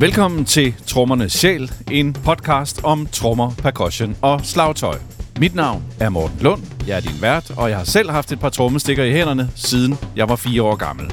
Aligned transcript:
Velkommen 0.00 0.44
til 0.44 0.74
Trommernes 0.86 1.32
Sjæl, 1.32 1.72
en 1.90 2.12
podcast 2.12 2.80
om 2.84 3.06
trommer, 3.06 3.50
percussion 3.50 4.16
og 4.22 4.40
slagtøj. 4.44 4.98
Mit 5.40 5.54
navn 5.54 5.84
er 6.00 6.08
Morten 6.08 6.38
Lund, 6.40 6.62
jeg 6.86 6.96
er 6.96 7.00
din 7.00 7.22
vært, 7.22 7.50
og 7.56 7.70
jeg 7.70 7.78
har 7.78 7.84
selv 7.84 8.10
haft 8.10 8.32
et 8.32 8.40
par 8.40 8.48
trommestikker 8.48 9.04
i 9.04 9.12
hænderne, 9.12 9.50
siden 9.56 9.98
jeg 10.16 10.28
var 10.28 10.36
fire 10.36 10.62
år 10.62 10.76
gammel. 10.76 11.12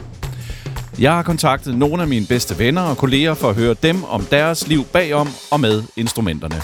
Jeg 1.00 1.14
har 1.14 1.24
kontaktet 1.24 1.78
nogle 1.78 2.02
af 2.02 2.08
mine 2.08 2.26
bedste 2.26 2.60
venner 2.60 2.82
og 2.82 2.98
kolleger 2.98 3.34
for 3.34 3.50
at 3.50 3.56
høre 3.56 3.76
dem 3.84 4.04
om 4.04 4.26
deres 4.26 4.68
liv 4.68 4.86
bagom 4.86 5.30
og 5.52 5.60
med 5.60 5.84
instrumenterne. 5.96 6.62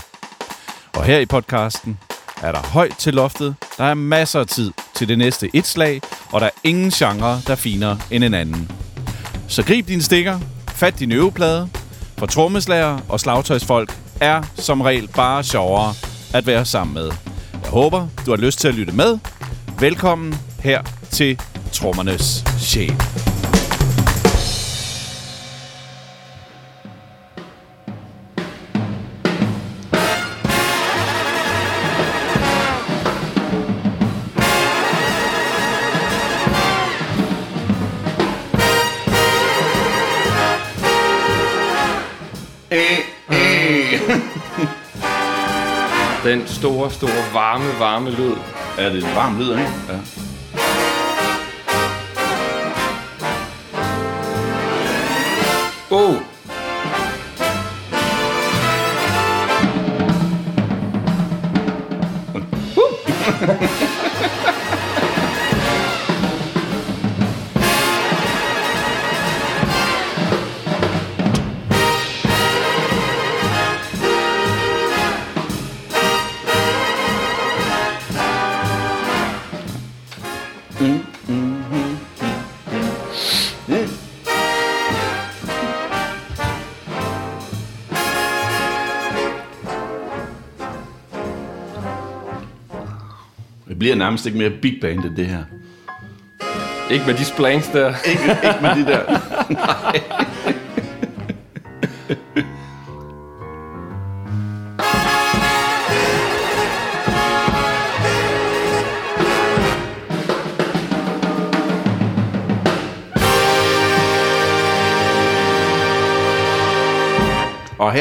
Og 0.94 1.04
her 1.04 1.20
i 1.20 1.26
podcasten 1.26 1.98
er 2.44 2.52
der 2.52 2.62
højt 2.62 2.96
til 2.98 3.14
loftet, 3.14 3.56
der 3.78 3.84
er 3.84 3.94
masser 3.94 4.40
af 4.40 4.48
tid 4.48 4.72
til 4.96 5.08
det 5.08 5.18
næste 5.18 5.50
et 5.54 5.68
slag, 5.68 6.02
og 6.32 6.42
der 6.42 6.48
er 6.48 6.60
ingen 6.64 6.92
genre, 6.92 7.42
der 7.48 7.56
finere 7.56 8.00
end 8.12 8.24
en 8.24 8.34
anden. 8.34 8.72
Så 9.48 9.64
grib 9.64 9.88
dine 9.88 10.02
stikker, 10.02 10.40
fat 10.68 11.00
din 11.00 11.12
øveplade, 11.12 11.70
for 12.22 12.26
trommeslager 12.26 13.00
og 13.10 13.20
slagtøjsfolk 13.20 13.98
er 14.22 14.44
som 14.56 14.82
regel 14.82 15.08
bare 15.08 15.44
sjovere 15.44 15.94
at 16.34 16.48
være 16.48 16.66
sammen 16.66 16.94
med. 16.94 17.12
Jeg 17.54 17.70
håber, 17.70 18.08
du 18.26 18.32
har 18.32 18.38
lyst 18.38 18.60
til 18.60 18.68
at 18.68 18.76
lytte 18.76 18.94
med. 18.94 19.20
Velkommen 19.80 20.36
her 20.60 20.82
til 21.12 21.40
Trommernes 21.74 22.44
Sjæl. 22.60 23.31
Den 46.32 46.48
store, 46.48 46.92
store, 46.92 47.12
varme, 47.34 47.80
varme 47.80 48.10
lyd. 48.10 48.36
Er 48.78 48.90
det 48.90 49.04
en 49.04 49.16
varm 49.16 49.38
lyd, 49.40 49.50
ikke? 49.52 49.72
Ja. 49.90 49.98
Bliver 93.92 94.06
nærmest 94.06 94.26
ikke 94.26 94.38
mere 94.38 94.50
big 94.50 94.78
band 94.82 95.06
end 95.06 95.16
det 95.16 95.26
her. 95.26 95.44
Ikke 96.92 97.06
med 97.06 97.14
de 97.14 97.26
splanks 97.26 97.68
der. 97.68 97.94
Ikke, 98.10 98.24
ikke 98.44 98.62
med 98.62 98.70
de 98.76 98.86
der. 98.92 99.02
Og 100.20 100.31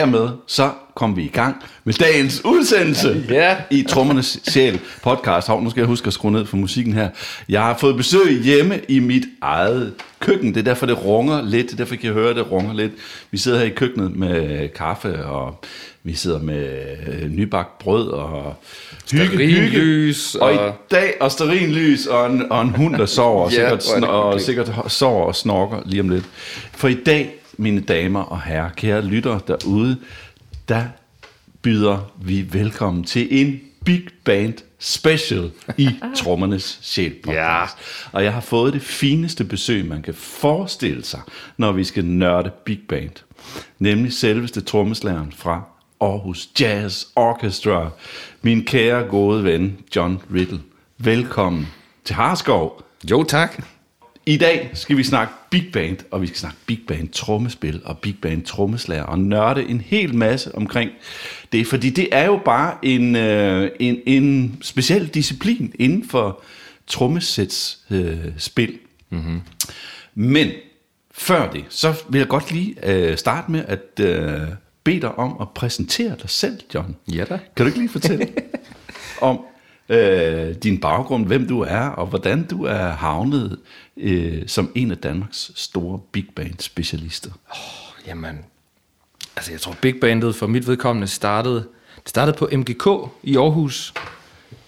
hermed 0.01 0.29
så 0.47 0.71
kom 0.95 1.17
vi 1.17 1.23
i 1.23 1.29
gang 1.29 1.57
med 1.85 1.95
dagens 1.95 2.45
udsendelse 2.45 3.25
Ja. 3.31 3.57
i 3.71 3.83
Trommernes 3.89 4.39
Sjæl 4.49 4.81
podcast. 5.03 5.49
Hov, 5.49 5.63
nu 5.63 5.71
skal 5.71 5.81
jeg 5.81 5.87
huske 5.87 6.07
at 6.07 6.13
skrue 6.13 6.33
ned 6.33 6.47
for 6.47 6.57
musikken 6.57 6.93
her. 6.93 7.09
Jeg 7.49 7.63
har 7.63 7.77
fået 7.79 7.97
besøg 7.97 8.43
hjemme 8.43 8.81
i 8.89 8.99
mit 8.99 9.23
eget 9.43 9.93
køkken. 10.21 10.49
Det 10.55 10.61
er 10.61 10.65
derfor, 10.65 10.87
det 10.87 11.05
runger 11.05 11.43
lidt. 11.43 11.67
Det 11.67 11.73
er 11.73 11.77
derfor, 11.77 11.95
jeg 11.95 12.01
kan 12.01 12.13
høre, 12.13 12.35
det 12.35 12.51
runger 12.51 12.75
lidt. 12.75 12.93
Vi 13.31 13.39
sidder 13.39 13.59
her 13.59 13.65
i 13.67 13.71
køkkenet 13.71 14.17
med 14.17 14.69
kaffe, 14.69 15.25
og 15.25 15.61
vi 16.05 16.15
sidder 16.15 16.39
med 16.39 16.69
øh, 17.09 17.29
nybagt 17.31 17.79
brød 17.79 18.09
og 18.09 18.55
Stearinlys 19.07 20.35
Og, 20.35 20.51
og- 20.51 20.69
i 20.69 20.73
dag, 20.91 21.15
og 21.21 21.33
stearinlys 21.33 22.07
og 22.07 22.27
en, 22.33 22.53
og 22.53 22.63
en 22.63 22.69
hund, 22.71 22.95
der 22.97 23.07
sover, 23.07 23.45
og, 23.45 23.53
Ja, 23.53 23.79
sikkert, 23.79 24.03
er 24.03 24.07
og 24.07 24.41
sikkert 24.41 24.71
sover 24.89 25.27
og 25.27 25.37
snorker 25.37 25.77
lige 25.87 26.01
om 26.01 26.09
lidt. 26.09 26.25
For 26.73 26.89
i 26.89 26.95
dag, 26.95 27.35
mine 27.61 27.81
damer 27.81 28.21
og 28.21 28.43
herrer, 28.43 28.71
kære 28.71 29.03
lyttere 29.03 29.41
derude, 29.49 29.97
der 30.69 30.85
byder 31.63 32.13
vi 32.23 32.47
velkommen 32.53 33.05
til 33.05 33.29
en 33.41 33.61
Big 33.85 34.03
Band 34.25 34.55
Special 34.79 35.51
i 35.77 35.89
Trommernes 36.17 36.79
Sjæl 36.83 37.15
podcast. 37.23 37.35
Ja. 37.35 37.67
Og 38.13 38.25
jeg 38.25 38.33
har 38.33 38.41
fået 38.41 38.73
det 38.73 38.83
fineste 38.83 39.45
besøg, 39.45 39.85
man 39.85 40.03
kan 40.03 40.15
forestille 40.15 41.05
sig, 41.05 41.21
når 41.57 41.73
vi 41.73 41.85
skal 41.85 42.05
nørde 42.05 42.51
Big 42.65 42.81
Band. 42.89 43.25
Nemlig 43.79 44.13
selveste 44.13 44.61
trommeslageren 44.61 45.33
fra 45.37 45.63
Aarhus 46.01 46.49
Jazz 46.61 47.07
Orchestra. 47.17 47.91
Min 48.43 48.65
kære 48.65 49.03
gode 49.03 49.45
ven, 49.45 49.79
John 49.97 50.21
Riddle. 50.35 50.61
Velkommen 50.99 51.69
til 52.05 52.15
Harskov. 52.15 52.83
Jo, 53.11 53.23
tak. 53.23 53.63
I 54.31 54.37
dag 54.37 54.71
skal 54.75 54.97
vi 54.97 55.05
snakke 55.05 55.35
Big 55.51 55.73
Band, 55.73 55.97
og 56.11 56.23
vi 56.23 56.27
skal 56.27 56.39
snakke 56.39 56.59
Big 56.67 56.81
Band 56.89 57.09
trommespil 57.09 57.81
og 57.85 57.99
Big 57.99 58.17
Band 58.23 58.43
trommeslager 58.43 59.03
og 59.03 59.19
nørde 59.19 59.65
en 59.65 59.81
hel 59.81 60.15
masse 60.15 60.55
omkring 60.55 60.91
det, 61.53 61.67
fordi 61.67 61.91
det 61.91 62.09
er 62.13 62.27
jo 62.27 62.41
bare 62.45 62.75
en, 62.83 63.17
øh, 63.17 63.71
en, 63.81 64.01
en 64.07 64.59
speciel 64.63 65.09
disciplin 65.09 65.73
inden 65.79 66.09
for 66.09 66.43
trommesæts 66.87 67.79
øh, 67.91 68.19
spil. 68.39 68.79
Mm-hmm. 69.11 69.41
Men 70.15 70.51
før 71.11 71.51
det, 71.51 71.65
så 71.69 71.95
vil 72.09 72.19
jeg 72.19 72.29
godt 72.29 72.53
lige 72.53 72.75
øh, 72.83 73.19
starte 73.19 73.51
med 73.51 73.65
at 73.69 74.01
øh, 74.01 74.41
bede 74.85 75.01
dig 75.01 75.19
om 75.19 75.37
at 75.41 75.51
præsentere 75.51 76.17
dig 76.23 76.31
selv, 76.31 76.59
John. 76.75 76.97
Ja 77.13 77.25
da. 77.25 77.39
Kan 77.57 77.65
du 77.65 77.67
ikke 77.67 77.79
lige 77.79 77.89
fortælle 77.89 78.29
om 79.21 79.41
øh, 79.91 80.55
din 80.55 80.81
baggrund, 80.81 81.27
hvem 81.27 81.49
du 81.49 81.61
er, 81.61 81.81
og 81.81 82.07
hvordan 82.07 82.43
du 82.47 82.65
er 82.65 82.89
havnet 82.91 83.59
øh, 83.97 84.43
som 84.47 84.73
en 84.75 84.91
af 84.91 84.99
Danmarks 84.99 85.51
store 85.55 86.01
big 86.13 86.27
band 86.37 86.55
specialister? 86.59 87.31
Jamen, 88.07 88.39
altså 89.37 89.53
jeg 89.53 89.61
tror 89.61 89.77
Big 89.81 90.01
Bandet 90.01 90.35
for 90.35 90.47
mit 90.47 90.67
vedkommende 90.67 91.09
startede, 91.09 91.65
det 91.97 92.09
startede 92.09 92.37
på 92.37 92.49
MGK 92.53 92.87
i 93.23 93.37
Aarhus 93.37 93.95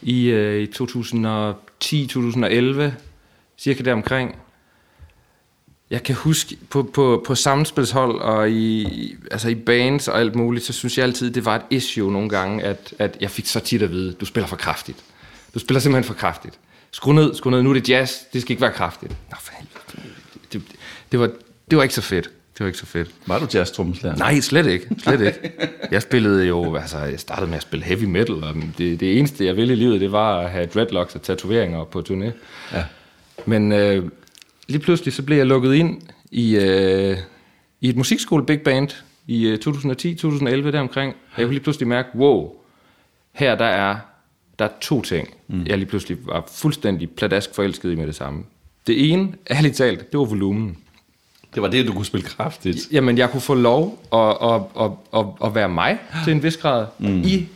i, 0.03 0.25
øh, 0.27 0.63
i 0.63 0.67
2010-2011, 0.67 2.93
cirka 3.59 3.83
deromkring. 3.85 4.37
Jeg 5.91 6.03
kan 6.03 6.15
huske 6.15 6.57
på, 6.71 6.83
på, 6.83 7.25
på 7.27 7.35
samspilshold 7.35 8.21
og 8.21 8.51
i, 8.51 8.83
i- 8.83 9.17
altså 9.31 9.49
i 9.49 9.55
bands 9.55 10.09
og 10.09 10.21
alt 10.21 10.35
muligt, 10.35 10.65
så 10.65 10.73
synes 10.73 10.99
jeg 10.99 11.07
altid, 11.07 11.31
det 11.31 11.45
var 11.45 11.57
et 11.57 11.63
issue 11.71 12.13
nogle 12.13 12.29
gange, 12.29 12.63
at, 12.65 12.95
at 12.99 13.17
jeg 13.21 13.31
fik 13.31 13.47
så 13.47 13.61
tit 13.61 13.83
at 13.83 13.91
vide, 13.91 14.13
du 14.13 14.25
spiller 14.25 14.47
for 14.49 14.57
kraftigt. 14.57 14.99
Du 15.55 15.59
spiller 15.59 15.81
simpelthen 15.81 16.05
for 16.05 16.15
kraftigt. 16.15 16.59
Skru 16.91 17.13
ned, 17.13 17.35
skru 17.35 17.51
ned, 17.51 17.63
nu 17.63 17.71
er 17.71 17.75
det 17.75 17.89
jazz, 17.89 18.13
det 18.33 18.43
skal 18.43 18.53
ikke 18.53 18.63
være 18.63 18.73
kraftigt. 18.73 19.13
Nå, 19.31 19.37
for 19.41 19.53
helvede. 19.59 20.15
Det, 20.35 20.53
det, 20.53 20.63
det, 21.13 21.21
var, 21.21 21.31
det 21.71 21.77
var 21.77 21.83
ikke 21.83 21.95
så 21.95 22.03
fedt. 22.03 22.31
Det 22.53 22.61
var 22.61 22.67
ikke 22.67 22.79
så 22.79 22.87
fedt. 22.87 23.11
Var 23.27 23.39
du 23.39 23.47
jazz 23.55 23.71
trommeslager? 23.71 24.17
Nej, 24.17 24.41
slet 24.41 24.67
ikke. 24.67 24.87
Slet 24.99 25.21
ikke. 25.21 25.53
Jeg 25.91 26.03
spillede 26.03 26.47
jo, 26.47 26.77
altså 26.77 26.99
jeg 26.99 27.21
startede 27.21 27.47
med 27.47 27.57
at 27.57 27.63
spille 27.63 27.85
heavy 27.85 28.05
metal, 28.05 28.45
og 28.45 28.55
det, 28.79 29.01
det 29.01 29.19
eneste 29.19 29.47
jeg 29.47 29.57
ville 29.57 29.73
i 29.73 29.77
livet, 29.77 30.01
det 30.01 30.13
var 30.13 30.39
at 30.41 30.51
have 30.51 30.67
dreadlocks 30.67 31.15
og 31.15 31.23
tatoveringer 31.23 31.85
på 31.85 32.03
turné. 32.09 32.31
Ja. 32.77 32.85
Men 33.47 33.73
øh, 33.73 34.11
lige 34.69 34.81
pludselig 34.81 35.15
så 35.15 35.23
blev 35.23 35.37
jeg 35.37 35.47
lukket 35.47 35.75
ind 35.75 36.03
i, 36.31 36.57
øh, 36.57 37.17
i 37.81 37.89
et 37.89 37.97
musikskole 37.97 38.47
big 38.47 38.61
band 38.61 38.89
i 39.27 39.47
øh, 39.47 39.59
2010-2011 39.67 40.71
deromkring. 40.71 41.15
Jeg 41.37 41.45
kunne 41.45 41.55
lige 41.55 41.63
pludselig 41.63 41.89
mærke, 41.89 42.09
wow, 42.15 42.53
her 43.33 43.55
der 43.55 43.65
er, 43.65 43.97
der 44.63 44.69
er 44.69 44.73
to 44.81 45.03
ting, 45.03 45.29
mm. 45.49 45.67
jeg 45.67 45.79
lige 45.79 45.89
pludselig 45.89 46.19
var 46.27 46.45
fuldstændig 46.53 47.11
pladask 47.11 47.55
forelsket 47.55 47.93
i 47.93 47.95
med 47.95 48.07
det 48.07 48.15
samme. 48.15 48.45
Det 48.87 49.13
ene, 49.13 49.33
ærligt 49.51 49.77
talt, 49.77 50.13
det 50.13 50.19
var 50.19 50.25
volumen. 50.25 50.77
Det 51.55 51.63
var 51.63 51.69
det, 51.69 51.87
du 51.87 51.93
kunne 51.93 52.07
spille 52.07 52.27
kraftigt. 52.27 52.79
Jamen, 52.93 53.19
jeg 53.19 53.31
kunne 53.31 53.41
få 53.41 53.55
lov 53.55 54.03
at, 54.13 54.37
at, 54.43 54.63
at, 54.81 54.91
at, 55.15 55.27
at 55.45 55.55
være 55.55 55.69
mig 55.69 55.99
til 56.25 56.33
en 56.33 56.43
vis 56.43 56.57
grad 56.57 56.87
mm. 56.99 57.23
i 57.23 57.47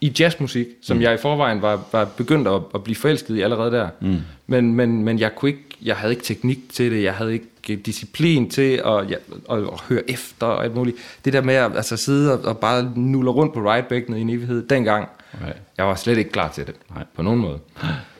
i 0.00 0.12
jazzmusik, 0.20 0.66
som 0.82 0.96
mm. 0.96 1.02
jeg 1.02 1.14
i 1.14 1.16
forvejen 1.16 1.62
var, 1.62 1.84
var 1.92 2.04
begyndt 2.04 2.48
at, 2.48 2.62
at 2.74 2.84
blive 2.84 2.96
forelsket 2.96 3.36
i 3.36 3.40
allerede 3.40 3.70
der. 3.70 3.88
Mm. 4.00 4.18
Men, 4.46 4.74
men, 4.74 5.04
men 5.04 5.18
jeg, 5.18 5.34
kunne 5.34 5.50
ikke, 5.50 5.64
jeg 5.82 5.96
havde 5.96 6.12
ikke 6.12 6.24
teknik 6.24 6.58
til 6.72 6.90
det, 6.90 7.02
jeg 7.02 7.14
havde 7.14 7.32
ikke 7.32 7.76
disciplin 7.76 8.50
til 8.50 8.82
at, 8.86 9.10
ja, 9.10 9.16
at, 9.50 9.58
at 9.58 9.80
høre 9.88 10.10
efter 10.10 10.46
og 10.46 10.64
alt 10.64 10.74
muligt. 10.74 10.96
Det 11.24 11.32
der 11.32 11.40
med 11.42 11.54
at 11.54 11.76
altså, 11.76 11.96
sidde 11.96 12.32
og, 12.32 12.44
og 12.44 12.58
bare 12.58 12.92
nulle 12.96 13.30
rundt 13.30 13.54
på 13.54 13.60
right 13.60 13.92
i 13.92 14.20
en 14.20 14.30
evighed, 14.30 14.68
dengang, 14.68 15.08
okay. 15.34 15.52
jeg 15.78 15.86
var 15.86 15.94
slet 15.94 16.18
ikke 16.18 16.30
klar 16.30 16.48
til 16.48 16.66
det, 16.66 16.74
Nej. 16.94 17.04
på 17.16 17.22
nogen 17.22 17.40
måde. 17.40 17.58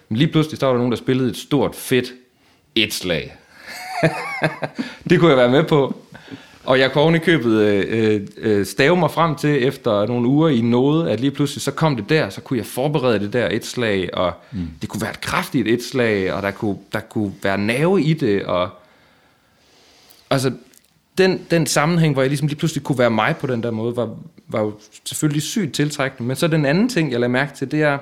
Men 0.08 0.18
lige 0.18 0.32
pludselig 0.32 0.60
var 0.60 0.68
der 0.68 0.76
nogen, 0.76 0.92
der 0.92 0.98
spillede 0.98 1.30
et 1.30 1.36
stort, 1.36 1.74
fedt 1.74 2.12
et 2.74 2.92
slag. 2.92 3.36
det 5.10 5.20
kunne 5.20 5.30
jeg 5.30 5.36
være 5.36 5.50
med 5.50 5.64
på. 5.64 5.96
Og 6.64 6.78
jeg 6.78 6.92
kunne 6.92 7.18
købet 7.18 7.60
øh, 7.60 8.20
øh, 8.36 8.66
stave 8.66 8.96
mig 8.96 9.10
frem 9.10 9.34
til, 9.36 9.66
efter 9.66 10.06
nogle 10.06 10.28
uger 10.28 10.48
i 10.48 10.60
noget, 10.60 11.08
at 11.08 11.20
lige 11.20 11.30
pludselig 11.30 11.62
så 11.62 11.70
kom 11.70 11.96
det 11.96 12.08
der, 12.08 12.30
så 12.30 12.40
kunne 12.40 12.58
jeg 12.58 12.66
forberede 12.66 13.18
det 13.18 13.32
der 13.32 13.48
et 13.50 13.66
slag, 13.66 14.14
og 14.14 14.32
mm. 14.52 14.68
det 14.80 14.88
kunne 14.88 15.02
være 15.02 15.10
et 15.10 15.20
kraftigt 15.20 15.68
et 15.68 15.82
slag, 15.82 16.32
og 16.32 16.42
der 16.42 16.50
kunne, 16.50 16.78
der 16.92 17.00
kunne 17.00 17.32
være 17.42 17.58
nerve 17.58 18.02
i 18.02 18.12
det, 18.12 18.42
og 18.42 18.68
altså 20.30 20.52
den, 21.18 21.40
den 21.50 21.66
sammenhæng, 21.66 22.12
hvor 22.12 22.22
jeg 22.22 22.28
ligesom 22.28 22.48
lige 22.48 22.58
pludselig 22.58 22.84
kunne 22.84 22.98
være 22.98 23.10
mig 23.10 23.36
på 23.36 23.46
den 23.46 23.62
der 23.62 23.70
måde, 23.70 23.96
var, 23.96 24.16
var 24.48 24.60
jo 24.60 24.72
selvfølgelig 25.04 25.42
sygt 25.42 25.74
tiltrækkende. 25.74 26.28
Men 26.28 26.36
så 26.36 26.46
den 26.46 26.66
anden 26.66 26.88
ting, 26.88 27.12
jeg 27.12 27.20
lagde 27.20 27.32
mærke 27.32 27.56
til, 27.56 27.70
det 27.70 27.82
er, 27.82 27.98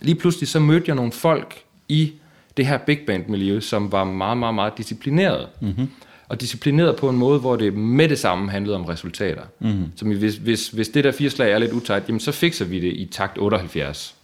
lige 0.00 0.14
pludselig 0.14 0.48
så 0.48 0.60
mødte 0.60 0.84
jeg 0.86 0.96
nogle 0.96 1.12
folk 1.12 1.62
i 1.88 2.12
det 2.56 2.66
her 2.66 2.78
big 2.78 2.98
band 3.06 3.26
miljø, 3.28 3.60
som 3.60 3.92
var 3.92 4.04
meget, 4.04 4.38
meget, 4.38 4.54
meget 4.54 4.78
disciplineret. 4.78 5.48
Mm-hmm 5.60 5.88
og 6.28 6.40
disciplineret 6.40 6.96
på 6.96 7.08
en 7.08 7.16
måde, 7.16 7.40
hvor 7.40 7.56
det 7.56 7.74
med 7.74 8.08
det 8.08 8.18
samme 8.18 8.50
handlede 8.50 8.76
om 8.76 8.84
resultater. 8.84 9.42
Mm. 9.58 9.84
Som 9.96 10.08
hvis, 10.08 10.36
hvis, 10.36 10.68
hvis 10.68 10.88
det 10.88 11.04
der 11.04 11.12
fire 11.12 11.30
slag 11.30 11.52
er 11.52 11.58
lidt 11.58 11.72
utægt, 11.72 12.08
jamen 12.08 12.20
så 12.20 12.32
fikser 12.32 12.64
vi 12.64 12.80
det 12.80 12.92
i 12.92 13.08
takt 13.12 13.38
78. 13.38 14.14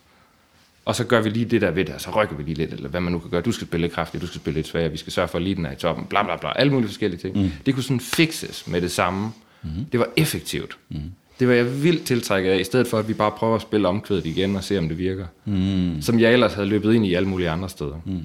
Og 0.84 0.94
så 0.94 1.04
gør 1.04 1.20
vi 1.20 1.28
lige 1.28 1.44
det 1.44 1.60
der 1.60 1.70
ved 1.70 1.84
det, 1.84 1.94
og 1.94 2.00
så 2.00 2.10
rykker 2.10 2.36
vi 2.36 2.42
lige 2.42 2.54
lidt, 2.54 2.72
eller 2.72 2.88
hvad 2.88 3.00
man 3.00 3.12
nu 3.12 3.18
kan 3.18 3.30
gøre. 3.30 3.40
Du 3.40 3.52
skal 3.52 3.66
spille 3.66 3.84
lidt 3.84 3.92
kraftigt, 3.94 4.22
du 4.22 4.26
skal 4.26 4.40
spille 4.40 4.58
lidt 4.58 4.66
svagere, 4.66 4.90
vi 4.90 4.96
skal 4.96 5.12
sørge 5.12 5.28
for, 5.28 5.38
at 5.38 5.42
lige 5.42 5.54
den 5.54 5.66
er 5.66 5.72
i 5.72 5.76
toppen, 5.76 6.04
bla 6.04 6.22
bla 6.22 6.36
bla, 6.36 6.52
alle 6.56 6.72
mulige 6.72 6.88
forskellige 6.88 7.20
ting. 7.20 7.36
Mm. 7.36 7.50
Det 7.66 7.74
kunne 7.74 7.82
sådan 7.82 8.00
fixes 8.00 8.66
med 8.66 8.80
det 8.80 8.90
samme. 8.90 9.32
Mm. 9.62 9.70
Det 9.92 10.00
var 10.00 10.08
effektivt. 10.16 10.76
Mm. 10.88 11.00
Det 11.40 11.48
var 11.48 11.54
jeg 11.54 11.82
vildt 11.82 12.06
tiltrækket 12.06 12.50
af, 12.50 12.58
i 12.58 12.64
stedet 12.64 12.86
for 12.86 12.98
at 12.98 13.08
vi 13.08 13.14
bare 13.14 13.30
prøver 13.30 13.54
at 13.54 13.62
spille 13.62 13.88
omkvædet 13.88 14.26
igen 14.26 14.56
og 14.56 14.64
se, 14.64 14.78
om 14.78 14.88
det 14.88 14.98
virker. 14.98 15.26
Mm. 15.44 16.02
Som 16.02 16.20
jeg 16.20 16.32
ellers 16.32 16.54
havde 16.54 16.68
løbet 16.68 16.94
ind 16.94 17.06
i 17.06 17.14
alle 17.14 17.28
mulige 17.28 17.50
andre 17.50 17.68
steder. 17.68 18.00
Mm. 18.04 18.22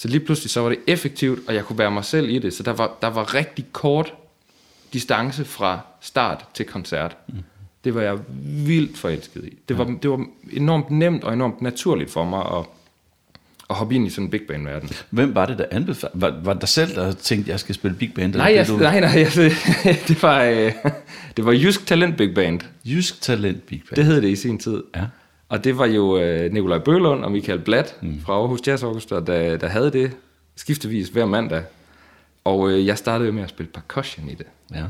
Så 0.00 0.08
lige 0.08 0.20
pludselig 0.20 0.50
så 0.50 0.60
var 0.60 0.68
det 0.68 0.78
effektivt, 0.86 1.40
og 1.48 1.54
jeg 1.54 1.64
kunne 1.64 1.78
være 1.78 1.90
mig 1.90 2.04
selv 2.04 2.28
i 2.28 2.38
det. 2.38 2.54
Så 2.54 2.62
der 2.62 2.72
var, 2.72 2.96
der 3.02 3.08
var 3.08 3.34
rigtig 3.34 3.66
kort 3.72 4.14
distance 4.92 5.44
fra 5.44 5.80
start 6.00 6.44
til 6.54 6.66
koncert. 6.66 7.16
Mm. 7.28 7.34
Det 7.84 7.94
var 7.94 8.02
jeg 8.02 8.18
vildt 8.66 8.98
forelsket 8.98 9.44
i. 9.44 9.58
Det 9.68 9.78
var, 9.78 9.84
det 10.02 10.10
var 10.10 10.26
enormt 10.52 10.90
nemt 10.90 11.24
og 11.24 11.32
enormt 11.32 11.62
naturligt 11.62 12.10
for 12.10 12.24
mig 12.24 12.40
at, 12.40 12.64
at 13.70 13.76
hoppe 13.76 13.94
ind 13.94 14.06
i 14.06 14.10
sådan 14.10 14.24
en 14.24 14.30
big 14.30 14.40
band 14.48 14.64
verden. 14.64 14.90
Hvem 15.10 15.34
var 15.34 15.46
det, 15.46 15.58
der 15.58 15.64
anbefalede? 15.70 16.20
Var, 16.20 16.40
var 16.42 16.54
der 16.54 16.66
selv, 16.66 16.94
der 16.94 17.12
tænkte, 17.12 17.48
at 17.48 17.52
jeg 17.52 17.60
skal 17.60 17.74
spille 17.74 17.96
big 17.96 18.14
band? 18.14 18.34
Nej, 18.34 18.52
jeg, 18.54 18.68
du... 18.68 18.76
nej, 18.76 19.00
nej, 19.00 19.10
jeg, 19.36 19.52
det 20.08 20.22
var, 20.22 20.42
øh, 20.42 20.72
det 21.36 21.44
var 21.44 21.52
Jysk 21.52 21.86
Talent 21.86 22.16
Big 22.16 22.34
Band. 22.34 22.60
Jysk 22.84 23.20
Talent 23.20 23.66
Big 23.66 23.82
Band. 23.88 23.96
Det 23.96 24.04
hed 24.04 24.22
det 24.22 24.28
i 24.28 24.36
sin 24.36 24.58
tid. 24.58 24.82
Ja. 24.96 25.04
Og 25.50 25.64
det 25.64 25.78
var 25.78 25.86
jo 25.86 26.18
øh, 26.18 26.52
Nikolaj 26.52 26.78
Bølund 26.78 27.24
og 27.24 27.32
Michael 27.32 27.58
Blatt 27.58 27.96
mm. 28.02 28.20
fra 28.20 28.32
Aarhus 28.32 28.66
Jazz 28.66 28.82
Orchestra, 28.82 29.20
der, 29.20 29.56
der 29.56 29.68
havde 29.68 29.90
det 29.90 30.16
skiftevis 30.56 31.08
hver 31.08 31.26
mandag. 31.26 31.62
Og 32.44 32.70
øh, 32.70 32.86
jeg 32.86 32.98
startede 32.98 33.26
jo 33.26 33.32
med 33.32 33.42
at 33.42 33.48
spille 33.48 33.72
percussion 33.72 34.28
i 34.28 34.34
det. 34.34 34.46
Ja. 34.74 34.84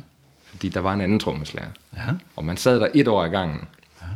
Fordi 0.45 0.69
der 0.69 0.81
var 0.81 0.95
en 0.95 1.01
anden 1.01 1.19
trommeslager. 1.19 1.69
Ja. 1.97 2.03
Og 2.37 2.45
man 2.45 2.57
sad 2.57 2.81
der 2.81 2.89
et 2.95 3.09
år 3.09 3.25
i 3.25 3.29
gangen. 3.29 3.61
Ja. 4.03 4.07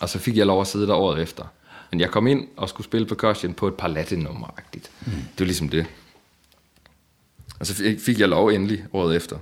Og 0.00 0.08
så 0.08 0.18
fik 0.18 0.36
jeg 0.36 0.46
lov 0.46 0.60
at 0.60 0.66
sidde 0.66 0.86
der 0.86 0.94
året 0.94 1.22
efter. 1.22 1.44
Men 1.90 2.00
jeg 2.00 2.10
kom 2.10 2.26
ind 2.26 2.48
og 2.56 2.68
skulle 2.68 2.84
spille 2.84 3.06
percussion 3.06 3.54
på 3.54 3.68
et 3.68 3.74
par 3.74 3.88
latinummer 3.88 4.60
mm. 4.76 5.12
Det 5.12 5.38
var 5.38 5.44
ligesom 5.44 5.68
det. 5.68 5.86
Og 7.60 7.66
så 7.66 7.96
fik 7.98 8.20
jeg 8.20 8.28
lov 8.28 8.48
endelig 8.48 8.84
året 8.92 9.16
efter. 9.16 9.36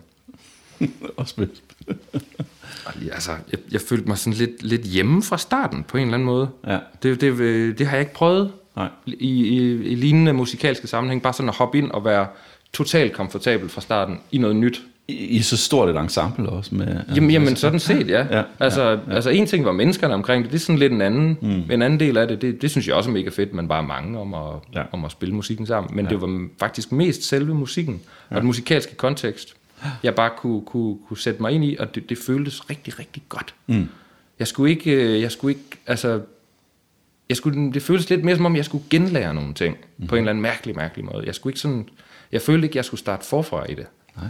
og 1.17 1.29
spille. 1.29 1.55
Altså, 3.13 3.31
jeg, 3.53 3.59
jeg 3.73 3.81
følte 3.81 4.09
mig 4.09 4.19
sådan 4.19 4.39
lidt, 4.39 4.63
lidt 4.63 4.83
hjemme 4.83 5.23
fra 5.23 5.39
starten, 5.39 5.85
på 5.85 5.97
en 5.97 6.03
eller 6.03 6.15
anden 6.15 6.27
måde. 6.27 6.49
Ja. 6.67 6.79
Det, 7.03 7.21
det, 7.21 7.39
det 7.79 7.87
har 7.87 7.97
jeg 7.97 8.01
ikke 8.01 8.15
prøvet 8.15 8.53
Nej. 8.77 8.89
I, 9.07 9.13
i, 9.29 9.57
i 9.85 9.95
lignende 9.95 10.33
musikalske 10.33 10.87
sammenhæng. 10.87 11.23
Bare 11.23 11.33
sådan 11.33 11.49
at 11.49 11.57
hoppe 11.57 11.79
ind 11.79 11.91
og 11.91 12.05
være 12.05 12.27
totalt 12.73 13.13
komfortabel 13.13 13.69
fra 13.69 13.81
starten 13.81 14.19
i 14.33 14.39
noget 14.39 14.57
nyt. 14.57 14.83
I, 15.09 15.15
i 15.15 15.43
så 15.43 15.57
stort 15.57 15.89
et 15.89 15.97
ensemble 15.97 16.49
også? 16.49 16.75
Med, 16.75 17.01
jamen, 17.17 17.31
jamen 17.31 17.57
sådan 17.57 17.81
set, 17.91 18.09
ja. 18.09 18.27
ja, 18.39 18.43
altså, 18.61 18.83
ja, 18.83 18.91
ja. 18.91 19.15
altså 19.15 19.31
en 19.31 19.47
ting 19.47 19.65
var 19.65 19.73
menneskerne 19.73 20.15
omkring 20.15 20.45
det, 20.45 20.53
det 20.53 20.59
er 20.59 20.61
sådan 20.61 20.79
lidt 20.79 20.93
en 20.93 21.03
anden, 21.03 21.39
mm. 21.43 21.71
en 21.71 21.83
anden 21.83 22.01
del 22.01 22.17
af 22.17 22.29
det. 22.29 22.43
det. 22.43 22.63
Det 22.63 22.71
synes 22.71 22.89
jeg 22.89 22.95
også 22.95 23.11
er 23.11 23.15
mega 23.15 23.31
fedt, 23.31 23.55
man 23.55 23.69
bare 23.69 23.83
er 23.83 23.87
mange 23.87 24.19
om 24.19 24.35
at, 24.35 24.41
ja. 24.75 24.83
om 24.93 25.05
at 25.05 25.13
spille 25.13 25.35
musikken 25.35 25.67
sammen. 25.67 25.97
Men 25.97 26.05
ja. 26.05 26.11
det 26.11 26.21
var 26.21 26.47
faktisk 26.59 26.93
mest 26.93 27.29
selve 27.29 27.55
musikken 27.55 28.01
ja. 28.31 28.37
og 28.37 28.41
den 28.41 28.47
musikalske 28.47 28.97
kontekst 28.97 29.55
jeg 30.03 30.15
bare 30.15 30.31
kunne, 30.37 30.63
kunne, 30.65 30.99
kunne 31.09 31.19
sætte 31.19 31.43
mig 31.43 31.53
ind 31.53 31.65
i, 31.65 31.77
og 31.77 31.95
det, 31.95 32.09
det 32.09 32.19
føltes 32.19 32.71
rigtig, 32.71 32.99
rigtig 32.99 33.23
godt. 33.29 33.55
Mm. 33.67 33.89
Jeg 34.39 34.47
skulle 34.49 34.71
ikke, 34.71 34.91
øh, 34.91 35.21
jeg 35.21 35.33
skulle 35.33 35.55
ikke, 35.55 35.79
altså, 35.87 36.21
jeg 37.29 37.37
skulle, 37.37 37.73
det 37.73 37.83
føltes 37.83 38.11
lidt 38.11 38.25
mere 38.25 38.37
som 38.37 38.47
om, 38.47 38.57
jeg 38.57 38.65
skulle 38.65 38.85
genlære 38.91 39.35
nogle 39.35 39.55
ting, 39.55 39.77
mm. 39.99 40.07
på 40.07 40.15
en 40.15 40.19
eller 40.19 40.31
anden 40.31 40.43
mærkelig, 40.43 40.77
mærkelig 40.77 41.05
måde. 41.05 41.27
Jeg 41.27 41.35
skulle 41.35 41.51
ikke 41.51 41.61
sådan, 41.61 41.89
jeg 42.33 42.43
følte 42.43 42.67
ikke, 42.67 42.77
jeg 42.77 42.85
skulle 42.85 43.01
starte 43.01 43.27
forfra 43.27 43.65
i 43.65 43.75
det. 43.75 43.87
Nej. 44.17 44.27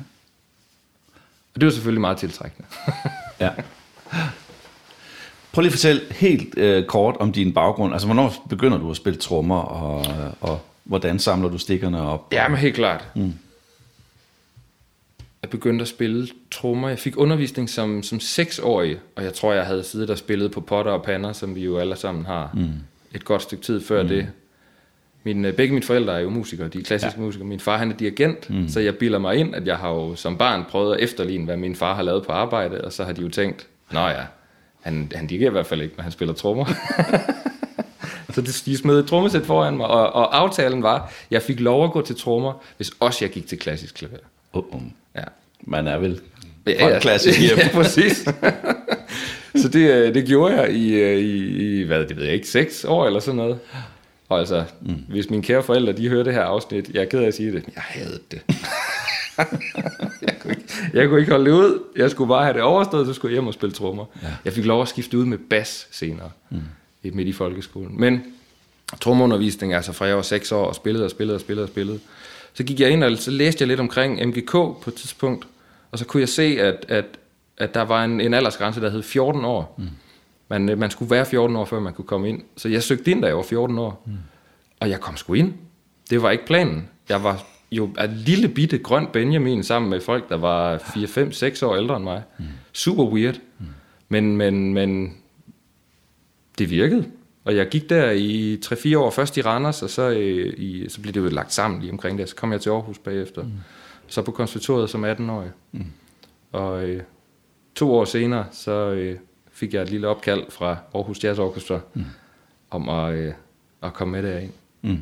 Og 1.55 1.61
det 1.61 1.65
var 1.65 1.71
selvfølgelig 1.71 2.01
meget 2.01 2.17
tiltrækkende. 2.17 2.69
ja. 3.41 3.51
Prøv 5.53 5.63
lige 5.63 5.69
at 5.69 5.73
fortælle 5.73 6.03
helt 6.11 6.59
øh, 6.59 6.85
kort 6.85 7.17
om 7.17 7.33
din 7.33 7.55
baggrund. 7.55 7.93
Altså, 7.93 8.09
hvornår 8.09 8.47
begynder 8.49 8.79
du 8.79 8.91
at 8.91 8.97
spille 8.97 9.19
trommer, 9.19 9.59
og, 9.61 10.07
og 10.41 10.61
hvordan 10.85 11.19
samler 11.19 11.49
du 11.49 11.59
stikkerne 11.59 12.01
op? 12.01 12.33
Ja, 12.33 12.49
men 12.49 12.59
helt 12.59 12.75
klart. 12.75 13.09
Mm 13.15 13.33
jeg 15.43 15.51
begyndte 15.51 15.83
at 15.83 15.89
spille 15.89 16.29
trommer. 16.51 16.89
Jeg 16.89 16.99
fik 16.99 17.17
undervisning 17.17 17.71
som, 17.71 18.03
som 18.03 18.21
seksårig, 18.21 18.99
og 19.17 19.25
jeg 19.25 19.35
tror, 19.35 19.53
jeg 19.53 19.67
havde 19.67 19.85
siddet 19.85 20.11
og 20.11 20.19
spillet 20.19 20.51
på 20.51 20.61
potter 20.61 20.93
og 20.93 21.03
pander, 21.03 21.33
som 21.33 21.55
vi 21.55 21.65
jo 21.65 21.79
alle 21.79 21.97
sammen 21.97 22.27
har 22.27 22.51
mm. 22.55 22.71
et 23.15 23.25
godt 23.25 23.43
stykke 23.43 23.65
tid 23.65 23.81
før 23.81 24.03
mm. 24.03 24.09
det. 24.09 24.29
Min, 25.25 25.45
øh, 25.45 25.55
begge 25.55 25.75
mine 25.75 25.87
forældre 25.87 26.15
er 26.15 26.21
jo 26.21 26.31
musikere, 26.31 26.69
de 26.69 26.79
er 26.79 26.83
klassiske 26.83 27.21
ja. 27.21 27.25
musikere. 27.25 27.49
Min 27.49 27.61
far 27.61 27.79
han 27.79 27.93
er 27.93 27.97
dirigent, 27.97 28.51
mm. 28.51 28.69
så 28.69 28.81
jeg 28.81 28.97
bilder 28.97 29.19
mig 29.19 29.37
ind, 29.37 29.55
at 29.55 29.67
jeg 29.67 29.77
har 29.77 29.89
jo 29.89 30.15
som 30.15 30.39
barn 30.39 30.65
prøvet 30.69 30.95
at 30.95 31.01
efterligne, 31.01 31.45
hvad 31.45 31.57
min 31.57 31.77
far 31.77 31.95
har 31.95 32.03
lavet 32.03 32.27
på 32.27 32.33
arbejde, 32.33 32.81
og 32.85 32.93
så 32.93 33.05
har 33.05 33.13
de 33.13 33.23
jo 33.23 33.29
tænkt, 33.29 33.67
nå 33.93 34.01
ja, 34.01 34.23
han, 34.81 35.13
han 35.15 35.27
dirigerer 35.27 35.51
i 35.51 35.53
hvert 35.53 35.67
fald 35.67 35.83
ikke, 35.83 35.97
når 35.97 36.03
han 36.03 36.13
spiller 36.13 36.35
trommer. 36.35 36.65
så 38.35 38.63
de 38.67 38.77
smed 38.77 38.99
et 38.99 39.07
trommesæt 39.07 39.47
foran 39.47 39.77
mig, 39.77 39.87
og, 39.87 40.13
og 40.13 40.39
aftalen 40.39 40.83
var, 40.83 40.95
at 40.95 41.11
jeg 41.31 41.43
fik 41.43 41.61
lov 41.61 41.85
at 41.85 41.93
gå 41.93 42.03
til 42.03 42.17
trommer, 42.17 42.63
hvis 42.77 42.91
også 43.01 43.25
jeg 43.25 43.31
gik 43.31 43.47
til 43.47 43.59
klassisk 43.59 43.95
klaver. 43.95 44.17
Uh-uh. 44.57 44.83
Ja. 45.17 45.25
Man 45.61 45.87
er 45.87 45.99
vel 45.99 46.21
ja, 46.67 46.89
ja. 46.89 46.99
klassisk 46.99 47.41
hjem. 47.41 47.59
ja, 47.63 47.69
præcis. 47.73 48.17
så 49.63 49.69
det, 49.69 49.91
øh, 49.91 50.15
det 50.15 50.27
gjorde 50.27 50.61
jeg 50.61 50.73
i, 50.73 50.95
øh, 50.95 51.19
i, 51.19 51.81
i, 51.81 51.83
hvad 51.83 52.07
det 52.07 52.17
ved 52.17 52.25
jeg 52.25 52.35
ikke, 52.35 52.49
seks 52.49 52.85
år 52.85 53.07
eller 53.07 53.21
sådan 53.21 53.37
noget. 53.37 53.59
Og 54.29 54.39
altså, 54.39 54.65
mm. 54.81 54.95
hvis 55.09 55.31
mine 55.31 55.43
kære 55.43 55.63
forældre, 55.63 55.93
de 55.93 56.09
hører 56.09 56.25
det 56.25 56.35
her 56.35 56.43
afsnit, 56.43 56.91
jeg 56.95 57.01
er 57.01 57.05
ked 57.05 57.19
af 57.19 57.27
at 57.27 57.35
sige 57.35 57.53
det, 57.53 57.65
jeg 57.75 57.83
havde 57.83 58.19
det. 58.31 58.41
jeg, 60.23 60.37
kunne 60.41 60.51
ikke, 60.51 60.75
jeg 60.93 61.09
kunne 61.09 61.21
ikke 61.21 61.33
holde 61.33 61.45
det 61.45 61.57
ud. 61.57 61.83
Jeg 61.97 62.11
skulle 62.11 62.29
bare 62.29 62.45
have 62.45 62.55
det 62.55 62.63
overstået, 62.63 63.07
så 63.07 63.13
skulle 63.13 63.33
jeg 63.33 63.37
hjem 63.37 63.47
og 63.47 63.55
spille 63.55 63.73
trommer. 63.73 64.05
Ja. 64.23 64.29
Jeg 64.45 64.53
fik 64.53 64.65
lov 64.65 64.83
at 64.83 64.89
skifte 64.89 65.19
ud 65.19 65.25
med 65.25 65.39
bas 65.39 65.89
senere, 65.91 66.31
mm. 66.51 66.61
midt 67.03 67.29
i 67.29 67.33
folkeskolen. 67.33 68.01
Men 68.01 68.25
trommeundervisning, 69.01 69.75
altså 69.75 69.93
fra 69.93 70.07
jeg 70.07 70.17
var 70.17 70.23
seks 70.23 70.53
år, 70.53 70.67
og 70.67 70.75
spillede 70.75 71.05
og 71.05 71.11
spillede 71.11 71.37
og 71.37 71.41
spillede 71.41 71.65
og 71.65 71.69
spillede, 71.69 71.99
så 72.55 72.65
gik 72.65 72.81
jeg 72.81 72.91
ind, 72.91 73.05
og 73.05 73.19
så 73.19 73.31
læste 73.31 73.63
jeg 73.63 73.69
lidt 73.69 73.81
omkring 73.81 74.27
MGK 74.27 74.53
på 74.53 74.85
et 74.87 74.95
tidspunkt, 74.95 75.47
og 75.91 75.99
så 75.99 76.05
kunne 76.05 76.21
jeg 76.21 76.29
se, 76.29 76.43
at, 76.43 76.85
at, 76.89 77.05
at 77.59 77.75
der 77.75 77.83
var 77.83 78.05
en, 78.05 78.21
en 78.21 78.35
aldersgrænse, 78.35 78.81
der 78.81 78.91
hed 78.91 79.03
14 79.03 79.45
år. 79.45 79.75
Mm. 79.79 79.89
Man, 80.49 80.79
man 80.79 80.91
skulle 80.91 81.11
være 81.11 81.27
14 81.27 81.57
år, 81.57 81.65
før 81.65 81.81
man 81.81 81.93
kunne 81.93 82.05
komme 82.05 82.29
ind. 82.29 82.43
Så 82.57 82.69
jeg 82.69 82.83
søgte 82.83 83.11
ind, 83.11 83.23
da 83.23 83.27
jeg 83.27 83.37
var 83.37 83.43
14 83.43 83.79
år. 83.79 84.03
Mm. 84.07 84.13
Og 84.81 84.91
jeg 84.91 85.01
kom 85.01 85.17
sgu 85.17 85.35
ind. 85.35 85.55
Det 86.11 86.23
var 86.23 86.31
ikke 86.31 86.47
planen. 86.47 86.89
Jeg 87.09 87.25
var 87.25 87.45
jo 87.73 87.85
en 87.85 88.11
lille 88.17 88.49
bitte 88.49 88.79
grøn 88.79 89.07
Benjamin 89.13 89.63
sammen 89.63 89.91
med 89.91 90.01
folk, 90.01 90.29
der 90.29 90.37
var 90.37 90.79
4, 90.95 91.07
5, 91.07 91.33
6 91.33 91.63
år 91.63 91.77
ældre 91.77 91.97
end 91.97 92.05
mig. 92.05 92.23
Mm. 92.39 92.45
Super 92.73 93.05
weird. 93.05 93.35
Mm. 93.59 93.67
Men, 94.09 94.37
men, 94.37 94.75
men 94.75 95.17
det 96.59 96.71
virkede. 96.71 97.07
Og 97.45 97.57
jeg 97.57 97.69
gik 97.69 97.91
der 97.91 98.11
i 98.11 98.59
3-4 98.65 98.99
år, 98.99 99.11
først 99.11 99.37
i 99.37 99.43
Randers, 99.43 99.83
og 99.83 99.91
så, 99.91 100.11
øh, 100.11 100.55
i, 100.57 100.89
så 100.89 101.01
blev 101.01 101.15
det 101.15 101.21
jo 101.21 101.29
lagt 101.29 101.53
sammen 101.53 101.81
lige 101.81 101.93
omkring 101.93 102.19
det. 102.19 102.29
Så 102.29 102.37
kom 102.37 102.53
jeg 102.53 102.61
til 102.61 102.71
Aarhus 102.71 102.99
bagefter. 102.99 103.43
Mm. 103.43 103.51
Så 104.07 104.23
på 104.23 104.31
konservatoriet 104.31 104.91
som 104.91 105.05
18-årig. 105.05 105.51
Mm. 105.73 105.87
Og 106.53 106.89
øh, 106.89 107.03
to 107.75 107.95
år 107.95 108.05
senere, 108.05 108.47
så 108.51 108.73
øh, 108.73 109.19
fik 109.53 109.75
jeg 109.75 109.83
et 109.83 109.91
lille 109.91 110.09
opkald 110.09 110.43
fra 110.51 110.77
Aarhus 110.95 111.25
Jazz 111.25 111.39
Orchestra 111.39 111.81
mm. 111.95 112.05
om 112.71 112.89
at, 112.89 113.15
øh, 113.15 113.33
at 113.83 113.93
komme 113.93 114.13
med 114.13 114.31
derind. 114.31 114.53
Mm. 114.83 115.01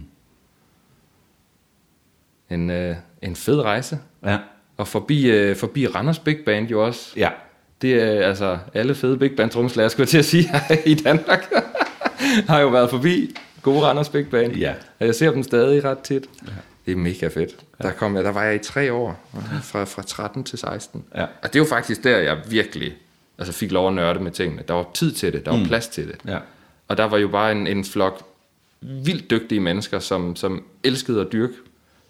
En, 2.51 2.71
øh, 2.71 2.97
en 3.23 3.37
fed 3.37 3.61
rejse. 3.61 3.99
Ja. 4.25 4.39
Og 4.77 4.89
forbi, 4.89 5.31
øh, 5.31 5.57
forbi 5.57 5.87
Randers 5.87 6.19
Big 6.19 6.39
Band 6.45 6.69
jo 6.69 6.87
også. 6.87 7.13
Ja. 7.17 7.31
Det 7.83 7.95
er 7.95 8.27
altså 8.27 8.59
alle 8.75 8.95
fede 8.95 9.19
big 9.19 9.37
band 9.37 9.51
trommeslager, 9.51 9.89
skulle 9.89 10.03
jeg 10.03 10.09
til 10.09 10.19
at 10.19 10.25
sige, 10.25 10.49
i 10.93 10.95
Danmark, 10.95 11.53
har 12.49 12.61
jo 12.61 12.69
været 12.69 12.91
forbi 12.91 13.37
gode 13.63 13.81
Randers 13.81 14.09
Big 14.09 14.31
Band. 14.31 14.53
Ja. 14.53 14.75
Og 15.01 15.07
jeg 15.07 15.15
ser 15.15 15.31
dem 15.31 15.43
stadig 15.43 15.85
ret 15.85 15.99
tit. 15.99 16.25
Ja. 16.47 16.53
Det 16.87 16.93
er 16.93 16.97
mega 16.97 17.27
fedt. 17.27 17.57
Ja. 17.83 17.89
Der, 17.89 17.93
kom 17.93 18.17
jeg, 18.17 18.25
der 18.25 18.33
var 18.33 18.45
jeg 18.45 18.55
i 18.55 18.59
tre 18.59 18.93
år, 18.93 19.21
fra, 19.63 19.85
fra 19.85 20.03
13 20.03 20.45
til 20.45 20.59
16. 20.59 21.05
Ja. 21.15 21.27
Og 21.43 21.53
det 21.53 21.61
var 21.61 21.67
faktisk 21.67 22.05
der, 22.05 22.19
jeg 22.19 22.39
virkelig 22.49 22.93
altså 23.39 23.53
fik 23.53 23.73
lov 23.73 23.89
at 23.89 23.95
nørde 23.95 24.21
med 24.21 24.31
tingene. 24.31 24.63
Der 24.69 24.75
var 24.75 24.87
tid 24.95 25.13
til 25.13 25.33
det, 25.33 25.45
der 25.45 25.51
var 25.51 25.59
mm. 25.59 25.67
plads 25.67 25.89
til 25.89 26.09
det. 26.09 26.17
Ja. 26.27 26.39
Og 26.89 26.97
der 26.97 27.05
var 27.05 27.19
jo 27.19 27.29
bare 27.29 27.53
en, 27.53 27.67
en 27.67 27.85
flok 27.85 28.23
vildt 28.81 29.31
dygtige 29.31 29.61
mennesker, 29.61 29.99
som, 29.99 30.37
som 30.37 30.65
elskede 30.85 31.21
at 31.21 31.33
dyrke 31.33 31.55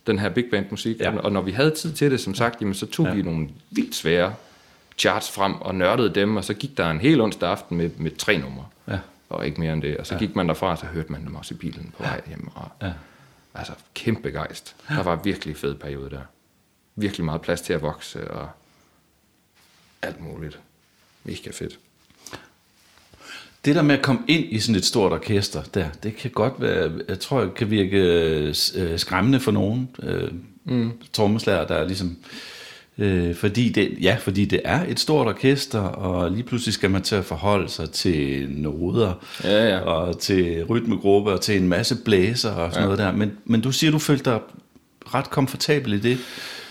den 0.06 0.18
her 0.18 0.28
big 0.28 0.44
band 0.50 0.66
musik. 0.70 1.00
Ja. 1.00 1.16
Og 1.16 1.32
når 1.32 1.40
vi 1.40 1.50
havde 1.50 1.70
tid 1.70 1.92
til 1.92 2.10
det, 2.10 2.20
som 2.20 2.34
sagt, 2.34 2.60
jamen, 2.60 2.74
så 2.74 2.86
tog 2.86 3.06
ja. 3.06 3.14
vi 3.14 3.22
nogle 3.22 3.48
vildt 3.70 3.94
svære 3.94 4.34
charts 4.98 5.30
frem 5.30 5.54
og 5.54 5.74
nørdede 5.74 6.14
dem, 6.14 6.36
og 6.36 6.44
så 6.44 6.54
gik 6.54 6.76
der 6.76 6.90
en 6.90 7.00
hel 7.00 7.20
onsdag 7.20 7.50
aften 7.50 7.76
med, 7.76 7.90
med 7.98 8.10
tre 8.18 8.38
numre. 8.38 8.64
Og 9.30 9.46
ikke 9.46 9.60
mere 9.60 9.72
end 9.72 9.82
det. 9.82 9.96
Og 9.96 10.06
så 10.06 10.14
ja. 10.14 10.18
gik 10.18 10.36
man 10.36 10.48
derfra, 10.48 10.70
og 10.70 10.78
så 10.78 10.86
hørte 10.86 11.12
man 11.12 11.26
dem 11.26 11.34
også 11.34 11.54
i 11.54 11.56
bilen 11.56 11.94
på 11.96 12.02
vej 12.02 12.20
hjem. 12.26 12.48
Og, 12.54 12.68
Ja. 12.82 12.92
Altså, 13.54 13.72
kæmpe 13.94 14.30
gejst. 14.30 14.76
Der 14.88 15.02
var 15.02 15.16
virkelig 15.16 15.56
fed 15.56 15.74
periode 15.74 16.10
der. 16.10 16.22
Virkelig 16.96 17.24
meget 17.24 17.40
plads 17.40 17.60
til 17.60 17.72
at 17.72 17.82
vokse, 17.82 18.30
og 18.30 18.48
alt 20.02 20.20
muligt. 20.20 20.58
Mega 21.24 21.50
fedt. 21.50 21.78
Det 23.64 23.74
der 23.74 23.82
med 23.82 23.94
at 23.94 24.02
komme 24.02 24.20
ind 24.28 24.44
i 24.52 24.58
sådan 24.58 24.74
et 24.74 24.84
stort 24.84 25.12
orkester, 25.12 25.62
der, 25.62 25.90
det 26.02 26.16
kan 26.16 26.30
godt 26.30 26.60
være, 26.60 27.00
jeg 27.08 27.20
tror, 27.20 27.40
det 27.40 27.54
kan 27.54 27.70
virke 27.70 27.98
øh, 28.76 28.98
skræmmende 28.98 29.40
for 29.40 29.50
nogen 29.50 29.96
øh, 30.02 30.32
mm. 30.64 30.92
trommeslager, 31.12 31.66
der 31.66 31.74
er 31.74 31.86
ligesom, 31.86 32.18
øh, 33.00 33.34
fordi 33.34 33.68
det, 33.68 33.98
ja, 34.02 34.16
fordi 34.20 34.44
det 34.44 34.60
er 34.64 34.80
et 34.88 35.00
stort 35.00 35.26
orkester, 35.26 35.80
og 35.80 36.30
lige 36.30 36.42
pludselig 36.42 36.74
skal 36.74 36.90
man 36.90 37.02
til 37.02 37.14
at 37.14 37.24
forholde 37.24 37.68
sig 37.68 37.90
til 37.90 38.46
noder, 38.50 39.12
Ja, 39.44 39.68
ja. 39.68 39.78
og 39.78 40.18
til 40.18 40.64
rytmegruppe, 40.64 41.32
og 41.32 41.40
til 41.40 41.56
en 41.56 41.68
masse 41.68 41.96
blæser 42.04 42.50
og 42.50 42.72
sådan 42.72 42.82
ja. 42.82 42.84
noget 42.84 42.98
der. 42.98 43.12
Men, 43.12 43.32
men 43.44 43.60
du 43.60 43.72
siger, 43.72 43.90
du 43.90 43.98
følte 43.98 44.30
dig 44.30 44.40
ret 45.14 45.30
komfortabel 45.30 45.92
i 45.92 45.98
det. 45.98 46.18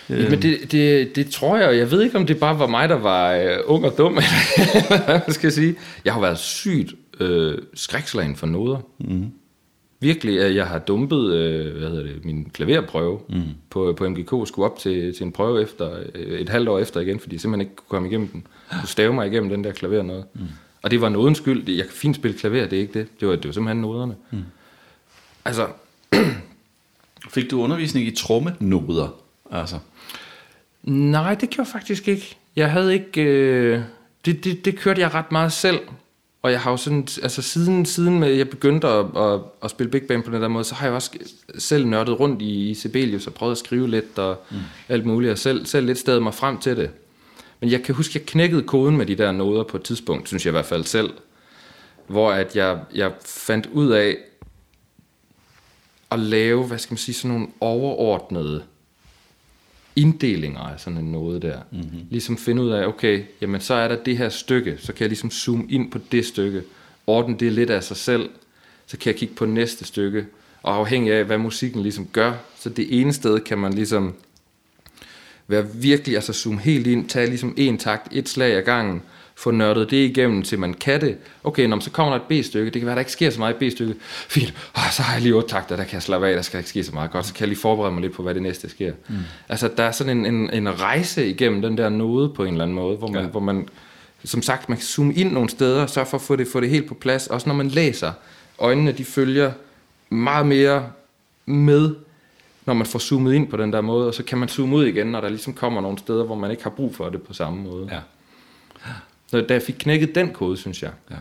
Øh. 0.10 0.30
Men 0.32 0.42
det, 0.42 0.72
det, 0.72 1.16
det 1.16 1.30
tror 1.30 1.58
jeg, 1.58 1.78
jeg 1.78 1.92
ved 1.92 2.02
ikke, 2.02 2.18
om 2.18 2.26
det 2.26 2.38
bare 2.38 2.60
var 2.60 2.68
mig, 2.68 2.90
der 2.90 2.96
var 2.96 3.34
øh, 3.34 3.58
ung 3.66 3.86
og 3.86 3.98
dum, 3.98 4.18
eller 4.58 5.06
hvad 5.06 5.20
man 5.28 5.34
skal 5.34 5.52
sige. 5.52 5.76
Jeg 6.06 6.14
har 6.14 6.22
været 6.22 6.38
sygt 6.40 6.94
øh, 7.20 7.58
skrækslagen 7.74 8.36
for 8.36 8.48
noder. 8.48 8.78
Mm. 9.00 9.26
Virkelig, 10.00 10.42
at 10.42 10.56
jeg 10.56 10.68
har 10.68 10.80
dumpet 10.80 11.34
øh, 11.34 11.78
hvad 11.78 11.90
hedder 11.90 12.04
det, 12.04 12.26
min 12.26 12.50
klaverprøve 12.54 13.20
mm. 13.30 13.42
på, 13.70 13.94
på 13.98 14.10
MGK, 14.10 14.48
skulle 14.48 14.66
op 14.72 14.80
til, 14.80 15.16
til 15.16 15.26
en 15.26 15.32
prøve 15.32 15.62
efter 15.62 16.00
øh, 16.16 16.40
et 16.40 16.50
halvt 16.50 16.70
år 16.70 16.80
efter 16.80 17.00
igen, 17.00 17.20
fordi 17.20 17.36
jeg 17.36 17.42
simpelthen 17.42 17.62
ikke 17.62 17.76
kunne 17.76 17.90
komme 17.90 18.08
igennem 18.08 18.28
den. 18.28 18.48
Kunne 18.72 18.88
stave 18.88 19.14
mig 19.14 19.28
igennem 19.28 19.50
den 19.50 19.64
der 19.64 19.72
klaver 19.72 20.04
noget. 20.04 20.26
Mm. 20.34 20.42
Og 20.82 20.92
det 20.92 21.02
var 21.02 21.10
nodens 21.10 21.38
skyld. 21.38 21.70
Jeg 21.70 21.86
kan 21.86 21.94
fint 21.94 22.16
spille 22.16 22.38
klaver, 22.38 22.68
det 22.68 22.78
er 22.78 22.82
ikke 22.82 23.00
det. 23.00 23.08
Det 23.20 23.28
var, 23.28 23.36
det 23.36 23.46
var 23.46 23.52
simpelthen 23.52 23.82
noderne. 23.82 24.16
Mm. 24.32 24.44
Altså, 25.46 25.68
Fik 27.30 27.52
du 27.52 27.62
undervisning 27.62 28.08
i 28.08 28.12
trommenoder? 28.12 29.08
Altså. 29.52 29.80
Nej, 30.84 31.36
det 31.36 31.50
gjorde 31.50 31.70
jeg 31.74 31.82
faktisk 31.82 32.08
ikke. 32.08 32.38
Jeg 32.56 32.72
havde 32.72 32.94
ikke... 32.94 33.22
Øh, 33.22 33.82
det, 34.26 34.44
det, 34.44 34.66
det 34.66 34.80
kørte 34.80 35.02
jeg 35.02 35.14
ret 35.14 35.32
meget 35.32 35.52
selv. 35.52 35.80
Og 36.42 36.52
jeg 36.52 36.62
har 36.62 36.72
jo 36.72 36.78
sådan... 36.78 37.08
Altså 37.24 37.42
siden, 37.42 37.86
siden 37.86 38.20
med, 38.20 38.30
jeg 38.30 38.50
begyndte 38.50 38.88
at, 38.88 39.06
at, 39.18 39.40
at 39.64 39.72
spille 39.72 39.92
big 39.92 40.04
band 40.04 40.24
på 40.24 40.32
den 40.32 40.42
der 40.42 40.48
måde, 40.48 40.64
så 40.64 40.76
har 40.76 40.86
jeg 40.86 40.96
også 40.96 41.12
selv 41.58 41.86
nørdet 41.86 42.20
rundt 42.20 42.42
i, 42.42 42.70
i 42.70 42.74
Sibelius 42.74 43.28
og 43.28 43.34
prøvet 43.34 43.52
at 43.52 43.58
skrive 43.58 43.90
lidt 43.90 44.20
og 44.20 44.38
mm. 44.52 44.58
alt 44.90 45.06
muligt. 45.06 45.32
Og 45.32 45.38
selv, 45.38 45.66
selv 45.66 45.86
lidt 45.86 45.98
stedet 45.98 46.24
mig 46.24 46.34
frem 46.34 46.58
til 46.58 46.78
det. 46.78 46.90
Men 47.60 47.72
jeg 47.72 47.84
kan 47.84 47.96
huske, 47.96 48.20
jeg 48.20 48.26
knækkede 48.26 48.64
koden 48.64 48.98
med 48.98 49.06
de 49.06 49.16
der 49.16 49.32
noder 49.32 49.64
på 49.64 49.78
et 49.78 49.84
tidspunkt, 49.84 50.28
synes 50.28 50.46
jeg 50.46 50.52
i 50.52 50.58
hvert 50.58 50.66
fald 50.66 50.84
selv. 50.84 51.10
Hvor 52.08 52.32
at 52.32 52.56
jeg, 52.56 52.80
jeg 52.96 53.12
fandt 53.26 53.70
ud 53.74 53.92
af 53.92 54.18
at 56.12 56.20
lave, 56.20 56.64
hvad 56.64 56.78
skal 56.78 56.94
man 56.94 56.98
sige, 56.98 57.16
sådan 57.16 57.32
nogle 57.32 57.48
overordnede 57.60 58.64
inddelinger 60.00 60.60
af 60.60 60.80
sådan 60.80 61.04
node 61.04 61.40
der. 61.40 61.60
Mm-hmm. 61.72 62.00
Ligesom 62.10 62.38
finde 62.38 62.62
ud 62.62 62.70
af, 62.70 62.88
okay, 62.88 63.24
jamen 63.42 63.62
så 63.62 63.74
er 63.74 63.88
der 63.88 64.04
det 64.04 64.18
her 64.18 64.30
stykke, 64.30 64.78
så 64.78 64.94
kan 64.94 65.02
jeg 65.02 65.10
ligesom 65.10 65.32
zoome 65.32 65.66
ind 65.70 65.92
på 65.92 66.00
det 66.12 66.26
stykke, 66.26 66.62
ordne 67.08 67.38
det 67.40 67.52
lidt 67.52 67.70
af 67.70 67.84
sig 67.84 67.98
selv, 67.98 68.30
så 68.88 68.98
kan 68.98 69.12
jeg 69.12 69.20
kigge 69.20 69.36
på 69.36 69.46
næste 69.46 69.86
stykke, 69.86 70.26
og 70.64 70.76
afhængig 70.76 71.14
af, 71.14 71.26
hvad 71.26 71.38
musikken 71.38 71.82
ligesom 71.82 72.08
gør, 72.12 72.34
så 72.60 72.70
det 72.70 73.02
ene 73.02 73.14
sted 73.14 73.40
kan 73.40 73.58
man 73.58 73.74
ligesom 73.74 74.14
være 75.48 75.68
virkelig, 75.74 76.16
altså 76.16 76.34
zoome 76.34 76.60
helt 76.60 76.88
ind, 76.88 77.10
tage 77.10 77.28
ligesom 77.28 77.54
en 77.58 77.78
takt, 77.78 78.08
et 78.12 78.30
slag 78.30 78.58
ad 78.58 78.62
gangen, 78.62 79.02
få 79.40 79.52
nørdet 79.52 79.92
det 79.92 80.10
igennem, 80.10 80.44
til 80.44 80.60
man 80.60 80.74
kan 80.74 81.02
det. 81.02 81.18
Okay, 81.44 81.66
når 81.66 81.80
så 81.80 81.92
kommer 81.92 82.14
der 82.14 82.22
et 82.22 82.42
B-stykke, 82.42 82.72
det 82.72 82.82
kan 82.82 82.86
være, 82.86 82.96
der 82.96 83.00
ikke 83.00 83.12
sker 83.12 83.30
så 83.30 83.40
meget 83.40 83.62
i 83.62 83.70
B-stykke. 83.70 83.96
Fint, 84.04 84.54
oh, 84.76 84.92
så 84.92 85.02
har 85.02 85.14
jeg 85.14 85.22
lige 85.22 85.34
otte 85.34 85.50
takter, 85.50 85.76
der 85.76 85.84
kan 85.84 85.94
jeg 85.94 86.04
slappe 86.04 86.28
af, 86.28 86.36
der 86.36 86.42
skal 86.42 86.58
ikke 86.58 86.70
ske 86.70 86.84
så 86.84 86.92
meget 86.94 87.12
godt, 87.12 87.26
så 87.26 87.34
kan 87.34 87.42
jeg 87.42 87.48
lige 87.48 87.60
forberede 87.60 87.94
mig 87.94 88.02
lidt 88.02 88.14
på, 88.14 88.24
hvad 88.24 88.34
det 88.34 88.42
næste 88.42 88.70
sker. 88.70 88.94
Mm. 89.10 89.16
Altså, 89.50 89.70
der 89.78 89.84
er 89.84 89.92
sådan 89.92 90.18
en, 90.18 90.36
en, 90.36 90.54
en 90.54 90.82
rejse 90.82 91.30
igennem 91.30 91.62
den 91.62 91.78
der 91.78 91.90
node 91.90 92.30
på 92.30 92.44
en 92.44 92.52
eller 92.52 92.64
anden 92.64 92.76
måde, 92.76 92.98
hvor 92.98 93.08
man, 93.08 93.24
ja. 93.24 93.30
hvor 93.30 93.40
man 93.40 93.68
som 94.24 94.42
sagt, 94.42 94.70
man 94.70 94.78
kan 94.78 94.86
zoome 94.86 95.14
ind 95.14 95.32
nogle 95.32 95.50
steder, 95.50 95.82
og 95.82 95.90
sørge 95.90 96.08
for 96.08 96.18
at 96.18 96.22
få 96.22 96.36
det, 96.36 96.48
få 96.48 96.60
det 96.60 96.70
helt 96.70 96.88
på 96.88 96.94
plads. 96.94 97.28
Også 97.28 97.50
når 97.50 97.56
man 97.56 97.68
læser, 97.68 98.12
øjnene 98.60 98.92
de 98.92 99.06
følger 99.06 99.52
meget 100.10 100.46
mere 100.46 100.90
med, 101.46 101.96
når 102.66 102.74
man 102.74 102.88
får 102.88 103.00
zoomet 103.00 103.34
ind 103.34 103.48
på 103.48 103.58
den 103.58 103.74
der 103.74 103.82
måde, 103.82 104.08
og 104.08 104.14
så 104.14 104.24
kan 104.24 104.38
man 104.38 104.50
zoome 104.50 104.76
ud 104.76 104.86
igen, 104.86 105.08
når 105.08 105.22
der 105.22 105.30
ligesom 105.30 105.54
kommer 105.54 105.82
nogle 105.82 105.98
steder, 105.98 106.24
hvor 106.24 106.36
man 106.36 106.52
ikke 106.52 106.64
har 106.64 106.70
brug 106.70 106.96
for 106.96 107.10
det 107.10 107.22
på 107.22 107.34
samme 107.34 107.64
måde. 107.64 107.90
Ja. 107.92 108.00
Så 109.30 109.42
da 109.42 109.54
jeg 109.54 109.62
fik 109.62 109.76
knækket 109.80 110.16
den 110.16 110.30
kode, 110.30 110.58
synes 110.58 110.84
jeg, 110.84 110.92
Ja. 111.12 111.16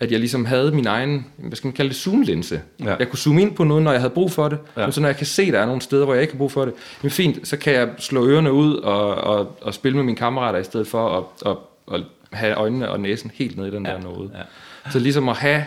at 0.00 0.12
jeg 0.12 0.18
ligesom 0.20 0.44
havde 0.44 0.72
min 0.72 0.86
egen, 0.86 1.26
hvad 1.36 1.56
skal 1.56 1.68
man 1.68 1.72
kalde 1.74 1.88
det, 1.88 1.96
zoomlinse. 1.96 2.60
Ja. 2.84 2.94
Jeg 2.98 3.08
kunne 3.08 3.18
zoome 3.18 3.42
ind 3.42 3.54
på 3.54 3.64
noget, 3.64 3.82
når 3.82 3.92
jeg 3.92 4.00
havde 4.00 4.14
brug 4.14 4.32
for 4.32 4.48
det, 4.48 4.58
Ja. 4.76 4.82
men 4.82 4.92
så 4.92 5.00
når 5.00 5.08
jeg 5.08 5.16
kan 5.16 5.26
se, 5.26 5.42
at 5.42 5.52
der 5.52 5.60
er 5.60 5.66
nogle 5.66 5.82
steder, 5.82 6.04
hvor 6.04 6.14
jeg 6.14 6.22
ikke 6.22 6.34
har 6.34 6.38
brug 6.38 6.52
for 6.52 6.64
det, 6.64 6.74
men 7.02 7.10
fint, 7.10 7.48
så 7.48 7.56
kan 7.56 7.72
jeg 7.72 7.88
slå 7.98 8.26
ørerne 8.26 8.52
ud 8.52 8.74
og, 8.76 9.14
og, 9.14 9.58
og 9.62 9.74
spille 9.74 9.96
med 9.96 10.04
mine 10.04 10.16
kammerater 10.16 10.58
i 10.58 10.64
stedet 10.64 10.86
for 10.86 11.18
at, 11.44 11.50
at, 11.52 11.56
at 11.94 12.00
have 12.32 12.54
øjnene 12.54 12.90
og 12.90 13.00
næsen 13.00 13.30
helt 13.34 13.56
nede 13.56 13.68
i 13.68 13.70
den 13.70 13.86
Ja. 13.86 13.92
der 13.92 14.00
node. 14.00 14.30
Ja. 14.34 14.90
Så 14.92 14.98
ligesom 14.98 15.28
at 15.28 15.36
have 15.36 15.64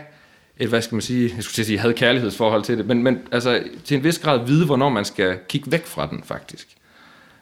et, 0.58 0.70
hvad 0.70 0.82
skal 0.82 0.96
man 0.96 1.02
sige, 1.02 1.32
jeg 1.36 1.44
skulle 1.44 1.54
til 1.56 1.62
at 1.62 1.66
sige, 1.66 1.80
havde 1.80 1.94
kærlighedsforhold 1.94 2.64
til 2.64 2.78
det, 2.78 2.86
men, 2.86 3.04
men 3.04 3.20
altså 3.32 3.64
til 3.86 3.98
en 3.98 4.04
vis 4.04 4.20
grad 4.20 4.46
vide, 4.46 4.66
hvornår 4.66 4.90
man 4.90 5.06
skal 5.06 5.38
kigge 5.50 5.72
væk 5.72 5.86
fra 5.86 6.08
den, 6.12 6.22
faktisk. 6.24 6.68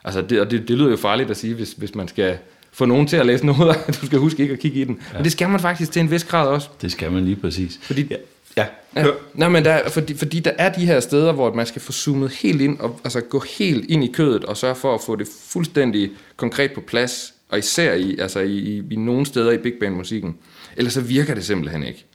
Altså, 0.03 0.21
det, 0.21 0.41
og 0.41 0.51
det, 0.51 0.67
det 0.67 0.77
lyder 0.77 0.89
jo 0.89 0.95
farligt 0.97 1.29
at 1.29 1.37
sige, 1.37 1.53
hvis, 1.53 1.71
hvis 1.71 1.95
man 1.95 2.07
skal 2.07 2.37
få 2.77 2.85
nogen 2.85 3.07
til 3.07 3.17
at 3.17 3.25
læse 3.25 3.45
noget, 3.45 3.75
at 3.87 3.97
du 4.01 4.05
skal 4.05 4.19
huske 4.19 4.41
ikke 4.41 4.53
at 4.53 4.59
kigge 4.59 4.81
i 4.81 4.83
den. 4.83 4.99
Ja. 5.11 5.17
Men 5.17 5.23
det 5.23 5.31
skal 5.31 5.49
man 5.49 5.59
faktisk 5.59 5.91
til 5.91 5.99
en 5.99 6.11
vis 6.11 6.23
grad 6.23 6.47
også. 6.47 6.69
Det 6.81 6.91
skal 6.91 7.11
man 7.11 7.23
lige 7.25 7.35
præcis. 7.35 7.79
Fordi, 7.81 8.01
Ja. 8.11 8.15
ja. 8.57 8.65
Ja, 8.95 9.05
nej, 9.33 9.49
men 9.49 9.65
der, 9.65 9.89
fordi, 9.89 10.17
fordi 10.17 10.39
der 10.39 10.51
er 10.57 10.73
de 10.73 10.85
her 10.85 10.99
steder, 10.99 11.31
hvor 11.31 11.53
man 11.53 11.65
skal 11.65 11.81
få 11.81 11.91
zoomet 11.91 12.31
helt 12.31 12.61
ind, 12.61 12.79
og 12.79 12.99
altså 13.03 13.21
gå 13.21 13.43
helt 13.57 13.85
ind 13.89 14.03
i 14.03 14.11
kødet, 14.11 14.45
og 14.45 14.57
sørge 14.57 14.75
for 14.75 14.95
at 14.95 15.01
få 15.01 15.15
det 15.15 15.27
fuldstændig 15.47 16.11
konkret 16.37 16.71
på 16.73 16.81
plads, 16.81 17.33
og 17.49 17.59
især 17.59 17.93
i, 17.93 18.17
altså 18.19 18.39
i, 18.39 18.57
i, 18.57 18.83
i 18.91 18.95
nogle 18.95 19.25
steder 19.25 19.51
i 19.51 19.57
big 19.57 19.73
band 19.79 19.95
musikken. 19.95 20.37
Ellers 20.77 20.93
så 20.93 21.01
virker 21.01 21.33
det 21.33 21.45
simpelthen 21.45 21.83
ikke. 21.83 22.05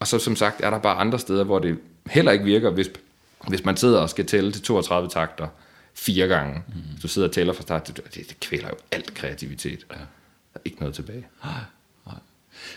Og 0.00 0.06
så 0.06 0.18
som 0.18 0.36
sagt 0.36 0.60
er 0.60 0.70
der 0.70 0.78
bare 0.78 0.96
andre 0.96 1.18
steder, 1.18 1.44
hvor 1.44 1.58
det 1.58 1.76
heller 2.10 2.32
ikke 2.32 2.44
virker, 2.44 2.70
hvis, 2.70 2.90
hvis 3.48 3.64
man 3.64 3.76
sidder 3.76 3.98
og 3.98 4.10
skal 4.10 4.26
tælle 4.26 4.52
til 4.52 4.62
32 4.62 5.08
takter 5.08 5.46
fire 6.00 6.26
gange. 6.26 6.62
Mm. 6.68 7.00
Du 7.02 7.08
sidder 7.08 7.28
og 7.28 7.34
tæller 7.34 7.52
fra 7.52 7.62
start 7.62 7.86
det, 7.86 8.14
det 8.14 8.40
kvæler 8.40 8.68
jo 8.68 8.76
alt 8.92 9.14
kreativitet. 9.14 9.86
Ja. 9.90 9.94
Der 9.94 10.00
er 10.54 10.60
ikke 10.64 10.78
noget 10.80 10.94
tilbage. 10.94 11.26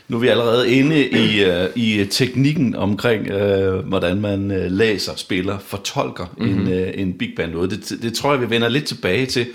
Nu 0.08 0.18
er 0.18 0.22
vi 0.22 0.28
allerede 0.28 0.72
inde 0.72 1.10
i, 1.10 1.46
uh, 1.46 1.78
i 1.78 2.06
teknikken 2.06 2.76
omkring, 2.76 3.32
uh, 3.32 3.88
hvordan 3.88 4.22
man 4.22 4.52
uh, 4.52 4.72
læser, 4.72 5.16
spiller, 5.16 5.60
fortolker 5.60 6.36
mm-hmm. 6.38 6.68
en, 6.68 6.68
uh, 6.68 6.90
en 6.94 7.14
big 7.14 7.34
band 7.36 7.52
noget. 7.52 7.72
Det, 7.72 8.02
det 8.02 8.14
tror 8.14 8.32
jeg, 8.32 8.42
vi 8.42 8.50
vender 8.50 8.70
lidt 8.70 8.86
tilbage 8.86 9.26
til. 9.26 9.48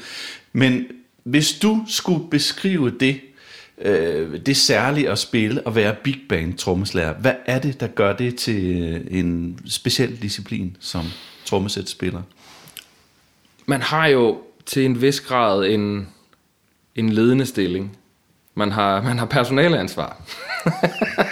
Men 0.52 0.86
hvis 1.24 1.52
du 1.52 1.84
skulle 1.88 2.30
beskrive 2.30 2.90
det, 3.00 3.20
uh, 3.76 4.36
det 4.46 4.56
særlige 4.56 5.10
at 5.10 5.18
spille 5.18 5.66
og 5.66 5.74
være 5.74 5.94
big 6.04 6.20
band 6.28 6.54
trommeslager, 6.54 7.14
hvad 7.14 7.34
er 7.46 7.58
det, 7.58 7.80
der 7.80 7.86
gør 7.86 8.12
det 8.12 8.36
til 8.36 8.82
øh, 8.82 9.18
en 9.18 9.58
speciel 9.66 10.22
disciplin 10.22 10.76
som 10.80 11.04
trommesætspiller? 11.44 12.22
Man 13.68 13.82
har 13.82 14.06
jo 14.06 14.38
til 14.66 14.84
en 14.84 15.02
vis 15.02 15.20
grad 15.20 15.66
en, 15.66 16.08
en 16.94 17.08
ledende 17.08 17.46
stilling. 17.46 17.98
Man 18.54 18.72
har, 18.72 19.02
man 19.02 19.18
har 19.18 19.26
personaleansvar. 19.26 20.22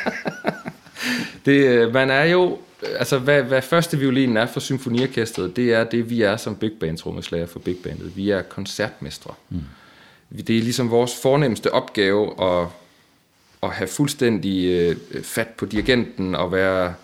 det, 1.47 1.67
øh, 1.67 1.95
man 1.95 2.11
er 2.11 2.25
jo, 2.25 2.59
altså 2.99 3.19
hvad, 3.19 3.43
hvad 3.43 3.63
første 3.63 3.99
violinen 3.99 4.37
er 4.37 4.47
for 4.47 4.61
symfoniorkestret, 4.61 5.57
det 5.57 5.73
er 5.73 5.85
det, 5.85 6.11
vi 6.11 6.23
er 6.23 6.37
som 6.37 6.57
big 6.57 6.73
band 6.81 6.99
trommeslager 6.99 7.47
for 7.47 7.59
big 7.59 7.77
bandet. 7.77 8.17
Vi 8.17 8.31
er 8.31 8.43
koncertmestre. 8.43 9.35
Mm. 9.51 9.61
Det 10.31 10.59
er 10.59 10.63
ligesom 10.63 10.91
vores 10.91 11.13
fornemmeste 11.23 11.73
opgave 11.73 12.43
at, 12.43 12.69
at 13.63 13.71
have 13.71 13.89
fuldstændig 13.89 14.67
øh, 14.67 14.97
fat 15.23 15.49
på 15.49 15.67
dirigenten 15.67 16.35
og 16.35 16.53
være 16.53 16.95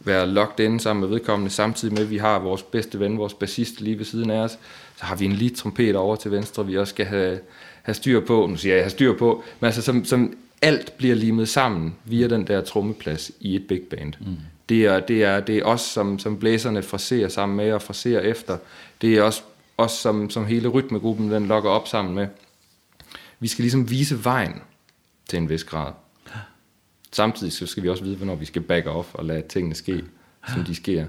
være 0.00 0.26
locked 0.26 0.66
in 0.66 0.78
sammen 0.78 1.00
med 1.00 1.08
vedkommende, 1.08 1.50
samtidig 1.50 1.94
med, 1.94 2.02
at 2.02 2.10
vi 2.10 2.16
har 2.16 2.38
vores 2.38 2.62
bedste 2.62 3.00
ven, 3.00 3.18
vores 3.18 3.34
bassist 3.34 3.80
lige 3.80 3.98
ved 3.98 4.04
siden 4.04 4.30
af 4.30 4.38
os. 4.38 4.58
Så 4.96 5.04
har 5.04 5.16
vi 5.16 5.24
en 5.24 5.32
lead 5.32 5.50
trompet 5.50 5.96
over 5.96 6.16
til 6.16 6.30
venstre, 6.30 6.66
vi 6.66 6.78
også 6.78 6.90
skal 6.90 7.06
have, 7.06 7.38
have 7.82 7.94
styr 7.94 8.20
på. 8.20 8.46
Nu 8.46 8.56
siger 8.56 8.74
jeg, 8.74 8.84
have 8.84 8.90
styr 8.90 9.18
på, 9.18 9.44
men 9.60 9.66
altså 9.66 9.82
som, 9.82 10.04
som 10.04 10.36
alt 10.62 10.92
bliver 10.98 11.14
limet 11.14 11.48
sammen 11.48 11.94
via 12.04 12.28
den 12.28 12.46
der 12.46 12.60
trommeplads 12.60 13.30
i 13.40 13.56
et 13.56 13.66
big 13.68 13.80
band. 13.80 14.12
Mm. 14.20 14.36
Det, 14.68 14.86
er, 14.86 15.00
det, 15.00 15.24
er, 15.24 15.40
det 15.40 15.58
er 15.58 15.64
os, 15.64 15.80
som, 15.80 16.18
som 16.18 16.38
blæserne 16.38 16.82
fraserer 16.82 17.28
sammen 17.28 17.56
med 17.56 17.72
og 17.72 17.82
fraserer 17.82 18.20
efter. 18.20 18.56
Det 19.00 19.14
er 19.14 19.22
også 19.22 19.42
os, 19.78 19.92
som, 19.92 20.30
som 20.30 20.46
hele 20.46 20.68
rytmegruppen 20.68 21.30
den 21.30 21.46
lokker 21.46 21.70
op 21.70 21.88
sammen 21.88 22.14
med. 22.14 22.26
Vi 23.40 23.48
skal 23.48 23.62
ligesom 23.62 23.90
vise 23.90 24.24
vejen 24.24 24.62
til 25.28 25.36
en 25.36 25.48
vis 25.48 25.64
grad. 25.64 25.92
Samtidig 27.12 27.52
så 27.52 27.66
skal 27.66 27.82
vi 27.82 27.88
også 27.88 28.04
vide, 28.04 28.16
hvornår 28.16 28.34
vi 28.34 28.44
skal 28.44 28.62
back 28.62 28.86
off 28.86 29.14
og 29.14 29.24
lade 29.24 29.42
tingene 29.48 29.74
ske, 29.74 30.04
som 30.52 30.64
de 30.64 30.74
sker. 30.74 31.06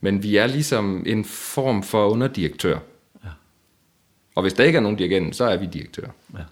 Men 0.00 0.22
vi 0.22 0.36
er 0.36 0.46
ligesom 0.46 1.02
en 1.06 1.24
form 1.24 1.82
for 1.82 2.08
underdirektør. 2.08 2.78
Ja. 3.24 3.28
Og 4.34 4.42
hvis 4.42 4.52
der 4.52 4.64
ikke 4.64 4.76
er 4.76 4.80
nogen 4.80 4.96
dirigent, 4.96 5.36
så 5.36 5.44
er 5.44 5.56
vi 5.56 5.66
direktør. 5.66 6.06
Ja. 6.34 6.42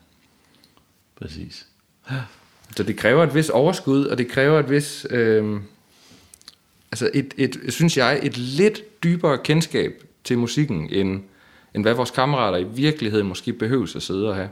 Præcis. 1.16 1.66
Så 2.76 2.82
det 2.82 2.96
kræver 2.96 3.22
et 3.22 3.34
vis 3.34 3.48
overskud, 3.48 4.04
og 4.06 4.18
det 4.18 4.28
kræver 4.28 4.60
et 4.60 4.70
vis, 4.70 5.06
øh, 5.10 5.60
altså 6.92 7.10
et, 7.14 7.34
et, 7.36 7.60
synes 7.68 7.96
jeg, 7.96 8.20
et 8.22 8.36
lidt 8.36 9.02
dybere 9.02 9.38
kendskab 9.38 10.04
til 10.24 10.38
musikken, 10.38 10.88
end, 10.90 11.22
end 11.74 11.84
hvad 11.84 11.94
vores 11.94 12.10
kammerater 12.10 12.58
i 12.58 12.64
virkeligheden 12.64 13.26
måske 13.26 13.52
behøver 13.52 13.96
at 13.96 14.02
sidde 14.02 14.28
og 14.28 14.36
have. 14.36 14.48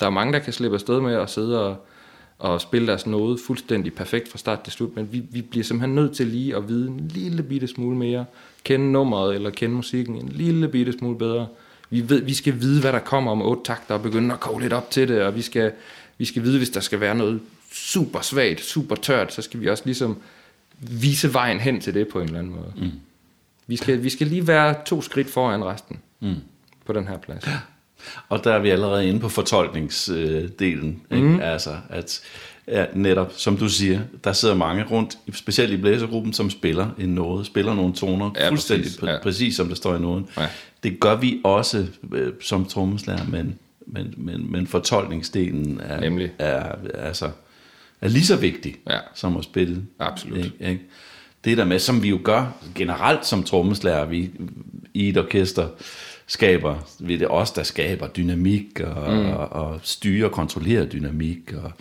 Der 0.00 0.06
er 0.06 0.10
mange, 0.10 0.32
der 0.32 0.38
kan 0.38 0.52
slippe 0.52 0.76
afsted 0.76 1.00
med 1.00 1.14
at 1.14 1.30
sidde 1.30 1.66
og, 1.66 1.86
og 2.38 2.60
spille 2.60 2.88
deres 2.88 3.06
noget 3.06 3.40
fuldstændig 3.46 3.94
perfekt 3.94 4.28
fra 4.28 4.38
start 4.38 4.60
til 4.60 4.72
slut, 4.72 4.96
men 4.96 5.12
vi, 5.12 5.22
vi 5.30 5.42
bliver 5.42 5.64
simpelthen 5.64 5.94
nødt 5.94 6.16
til 6.16 6.26
lige 6.26 6.56
at 6.56 6.68
vide 6.68 6.88
en 6.88 7.08
lille 7.08 7.42
bitte 7.42 7.66
smule 7.66 7.96
mere, 7.96 8.24
kende 8.64 8.92
nummeret 8.92 9.34
eller 9.34 9.50
kende 9.50 9.74
musikken 9.74 10.16
en 10.16 10.28
lille 10.28 10.68
bitte 10.68 10.92
smule 10.92 11.18
bedre. 11.18 11.46
Vi, 11.90 12.08
ved, 12.08 12.22
vi 12.22 12.34
skal 12.34 12.60
vide, 12.60 12.80
hvad 12.80 12.92
der 12.92 12.98
kommer 12.98 13.32
om 13.32 13.42
otte 13.42 13.62
takter 13.64 13.94
og 13.94 14.02
begynde 14.02 14.34
at 14.34 14.40
koge 14.40 14.60
lidt 14.60 14.72
op 14.72 14.90
til 14.90 15.08
det, 15.08 15.22
og 15.22 15.34
vi 15.34 15.42
skal, 15.42 15.72
vi 16.18 16.24
skal 16.24 16.42
vide, 16.42 16.58
hvis 16.58 16.70
der 16.70 16.80
skal 16.80 17.00
være 17.00 17.14
noget 17.14 17.40
super 17.72 18.20
svagt, 18.20 18.60
super 18.60 18.94
tørt, 18.94 19.32
så 19.32 19.42
skal 19.42 19.60
vi 19.60 19.68
også 19.68 19.82
ligesom 19.86 20.16
vise 20.78 21.34
vejen 21.34 21.60
hen 21.60 21.80
til 21.80 21.94
det 21.94 22.08
på 22.08 22.20
en 22.20 22.26
eller 22.26 22.38
anden 22.38 22.52
måde. 22.52 22.72
Mm. 22.76 22.90
Vi, 23.66 23.76
skal, 23.76 24.02
vi 24.02 24.10
skal 24.10 24.26
lige 24.26 24.46
være 24.46 24.74
to 24.86 25.02
skridt 25.02 25.30
foran 25.30 25.64
resten 25.64 26.00
mm. 26.20 26.34
på 26.84 26.92
den 26.92 27.08
her 27.08 27.18
plads. 27.18 27.44
Og 28.28 28.44
der 28.44 28.52
er 28.52 28.58
vi 28.58 28.70
allerede 28.70 29.08
inde 29.08 29.20
på 29.20 29.28
fortolkningsdelen. 29.28 31.02
Ikke? 31.10 31.26
Mm. 31.26 31.40
Altså, 31.40 31.76
at 31.88 32.20
ja, 32.68 32.86
netop, 32.94 33.32
som 33.36 33.56
du 33.56 33.68
siger, 33.68 34.00
der 34.24 34.32
sidder 34.32 34.54
mange 34.54 34.84
rundt, 34.90 35.18
specielt 35.32 35.72
i 35.72 35.76
blæsergruppen, 35.76 36.32
som 36.32 36.50
spiller 36.50 36.90
en 36.98 37.08
noget, 37.08 37.46
spiller 37.46 37.74
nogle 37.74 37.94
toner, 37.94 38.30
ja, 38.36 38.48
fuldstændig 38.48 38.84
præcis, 38.84 39.02
ja. 39.02 39.18
præcis 39.22 39.56
som 39.56 39.68
der 39.68 39.74
står 39.74 39.96
i 39.96 40.00
noden. 40.00 40.26
Ja. 40.36 40.48
Det 40.82 41.00
gør 41.00 41.16
vi 41.16 41.40
også 41.44 41.86
øh, 42.12 42.32
som 42.40 42.64
trommeslager, 42.64 43.24
men, 43.28 43.58
men, 43.86 44.14
men, 44.16 44.52
men 44.52 44.66
fortolkningsdelen 44.66 45.80
er, 45.84 46.00
Nemlig. 46.00 46.32
er, 46.38 46.74
altså, 46.94 47.30
er 48.00 48.08
lige 48.08 48.26
så 48.26 48.36
vigtig 48.36 48.76
ja. 48.90 48.98
som 49.14 49.36
at 49.36 49.44
spille. 49.44 49.82
Absolut. 49.98 50.38
Ikke? 50.38 50.52
Ikke? 50.60 50.80
Det 51.44 51.58
der 51.58 51.64
med, 51.64 51.78
som 51.78 52.02
vi 52.02 52.08
jo 52.08 52.20
gør 52.24 52.56
generelt 52.74 53.26
som 53.26 53.42
trommeslager, 53.42 54.04
vi 54.04 54.30
i 54.94 55.08
et 55.08 55.18
orkester, 55.18 55.68
skaber, 56.26 56.76
det 56.98 57.22
er 57.22 57.28
os, 57.28 57.50
der 57.50 57.62
skaber 57.62 58.06
dynamik 58.06 58.80
og, 58.80 59.12
mm. 59.12 59.30
og, 59.30 59.52
og 59.52 59.80
styrer 59.82 60.26
og 60.26 60.32
kontrollerer 60.32 60.84
dynamik 60.84 61.52
og, 61.64 61.72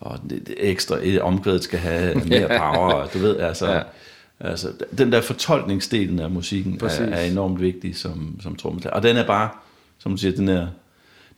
og 0.00 0.18
det, 0.30 0.54
ekstra 0.56 0.98
omkvædet 1.20 1.64
skal 1.64 1.78
have 1.78 2.14
mere 2.28 2.48
power, 2.48 3.06
du 3.06 3.18
ved, 3.18 3.36
altså, 3.36 3.70
ja. 3.70 3.82
altså 4.40 4.72
den 4.98 5.12
der 5.12 5.20
fortolkningsdelen 5.20 6.18
af 6.18 6.30
musikken 6.30 6.80
er, 6.82 7.00
er, 7.12 7.22
enormt 7.22 7.60
vigtig 7.60 7.96
som, 7.96 8.40
som 8.40 8.56
trommeslager, 8.56 8.96
og 8.96 9.02
den 9.02 9.16
er 9.16 9.26
bare, 9.26 9.48
som 9.98 10.12
du 10.12 10.18
siger, 10.18 10.36
den 10.36 10.48
er 10.48 10.66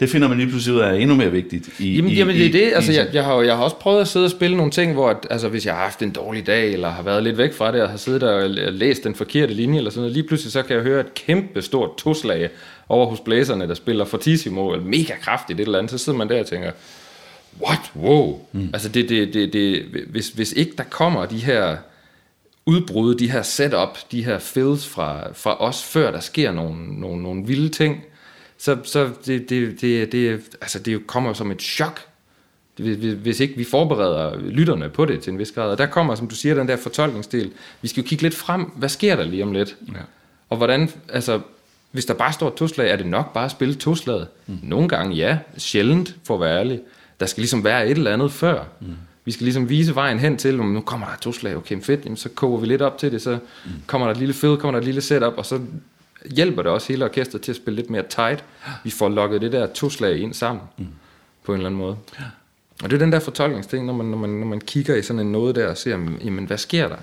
det 0.01 0.11
finder 0.11 0.29
man 0.29 0.39
lige 0.39 0.49
pludselig 0.49 0.75
ud 0.75 0.81
af 0.81 0.89
er 0.89 0.95
endnu 0.95 1.17
mere 1.17 1.31
vigtigt. 1.31 1.69
I, 1.79 1.97
jamen, 1.97 2.11
i, 2.11 2.15
jamen 2.15 2.37
det 2.37 2.47
er 2.47 2.53
det. 2.53 2.73
Altså, 2.75 2.93
jeg, 2.93 3.09
jeg, 3.13 3.25
har, 3.25 3.41
jeg 3.41 3.57
har 3.57 3.65
også 3.65 3.77
prøvet 3.77 4.01
at 4.01 4.09
sidde 4.09 4.25
og 4.25 4.31
spille 4.31 4.57
nogle 4.57 4.73
ting, 4.73 4.93
hvor 4.93 5.11
at, 5.11 5.27
altså, 5.31 5.49
hvis 5.49 5.67
jeg 5.67 5.75
har 5.75 5.83
haft 5.83 6.03
en 6.03 6.11
dårlig 6.11 6.47
dag, 6.47 6.73
eller 6.73 6.89
har 6.89 7.03
været 7.03 7.23
lidt 7.23 7.39
væk 7.39 7.53
fra 7.53 7.73
det, 7.73 7.83
og 7.83 7.91
har 7.91 7.97
siddet 7.97 8.21
der 8.21 8.33
og 8.33 8.51
læst 8.73 9.05
den 9.05 9.15
forkerte 9.15 9.55
linje, 9.55 9.79
eller 9.79 9.91
sådan 9.91 10.01
noget, 10.01 10.13
lige 10.13 10.27
pludselig 10.27 10.53
så 10.53 10.63
kan 10.63 10.77
jeg 10.77 10.83
høre 10.83 11.01
et 11.01 11.15
kæmpe 11.15 11.63
stort 11.63 11.97
toslag 11.97 12.51
over 12.89 13.07
hos 13.07 13.21
blæserne, 13.21 13.69
der 13.69 13.75
spiller 13.75 14.05
fortissimo, 14.05 14.73
eller 14.73 14.87
mega 14.87 15.15
kraftigt 15.23 15.61
et 15.61 15.65
eller 15.65 15.79
andet, 15.79 15.91
så 15.91 15.99
sidder 15.99 16.19
man 16.19 16.29
der 16.29 16.41
og 16.41 16.47
tænker, 16.47 16.71
what, 17.63 17.93
wow. 17.97 18.41
Mm. 18.53 18.71
Altså, 18.73 18.89
det, 18.89 19.09
det, 19.09 19.35
det, 19.35 19.53
det, 19.53 19.83
hvis, 20.11 20.29
hvis 20.29 20.53
ikke 20.53 20.73
der 20.79 20.85
kommer 20.91 21.27
de 21.27 21.39
her 21.39 21.77
udbrud, 22.67 23.15
de 23.15 23.31
her 23.31 23.43
setup, 23.43 23.99
de 24.13 24.25
her 24.25 24.39
fills 24.39 24.87
fra, 24.87 25.33
fra 25.35 25.63
os, 25.65 25.83
før 25.83 26.11
der 26.11 26.21
sker 26.21 26.53
nogle, 26.53 27.01
nogle, 27.01 27.23
nogle 27.23 27.47
vilde 27.47 27.69
ting, 27.69 28.05
så, 28.61 28.79
så 28.85 29.11
det, 29.27 29.51
det, 29.51 29.81
det, 29.81 30.13
det, 30.13 30.41
altså 30.61 30.79
det 30.79 31.07
kommer 31.07 31.33
som 31.33 31.51
et 31.51 31.63
chok, 31.63 32.01
hvis 33.23 33.41
ikke 33.41 33.57
vi 33.57 33.65
forbereder 33.65 34.39
lytterne 34.39 34.89
på 34.89 35.05
det 35.05 35.21
til 35.21 35.33
en 35.33 35.39
vis 35.39 35.53
grad. 35.53 35.71
Og 35.71 35.79
der 35.79 35.87
kommer, 35.87 36.15
som 36.15 36.29
du 36.29 36.35
siger, 36.35 36.55
den 36.55 36.69
der 36.69 36.77
fortolkningsdel. 36.77 37.53
Vi 37.83 37.89
skal 37.89 38.03
jo 38.03 38.09
kigge 38.09 38.23
lidt 38.23 38.35
frem, 38.35 38.65
hvad 38.65 38.89
sker 38.89 39.17
der 39.17 39.25
lige 39.25 39.43
om 39.43 39.53
lidt? 39.53 39.77
Ja. 39.89 39.99
Og 40.49 40.57
hvordan, 40.57 40.91
altså, 41.09 41.41
hvis 41.91 42.05
der 42.05 42.15
bare 42.15 42.33
står 42.33 42.51
toslag, 42.51 42.91
er 42.91 42.97
det 42.97 43.07
nok 43.07 43.33
bare 43.33 43.45
at 43.45 43.51
spille 43.51 43.75
toslaget? 43.75 44.29
Mm. 44.47 44.59
Nogle 44.63 44.89
gange 44.89 45.17
ja, 45.17 45.39
sjældent 45.57 46.17
for 46.25 46.35
at 46.35 46.41
være 46.41 46.59
ærlig. 46.59 46.81
Der 47.21 47.27
skal 47.27 47.41
ligesom 47.41 47.65
være 47.65 47.89
et 47.89 47.97
eller 47.97 48.13
andet 48.13 48.33
før. 48.33 48.65
Mm. 48.81 48.87
Vi 49.25 49.33
skal 49.33 49.45
ligesom 49.45 49.69
vise 49.69 49.95
vejen 49.95 50.19
hen 50.19 50.37
til, 50.37 50.61
om 50.61 50.67
nu 50.67 50.81
kommer 50.81 51.07
der 51.07 51.17
toslag, 51.21 51.57
okay, 51.57 51.83
fedt, 51.83 52.05
jamen, 52.05 52.17
så 52.17 52.29
koger 52.29 52.61
vi 52.61 52.67
lidt 52.67 52.83
op 52.83 52.99
til 52.99 53.13
det, 53.13 53.23
så 53.23 53.39
mm. 53.65 53.71
kommer 53.87 54.07
der 54.07 54.13
et 54.15 54.19
lille 54.19 54.35
fed, 54.35 54.57
kommer 54.57 54.73
der 54.73 54.79
et 54.79 54.85
lille 54.85 55.01
setup, 55.01 55.33
og 55.37 55.47
så 55.47 55.61
hjælper 56.25 56.63
det 56.63 56.73
også 56.73 56.89
hele 56.89 57.05
orkestret 57.05 57.43
til 57.43 57.53
at 57.53 57.57
spille 57.57 57.77
lidt 57.77 57.91
mere 57.91 58.03
tight. 58.09 58.45
Vi 58.85 58.91
får 58.91 59.09
lukket 59.09 59.41
det 59.41 59.53
der 59.53 59.67
to-slag 59.67 60.19
ind 60.19 60.35
sammen 60.35 60.65
mm. 60.79 60.87
på 61.45 61.53
en 61.53 61.57
eller 61.57 61.69
anden 61.69 61.81
måde. 61.81 61.97
Ja. 62.19 62.25
Og 62.83 62.91
det 62.91 62.97
er 62.97 63.01
den 63.01 63.13
der 63.13 63.21
fortolkningsting, 63.21 63.87
når 63.87 63.93
man, 63.93 64.07
når 64.07 64.19
man, 64.19 64.31
når 64.31 64.47
man 64.47 64.61
kigger 64.61 64.95
i 64.95 65.03
sådan 65.03 65.21
en 65.21 65.33
noget 65.33 65.55
der 65.55 65.69
og 65.69 65.77
ser, 65.77 65.91
jamen, 66.25 66.45
hvad 66.45 66.59
sker 66.59 66.89
der? 66.89 66.97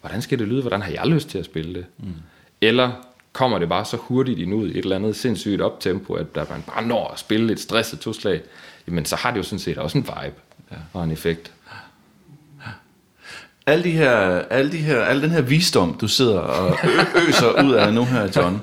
Hvordan 0.00 0.22
skal 0.22 0.38
det 0.38 0.48
lyde? 0.48 0.60
Hvordan 0.60 0.82
har 0.82 0.90
jeg 0.90 1.06
lyst 1.06 1.28
til 1.28 1.38
at 1.38 1.44
spille 1.44 1.74
det? 1.74 1.86
Mm. 1.98 2.14
Eller 2.60 2.92
kommer 3.32 3.58
det 3.58 3.68
bare 3.68 3.84
så 3.84 3.96
hurtigt 3.96 4.38
ind 4.38 4.54
ud 4.54 4.68
i 4.68 4.78
et 4.78 4.82
eller 4.82 4.96
andet 4.96 5.16
sindssygt 5.16 5.60
optempo, 5.60 6.14
at 6.14 6.34
der 6.34 6.44
man 6.50 6.62
bare 6.66 6.86
når 6.86 7.08
at 7.08 7.18
spille 7.18 7.52
et 7.52 7.60
stresset 7.60 8.00
to-slag, 8.00 8.42
jamen 8.86 9.04
så 9.04 9.16
har 9.16 9.30
det 9.30 9.38
jo 9.38 9.42
sådan 9.42 9.58
set 9.58 9.78
også 9.78 9.98
en 9.98 10.04
vibe 10.04 10.36
ja. 10.70 10.76
og 10.92 11.04
en 11.04 11.10
effekt 11.10 11.52
alle 13.68 13.84
de 13.84 13.90
her, 13.90 14.10
alle 14.50 14.72
de 14.72 14.76
her, 14.76 15.00
al 15.00 15.22
den 15.22 15.30
her 15.30 15.40
visdom, 15.40 15.98
du 16.00 16.08
sidder 16.08 16.38
og 16.38 16.76
øser 17.28 17.64
ud 17.64 17.72
af 17.72 17.94
nu 17.94 18.04
her, 18.04 18.28
John, 18.36 18.60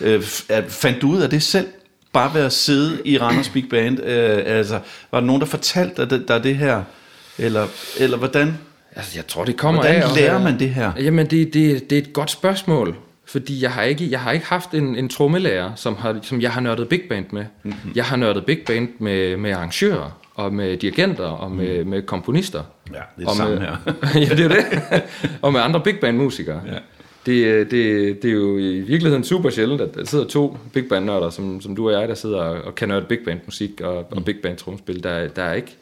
øh, 0.00 0.22
fandt 0.68 1.02
du 1.02 1.10
ud 1.10 1.20
af 1.20 1.30
det 1.30 1.42
selv? 1.42 1.66
Bare 2.12 2.34
ved 2.34 2.42
at 2.42 2.52
sidde 2.52 2.98
i 3.04 3.18
Randers 3.18 3.48
Big 3.48 3.68
Band? 3.70 4.00
Øh, 4.02 4.42
altså, 4.46 4.78
var 5.12 5.20
der 5.20 5.26
nogen, 5.26 5.40
der 5.40 5.46
fortalte 5.46 6.06
dig 6.06 6.28
det, 6.28 6.44
det 6.44 6.56
her? 6.56 6.82
Eller, 7.38 7.66
eller 7.98 8.16
hvordan? 8.16 8.58
Altså, 8.96 9.12
jeg 9.16 9.26
tror, 9.26 9.44
det 9.44 9.56
kommer 9.56 9.80
hvordan 9.80 10.02
af. 10.02 10.08
Hvordan 10.08 10.24
lærer 10.24 10.38
man 10.38 10.58
det 10.58 10.70
her? 10.70 10.92
Jamen, 11.00 11.26
det, 11.26 11.54
det, 11.54 11.90
det 11.90 11.98
er 11.98 12.02
et 12.02 12.12
godt 12.12 12.30
spørgsmål. 12.30 12.96
Fordi 13.26 13.62
jeg 13.62 13.70
har 13.70 13.82
ikke, 13.82 14.10
jeg 14.10 14.20
har 14.20 14.32
ikke 14.32 14.46
haft 14.46 14.74
en, 14.74 14.96
en 14.96 15.08
trommelærer, 15.08 15.72
som, 15.76 15.96
har, 15.96 16.16
som 16.22 16.40
jeg 16.40 16.52
har 16.52 16.60
nørdet 16.60 16.88
big 16.88 17.02
band 17.08 17.26
med. 17.32 17.44
Mm-hmm. 17.62 17.92
Jeg 17.94 18.04
har 18.04 18.16
nørdet 18.16 18.44
big 18.46 18.58
band 18.66 18.88
med, 18.98 19.36
med 19.36 19.50
arrangører 19.50 20.20
og 20.38 20.54
med 20.54 20.76
dirigenter, 20.76 21.24
og 21.24 21.50
med, 21.50 21.84
mm. 21.84 21.90
med 21.90 22.02
komponister. 22.02 22.62
Ja, 22.92 23.00
det 23.18 23.24
er 23.24 23.28
og 23.28 23.36
samme 23.36 23.54
med, 23.54 23.62
her. 23.62 23.76
ja, 24.28 24.34
det 24.34 24.44
er 24.44 24.48
det. 24.48 25.02
og 25.42 25.52
med 25.52 25.60
andre 25.60 25.80
big 25.80 26.00
band 26.00 26.16
musikere. 26.16 26.62
Ja. 26.66 26.78
Det, 27.26 27.70
det, 27.70 28.22
det 28.22 28.28
er 28.28 28.34
jo 28.34 28.58
i 28.58 28.80
virkeligheden 28.80 29.24
super 29.24 29.50
sjældent, 29.50 29.80
at 29.80 29.94
der 29.94 30.04
sidder 30.04 30.24
to 30.24 30.58
big 30.72 30.88
band 30.88 31.04
nørder, 31.04 31.30
som, 31.30 31.60
som 31.60 31.76
du 31.76 31.86
og 31.88 32.00
jeg, 32.00 32.08
der 32.08 32.14
sidder 32.14 32.40
og 32.40 32.74
kan 32.74 32.88
nørde 32.88 33.06
big 33.08 33.18
band 33.24 33.40
musik 33.46 33.80
og, 33.80 34.06
mm. 34.10 34.16
og 34.16 34.24
big 34.24 34.36
band 34.42 34.56
tromspil. 34.56 35.02
Der, 35.02 35.28
der, 35.28 35.42
er 35.42 35.54
ikke, 35.54 35.76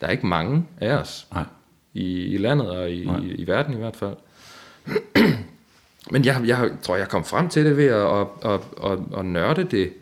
der 0.00 0.06
er 0.06 0.10
ikke 0.10 0.26
mange 0.26 0.64
af 0.80 0.92
os 0.92 1.26
Nej. 1.34 1.44
I, 1.94 2.24
i 2.24 2.36
landet 2.36 2.70
og 2.70 2.90
i, 2.90 3.02
i, 3.22 3.34
i 3.34 3.46
verden 3.46 3.74
i 3.74 3.76
hvert 3.76 3.96
fald. 3.96 4.16
Men 6.12 6.24
jeg, 6.24 6.42
jeg 6.46 6.70
tror, 6.82 6.96
jeg 6.96 7.08
kom 7.08 7.24
frem 7.24 7.48
til 7.48 7.64
det 7.64 7.76
ved 7.76 7.86
at, 7.86 8.06
at, 8.06 8.26
at, 8.44 8.60
at, 8.92 8.98
at 9.18 9.24
nørde 9.24 9.64
det 9.64 9.92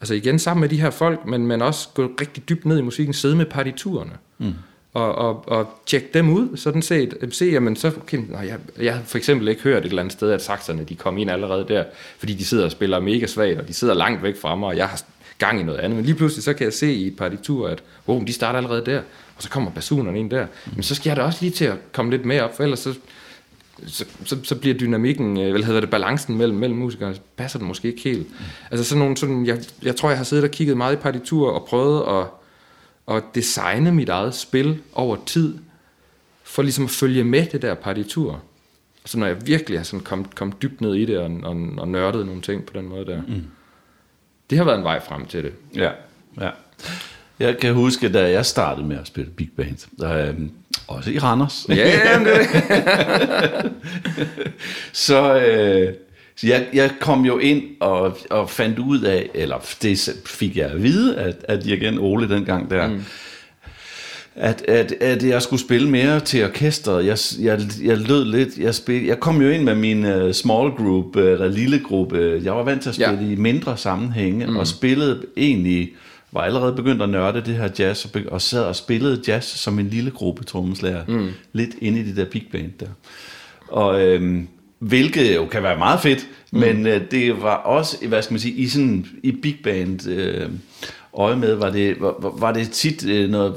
altså 0.00 0.14
igen 0.14 0.38
sammen 0.38 0.60
med 0.60 0.68
de 0.68 0.80
her 0.80 0.90
folk, 0.90 1.26
men, 1.26 1.46
men 1.46 1.62
også 1.62 1.88
gå 1.94 2.10
rigtig 2.20 2.48
dybt 2.48 2.66
ned 2.66 2.78
i 2.78 2.82
musikken, 2.82 3.14
sidde 3.14 3.36
med 3.36 3.46
partiturerne. 3.46 4.12
Mm. 4.38 4.54
Og, 4.94 5.14
og, 5.14 5.48
og 5.48 5.80
tjekke 5.86 6.08
dem 6.14 6.30
ud, 6.30 6.56
sådan 6.56 6.82
set. 6.82 7.28
Se, 7.30 7.44
jamen, 7.44 7.76
så, 7.76 7.88
okay, 7.88 8.18
nå, 8.28 8.38
jeg, 8.38 8.58
jeg 8.80 8.94
har 8.94 9.02
for 9.02 9.18
eksempel 9.18 9.48
ikke 9.48 9.62
hørt 9.62 9.84
et 9.84 9.88
eller 9.88 10.02
andet 10.02 10.12
sted, 10.12 10.30
at 10.30 10.42
saxerne 10.42 10.84
de 10.84 10.94
kom 10.94 11.18
ind 11.18 11.30
allerede 11.30 11.64
der, 11.68 11.84
fordi 12.18 12.34
de 12.34 12.44
sidder 12.44 12.64
og 12.64 12.70
spiller 12.70 13.00
mega 13.00 13.26
svagt, 13.26 13.58
og 13.58 13.68
de 13.68 13.74
sidder 13.74 13.94
langt 13.94 14.22
væk 14.22 14.40
fra 14.40 14.54
mig, 14.54 14.68
og 14.68 14.76
jeg 14.76 14.88
har 14.88 15.02
gang 15.38 15.60
i 15.60 15.62
noget 15.62 15.78
andet. 15.78 15.96
Men 15.96 16.04
lige 16.04 16.14
pludselig 16.14 16.44
så 16.44 16.52
kan 16.52 16.64
jeg 16.64 16.72
se 16.72 16.92
i 16.92 17.06
et 17.06 17.16
partitur, 17.16 17.68
at 17.68 17.82
oh, 18.06 18.26
de 18.26 18.32
starter 18.32 18.56
allerede 18.56 18.86
der, 18.86 18.98
og 19.36 19.42
så 19.42 19.50
kommer 19.50 19.70
basunerne 19.70 20.18
ind 20.18 20.30
der. 20.30 20.46
Mm. 20.66 20.72
Men 20.74 20.82
så 20.82 20.94
skal 20.94 21.10
jeg 21.10 21.16
da 21.16 21.22
også 21.22 21.38
lige 21.40 21.52
til 21.52 21.64
at 21.64 21.92
komme 21.92 22.10
lidt 22.10 22.24
mere 22.24 22.42
op, 22.42 22.56
for 22.56 22.62
ellers 22.62 22.78
så, 22.78 22.94
så, 23.86 24.04
så, 24.24 24.36
så 24.42 24.56
bliver 24.56 24.78
dynamikken, 24.78 25.38
øh, 25.38 25.50
hvad 25.50 25.62
hedder 25.62 25.80
det, 25.80 25.90
balancen 25.90 26.38
mellem, 26.38 26.58
mellem 26.58 26.78
musikerne, 26.78 27.16
passer 27.36 27.58
det 27.58 27.68
måske 27.68 27.88
ikke 27.88 28.02
helt. 28.02 28.30
Mm. 28.30 28.44
Altså 28.70 28.84
sådan 28.84 28.98
nogle, 28.98 29.16
sådan, 29.16 29.46
jeg, 29.46 29.58
jeg 29.82 29.96
tror, 29.96 30.08
jeg 30.08 30.18
har 30.18 30.24
siddet 30.24 30.44
og 30.44 30.50
kigget 30.50 30.76
meget 30.76 30.92
i 30.94 30.96
partitur 30.96 31.50
og 31.50 31.66
prøvet 31.66 32.20
at, 32.20 32.26
at 33.16 33.22
designe 33.34 33.92
mit 33.92 34.08
eget 34.08 34.34
spil 34.34 34.78
over 34.92 35.16
tid, 35.26 35.58
for 36.42 36.62
ligesom 36.62 36.84
at 36.84 36.90
følge 36.90 37.24
med 37.24 37.46
det 37.46 37.62
der 37.62 37.74
partitur. 37.74 38.42
Så 39.04 39.18
når 39.18 39.26
jeg 39.26 39.46
virkelig 39.46 39.78
har 39.78 39.84
sådan 39.84 40.04
kom, 40.04 40.24
kom 40.24 40.52
dybt 40.62 40.80
ned 40.80 40.94
i 40.94 41.04
det, 41.04 41.18
og, 41.18 41.30
og, 41.42 41.56
og 41.78 41.88
nørdet 41.88 42.26
nogle 42.26 42.42
ting 42.42 42.66
på 42.66 42.72
den 42.78 42.88
måde 42.88 43.06
der. 43.06 43.22
Mm. 43.28 43.44
Det 44.50 44.58
har 44.58 44.64
været 44.64 44.78
en 44.78 44.84
vej 44.84 45.04
frem 45.04 45.26
til 45.26 45.44
det. 45.44 45.52
Ja, 45.74 45.90
ja. 46.40 46.50
Jeg 47.40 47.58
kan 47.58 47.74
huske, 47.74 48.08
da 48.08 48.30
jeg 48.30 48.46
startede 48.46 48.86
med 48.86 48.98
at 48.98 49.06
spille 49.06 49.30
big 49.30 49.48
band, 49.56 50.04
øhm, 50.04 50.50
også 50.88 51.10
i 51.10 51.18
Randers. 51.18 51.66
Ja, 51.68 52.18
det. 52.24 53.72
så 54.92 55.40
øh, 55.40 55.94
så 56.40 56.46
jeg, 56.46 56.66
jeg 56.74 56.90
kom 57.00 57.24
jo 57.24 57.38
ind 57.38 57.62
og, 57.80 58.18
og 58.30 58.50
fandt 58.50 58.78
ud 58.78 59.00
af, 59.00 59.30
eller 59.34 59.56
det 59.82 60.10
fik 60.26 60.56
jeg 60.56 60.66
at 60.66 60.82
vide, 60.82 61.16
at, 61.16 61.36
at 61.48 61.64
dirigent 61.64 61.98
Ole 61.98 62.28
dengang 62.28 62.70
der, 62.70 62.88
mm. 62.88 63.02
at, 64.34 64.64
at, 64.68 64.92
at 64.92 65.24
jeg 65.24 65.42
skulle 65.42 65.60
spille 65.60 65.90
mere 65.90 66.20
til 66.20 66.44
orkestret. 66.44 67.06
Jeg, 67.06 67.18
jeg, 67.40 67.60
jeg 67.84 67.98
lød 67.98 68.24
lidt, 68.24 68.58
jeg, 68.58 68.74
spil, 68.74 69.04
jeg 69.04 69.20
kom 69.20 69.42
jo 69.42 69.48
ind 69.48 69.62
med 69.62 69.74
min 69.74 70.04
uh, 70.04 70.32
small 70.32 70.70
group, 70.70 71.16
uh, 71.16 71.22
eller 71.22 71.48
lille 71.48 71.78
gruppe. 71.78 72.40
Jeg 72.44 72.56
var 72.56 72.62
vant 72.62 72.82
til 72.82 72.88
at 72.88 72.94
spille 72.94 73.26
ja. 73.26 73.32
i 73.32 73.36
mindre 73.36 73.76
sammenhænge, 73.76 74.46
mm. 74.46 74.56
og 74.56 74.66
spillede 74.66 75.22
egentlig 75.36 75.90
var 76.32 76.40
allerede 76.40 76.72
begyndt 76.72 77.02
at 77.02 77.08
nørde 77.08 77.40
det 77.40 77.56
her 77.56 77.68
jazz, 77.78 78.04
og, 78.04 78.20
og 78.30 78.42
sad 78.42 78.64
og 78.64 78.76
spillede 78.76 79.22
jazz 79.28 79.46
som 79.46 79.78
en 79.78 79.88
lille 79.88 80.10
gruppe 80.10 80.44
trommeslager, 80.44 81.04
mm. 81.08 81.28
lidt 81.52 81.70
inde 81.80 82.00
i 82.00 82.02
det 82.02 82.16
der 82.16 82.24
big 82.24 82.46
band 82.52 82.72
der. 82.80 82.86
Og 83.68 84.02
øhm, 84.02 84.48
hvilket 84.78 85.36
jo 85.36 85.46
kan 85.46 85.62
være 85.62 85.78
meget 85.78 86.00
fedt, 86.00 86.26
mm. 86.52 86.60
men 86.60 86.86
øh, 86.86 87.10
det 87.10 87.42
var 87.42 87.54
også, 87.54 88.06
hvad 88.08 88.22
skal 88.22 88.32
man 88.32 88.40
sige, 88.40 88.54
i 88.54 88.68
sådan 88.68 89.06
i 89.22 89.32
big 89.32 89.56
band 89.64 90.08
øh, 90.08 90.50
øje 91.14 91.36
med, 91.36 91.54
var 91.54 91.70
det, 91.70 92.00
var, 92.00 92.34
var 92.38 92.52
det 92.52 92.70
tit 92.70 93.06
øh, 93.06 93.30
noget, 93.30 93.54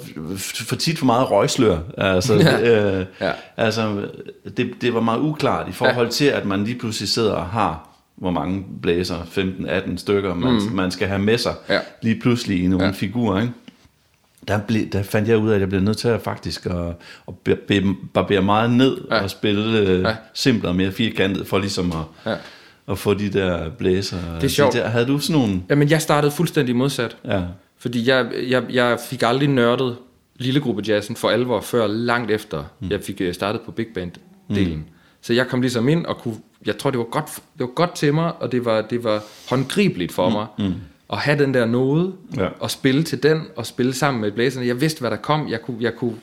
for 0.68 0.76
tit 0.76 1.00
for 1.00 1.06
meget 1.06 1.32
røgslør. 1.32 1.78
Altså, 1.98 2.34
ja. 2.40 3.00
Øh, 3.00 3.06
ja. 3.22 3.32
altså 3.58 4.08
det, 4.58 4.72
det 4.82 4.94
var 4.94 5.02
meget 5.02 5.20
uklart 5.20 5.70
i 5.70 5.72
forhold 5.72 6.08
ja. 6.08 6.12
til, 6.12 6.26
at 6.26 6.46
man 6.46 6.64
lige 6.64 6.80
pludselig 6.80 7.10
sidder 7.10 7.34
og 7.34 7.46
har 7.46 7.91
hvor 8.22 8.32
mange 8.32 8.66
blæser, 8.82 9.20
15-18 9.20 9.98
stykker, 9.98 10.34
man, 10.34 10.54
mm. 10.54 10.76
man 10.76 10.92
skal 10.92 11.08
have 11.08 11.20
med 11.20 11.38
sig 11.38 11.54
ja. 11.70 11.80
lige 12.02 12.20
pludselig 12.20 12.64
i 12.64 12.68
nogle 12.68 12.86
ja. 12.86 12.92
figurer, 12.92 13.42
ikke? 13.42 13.54
Der, 14.48 14.60
ble, 14.68 14.86
der 14.86 15.04
fandt 15.04 15.30
jeg 15.30 15.38
ud 15.38 15.50
af, 15.50 15.56
at 15.56 15.62
jeg 15.62 15.70
blev 15.70 15.82
nødt 15.82 15.98
til 15.98 16.08
at 16.08 16.22
faktisk 16.22 16.66
at, 16.66 16.96
at 17.28 17.84
barbere 18.14 18.42
meget 18.42 18.72
ned 18.72 18.98
ja. 19.12 19.24
og 19.24 19.30
spille 19.30 19.80
øh, 19.80 20.02
ja. 20.02 20.16
simplere 20.34 20.72
og 20.72 20.76
mere 20.76 20.92
firkantet, 20.92 21.48
for 21.48 21.60
ligesom 21.60 21.92
at, 21.92 22.32
ja. 22.32 22.38
at 22.92 22.98
få 22.98 23.14
de 23.14 23.30
der 23.30 23.70
blæser. 23.70 24.18
Det 24.36 24.44
er 24.44 24.48
sjovt. 24.48 24.74
Der, 24.74 24.88
havde 24.88 25.06
du 25.06 25.20
sådan 25.20 25.42
nogle... 25.42 25.62
Jamen, 25.70 25.90
jeg 25.90 26.02
startede 26.02 26.32
fuldstændig 26.32 26.76
modsat. 26.76 27.18
Ja. 27.26 27.42
Fordi 27.78 28.10
jeg, 28.10 28.32
jeg, 28.50 28.64
jeg 28.70 28.98
fik 29.10 29.24
aldrig 29.24 29.50
nørdet 29.50 29.96
lille 30.36 30.60
gruppe 30.60 30.84
jazzen 30.88 31.16
for 31.16 31.30
alvor, 31.30 31.62
før 31.62 31.88
langt 31.88 32.32
efter, 32.32 32.64
mm. 32.80 32.90
jeg 32.92 33.02
fik 33.02 33.22
øh, 33.22 33.34
startet 33.34 33.62
på 33.62 33.72
big 33.72 33.88
band-delen. 33.88 34.76
Mm. 34.76 34.84
Så 35.22 35.34
jeg 35.34 35.48
kom 35.48 35.62
ligesom 35.62 35.90
ind 35.90 36.06
og 36.06 36.18
kunne 36.18 36.38
jeg 36.66 36.78
tror, 36.78 36.92
det 36.92 36.98
var 36.98 37.06
godt, 37.06 37.26
det 37.36 37.60
var 37.60 37.74
godt 37.74 37.96
til 37.96 38.14
mig, 38.14 38.34
og 38.40 38.52
det 38.52 38.66
var, 38.66 38.82
det 38.82 39.04
var 39.04 39.24
håndgribeligt 39.50 40.12
for 40.12 40.30
mm, 40.30 40.34
mig, 40.34 40.48
mm. 40.58 40.74
at 41.14 41.18
have 41.18 41.44
den 41.44 41.54
der 41.54 41.66
node, 41.66 42.14
ja. 42.38 42.48
og 42.60 42.72
spille 42.72 43.04
til 43.04 43.24
den, 43.24 43.42
og 43.56 43.66
spille 43.66 43.94
sammen 43.94 44.22
med 44.22 44.32
blæserne. 44.32 44.68
Jeg 44.68 44.82
vidste, 44.82 45.00
hvad 45.00 45.12
der 45.12 45.18
kom. 45.18 45.50
Jeg 45.50 45.62
kunne, 45.62 45.78
jeg 45.80 45.96
kunne 45.96 46.16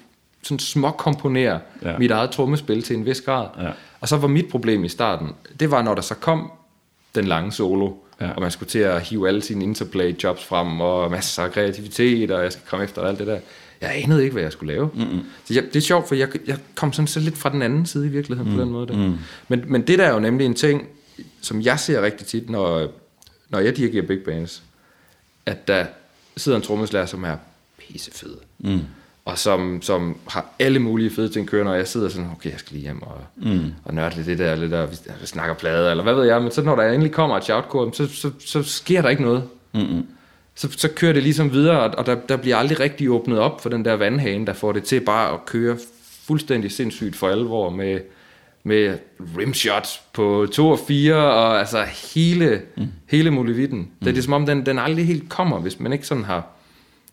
sådan 0.42 0.58
småkomponere 0.58 1.60
ja. 1.82 1.98
mit 1.98 2.10
eget 2.10 2.30
trommespil 2.30 2.82
til 2.82 2.96
en 2.96 3.06
vis 3.06 3.20
grad. 3.20 3.46
Ja. 3.60 3.70
Og 4.00 4.08
så 4.08 4.16
var 4.16 4.28
mit 4.28 4.48
problem 4.50 4.84
i 4.84 4.88
starten, 4.88 5.28
det 5.60 5.70
var, 5.70 5.82
når 5.82 5.94
der 5.94 6.02
så 6.02 6.14
kom 6.14 6.50
den 7.14 7.24
lange 7.24 7.52
solo, 7.52 7.92
ja. 8.20 8.30
og 8.30 8.40
man 8.40 8.50
skulle 8.50 8.68
til 8.68 8.78
at 8.78 9.02
hive 9.02 9.28
alle 9.28 9.42
sine 9.42 9.64
interplay 9.64 10.22
jobs 10.22 10.44
frem, 10.44 10.80
og 10.80 11.10
masser 11.10 11.42
af 11.42 11.52
kreativitet, 11.52 12.30
og 12.30 12.42
jeg 12.42 12.52
skal 12.52 12.64
komme 12.68 12.84
efter 12.84 13.02
alt 13.02 13.18
det 13.18 13.26
der 13.26 13.38
jeg 13.80 14.02
anede 14.04 14.22
ikke, 14.22 14.32
hvad 14.32 14.42
jeg 14.42 14.52
skulle 14.52 14.72
lave. 14.74 14.90
Mm-hmm. 14.94 15.20
Så 15.44 15.54
jeg, 15.54 15.62
det 15.62 15.76
er 15.76 15.80
sjovt, 15.80 16.08
for 16.08 16.14
jeg, 16.14 16.28
jeg 16.46 16.58
kom 16.74 16.92
sådan 16.92 17.06
så 17.06 17.20
lidt 17.20 17.38
fra 17.38 17.50
den 17.50 17.62
anden 17.62 17.86
side 17.86 18.06
i 18.06 18.08
virkeligheden 18.08 18.50
mm. 18.50 18.56
på 18.56 18.62
den 18.62 18.70
måde. 18.70 18.86
Der. 18.86 18.96
Mm. 18.96 19.18
Men, 19.48 19.64
men 19.66 19.86
det 19.86 19.98
der 19.98 20.04
er 20.04 20.12
jo 20.12 20.20
nemlig 20.20 20.46
en 20.46 20.54
ting, 20.54 20.88
som 21.40 21.60
jeg 21.60 21.80
ser 21.80 22.02
rigtig 22.02 22.26
tit, 22.26 22.50
når, 22.50 22.88
når 23.48 23.58
jeg 23.58 23.76
dirigerer 23.76 24.06
big 24.06 24.20
bands, 24.24 24.62
at 25.46 25.68
der 25.68 25.86
sidder 26.36 26.58
en 26.58 26.64
trommeslager, 26.64 27.06
som 27.06 27.24
er 27.24 27.36
pissefed. 27.78 28.34
Mm. 28.58 28.80
Og 29.24 29.38
som, 29.38 29.82
som 29.82 30.16
har 30.28 30.46
alle 30.58 30.78
mulige 30.78 31.10
fede 31.10 31.28
ting 31.28 31.48
kørende, 31.48 31.72
og 31.72 31.78
jeg 31.78 31.88
sidder 31.88 32.08
sådan, 32.08 32.30
okay, 32.36 32.50
jeg 32.50 32.58
skal 32.58 32.72
lige 32.72 32.82
hjem 32.82 33.02
og, 33.02 33.20
mm. 33.36 33.72
og 33.84 33.94
nørde 33.94 34.16
lidt 34.16 34.26
det 34.26 34.38
der, 34.38 34.54
lidt 34.54 34.70
der, 34.70 34.86
vi 35.20 35.26
snakker 35.26 35.54
plader, 35.54 35.90
eller 35.90 36.04
hvad 36.04 36.14
ved 36.14 36.24
jeg, 36.24 36.42
men 36.42 36.50
så 36.50 36.62
når 36.62 36.76
der 36.76 36.92
endelig 36.92 37.12
kommer 37.12 37.36
et 37.36 37.44
shoutcore, 37.44 37.94
så, 37.94 38.06
så, 38.06 38.30
så 38.38 38.62
sker 38.62 39.02
der 39.02 39.08
ikke 39.08 39.22
noget. 39.22 39.44
Mm-hmm 39.74 40.06
så, 40.58 40.68
så 40.70 40.88
kører 40.88 41.12
det 41.12 41.22
ligesom 41.22 41.52
videre, 41.52 41.94
og 41.94 42.06
der, 42.06 42.14
der 42.14 42.36
bliver 42.36 42.56
aldrig 42.56 42.80
rigtig 42.80 43.10
åbnet 43.10 43.38
op 43.38 43.60
for 43.60 43.68
den 43.68 43.84
der 43.84 43.94
vandhane, 43.94 44.46
der 44.46 44.52
får 44.52 44.72
det 44.72 44.84
til 44.84 45.00
bare 45.00 45.34
at 45.34 45.44
køre 45.46 45.78
fuldstændig 46.26 46.72
sindssygt 46.72 47.16
for 47.16 47.28
alvor 47.28 47.70
med, 47.70 48.00
med 48.62 48.98
rimshots 49.38 50.02
på 50.12 50.46
2 50.52 50.68
og 50.68 50.78
4, 50.88 51.14
og 51.14 51.58
altså 51.58 51.84
hele, 52.14 52.62
mm. 52.76 52.86
hele 53.06 53.30
muligheden. 53.30 53.78
Mm. 53.78 54.04
Det 54.04 54.18
er 54.18 54.22
som 54.22 54.32
om, 54.32 54.46
den, 54.46 54.66
den 54.66 54.78
aldrig 54.78 55.06
helt 55.06 55.28
kommer, 55.28 55.58
hvis 55.58 55.80
man 55.80 55.92
ikke 55.92 56.06
sådan 56.06 56.24
har, 56.24 56.46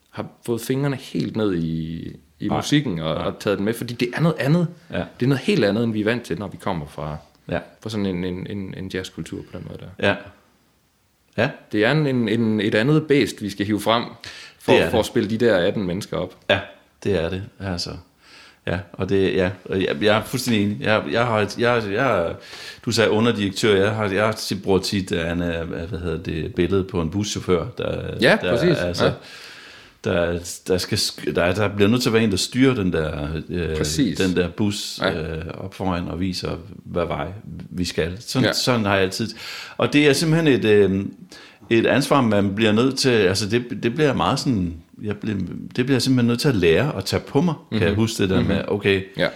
har 0.09 0.27
fået 0.45 0.61
fingrene 0.61 0.95
helt 0.95 1.35
ned 1.35 1.55
i, 1.55 2.07
i 2.39 2.47
Nej. 2.47 2.57
musikken 2.57 2.99
og, 2.99 3.15
og 3.15 3.39
taget 3.39 3.57
den 3.57 3.65
med, 3.65 3.73
fordi 3.73 3.93
det 3.93 4.09
er 4.13 4.21
noget 4.21 4.35
andet. 4.39 4.67
Ja. 4.91 5.03
Det 5.19 5.25
er 5.25 5.29
noget 5.29 5.41
helt 5.41 5.65
andet, 5.65 5.83
end 5.83 5.93
vi 5.93 6.01
er 6.01 6.05
vant 6.05 6.23
til, 6.23 6.39
når 6.39 6.47
vi 6.47 6.57
kommer 6.57 6.85
fra, 6.85 7.17
ja. 7.49 7.59
fra 7.81 7.89
sådan 7.89 8.05
en, 8.05 8.23
en, 8.23 8.47
en, 8.49 8.73
en 8.77 8.87
jazzkultur 8.93 9.41
på 9.51 9.57
den 9.57 9.67
måde 9.67 9.79
der. 9.79 10.07
Ja, 10.07 10.15
Ja. 11.37 11.49
Det 11.71 11.85
er 11.85 11.91
en, 11.91 12.29
en, 12.29 12.61
et 12.61 12.75
andet 12.75 13.07
bæst, 13.07 13.41
vi 13.41 13.49
skal 13.49 13.65
hive 13.65 13.81
frem, 13.81 14.03
for, 14.59 14.89
for 14.91 14.99
at 14.99 15.05
spille 15.05 15.29
de 15.29 15.37
der 15.37 15.57
18 15.57 15.83
mennesker 15.83 16.17
op. 16.17 16.35
Ja, 16.49 16.59
det 17.03 17.23
er 17.23 17.29
det. 17.29 17.43
Altså, 17.59 17.89
ja, 18.67 18.79
og 18.93 19.09
det, 19.09 19.35
ja, 19.35 19.49
jeg, 19.69 19.95
jeg 20.01 20.17
er 20.17 20.23
fuldstændig 20.23 20.63
enig. 20.63 20.81
Jeg, 20.81 21.03
jeg 21.11 21.25
har, 21.25 21.53
jeg, 21.57 21.83
jeg, 21.91 22.35
du 22.85 22.91
sagde 22.91 23.09
underdirektør, 23.09 23.75
jeg 23.75 23.91
har, 23.91 24.09
jeg 24.09 24.33
bruger 24.63 24.79
tit 24.79 25.11
en, 25.11 25.37
hvad 25.37 25.99
hedder 25.99 26.23
det, 26.23 26.55
billede 26.55 26.83
på 26.83 27.01
en 27.01 27.09
buschauffør, 27.09 27.65
der, 27.77 28.17
ja, 28.21 28.37
der, 28.41 28.57
præcis. 28.57 28.77
Altså, 28.77 29.05
ja 29.05 29.11
der, 30.05 30.39
der, 30.67 30.77
skal, 30.77 30.99
der, 31.35 31.53
der 31.53 31.67
bliver 31.75 31.89
nødt 31.89 32.01
til 32.01 32.09
at 32.09 32.13
være 32.13 32.23
en, 32.23 32.31
der 32.31 32.37
styrer 32.37 32.73
den 32.75 32.93
der, 32.93 33.27
øh, 33.49 33.77
den 34.17 34.35
der 34.35 34.49
bus 34.49 34.99
ja. 35.01 35.21
øh, 35.21 35.43
op 35.57 35.73
foran 35.73 36.07
og 36.07 36.19
viser, 36.19 36.51
hvad 36.85 37.05
vej 37.05 37.27
vi 37.69 37.85
skal. 37.85 38.17
Sådan, 38.19 38.45
ja. 38.45 38.53
sådan 38.53 38.85
har 38.85 38.93
jeg 38.93 39.03
altid. 39.03 39.29
Og 39.77 39.93
det 39.93 40.07
er 40.07 40.13
simpelthen 40.13 40.47
et, 40.47 40.65
øh, 40.65 41.05
et 41.69 41.85
ansvar, 41.85 42.21
man 42.21 42.55
bliver 42.55 42.71
nødt 42.71 42.97
til, 42.97 43.09
altså 43.09 43.49
det, 43.49 43.83
det 43.83 43.95
bliver 43.95 44.13
meget 44.13 44.39
sådan, 44.39 44.73
jeg 45.03 45.17
bliver, 45.17 45.37
det 45.75 45.85
bliver 45.85 45.99
simpelthen 45.99 46.27
nødt 46.27 46.39
til 46.39 46.49
at 46.49 46.55
lære 46.55 46.97
at 46.97 47.05
tage 47.05 47.21
på 47.27 47.41
mig, 47.41 47.53
mm-hmm. 47.53 47.77
kan 47.77 47.87
jeg 47.87 47.93
mhm. 47.93 48.01
huske 48.01 48.23
det 48.23 48.29
der 48.29 48.39
mm-hmm. 48.39 48.55
med, 48.55 48.63
okay, 48.67 49.01
ja. 49.17 49.27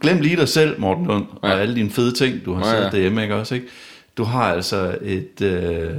glem 0.00 0.20
lige 0.20 0.36
dig 0.36 0.48
selv, 0.48 0.80
Morten 0.80 1.06
Lund, 1.06 1.26
ja. 1.42 1.48
og 1.48 1.60
alle 1.60 1.74
dine 1.74 1.90
fede 1.90 2.12
ting, 2.12 2.44
du 2.44 2.54
har 2.54 2.66
ja, 2.66 2.70
siddet 2.70 2.84
ja. 2.84 2.90
derhjemme, 2.90 3.22
ikke 3.22 3.34
også, 3.34 3.54
ikke? 3.54 3.66
Du 4.16 4.24
har 4.24 4.52
altså 4.52 4.98
et, 5.02 5.42
øh, 5.42 5.90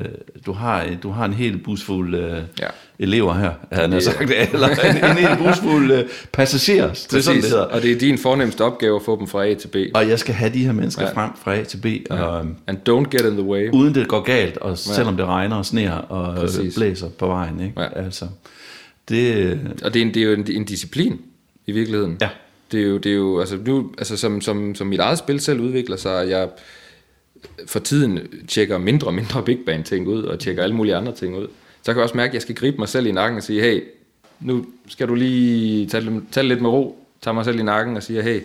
du 0.45 0.51
har, 0.51 0.85
du 1.03 1.09
har 1.09 1.25
en 1.25 1.33
hel 1.33 1.57
bus 1.57 1.83
fuld 1.83 2.15
øh, 2.15 2.41
ja 2.59 2.67
elever 2.99 3.33
her, 3.33 3.51
han 3.71 3.91
har 3.91 3.99
sagt, 3.99 4.21
eller 4.53 4.67
en, 4.67 4.97
en 4.97 5.17
hel 5.17 5.37
bus 5.37 5.59
fuld 5.59 5.91
uh, 5.91 5.99
passagerer. 6.31 6.89
Det 6.89 7.13
er 7.13 7.21
sådan, 7.21 7.41
det 7.41 7.49
hedder. 7.49 7.63
Og 7.63 7.81
det 7.81 7.91
er 7.91 7.99
din 7.99 8.17
fornemmeste 8.17 8.63
opgave 8.63 8.95
at 8.95 9.01
få 9.01 9.19
dem 9.19 9.27
fra 9.27 9.45
A 9.45 9.53
til 9.53 9.67
B. 9.67 9.75
Og 9.93 10.09
jeg 10.09 10.19
skal 10.19 10.33
have 10.33 10.53
de 10.53 10.65
her 10.65 10.71
mennesker 10.71 11.03
ja. 11.03 11.13
frem 11.13 11.31
fra 11.43 11.55
A 11.55 11.63
til 11.63 11.77
B. 11.77 11.85
Ja. 11.85 12.23
Og, 12.23 12.39
øhm, 12.39 12.55
And 12.67 12.77
don't 12.89 13.09
get 13.09 13.21
in 13.21 13.31
the 13.31 13.43
way. 13.43 13.69
Uden 13.71 13.95
det 13.95 14.07
går 14.07 14.21
galt, 14.21 14.57
og 14.57 14.77
selvom 14.77 15.17
det 15.17 15.25
regner 15.25 15.55
og 15.55 15.65
sneer 15.65 15.93
og 15.93 16.35
Præcis. 16.35 16.75
blæser 16.75 17.09
på 17.09 17.27
vejen. 17.27 17.61
Ikke? 17.61 17.81
Ja. 17.81 18.03
Altså, 18.05 18.25
det, 19.09 19.59
og 19.83 19.93
det 19.93 20.01
er, 20.01 20.05
en, 20.05 20.13
det 20.13 20.21
er 20.21 20.25
jo 20.25 20.33
en, 20.33 20.51
en 20.51 20.65
disciplin 20.65 21.19
i 21.67 21.71
virkeligheden. 21.71 22.17
Ja. 22.21 22.29
Det 22.71 22.81
er 22.81 22.87
jo, 22.87 22.97
det 22.97 23.11
er 23.11 23.15
jo 23.15 23.39
altså, 23.39 23.57
nu, 23.65 23.91
altså 23.97 24.17
som, 24.17 24.41
som, 24.41 24.75
som 24.75 24.87
mit 24.87 24.99
eget 24.99 25.17
spil 25.17 25.39
selv 25.39 25.59
udvikler 25.59 25.97
sig, 25.97 26.29
jeg 26.29 26.49
for 27.67 27.79
tiden 27.79 28.19
tjekker 28.47 28.77
mindre 28.77 29.07
og 29.07 29.13
mindre 29.13 29.43
big 29.43 29.59
band 29.65 29.83
ting 29.83 30.07
ud, 30.07 30.23
og 30.23 30.39
tjekker 30.39 30.63
alle 30.63 30.75
mulige 30.75 30.95
andre 30.95 31.15
ting 31.15 31.37
ud 31.37 31.47
så 31.87 31.93
kan 31.93 31.97
jeg 31.97 32.03
også 32.03 32.17
mærke, 32.17 32.29
at 32.29 32.33
jeg 32.33 32.41
skal 32.41 32.55
gribe 32.55 32.77
mig 32.77 32.89
selv 32.89 33.07
i 33.07 33.11
nakken 33.11 33.37
og 33.37 33.43
sige, 33.43 33.61
hey, 33.61 33.83
nu 34.39 34.65
skal 34.87 35.07
du 35.07 35.15
lige 35.15 35.87
tage, 35.87 36.21
tage 36.31 36.47
lidt 36.47 36.61
med 36.61 36.69
ro, 36.69 37.07
tage 37.21 37.33
mig 37.33 37.45
selv 37.45 37.59
i 37.59 37.63
nakken 37.63 37.97
og 37.97 38.03
sige, 38.03 38.23
hey, 38.23 38.41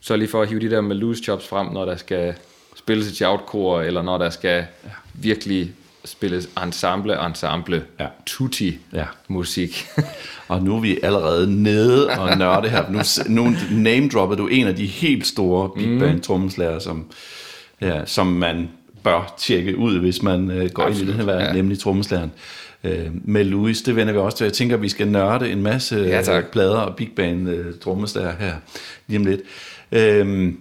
så 0.00 0.16
lige 0.16 0.28
for 0.28 0.42
at 0.42 0.48
hive 0.48 0.60
de 0.60 0.70
der 0.70 0.80
med 0.80 0.96
loose 0.96 1.22
chops 1.22 1.48
frem, 1.48 1.66
når 1.66 1.84
der 1.84 1.96
skal 1.96 2.34
spilles 2.76 3.08
et 3.08 3.16
shoutcore, 3.16 3.86
eller 3.86 4.02
når 4.02 4.18
der 4.18 4.30
skal 4.30 4.66
virkelig 5.14 5.72
spilles 6.04 6.48
ensemble, 6.64 7.26
ensemble, 7.26 7.84
ja. 8.00 8.06
tutti 8.26 8.78
ja. 8.92 9.04
musik. 9.28 9.86
og 10.48 10.62
nu 10.62 10.76
er 10.76 10.80
vi 10.80 10.98
allerede 11.02 11.62
nede 11.62 12.10
og 12.10 12.38
nørde 12.38 12.68
her. 12.68 12.90
Nu, 12.90 13.00
nu 13.28 13.56
name 13.70 14.08
dropper 14.08 14.36
du 14.36 14.46
en 14.46 14.66
af 14.66 14.76
de 14.76 14.86
helt 14.86 15.26
store 15.26 15.70
big 15.76 15.88
mm. 15.88 15.98
band 15.98 16.20
trommeslager, 16.20 16.78
som, 16.78 17.06
ja, 17.80 18.04
som 18.06 18.26
man 18.26 18.68
bør 19.04 19.34
tjekke 19.38 19.76
ud, 19.78 19.98
hvis 19.98 20.22
man 20.22 20.50
øh, 20.50 20.70
går 20.70 20.82
Absolut, 20.82 21.00
ind 21.00 21.08
i 21.08 21.12
den 21.12 21.20
her 21.20 21.26
verden, 21.26 21.46
ja. 21.46 21.52
nemlig 21.52 21.78
trommeslæren. 21.78 22.32
Øh, 22.84 23.06
med 23.24 23.44
Louis, 23.44 23.82
det 23.82 23.96
vender 23.96 24.12
vi 24.12 24.18
også 24.18 24.36
til. 24.36 24.44
Jeg 24.44 24.52
tænker, 24.52 24.76
at 24.76 24.82
vi 24.82 24.88
skal 24.88 25.08
nørde 25.08 25.50
en 25.50 25.62
masse 25.62 25.96
ja, 25.96 26.38
øh, 26.38 26.44
plader 26.44 26.78
og 26.78 26.96
big 26.96 27.10
band 27.16 27.48
øh, 27.48 27.74
trommeslager 27.80 28.32
her 28.40 28.54
lige 29.06 29.18
om 29.18 29.26
lidt. 29.26 29.40
Øh, 29.92 30.52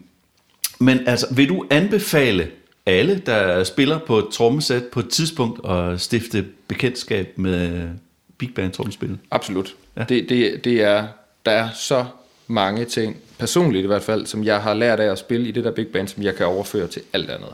men 0.79 0.99
altså, 1.07 1.33
vil 1.33 1.49
du 1.49 1.65
anbefale 1.69 2.47
alle, 2.85 3.21
der 3.25 3.63
spiller 3.63 3.99
på 3.99 4.17
et 4.17 4.25
trommesæt 4.31 4.83
på 4.83 4.99
et 4.99 5.09
tidspunkt 5.09 5.69
at 5.69 6.01
stifte 6.01 6.45
bekendtskab 6.67 7.33
med 7.35 7.89
big 8.37 8.53
band 8.55 8.71
trommespil? 8.71 9.17
Absolut. 9.31 9.75
Ja. 9.97 10.03
Det, 10.09 10.29
det, 10.29 10.63
det 10.63 10.81
er, 10.81 11.07
der 11.45 11.51
er 11.51 11.69
så 11.73 12.05
mange 12.47 12.85
ting 12.85 13.17
personligt 13.39 13.83
i 13.83 13.87
hvert 13.87 14.03
fald, 14.03 14.25
som 14.25 14.43
jeg 14.43 14.61
har 14.61 14.73
lært 14.73 14.99
af 14.99 15.11
at 15.11 15.19
spille 15.19 15.47
i 15.47 15.51
det 15.51 15.63
der 15.63 15.71
big 15.71 15.87
band, 15.87 16.07
som 16.07 16.23
jeg 16.23 16.35
kan 16.35 16.45
overføre 16.45 16.87
til 16.87 17.01
alt 17.13 17.29
andet. 17.29 17.49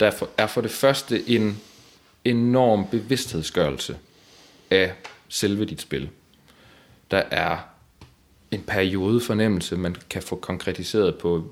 Der 0.00 0.26
er 0.38 0.46
for 0.46 0.60
det 0.60 0.70
første 0.70 1.28
en 1.28 1.60
enorm 2.24 2.86
bevidsthedsgørelse 2.90 3.96
af 4.70 4.92
selve 5.28 5.64
dit 5.64 5.80
spil. 5.80 6.08
Der 7.10 7.22
er 7.30 7.56
en 8.50 8.62
periode 8.62 9.20
fornemmelse, 9.20 9.76
man 9.76 9.96
kan 10.10 10.22
få 10.22 10.36
konkretiseret 10.36 11.14
på 11.14 11.44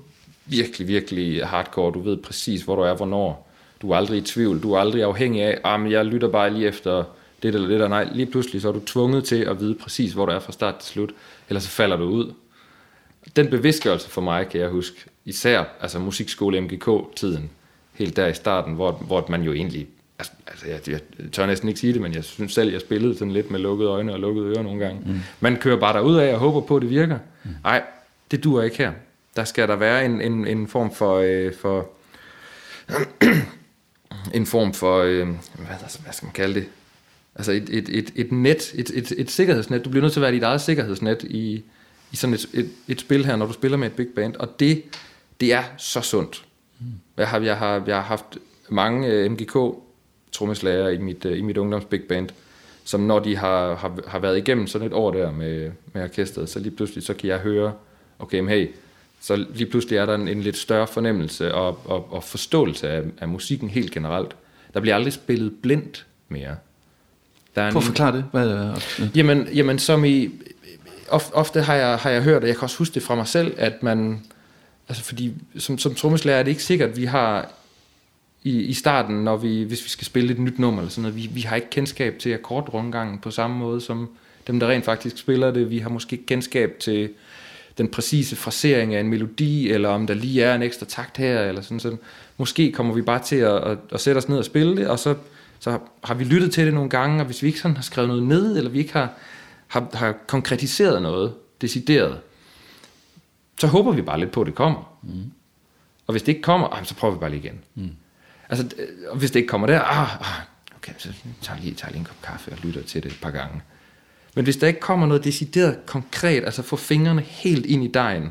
virkelig, 0.45 0.87
virkelig 0.87 1.45
hardcore. 1.45 1.91
Du 1.91 1.99
ved 1.99 2.17
præcis, 2.17 2.61
hvor 2.61 2.75
du 2.75 2.81
er, 2.81 2.95
hvornår. 2.95 3.49
Du 3.81 3.91
er 3.91 3.97
aldrig 3.97 4.17
i 4.17 4.21
tvivl. 4.21 4.63
Du 4.63 4.73
er 4.73 4.79
aldrig 4.79 5.03
afhængig 5.03 5.43
af, 5.43 5.51
at 5.51 5.59
ah, 5.63 5.91
jeg 5.91 6.05
lytter 6.05 6.27
bare 6.27 6.53
lige 6.53 6.67
efter 6.67 7.03
det 7.43 7.55
eller 7.55 7.67
det 7.67 7.79
der. 7.79 7.87
Nej, 7.87 8.07
lige 8.11 8.25
pludselig 8.25 8.61
så 8.61 8.67
er 8.67 8.71
du 8.71 8.81
tvunget 8.85 9.23
til 9.23 9.35
at 9.35 9.59
vide 9.59 9.75
præcis, 9.75 10.13
hvor 10.13 10.25
du 10.25 10.31
er 10.31 10.39
fra 10.39 10.51
start 10.51 10.75
til 10.75 10.91
slut. 10.91 11.13
Ellers 11.49 11.63
så 11.63 11.69
falder 11.69 11.97
du 11.97 12.03
ud. 12.03 12.33
Den 13.35 13.49
bevidstgørelse 13.49 14.09
for 14.09 14.21
mig, 14.21 14.49
kan 14.49 14.61
jeg 14.61 14.69
huske, 14.69 15.05
især 15.25 15.63
altså 15.81 15.99
musikskole 15.99 16.61
MGK-tiden, 16.61 17.49
helt 17.99 18.15
der 18.15 18.27
i 18.27 18.33
starten, 18.33 18.73
hvor, 18.73 18.91
hvor 18.91 19.25
man 19.29 19.41
jo 19.41 19.53
egentlig 19.53 19.87
Altså, 20.19 20.33
altså 20.47 20.67
jeg, 20.67 20.89
jeg 20.89 21.31
tør 21.31 21.45
næsten 21.45 21.67
ikke 21.67 21.79
sige 21.79 21.93
det, 21.93 22.01
men 22.01 22.13
jeg 22.13 22.23
synes 22.23 22.53
selv, 22.53 22.71
jeg 22.71 22.81
spillede 22.81 23.13
sådan 23.17 23.31
lidt 23.31 23.51
med 23.51 23.59
lukkede 23.59 23.89
øjne 23.89 24.13
og 24.13 24.19
lukkede 24.19 24.47
ører 24.47 24.63
nogle 24.63 24.85
gange. 24.85 25.01
Mm. 25.05 25.19
Man 25.39 25.57
kører 25.57 25.79
bare 25.79 25.93
derud 25.93 26.17
af 26.17 26.33
og 26.33 26.39
håber 26.39 26.61
på, 26.61 26.75
at 26.75 26.81
det 26.81 26.89
virker. 26.89 27.19
Nej, 27.63 27.79
mm. 27.79 27.85
det 28.31 28.43
duer 28.43 28.63
ikke 28.63 28.77
her. 28.77 28.91
Der 29.35 29.43
skal 29.43 29.67
der 29.67 29.75
være 29.75 30.05
en, 30.05 30.21
en, 30.21 30.47
en 30.47 30.67
form 30.67 30.93
for... 30.95 31.17
Øh, 31.17 31.53
for 31.53 31.89
en 34.33 34.45
form 34.45 34.73
for... 34.73 35.01
Øh, 35.01 35.27
hvad, 35.27 35.99
hvad 36.03 36.13
skal 36.13 36.25
man 36.25 36.33
kalde 36.33 36.53
det? 36.53 36.65
Altså 37.35 37.51
et, 37.51 37.69
et, 37.69 37.89
et, 37.89 38.11
et 38.15 38.31
net, 38.31 38.73
et, 38.75 38.89
et, 38.89 39.13
et 39.17 39.31
sikkerhedsnet. 39.31 39.85
Du 39.85 39.89
bliver 39.89 40.01
nødt 40.01 40.13
til 40.13 40.19
at 40.19 40.23
være 40.23 40.31
dit 40.31 40.43
eget 40.43 40.61
sikkerhedsnet 40.61 41.23
i, 41.23 41.63
i 42.11 42.15
sådan 42.15 42.33
et, 42.33 42.45
et, 42.53 42.69
et 42.87 42.99
spil 43.01 43.25
her, 43.25 43.35
når 43.35 43.45
du 43.45 43.53
spiller 43.53 43.77
med 43.77 43.87
et 43.87 43.93
big 43.93 44.07
band. 44.15 44.35
Og 44.35 44.59
det, 44.59 44.83
det 45.39 45.53
er 45.53 45.63
så 45.77 46.01
sundt. 46.01 46.45
Jeg, 47.17 47.27
har, 47.27 47.39
jeg, 47.39 47.57
har, 47.57 47.83
jeg 47.87 47.95
har 47.95 48.03
haft 48.03 48.37
mange 48.69 49.07
øh, 49.07 49.31
MGK 49.31 49.57
trommeslager 50.31 50.89
i 50.89 50.97
mit, 50.97 51.25
øh, 51.25 51.37
i 51.37 51.41
mit 51.41 51.57
ungdoms 51.57 51.85
big 51.85 52.03
band, 52.03 52.29
som 52.83 52.99
når 53.01 53.19
de 53.19 53.35
har, 53.35 53.75
har, 53.75 53.99
har 54.07 54.19
været 54.19 54.37
igennem 54.37 54.67
sådan 54.67 54.87
et 54.87 54.93
år 54.93 55.11
der 55.11 55.31
med, 55.31 55.71
med 55.93 56.03
orkestret, 56.03 56.49
så 56.49 56.59
lige 56.59 56.75
pludselig 56.75 57.03
så 57.03 57.13
kan 57.13 57.29
jeg 57.29 57.39
høre, 57.39 57.73
okay, 58.19 58.39
men 58.39 58.49
hey, 58.49 58.67
så 59.21 59.35
lige 59.35 59.69
pludselig 59.69 59.97
er 59.97 60.05
der 60.05 60.15
en, 60.15 60.27
en 60.27 60.41
lidt 60.41 60.57
større 60.57 60.87
fornemmelse 60.87 61.53
og, 61.53 61.79
og, 61.85 62.13
og 62.13 62.23
forståelse 62.23 62.89
af, 62.89 63.03
af 63.17 63.27
musikken 63.27 63.69
helt 63.69 63.91
generelt. 63.91 64.35
Der 64.73 64.79
bliver 64.79 64.95
aldrig 64.95 65.13
spillet 65.13 65.53
blindt 65.61 66.05
mere. 66.29 66.55
Der 67.55 67.61
er 67.61 67.71
Prøv 67.71 67.79
at 67.79 67.83
forklare 67.83 68.15
det. 68.15 68.25
Hvad 68.31 68.49
er 68.49 68.73
det? 68.73 69.11
Jamen, 69.15 69.47
jamen 69.53 69.79
som 69.79 70.05
i, 70.05 70.29
ofte, 71.09 71.33
ofte 71.33 71.61
har 71.61 71.75
jeg, 71.75 71.97
har 71.97 72.09
jeg 72.09 72.23
hørt, 72.23 72.41
og 72.41 72.47
jeg 72.47 72.55
kan 72.55 72.63
også 72.63 72.77
huske 72.77 72.93
det 72.93 73.03
fra 73.03 73.15
mig 73.15 73.27
selv, 73.27 73.53
at 73.57 73.83
man, 73.83 74.21
altså 74.89 75.03
fordi 75.03 75.33
som, 75.57 75.77
som 75.77 75.95
trommeslager 75.95 76.39
er 76.39 76.43
det 76.43 76.51
ikke 76.51 76.63
sikkert, 76.63 76.89
at 76.89 76.97
vi 76.97 77.05
har 77.05 77.51
i, 78.43 78.59
i 78.59 78.73
starten, 78.73 79.15
når 79.15 79.37
vi, 79.37 79.63
hvis 79.63 79.83
vi 79.83 79.89
skal 79.89 80.05
spille 80.05 80.31
et 80.31 80.39
nyt 80.39 80.59
nummer 80.59 80.81
eller 80.81 80.91
sådan 80.91 81.01
noget. 81.01 81.15
Vi, 81.15 81.29
vi 81.33 81.41
har 81.41 81.55
ikke 81.55 81.69
kendskab 81.69 82.19
til 82.19 82.33
akkordrundgangen 82.33 83.19
på 83.19 83.31
samme 83.31 83.57
måde 83.57 83.81
som 83.81 84.09
dem, 84.47 84.59
der 84.59 84.69
rent 84.69 84.85
faktisk 84.85 85.17
spiller 85.17 85.51
det. 85.51 85.69
Vi 85.69 85.77
har 85.77 85.89
måske 85.89 86.13
ikke 86.13 86.25
kendskab 86.25 86.75
til 86.79 87.09
den 87.77 87.87
præcise 87.87 88.35
frasering 88.35 88.95
af 88.95 88.99
en 88.99 89.07
melodi, 89.07 89.71
eller 89.71 89.89
om 89.89 90.07
der 90.07 90.13
lige 90.13 90.43
er 90.43 90.55
en 90.55 90.61
ekstra 90.61 90.85
takt 90.85 91.17
her, 91.17 91.41
eller 91.41 91.61
sådan 91.61 91.79
sådan. 91.79 91.99
Måske 92.37 92.71
kommer 92.71 92.93
vi 92.93 93.01
bare 93.01 93.23
til 93.23 93.35
at, 93.35 93.63
at, 93.63 93.77
at 93.91 94.01
sætte 94.01 94.19
os 94.19 94.29
ned 94.29 94.37
og 94.37 94.45
spille 94.45 94.75
det, 94.75 94.87
og 94.87 94.99
så, 94.99 95.15
så 95.59 95.79
har 96.03 96.13
vi 96.13 96.23
lyttet 96.23 96.51
til 96.51 96.65
det 96.65 96.73
nogle 96.73 96.89
gange, 96.89 97.19
og 97.19 97.25
hvis 97.25 97.43
vi 97.43 97.47
ikke 97.47 97.59
sådan 97.59 97.75
har 97.75 97.83
skrevet 97.83 98.07
noget 98.07 98.23
ned, 98.23 98.57
eller 98.57 98.69
vi 98.69 98.79
ikke 98.79 98.93
har, 98.93 99.13
har, 99.67 99.89
har 99.93 100.15
konkretiseret 100.27 101.01
noget, 101.01 101.33
decideret, 101.61 102.17
så 103.59 103.67
håber 103.67 103.91
vi 103.91 104.01
bare 104.01 104.19
lidt 104.19 104.31
på, 104.31 104.41
at 104.41 104.47
det 104.47 104.55
kommer. 104.55 104.99
Mm. 105.03 105.31
Og 106.07 106.11
hvis 106.11 106.21
det 106.21 106.27
ikke 106.27 106.41
kommer, 106.41 106.81
så 106.83 106.95
prøver 106.95 107.13
vi 107.13 107.19
bare 107.19 107.29
lige 107.29 107.43
igen. 107.43 107.59
Mm. 107.75 107.89
Altså, 108.49 108.69
og 109.09 109.17
hvis 109.17 109.31
det 109.31 109.39
ikke 109.39 109.49
kommer 109.49 109.67
der, 109.67 109.81
ah, 109.81 110.21
ah 110.21 110.43
okay, 110.77 110.93
så 110.97 111.09
tager 111.41 111.57
jeg 111.57 111.63
lige, 111.63 111.75
tager 111.75 111.91
lige 111.91 111.99
en 111.99 112.05
kop 112.05 112.21
kaffe 112.23 112.51
og 112.51 112.57
lytter 112.63 112.83
til 112.83 113.03
det 113.03 113.11
et 113.11 113.19
par 113.21 113.31
gange. 113.31 113.61
Men 114.35 114.43
hvis 114.43 114.57
der 114.57 114.67
ikke 114.67 114.79
kommer 114.79 115.07
noget 115.07 115.23
decideret 115.23 115.85
konkret, 115.85 116.43
altså 116.45 116.61
få 116.61 116.75
fingrene 116.75 117.21
helt 117.21 117.65
ind 117.65 117.83
i 117.83 117.87
dejen, 117.87 118.29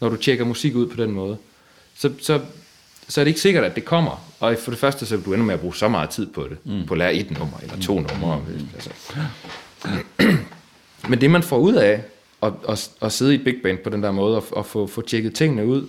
når 0.00 0.08
du 0.08 0.16
tjekker 0.16 0.44
musik 0.44 0.74
ud 0.74 0.88
på 0.88 0.96
den 0.96 1.10
måde, 1.10 1.36
så, 1.94 2.12
så, 2.20 2.40
så 3.08 3.20
er 3.20 3.24
det 3.24 3.28
ikke 3.28 3.40
sikkert, 3.40 3.64
at 3.64 3.74
det 3.74 3.84
kommer. 3.84 4.32
Og 4.40 4.56
for 4.64 4.70
det 4.70 4.80
første, 4.80 5.06
så 5.06 5.16
vil 5.16 5.24
du 5.24 5.32
ende 5.32 5.44
med 5.44 5.54
at 5.54 5.60
bruge 5.60 5.74
så 5.74 5.88
meget 5.88 6.10
tid 6.10 6.26
på 6.26 6.42
det, 6.50 6.66
mm. 6.66 6.86
på 6.86 6.94
at 6.94 6.98
lære 6.98 7.14
et 7.14 7.30
nummer 7.30 7.58
eller 7.62 7.80
to 7.80 7.98
mm. 7.98 8.06
numre. 8.12 8.44
Altså. 8.74 8.90
Men 11.08 11.20
det, 11.20 11.30
man 11.30 11.42
får 11.42 11.58
ud 11.58 11.74
af 11.74 12.04
at, 12.42 12.52
at, 12.68 12.90
at 13.02 13.12
sidde 13.12 13.32
i 13.32 13.38
et 13.38 13.44
big 13.44 13.62
band 13.62 13.78
på 13.78 13.90
den 13.90 14.02
der 14.02 14.10
måde, 14.10 14.36
og, 14.36 14.44
og 14.52 14.66
få, 14.66 14.86
få 14.86 15.00
tjekket 15.00 15.34
tingene 15.34 15.66
ud, 15.66 15.86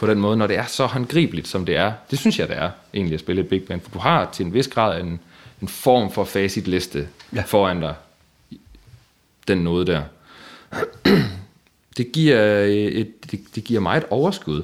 på 0.00 0.06
den 0.06 0.20
måde, 0.20 0.36
når 0.36 0.46
det 0.46 0.56
er 0.56 0.66
så 0.66 0.86
håndgribeligt, 0.86 1.48
som 1.48 1.66
det 1.66 1.76
er. 1.76 1.92
Det 2.10 2.18
synes 2.18 2.38
jeg, 2.38 2.48
det 2.48 2.56
er 2.56 2.70
egentlig 2.94 3.14
at 3.14 3.20
spille 3.20 3.42
et 3.42 3.48
big 3.48 3.62
band, 3.62 3.80
for 3.80 3.90
du 3.90 3.98
har 3.98 4.30
til 4.32 4.46
en 4.46 4.54
vis 4.54 4.68
grad 4.68 5.00
en, 5.00 5.20
en 5.62 5.68
form 5.68 6.12
for 6.12 6.24
facitliste 6.24 7.08
ja. 7.34 7.42
foran 7.46 7.80
dig. 7.80 7.94
Den 9.48 9.58
noget 9.58 9.86
der. 9.86 10.02
Det 11.96 12.12
giver, 12.12 12.40
et, 12.64 13.30
det, 13.30 13.40
det 13.54 13.64
giver 13.64 13.80
mig 13.80 13.96
et 13.96 14.04
overskud 14.10 14.62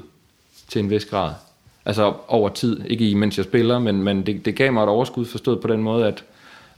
til 0.67 0.79
en 0.79 0.89
vis 0.89 1.05
grad. 1.05 1.33
Altså 1.85 2.13
over 2.27 2.49
tid, 2.49 2.81
ikke 2.85 3.09
i 3.09 3.13
mens 3.13 3.37
jeg 3.37 3.45
spiller, 3.45 3.79
men, 3.79 4.03
men 4.03 4.25
det, 4.25 4.45
det 4.45 4.55
gav 4.55 4.73
mig 4.73 4.83
et 4.83 4.89
overskud 4.89 5.25
forstået 5.25 5.61
på 5.61 5.67
den 5.67 5.83
måde, 5.83 6.07
at 6.07 6.23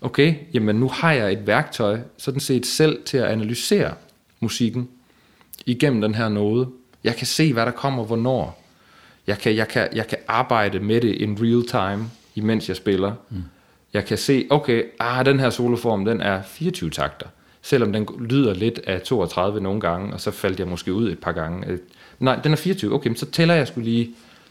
okay, 0.02 0.36
jamen 0.54 0.76
nu 0.76 0.90
har 0.90 1.12
jeg 1.12 1.34
et 1.34 1.48
værktøj, 1.48 2.00
sådan 2.18 2.40
set 2.40 2.66
selv 2.66 3.04
til 3.06 3.18
at 3.18 3.26
analysere 3.26 3.94
musikken 4.40 4.90
igennem 5.66 6.02
den 6.02 6.16
her 6.16 6.30
node, 6.30 6.68
jeg 7.04 7.16
kan 7.16 7.28
se, 7.28 7.54
hvad 7.54 7.66
der 7.66 7.72
kommer, 7.72 8.04
hvornår. 8.04 8.64
Jeg 9.28 9.38
kan, 9.38 9.56
jeg 9.56 9.68
kan, 9.68 9.88
jeg 9.94 10.08
kan 10.08 10.18
arbejde 10.28 10.80
med 10.80 11.02
det 11.02 11.16
in 11.16 11.38
real 11.42 11.68
time, 11.68 12.10
imens 12.36 12.70
jeg 12.70 12.76
spiller. 12.76 13.14
Mm. 13.30 13.44
Jeg 13.94 14.06
kan 14.06 14.18
se, 14.18 14.48
okay, 14.50 14.84
ah, 15.00 15.26
den 15.26 15.40
her 15.40 15.50
soloform, 15.50 16.06
den 16.06 16.22
er 16.22 16.42
24 16.42 16.90
takter. 16.90 17.28
Selvom 17.62 17.94
den 17.94 18.08
lyder 18.20 18.54
lidt 18.54 18.80
af 18.88 19.02
32 19.02 19.62
nogle 19.62 19.82
gange, 19.82 20.14
og 20.14 20.22
så 20.22 20.32
faldt 20.32 20.60
jeg 20.60 20.68
måske 20.68 20.94
ud 20.94 21.12
et 21.12 21.20
par 21.20 21.32
gange. 21.32 21.68
Øh, 21.68 21.80
nej, 22.20 22.36
den 22.36 22.52
er 22.52 22.58
24. 22.58 22.94
Okay, 22.94 23.08
men 23.08 23.18
så 23.18 23.26
tæller 23.26 23.54
jeg 23.54 23.68
skulle 23.68 23.90
lige 23.90 24.10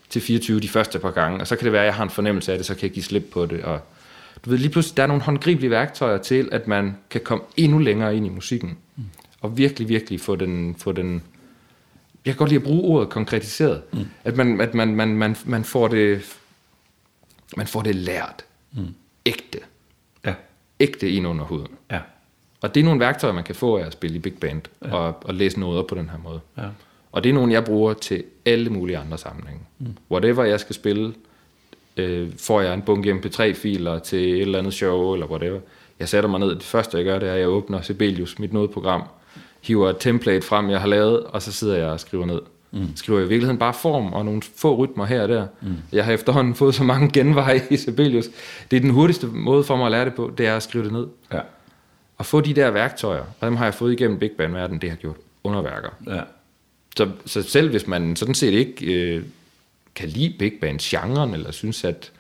til 0.09 0.23
24 0.23 0.61
de 0.61 0.69
første 0.69 0.99
par 0.99 1.11
gange, 1.11 1.41
og 1.41 1.47
så 1.47 1.57
kan 1.57 1.65
det 1.65 1.73
være, 1.73 1.83
at 1.83 1.87
jeg 1.87 1.95
har 1.95 2.05
en 2.05 2.11
fornemmelse 2.11 2.53
af 2.53 2.59
det, 2.59 2.67
så 2.67 2.75
kan 2.75 2.83
jeg 2.83 2.91
give 2.91 3.03
slip 3.03 3.25
på 3.33 3.47
det. 3.47 3.63
Og 3.63 3.81
du 4.45 4.51
ved, 4.51 4.59
lige 4.59 4.71
pludselig, 4.71 4.97
der 4.97 5.03
er 5.03 5.07
nogle 5.07 5.23
håndgribelige 5.23 5.71
værktøjer 5.71 6.19
til, 6.19 6.49
at 6.53 6.69
man 6.69 6.97
kan 7.11 7.21
komme 7.21 7.45
endnu 7.57 7.79
længere 7.79 8.17
ind 8.17 8.27
i 8.27 8.29
musikken. 8.29 8.79
Og 9.41 9.59
virkelig, 9.59 9.89
virkelig 9.89 10.21
få 10.21 10.37
den, 10.37 10.75
få 10.79 10.93
den 10.93 11.23
jeg 12.29 12.35
kan 12.35 12.39
godt 12.39 12.51
lide 12.51 12.61
at 12.61 12.67
bruge 12.67 12.83
ordet 12.83 13.09
konkretiseret. 13.09 13.83
Mm. 13.93 14.07
At 14.25 14.37
man, 14.37 14.61
at 14.61 14.75
man, 14.75 14.95
man, 14.95 15.09
man, 15.09 15.37
man, 15.45 15.65
får 15.65 15.89
det, 15.89 16.37
man 17.57 17.67
får 17.67 17.83
det 17.83 17.95
lært. 17.95 18.45
Mm. 18.73 18.95
Ægte. 19.27 19.59
Ja. 20.25 20.35
Ægte 20.81 21.11
ind 21.11 21.27
under 21.27 21.45
huden. 21.45 21.69
Ja. 21.91 22.01
Og 22.61 22.75
det 22.75 22.81
er 22.81 22.85
nogle 22.85 23.01
værktøjer, 23.01 23.35
man 23.35 23.45
kan 23.45 23.55
få 23.55 23.79
af 23.79 23.87
at 23.87 23.93
spille 23.93 24.17
i 24.17 24.19
big 24.19 24.35
band, 24.35 24.63
ja. 24.85 24.95
og, 24.95 25.17
og 25.25 25.35
læse 25.35 25.61
noget 25.61 25.87
på 25.87 25.95
den 25.95 26.09
her 26.09 26.19
måde. 26.19 26.41
Ja. 26.59 26.69
Og 27.13 27.25
det 27.25 27.31
er 27.31 27.35
nogle, 27.35 27.53
jeg 27.53 27.65
bruger 27.65 27.95
til 27.95 28.25
alle 28.45 28.71
mulige 28.71 28.99
andre 28.99 29.19
sammenhænge. 29.19 29.63
Mm. 29.79 29.97
Whatever 30.11 30.45
jeg 30.45 30.61
skal 30.61 30.75
spille, 30.75 31.15
øh, 31.97 32.33
får 32.39 32.61
jeg 32.61 32.75
en 32.75 32.83
bunke 32.83 33.13
mp3-filer 33.13 33.99
til 33.99 34.35
et 34.35 34.41
eller 34.41 34.59
andet 34.59 34.75
show, 34.75 35.13
eller 35.13 35.27
whatever. 35.27 35.61
Jeg 35.99 36.09
sætter 36.09 36.31
mig 36.31 36.41
ned, 36.41 36.55
det 36.55 36.63
første 36.63 36.97
jeg 36.97 37.05
gør, 37.05 37.19
det 37.19 37.29
er, 37.29 37.33
at 37.33 37.41
jeg 37.41 37.49
åbner 37.49 37.81
Sibelius, 37.81 38.39
mit 38.39 38.53
nodeprogram, 38.53 39.03
hiver 39.61 39.91
et 39.91 39.97
template 40.01 40.47
frem, 40.47 40.71
jeg 40.71 40.81
har 40.81 40.89
lavet, 40.89 41.25
og 41.25 41.43
så 41.43 41.53
sidder 41.53 41.77
jeg 41.77 41.87
og 41.87 42.01
skriver 42.01 42.27
ned. 42.27 42.41
Mm. 42.71 42.97
Skriver 42.97 43.19
i 43.19 43.23
virkeligheden 43.23 43.59
bare 43.59 43.75
form 43.75 44.13
og 44.13 44.25
nogle 44.25 44.43
få 44.57 44.77
rytmer 44.77 45.07
her 45.07 45.23
og 45.23 45.29
der. 45.29 45.47
Mm. 45.61 45.77
Jeg 45.93 46.05
har 46.05 46.13
efterhånden 46.13 46.55
fået 46.55 46.75
så 46.75 46.85
mange 46.85 47.11
genveje 47.13 47.63
i 47.71 47.77
Sibelius. 47.77 48.29
Det 48.71 48.77
er 48.77 48.81
den 48.81 48.91
hurtigste 48.91 49.27
måde 49.27 49.65
for 49.65 49.77
mig 49.77 49.87
at 49.87 49.93
lære 49.93 50.05
det 50.05 50.15
på, 50.15 50.33
det 50.39 50.47
er 50.47 50.57
at 50.57 50.63
skrive 50.63 50.85
det 50.85 50.93
ned. 50.93 51.07
Ja. 51.33 51.41
Og 52.19 52.27
få 52.27 52.41
de 52.41 52.55
der 52.55 52.71
værktøjer, 52.71 53.25
og 53.41 53.47
dem 53.47 53.57
har 53.57 53.65
jeg 53.65 53.75
fået 53.75 53.93
igennem 53.93 54.19
Big 54.19 54.31
Band 54.39 54.53
verden, 54.53 54.81
det 54.81 54.91
har 54.91 54.97
gjort 54.97 55.17
underværker. 55.45 55.89
Ja. 56.07 56.21
Så, 56.97 57.09
så 57.27 57.43
selv 57.43 57.71
hvis 57.71 57.87
man 57.87 58.17
sådan 58.17 58.35
set 58.35 58.53
ikke 58.53 58.95
øh, 58.95 59.23
kan 59.95 60.09
lide 60.09 60.35
Big 60.39 60.53
Band 60.61 60.79
genren, 60.79 61.35
eller 61.35 61.51
synes, 61.51 61.85
at 61.85 62.13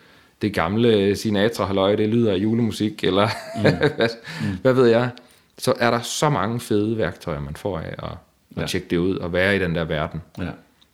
det 0.42 0.54
gamle 0.54 1.16
Sinatra 1.16 1.64
halløj, 1.64 1.94
det 1.94 2.08
lyder 2.08 2.32
af 2.32 2.36
julemusik, 2.36 3.04
eller 3.04 3.28
mm. 3.56 3.62
hvad, 3.96 4.08
mm. 4.42 4.56
hvad 4.62 4.72
ved 4.72 4.86
jeg, 4.86 5.10
så 5.58 5.74
er 5.78 5.90
der 5.90 6.00
så 6.00 6.30
mange 6.30 6.60
fede 6.60 6.98
værktøjer, 6.98 7.40
man 7.40 7.56
får 7.56 7.78
af 7.78 7.94
at, 7.98 8.10
at 8.56 8.62
ja. 8.62 8.66
tjekke 8.66 8.86
det 8.90 8.96
ud 8.96 9.16
og 9.16 9.32
være 9.32 9.56
i 9.56 9.58
den 9.58 9.74
der 9.74 9.84
verden. 9.84 10.22
Ja. 10.38 10.50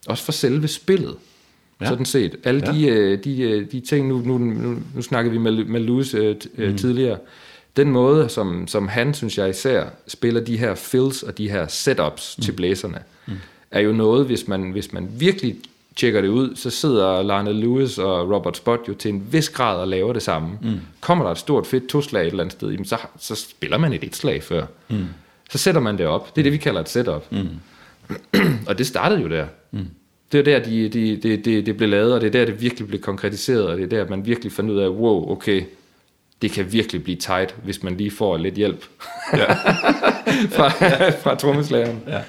Også 0.06 0.24
for 0.24 0.32
selve 0.32 0.68
spillet. 0.68 1.16
Ja. 1.80 1.86
Sådan 1.86 2.04
set. 2.04 2.36
Alle 2.44 2.62
ja. 2.66 2.72
de, 2.72 2.86
øh, 2.86 3.24
de, 3.24 3.42
øh, 3.42 3.72
de 3.72 3.80
ting, 3.80 4.08
nu, 4.08 4.18
nu, 4.18 4.38
nu, 4.38 4.78
nu 4.94 5.02
snakkede 5.02 5.32
vi 5.32 5.38
med, 5.38 5.64
med 5.64 5.80
Louis 5.80 6.14
uh, 6.14 6.36
mm. 6.56 6.76
tidligere, 6.76 7.18
den 7.76 7.90
måde, 7.90 8.28
som, 8.28 8.68
som 8.68 8.88
han, 8.88 9.14
synes 9.14 9.38
jeg 9.38 9.50
især, 9.50 9.84
spiller 10.06 10.40
de 10.40 10.56
her 10.56 10.74
fills 10.74 11.22
og 11.22 11.38
de 11.38 11.50
her 11.50 11.66
setups 11.66 12.38
mm. 12.38 12.42
til 12.42 12.52
blæserne, 12.52 12.98
mm. 13.26 13.34
er 13.70 13.80
jo 13.80 13.92
noget, 13.92 14.26
hvis 14.26 14.48
man, 14.48 14.70
hvis 14.70 14.92
man 14.92 15.08
virkelig 15.18 15.56
tjekker 15.96 16.20
det 16.20 16.28
ud, 16.28 16.56
så 16.56 16.70
sidder 16.70 17.22
Lana 17.22 17.52
Lewis 17.52 17.98
og 17.98 18.30
Robert 18.34 18.56
Spot 18.56 18.80
jo 18.88 18.94
til 18.94 19.08
en 19.08 19.26
vis 19.32 19.48
grad 19.48 19.78
og 19.78 19.88
laver 19.88 20.12
det 20.12 20.22
samme. 20.22 20.58
Mm. 20.62 20.80
Kommer 21.00 21.24
der 21.24 21.32
et 21.32 21.38
stort 21.38 21.66
fedt 21.66 21.86
to-slag 21.86 22.22
et 22.22 22.26
eller 22.26 22.42
andet 22.44 22.52
sted, 22.52 22.70
jamen 22.70 22.84
så, 22.84 22.98
så 23.18 23.34
spiller 23.34 23.78
man 23.78 23.92
et 23.92 24.04
et 24.04 24.16
slag 24.16 24.42
før. 24.42 24.66
Mm. 24.88 25.06
Så 25.50 25.58
sætter 25.58 25.80
man 25.80 25.98
det 25.98 26.06
op. 26.06 26.36
Det 26.36 26.40
er 26.40 26.42
det, 26.42 26.52
vi 26.52 26.58
kalder 26.58 26.80
et 26.80 26.88
setup. 26.88 27.32
Mm. 27.32 27.48
og 28.68 28.78
det 28.78 28.86
startede 28.86 29.20
jo 29.20 29.28
der. 29.28 29.46
Mm. 29.70 29.86
Det 30.32 30.40
er 30.40 30.44
der, 30.44 30.58
de, 30.64 30.88
de, 30.88 31.16
de, 31.16 31.36
de, 31.36 31.62
det 31.62 31.76
blev 31.76 31.88
lavet, 31.88 32.14
og 32.14 32.20
det 32.20 32.26
er 32.26 32.30
der, 32.30 32.44
det 32.44 32.60
virkelig 32.60 32.88
blev 32.88 33.00
konkretiseret, 33.00 33.66
og 33.66 33.76
det 33.76 33.84
er 33.84 33.88
der, 33.88 34.10
man 34.10 34.26
virkelig 34.26 34.52
fandt 34.52 34.70
ud 34.70 34.78
af, 34.78 34.88
wow, 34.88 35.30
okay, 35.30 35.62
det 36.42 36.52
kan 36.52 36.72
virkelig 36.72 37.04
blive 37.04 37.16
tight, 37.16 37.54
hvis 37.64 37.82
man 37.82 37.96
lige 37.96 38.10
får 38.10 38.36
lidt 38.36 38.54
hjælp 38.54 38.84
ja. 39.32 39.54
fra, 40.56 40.68
fra 41.10 41.34
trommeslageren. 41.34 42.02
Ja. 42.06 42.20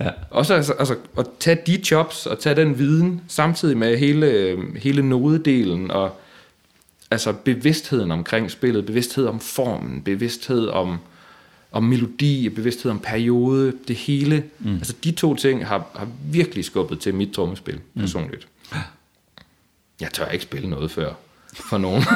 Ja. 0.00 0.10
Også 0.30 0.54
altså, 0.54 0.72
altså, 0.72 0.96
at 1.18 1.26
tage 1.40 1.58
de 1.66 1.82
jobs 1.90 2.26
og 2.26 2.38
tage 2.38 2.56
den 2.56 2.78
viden, 2.78 3.20
samtidig 3.28 3.76
med 3.76 3.98
hele, 3.98 4.58
hele 4.76 5.08
nodedelen 5.08 5.90
og 5.90 6.20
altså 7.10 7.32
bevidstheden 7.32 8.10
omkring 8.10 8.50
spillet, 8.50 8.86
bevidsthed 8.86 9.26
om 9.26 9.40
formen, 9.40 10.02
bevidsthed 10.02 10.68
om, 10.68 10.98
om 11.72 11.84
melodi, 11.84 12.48
bevidsthed 12.48 12.90
om 12.90 12.98
periode, 12.98 13.72
det 13.88 13.96
hele. 13.96 14.44
Mm. 14.58 14.74
Altså 14.74 14.94
de 15.04 15.12
to 15.12 15.34
ting 15.34 15.66
har, 15.66 15.86
har 15.94 16.08
virkelig 16.24 16.64
skubbet 16.64 17.00
til 17.00 17.14
mit 17.14 17.32
trommespil, 17.32 17.80
mm. 17.94 18.00
personligt. 18.00 18.48
Jeg 20.00 20.10
tør 20.12 20.26
ikke 20.26 20.42
spille 20.42 20.70
noget 20.70 20.90
før 20.90 21.12
for 21.54 21.78
nogen. 21.78 22.02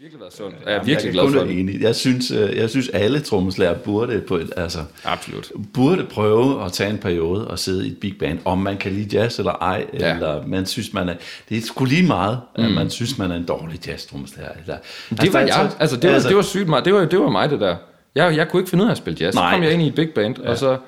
virkelig 0.00 0.20
været 0.20 0.32
sundt. 0.32 0.56
Jeg 0.66 0.74
er 0.74 0.84
virkelig 0.84 1.12
glad 1.12 1.32
for 1.32 1.40
det. 1.40 1.60
Enig. 1.60 1.80
Jeg 1.80 1.96
synes, 1.96 2.30
øh, 2.30 2.56
jeg 2.56 2.70
synes 2.70 2.88
alle 2.88 3.20
trommeslager 3.20 3.74
burde 3.74 4.20
på 4.20 4.36
et, 4.36 4.52
altså, 4.56 4.78
Absolut. 5.04 5.52
burde 5.74 6.04
prøve 6.04 6.64
at 6.64 6.72
tage 6.72 6.90
en 6.90 6.98
periode 6.98 7.48
og 7.48 7.58
sidde 7.58 7.86
i 7.86 7.90
et 7.90 7.98
big 8.00 8.18
band, 8.18 8.38
om 8.44 8.58
man 8.58 8.76
kan 8.76 8.92
lide 8.92 9.18
jazz 9.18 9.38
eller 9.38 9.52
ej, 9.52 9.86
ja. 10.00 10.14
eller 10.14 10.46
man 10.46 10.66
synes, 10.66 10.92
man 10.92 11.08
er, 11.08 11.14
det 11.48 11.56
er 11.56 11.62
sgu 11.62 11.84
lige 11.84 12.06
meget, 12.06 12.40
mm. 12.58 12.64
at 12.64 12.72
man 12.72 12.90
synes, 12.90 13.18
man 13.18 13.30
er 13.30 13.36
en 13.36 13.44
dårlig 13.44 13.86
jazz 13.86 14.06
trommeslager. 14.06 14.50
Eller, 14.60 14.76
det 15.10 15.20
altså, 15.20 15.32
var 15.32 15.40
jeg, 15.40 15.70
altså 15.78 15.96
det 15.96 16.08
var, 16.08 16.14
altså, 16.14 16.28
det 16.28 16.36
var 16.36 16.42
sygt 16.42 16.68
meget, 16.68 16.84
det 16.84 16.94
var, 16.94 17.04
det 17.04 17.18
var 17.18 17.30
mig 17.30 17.50
det 17.50 17.60
der. 17.60 17.76
Jeg, 18.14 18.36
jeg 18.36 18.48
kunne 18.48 18.60
ikke 18.60 18.70
finde 18.70 18.84
ud 18.84 18.88
af 18.88 18.92
at 18.92 18.98
spille 18.98 19.16
jazz. 19.20 19.34
Nej. 19.34 19.50
Så 19.50 19.56
kom 19.56 19.64
jeg 19.64 19.72
ind 19.72 19.82
i 19.82 19.86
et 19.86 19.94
big 19.94 20.10
band, 20.14 20.36
ja. 20.42 20.50
og 20.50 20.58
så 20.58 20.78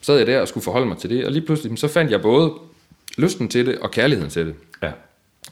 sad 0.00 0.18
jeg 0.18 0.26
der 0.26 0.40
og 0.40 0.48
skulle 0.48 0.64
forholde 0.64 0.86
mig 0.86 0.98
til 0.98 1.10
det, 1.10 1.26
og 1.26 1.32
lige 1.32 1.46
pludselig 1.46 1.78
så 1.78 1.88
fandt 1.88 2.10
jeg 2.10 2.22
både 2.22 2.52
lysten 3.18 3.48
til 3.48 3.66
det 3.66 3.78
og 3.78 3.90
kærligheden 3.90 4.30
til 4.30 4.46
det. 4.46 4.54
Ja. 4.82 4.90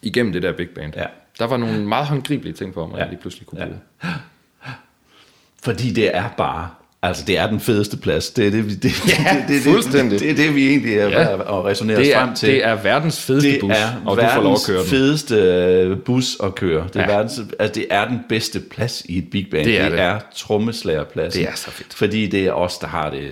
Igennem 0.02 0.32
det 0.32 0.42
der 0.42 0.52
big 0.52 0.68
band. 0.68 0.92
Ja. 0.96 1.06
Der 1.38 1.44
var 1.46 1.56
nogle 1.56 1.86
meget 1.86 2.06
håndgribelige 2.06 2.52
ting 2.52 2.74
for 2.74 2.86
mig, 2.86 2.96
ja. 2.96 3.02
jeg 3.02 3.10
lige 3.10 3.20
pludselig 3.20 3.46
kunne 3.46 3.60
bruge. 3.60 3.80
Ja. 4.04 4.08
Fordi 5.64 5.90
det 5.90 6.16
er 6.16 6.28
bare 6.36 6.68
Altså, 7.04 7.24
det 7.26 7.38
er 7.38 7.46
den 7.46 7.60
fedeste 7.60 7.96
plads. 7.96 8.30
Det 8.30 8.46
er 8.46 8.50
det, 8.50 8.64
det, 8.64 8.82
det, 8.82 9.08
ja, 9.08 9.44
det, 9.48 9.48
det, 9.48 9.62
fuldstændig. 9.62 10.20
Det, 10.20 10.28
det, 10.28 10.46
det, 10.46 10.54
vi 10.54 10.68
egentlig 10.68 10.98
er 10.98 11.08
ja. 11.08 11.34
at 11.34 11.64
resonere 11.64 11.98
det 11.98 12.14
er, 12.14 12.18
frem 12.20 12.34
til. 12.34 12.48
Det 12.48 12.64
er 12.64 12.74
verdens 12.74 13.22
fedeste 13.22 13.52
det 13.52 13.60
bus, 13.60 13.70
er 13.70 14.02
og 14.06 14.16
du 14.16 14.22
får 14.34 14.42
lov 14.42 14.52
at 14.52 14.58
køre 14.66 14.78
den. 14.78 14.86
fedeste 14.86 15.34
øh, 15.34 15.98
bus 15.98 16.36
at 16.42 16.54
køre. 16.54 16.86
Det 16.92 16.96
er, 16.96 17.00
ja. 17.00 17.16
verdens, 17.16 17.40
altså, 17.58 17.74
det 17.74 17.86
er 17.90 18.08
den 18.08 18.20
bedste 18.28 18.60
plads 18.60 19.02
i 19.08 19.18
et 19.18 19.30
big 19.30 19.46
band. 19.50 19.64
Det 19.64 19.80
er, 19.80 19.88
det. 19.88 20.00
er 20.00 20.18
trommeslagerpladsen. 20.34 21.42
Det 21.42 21.50
er 21.50 21.54
så 21.54 21.70
fedt. 21.70 21.94
Fordi 21.94 22.26
det 22.26 22.46
er 22.46 22.52
os, 22.52 22.78
der 22.78 22.86
har 22.86 23.10
det... 23.10 23.30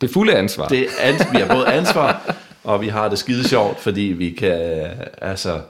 Det 0.00 0.10
fulde 0.10 0.34
ansvar. 0.34 0.68
Det 0.68 0.86
er, 1.00 1.32
vi 1.32 1.38
har 1.38 1.54
både 1.54 1.66
ansvar, 1.66 2.34
og 2.64 2.80
vi 2.80 2.88
har 2.88 3.08
det 3.08 3.18
skide 3.18 3.48
sjovt, 3.48 3.80
fordi 3.80 4.02
vi 4.02 4.30
kan... 4.30 4.86
Altså, 5.22 5.60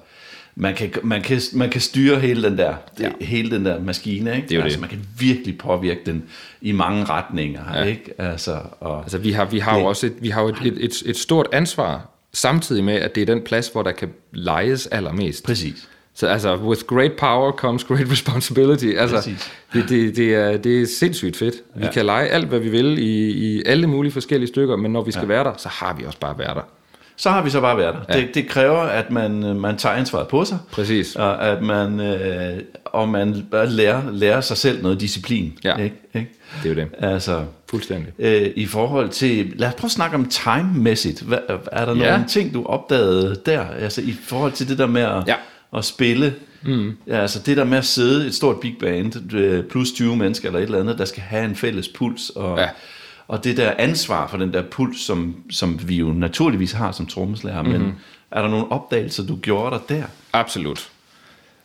man 0.54 0.74
kan, 0.74 0.90
man, 1.02 1.22
kan, 1.22 1.40
man 1.52 1.70
kan 1.70 1.80
styre 1.80 2.20
hele 2.20 2.42
den 2.42 2.58
der, 2.58 2.74
ja. 3.00 3.10
hele 3.20 3.50
den 3.50 3.64
der 3.64 3.80
maskine, 3.80 4.36
ikke? 4.36 4.48
Det 4.48 4.58
er 4.58 4.62
altså, 4.62 4.76
det. 4.76 4.80
man 4.80 4.90
kan 4.90 5.06
virkelig 5.18 5.58
påvirke 5.58 6.00
den 6.06 6.24
i 6.60 6.72
mange 6.72 7.04
retninger, 7.04 7.78
ja. 7.78 7.84
ikke? 7.84 8.14
Altså, 8.18 8.58
og 8.80 9.02
altså 9.02 9.18
vi 9.18 9.32
har, 9.32 9.44
vi 9.44 9.58
har 9.58 9.74
det, 9.74 9.82
jo 9.82 9.86
også 9.86 10.06
et, 10.06 10.14
vi 10.20 10.28
har 10.28 10.42
et, 10.42 10.56
et, 10.64 10.84
et, 10.84 11.02
et 11.06 11.16
stort 11.16 11.46
ansvar, 11.52 12.08
samtidig 12.32 12.84
med, 12.84 12.94
at 12.94 13.14
det 13.14 13.20
er 13.22 13.26
den 13.26 13.42
plads, 13.42 13.68
hvor 13.68 13.82
der 13.82 13.92
kan 13.92 14.08
lejes 14.32 14.86
allermest. 14.86 15.44
Præcis. 15.44 15.88
Så 16.14 16.26
altså, 16.26 16.56
with 16.56 16.82
great 16.82 17.12
power 17.12 17.52
comes 17.52 17.84
great 17.84 18.10
responsibility. 18.12 18.86
Altså, 18.96 19.30
det, 19.72 19.88
det, 19.88 20.16
det, 20.16 20.34
er, 20.34 20.56
det 20.56 20.82
er 20.82 20.86
sindssygt 20.86 21.36
fedt. 21.36 21.54
Vi 21.74 21.84
ja. 21.84 21.90
kan 21.90 22.06
lege 22.06 22.28
alt, 22.28 22.48
hvad 22.48 22.58
vi 22.58 22.68
vil 22.68 22.98
i, 22.98 23.30
i 23.30 23.62
alle 23.66 23.86
mulige 23.86 24.12
forskellige 24.12 24.48
stykker, 24.48 24.76
men 24.76 24.92
når 24.92 25.02
vi 25.02 25.12
skal 25.12 25.22
ja. 25.22 25.28
være 25.28 25.44
der, 25.44 25.52
så 25.58 25.68
har 25.68 25.94
vi 25.94 26.04
også 26.04 26.18
bare 26.18 26.38
været 26.38 26.56
der 26.56 26.62
så 27.20 27.30
har 27.30 27.42
vi 27.42 27.50
så 27.50 27.60
bare 27.60 27.76
været 27.76 27.94
der. 27.94 28.16
Ja. 28.16 28.20
Det, 28.20 28.34
det 28.34 28.48
kræver, 28.48 28.78
at 28.78 29.10
man, 29.10 29.44
øh, 29.44 29.56
man 29.56 29.76
tager 29.76 29.94
ansvaret 29.94 30.28
på 30.28 30.44
sig. 30.44 30.58
Præcis. 30.72 31.16
Og 31.16 31.46
at 31.48 31.62
man, 31.62 32.00
øh, 32.00 32.60
og 32.84 33.08
man 33.08 33.46
lærer, 33.52 34.02
lærer 34.12 34.40
sig 34.40 34.56
selv 34.56 34.82
noget 34.82 35.00
disciplin. 35.00 35.58
Ja, 35.64 35.76
ikke? 35.76 35.96
Ikke? 36.14 36.30
det 36.62 36.70
er 36.70 36.74
jo 36.74 36.80
det. 36.80 36.88
Altså, 36.98 37.44
Fuldstændig. 37.70 38.12
Øh, 38.18 38.50
I 38.56 38.66
forhold 38.66 39.08
til, 39.08 39.52
lad 39.56 39.68
os 39.68 39.74
prøve 39.74 39.88
at 39.88 39.92
snakke 39.92 40.16
om 40.16 40.28
time-mæssigt. 40.28 41.20
Hvad, 41.20 41.38
er 41.72 41.84
der 41.84 41.96
ja. 41.96 42.10
nogle 42.10 42.28
ting, 42.28 42.54
du 42.54 42.64
opdagede 42.64 43.40
der? 43.46 43.64
Altså 43.80 44.00
i 44.00 44.16
forhold 44.24 44.52
til 44.52 44.68
det 44.68 44.78
der 44.78 44.86
med 44.86 45.02
at, 45.02 45.22
ja. 45.26 45.34
at 45.76 45.84
spille. 45.84 46.34
Mm. 46.62 46.96
Ja, 47.06 47.20
altså 47.20 47.42
det 47.46 47.56
der 47.56 47.64
med 47.64 47.78
at 47.78 47.84
sidde 47.84 48.26
et 48.26 48.34
stort 48.34 48.60
big 48.60 48.76
band, 48.80 49.34
øh, 49.34 49.64
plus 49.64 49.92
20 49.92 50.16
mennesker 50.16 50.48
eller 50.48 50.58
et 50.58 50.64
eller 50.64 50.80
andet, 50.80 50.98
der 50.98 51.04
skal 51.04 51.22
have 51.22 51.44
en 51.44 51.56
fælles 51.56 51.88
puls. 51.88 52.30
Og, 52.30 52.58
ja 52.58 52.68
og 53.30 53.44
det 53.44 53.56
der 53.56 53.74
ansvar 53.78 54.26
for 54.26 54.36
den 54.36 54.52
der 54.52 54.62
puls, 54.62 55.00
som, 55.00 55.36
som 55.50 55.88
vi 55.88 55.96
jo 55.96 56.06
naturligvis 56.06 56.72
har 56.72 56.92
som 56.92 57.06
trommeslager, 57.06 57.62
mm-hmm. 57.62 57.78
men 57.78 57.88
mhm. 57.88 57.98
er 58.30 58.42
der 58.42 58.48
nogle 58.48 58.72
opdagelser, 58.72 59.26
du 59.26 59.36
gjorde 59.36 59.70
der 59.70 59.96
der? 59.96 60.04
Absolut. 60.32 60.90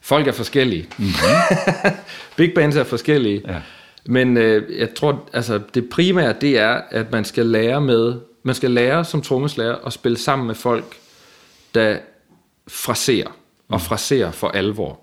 Folk 0.01 0.27
er 0.27 0.31
forskellige. 0.31 0.87
Mm-hmm. 0.97 1.91
Big 2.37 2.53
bands 2.53 2.75
er 2.75 2.83
forskellige. 2.83 3.41
Ja. 3.47 3.61
Men 4.05 4.37
øh, 4.37 4.79
jeg 4.79 4.93
tror, 4.95 5.29
altså 5.33 5.61
det 5.73 5.89
primære, 5.89 6.35
det 6.41 6.59
er, 6.59 6.81
at 6.89 7.11
man 7.11 7.25
skal 7.25 7.45
lære 7.45 7.81
med, 7.81 8.15
man 8.43 8.55
skal 8.55 8.71
lære 8.71 9.05
som 9.05 9.21
trommeslager 9.21 9.75
at 9.85 9.93
spille 9.93 10.17
sammen 10.17 10.47
med 10.47 10.55
folk, 10.55 10.95
der 11.75 11.97
fraserer, 12.67 13.27
og 13.27 13.35
mhm. 13.69 13.79
fraserer 13.79 14.31
for 14.31 14.47
alvor. 14.47 14.99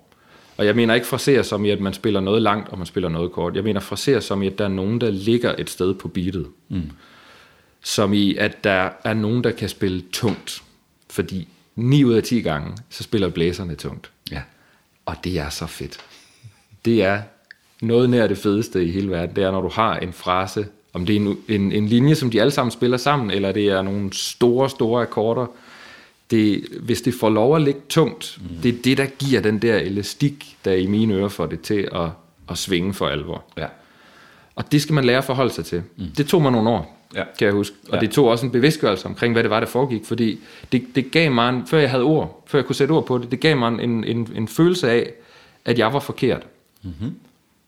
Og 0.63 0.67
jeg 0.67 0.75
mener 0.75 0.93
ikke 0.93 1.07
frasere 1.07 1.43
som 1.43 1.65
i, 1.65 1.69
at 1.69 1.79
man 1.79 1.93
spiller 1.93 2.19
noget 2.19 2.41
langt, 2.41 2.69
og 2.69 2.77
man 2.77 2.87
spiller 2.87 3.09
noget 3.09 3.31
kort. 3.31 3.55
Jeg 3.55 3.63
mener 3.63 3.79
frasere 3.79 4.21
som 4.21 4.43
i, 4.43 4.47
at 4.47 4.57
der 4.57 4.63
er 4.65 4.69
nogen, 4.69 5.01
der 5.01 5.09
ligger 5.09 5.55
et 5.57 5.69
sted 5.69 5.93
på 5.93 6.07
beatet. 6.07 6.47
Mm. 6.69 6.91
Som 7.81 8.13
i, 8.13 8.35
at 8.35 8.63
der 8.63 8.89
er 9.03 9.13
nogen, 9.13 9.43
der 9.43 9.51
kan 9.51 9.69
spille 9.69 10.03
tungt. 10.11 10.63
Fordi 11.09 11.47
9 11.75 12.03
ud 12.03 12.13
af 12.13 12.23
10 12.23 12.41
gange, 12.41 12.77
så 12.89 13.03
spiller 13.03 13.29
blæserne 13.29 13.75
tungt. 13.75 14.11
Ja. 14.31 14.41
Og 15.05 15.15
det 15.23 15.39
er 15.39 15.49
så 15.49 15.67
fedt. 15.67 15.97
Det 16.85 17.03
er 17.03 17.21
noget 17.81 18.09
nær 18.09 18.27
det 18.27 18.37
fedeste 18.37 18.85
i 18.85 18.91
hele 18.91 19.09
verden. 19.09 19.35
Det 19.35 19.43
er, 19.43 19.51
når 19.51 19.61
du 19.61 19.69
har 19.69 19.97
en 19.97 20.13
frase, 20.13 20.65
om 20.93 21.05
det 21.05 21.15
er 21.15 21.19
en, 21.19 21.37
en, 21.47 21.71
en 21.71 21.87
linje, 21.87 22.15
som 22.15 22.29
de 22.29 22.41
alle 22.41 22.51
sammen 22.51 22.71
spiller 22.71 22.97
sammen, 22.97 23.31
eller 23.31 23.51
det 23.51 23.67
er 23.67 23.81
nogle 23.81 24.13
store, 24.13 24.69
store 24.69 25.01
akkorder, 25.01 25.45
det, 26.33 26.63
hvis 26.81 27.01
det 27.01 27.13
får 27.13 27.29
lov 27.29 27.55
at 27.55 27.61
ligge 27.61 27.79
tungt, 27.89 28.39
mm. 28.41 28.61
det 28.63 28.69
er 28.69 28.81
det, 28.83 28.97
der 28.97 29.05
giver 29.05 29.41
den 29.41 29.59
der 29.59 29.77
elastik, 29.77 30.57
der 30.65 30.73
i 30.73 30.85
mine 30.85 31.13
ører 31.13 31.29
får 31.29 31.45
det 31.45 31.61
til 31.61 31.87
at, 31.95 32.09
at 32.49 32.57
svinge 32.57 32.93
for 32.93 33.07
alvor. 33.07 33.43
Ja. 33.57 33.65
Og 34.55 34.71
det 34.71 34.81
skal 34.81 34.93
man 34.93 35.03
lære 35.03 35.17
at 35.17 35.23
forholde 35.23 35.53
sig 35.53 35.65
til. 35.65 35.83
Mm. 35.97 36.05
Det 36.17 36.27
tog 36.27 36.41
mig 36.41 36.51
nogle 36.51 36.69
år, 36.69 37.07
ja. 37.15 37.23
kan 37.39 37.45
jeg 37.45 37.53
huske. 37.53 37.75
Og 37.89 37.95
ja. 37.95 37.99
det 37.99 38.11
tog 38.11 38.27
også 38.27 38.45
en 38.45 38.51
bevidstgørelse 38.51 39.05
omkring, 39.05 39.33
hvad 39.33 39.43
det 39.43 39.49
var, 39.49 39.59
der 39.59 39.67
foregik. 39.67 40.05
Fordi 40.05 40.39
det, 40.71 40.83
det 40.95 41.11
gav 41.11 41.31
mig, 41.31 41.49
en, 41.49 41.67
før 41.67 41.79
jeg 41.79 41.89
havde 41.89 42.03
ord, 42.03 42.43
før 42.47 42.59
jeg 42.59 42.65
kunne 42.65 42.75
sætte 42.75 42.91
ord 42.91 43.05
på 43.05 43.17
det, 43.17 43.31
det 43.31 43.39
gav 43.39 43.57
mig 43.57 43.83
en, 43.83 44.03
en, 44.03 44.29
en 44.35 44.47
følelse 44.47 44.91
af, 44.91 45.11
at 45.65 45.79
jeg 45.79 45.93
var 45.93 45.99
forkert. 45.99 46.47
Mm-hmm. 46.83 47.15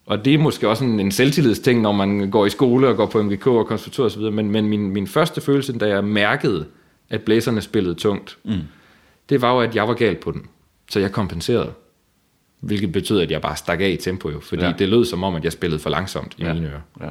Og 0.06 0.26
det 0.26 0.34
er 0.34 0.38
måske 0.38 0.70
også 0.70 0.84
en, 0.84 1.00
en 1.00 1.12
selvtillidsting, 1.12 1.82
når 1.82 1.92
man 1.92 2.30
går 2.32 2.46
i 2.46 2.50
skole 2.50 2.88
og 2.88 2.96
går 2.96 3.06
på 3.06 3.24
MGK 3.24 3.48
og 3.48 3.68
konservatorium 3.68 4.06
osv., 4.06 4.36
men, 4.36 4.52
men 4.52 4.68
min, 4.68 4.90
min 4.90 5.08
første 5.08 5.42
følelse, 5.42 5.78
da 5.78 5.88
jeg 5.88 6.04
mærkede, 6.04 6.66
at 7.10 7.22
blæserne 7.22 7.62
spillede 7.62 7.96
tungt, 7.96 8.38
mm. 8.44 8.60
det 9.30 9.42
var 9.42 9.54
jo, 9.54 9.60
at 9.60 9.76
jeg 9.76 9.88
var 9.88 9.94
galt 9.94 10.20
på 10.20 10.32
den. 10.32 10.46
Så 10.90 11.00
jeg 11.00 11.12
kompenserede. 11.12 11.74
Hvilket 12.60 12.92
betød, 12.92 13.22
at 13.22 13.32
jeg 13.32 13.42
bare 13.42 13.56
stak 13.56 13.82
af 13.82 13.90
i 13.90 13.96
tempo 13.96 14.30
jo, 14.30 14.40
fordi 14.40 14.64
ja. 14.64 14.74
det 14.80 14.90
lød 14.90 15.06
som 15.06 15.24
om, 15.24 15.36
at 15.36 15.44
jeg 15.44 15.52
spillede 15.52 15.80
for 15.80 15.90
langsomt 15.90 16.36
i 16.38 16.44
ja. 16.44 16.54
mine 16.54 16.68
ører. 16.68 16.82
Ja. 17.02 17.10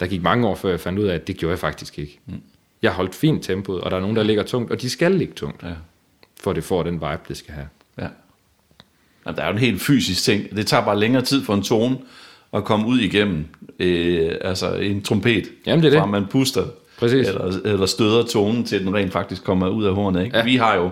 Der 0.00 0.06
gik 0.06 0.22
mange 0.22 0.48
år, 0.48 0.54
før 0.54 0.70
jeg 0.70 0.80
fandt 0.80 0.98
ud 0.98 1.04
af, 1.04 1.14
at 1.14 1.26
det 1.26 1.36
gjorde 1.36 1.50
jeg 1.50 1.58
faktisk 1.58 1.98
ikke. 1.98 2.20
Mm. 2.26 2.42
Jeg 2.82 2.92
holdt 2.92 3.14
fint 3.14 3.44
tempoet, 3.44 3.80
og 3.80 3.90
der 3.90 3.96
er 3.96 4.00
nogen, 4.00 4.16
der 4.16 4.22
ligger 4.22 4.42
tungt, 4.42 4.70
og 4.70 4.80
de 4.80 4.90
skal 4.90 5.12
ligge 5.12 5.34
tungt, 5.34 5.62
ja. 5.62 5.72
for 6.40 6.52
det 6.52 6.64
får 6.64 6.82
den 6.82 6.94
vibe, 6.94 7.20
det 7.28 7.36
skal 7.36 7.54
have. 7.54 7.68
Ja. 7.98 8.08
ja. 9.26 9.32
Der 9.32 9.42
er 9.42 9.46
jo 9.46 9.52
en 9.52 9.58
helt 9.58 9.82
fysisk 9.82 10.22
ting. 10.22 10.56
Det 10.56 10.66
tager 10.66 10.84
bare 10.84 10.98
længere 10.98 11.22
tid 11.22 11.44
for 11.44 11.54
en 11.54 11.62
tone 11.62 11.98
at 12.52 12.64
komme 12.64 12.86
ud 12.86 12.98
igennem 12.98 13.44
øh, 13.78 14.32
altså 14.40 14.74
en 14.74 15.02
trompet, 15.02 15.48
Jamen, 15.66 15.84
det 15.84 15.94
er 15.94 15.98
fra 15.98 16.06
det. 16.06 16.10
man 16.10 16.26
puster 16.26 16.64
Præcis. 16.98 17.28
Eller, 17.28 17.60
eller 17.64 17.86
støder 17.86 18.22
tonen 18.22 18.64
til, 18.64 18.86
den 18.86 18.94
rent 18.94 19.12
faktisk 19.12 19.44
kommer 19.44 19.68
ud 19.68 19.84
af 19.84 19.94
hornet. 19.94 20.24
Ikke? 20.24 20.36
Ja. 20.36 20.44
Vi 20.44 20.56
har 20.56 20.74
jo 20.74 20.90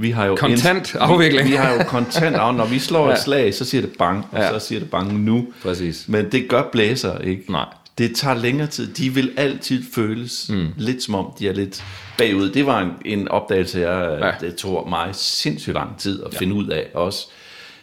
vi 0.00 0.10
har 0.10 0.26
jo 0.26 0.36
kontant 0.36 0.96
afvikling. 0.96 1.44
Vi, 1.44 1.50
vi 1.50 1.56
har 1.56 1.72
jo 1.72 1.82
kontant 1.82 2.36
af, 2.36 2.54
når 2.54 2.66
vi 2.66 2.78
slår 2.78 3.06
ja. 3.08 3.12
et 3.12 3.20
slag, 3.20 3.54
så 3.54 3.64
siger 3.64 3.80
det 3.80 3.90
bang, 3.98 4.26
og 4.32 4.38
ja. 4.38 4.58
så 4.58 4.66
siger 4.66 4.78
det 4.78 4.90
bang 4.90 5.20
nu. 5.20 5.46
Præcis. 5.62 6.04
Men 6.08 6.32
det 6.32 6.48
gør 6.48 6.62
blæser 6.72 7.18
ikke. 7.18 7.52
Nej. 7.52 7.64
Det 7.98 8.16
tager 8.16 8.34
længere 8.34 8.66
tid. 8.66 8.94
De 8.94 9.14
vil 9.14 9.30
altid 9.36 9.82
føles 9.94 10.50
mm. 10.50 10.68
lidt 10.76 11.02
som 11.02 11.14
om, 11.14 11.32
de 11.38 11.48
er 11.48 11.52
lidt 11.52 11.84
bagud. 12.18 12.50
Det 12.50 12.66
var 12.66 12.80
en, 12.80 12.90
en 13.04 13.28
opdagelse, 13.28 13.78
jeg, 13.78 14.18
ja. 14.20 14.46
det 14.46 14.56
tog 14.56 14.88
mig 14.88 15.08
sindssygt 15.12 15.74
lang 15.74 15.98
tid 15.98 16.22
at 16.22 16.32
ja. 16.32 16.38
finde 16.38 16.54
ud 16.54 16.66
af 16.66 16.86
også. 16.94 17.26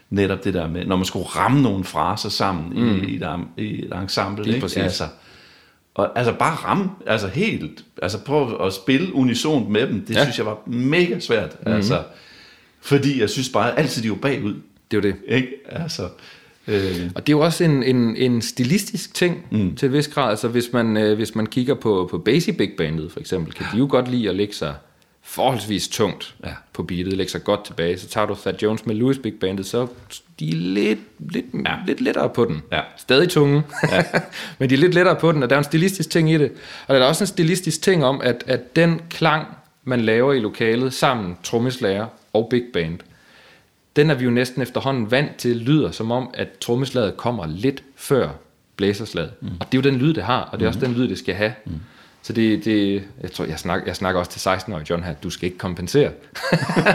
Netop 0.09 0.43
det 0.43 0.53
der 0.53 0.67
med, 0.67 0.85
når 0.85 0.95
man 0.95 1.05
skulle 1.05 1.25
ramme 1.25 1.61
nogle 1.61 1.83
fraser 1.83 2.29
sammen 2.29 2.69
mm. 2.69 2.95
i, 2.95 3.11
i, 3.11 3.15
et, 3.15 3.37
i 3.57 3.85
et 3.85 3.93
ensemble. 4.01 4.43
Lige 4.43 4.55
ikke? 4.55 4.79
Altså, 4.79 5.03
Og 5.95 6.17
altså 6.17 6.33
bare 6.33 6.55
ramme, 6.55 6.89
altså 7.07 7.27
helt, 7.27 7.85
altså 8.01 8.23
prøve 8.23 8.65
at 8.65 8.73
spille 8.73 9.15
unisont 9.15 9.69
med 9.69 9.87
dem, 9.87 10.05
det 10.05 10.15
ja. 10.15 10.23
synes 10.23 10.37
jeg 10.37 10.45
var 10.45 10.57
mega 10.65 11.19
svært. 11.19 11.55
Mm-hmm. 11.59 11.75
Altså, 11.75 12.03
fordi 12.81 13.21
jeg 13.21 13.29
synes 13.29 13.49
bare, 13.49 13.79
altid 13.79 14.03
de 14.03 14.09
var 14.09 14.15
bagud. 14.15 14.53
Det 14.91 14.97
er 14.97 14.97
jo 14.97 15.01
det. 15.01 15.15
Ikke? 15.27 15.49
Altså, 15.65 16.09
Øh. 16.67 17.11
Og 17.15 17.27
det 17.27 17.33
er 17.33 17.37
jo 17.37 17.39
også 17.39 17.63
en, 17.63 17.83
en, 17.83 18.15
en 18.15 18.41
stilistisk 18.41 19.13
ting 19.13 19.45
mm. 19.51 19.75
til 19.75 19.85
et 19.85 19.93
vis 19.93 20.07
grad. 20.07 20.29
Altså 20.29 20.47
hvis 20.47 20.73
man, 20.73 20.97
øh, 20.97 21.15
hvis 21.15 21.35
man 21.35 21.45
kigger 21.45 21.73
på, 21.73 22.07
på 22.11 22.17
Basic 22.17 22.57
Big 22.57 22.71
Bandet 22.77 23.11
for 23.11 23.19
eksempel, 23.19 23.53
kan 23.53 23.65
de 23.73 23.77
jo 23.77 23.87
godt 23.89 24.11
lide 24.11 24.29
at 24.29 24.35
lægge 24.35 24.53
sig 24.53 24.75
forholdsvis 25.25 25.87
tungt 25.87 26.35
ja. 26.45 26.49
på 26.73 26.83
beatet, 26.83 27.13
lægge 27.13 27.31
sig 27.31 27.43
godt 27.43 27.65
tilbage. 27.65 27.97
Så 27.97 28.07
tager 28.07 28.27
du 28.27 28.35
Thad 28.35 28.53
Jones 28.61 28.85
med 28.85 28.95
Louis 28.95 29.17
Big 29.17 29.33
Bandet, 29.33 29.65
så 29.65 29.87
de 30.39 30.49
er 30.49 30.55
lidt, 30.55 30.99
lidt, 31.19 31.45
ja. 31.65 31.75
lidt 31.87 32.01
lettere 32.01 32.29
på 32.29 32.45
den. 32.45 32.61
Ja. 32.71 32.81
Stadig 32.97 33.29
tunge, 33.29 33.63
ja. 33.91 34.03
men 34.59 34.69
de 34.69 34.73
er 34.73 34.79
lidt 34.79 34.93
lettere 34.93 35.15
på 35.15 35.31
den, 35.31 35.43
og 35.43 35.49
der 35.49 35.55
er 35.55 35.59
en 35.59 35.63
stilistisk 35.63 36.09
ting 36.09 36.31
i 36.31 36.37
det. 36.37 36.51
Og 36.87 36.95
der 36.95 37.01
er 37.01 37.07
også 37.07 37.23
en 37.23 37.27
stilistisk 37.27 37.81
ting 37.81 38.05
om, 38.05 38.21
at, 38.21 38.43
at 38.47 38.75
den 38.75 39.01
klang, 39.09 39.47
man 39.83 40.01
laver 40.01 40.33
i 40.33 40.39
lokalet 40.39 40.93
sammen, 40.93 41.37
trommeslager 41.43 42.05
og 42.33 42.47
big 42.49 42.63
band, 42.73 42.99
den 43.95 44.09
er 44.09 44.13
vi 44.13 44.23
jo 44.23 44.31
næsten 44.31 44.61
efterhånden 44.61 45.11
vant 45.11 45.35
til, 45.35 45.55
lyder 45.55 45.91
som 45.91 46.11
om, 46.11 46.29
at 46.33 46.47
trommeslaget 46.61 47.17
kommer 47.17 47.47
lidt 47.47 47.83
før 47.95 48.29
blæserslaget. 48.75 49.31
Mm. 49.41 49.47
Og 49.59 49.71
det 49.71 49.77
er 49.77 49.81
jo 49.83 49.91
den 49.91 49.99
lyd, 49.99 50.13
det 50.13 50.23
har, 50.23 50.41
og 50.41 50.59
det 50.59 50.65
er 50.65 50.71
mm. 50.71 50.75
også 50.75 50.87
den 50.87 50.95
lyd, 50.95 51.07
det 51.07 51.17
skal 51.17 51.35
have. 51.35 51.53
Mm. 51.65 51.71
Så 52.25 52.33
det, 52.33 52.65
det 52.65 53.03
jeg, 53.21 53.31
tror, 53.31 53.45
jeg, 53.45 53.59
snakker, 53.59 53.87
jeg 53.87 53.95
snakker 53.95 54.19
også 54.19 54.31
til 54.31 54.49
16-årige 54.49 54.85
John 54.89 55.03
her, 55.03 55.13
du 55.13 55.29
skal 55.29 55.45
ikke 55.45 55.57
kompensere. 55.57 56.11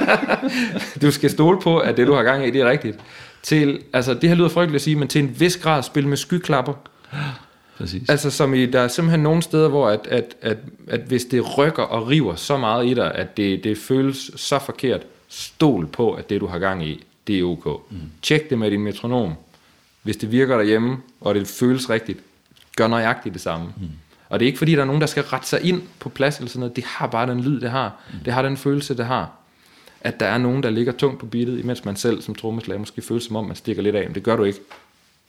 du 1.02 1.10
skal 1.10 1.30
stole 1.30 1.60
på, 1.60 1.78
at 1.78 1.96
det, 1.96 2.06
du 2.06 2.14
har 2.14 2.22
gang 2.22 2.46
i, 2.46 2.50
det 2.50 2.60
er 2.60 2.70
rigtigt. 2.70 2.98
Til, 3.42 3.82
altså, 3.92 4.14
det 4.14 4.28
her 4.28 4.36
lyder 4.36 4.48
frygteligt 4.48 4.74
at 4.74 4.82
sige, 4.82 4.96
men 4.96 5.08
til 5.08 5.22
en 5.22 5.40
vis 5.40 5.56
grad 5.56 5.82
spil 5.82 6.08
med 6.08 6.16
skyklapper. 6.16 6.72
Præcis. 7.78 8.08
Altså 8.08 8.30
som 8.30 8.54
i, 8.54 8.66
der 8.66 8.80
er 8.80 8.88
simpelthen 8.88 9.20
nogle 9.20 9.42
steder, 9.42 9.68
hvor 9.68 9.88
at, 9.88 10.06
at, 10.06 10.36
at, 10.42 10.58
at 10.88 11.00
hvis 11.00 11.24
det 11.24 11.58
rykker 11.58 11.82
og 11.82 12.08
river 12.08 12.34
så 12.34 12.56
meget 12.56 12.86
i 12.86 12.94
dig, 12.94 13.14
at 13.14 13.36
det, 13.36 13.64
det 13.64 13.78
føles 13.78 14.30
så 14.36 14.58
forkert, 14.58 15.02
stol 15.28 15.86
på, 15.86 16.12
at 16.12 16.30
det 16.30 16.40
du 16.40 16.46
har 16.46 16.58
gang 16.58 16.86
i, 16.86 17.04
det 17.26 17.38
er 17.38 17.44
ok. 17.44 17.66
Mm. 17.90 17.98
Tjek 18.22 18.50
det 18.50 18.58
med 18.58 18.70
din 18.70 18.80
metronom. 18.80 19.34
Hvis 20.02 20.16
det 20.16 20.32
virker 20.32 20.56
derhjemme, 20.56 20.96
og 21.20 21.34
det 21.34 21.46
føles 21.46 21.90
rigtigt, 21.90 22.18
gør 22.76 22.88
nøjagtigt 22.88 23.32
det 23.32 23.42
samme. 23.42 23.66
Mm. 23.66 23.88
Og 24.30 24.40
det 24.40 24.44
er 24.44 24.46
ikke 24.46 24.58
fordi, 24.58 24.74
der 24.74 24.80
er 24.80 24.84
nogen, 24.84 25.00
der 25.00 25.06
skal 25.06 25.22
rette 25.22 25.48
sig 25.48 25.62
ind 25.62 25.82
på 25.98 26.08
plads 26.08 26.36
eller 26.36 26.48
sådan 26.48 26.60
noget. 26.60 26.76
Det 26.76 26.84
har 26.84 27.06
bare 27.06 27.26
den 27.26 27.40
lyd, 27.40 27.60
det 27.60 27.70
har. 27.70 28.00
Mm. 28.12 28.18
Det 28.24 28.32
har 28.32 28.42
den 28.42 28.56
følelse, 28.56 28.96
det 28.96 29.06
har. 29.06 29.30
At 30.00 30.20
der 30.20 30.26
er 30.26 30.38
nogen, 30.38 30.62
der 30.62 30.70
ligger 30.70 30.92
tungt 30.92 31.18
på 31.18 31.26
beatet, 31.26 31.58
imens 31.58 31.84
man 31.84 31.96
selv 31.96 32.22
som 32.22 32.34
trommeslager 32.34 32.78
måske 32.78 33.02
føles 33.02 33.24
som 33.24 33.36
om, 33.36 33.44
man 33.44 33.56
stikker 33.56 33.82
lidt 33.82 33.96
af. 33.96 34.06
Men 34.06 34.14
det 34.14 34.22
gør 34.22 34.36
du 34.36 34.44
ikke. 34.44 34.58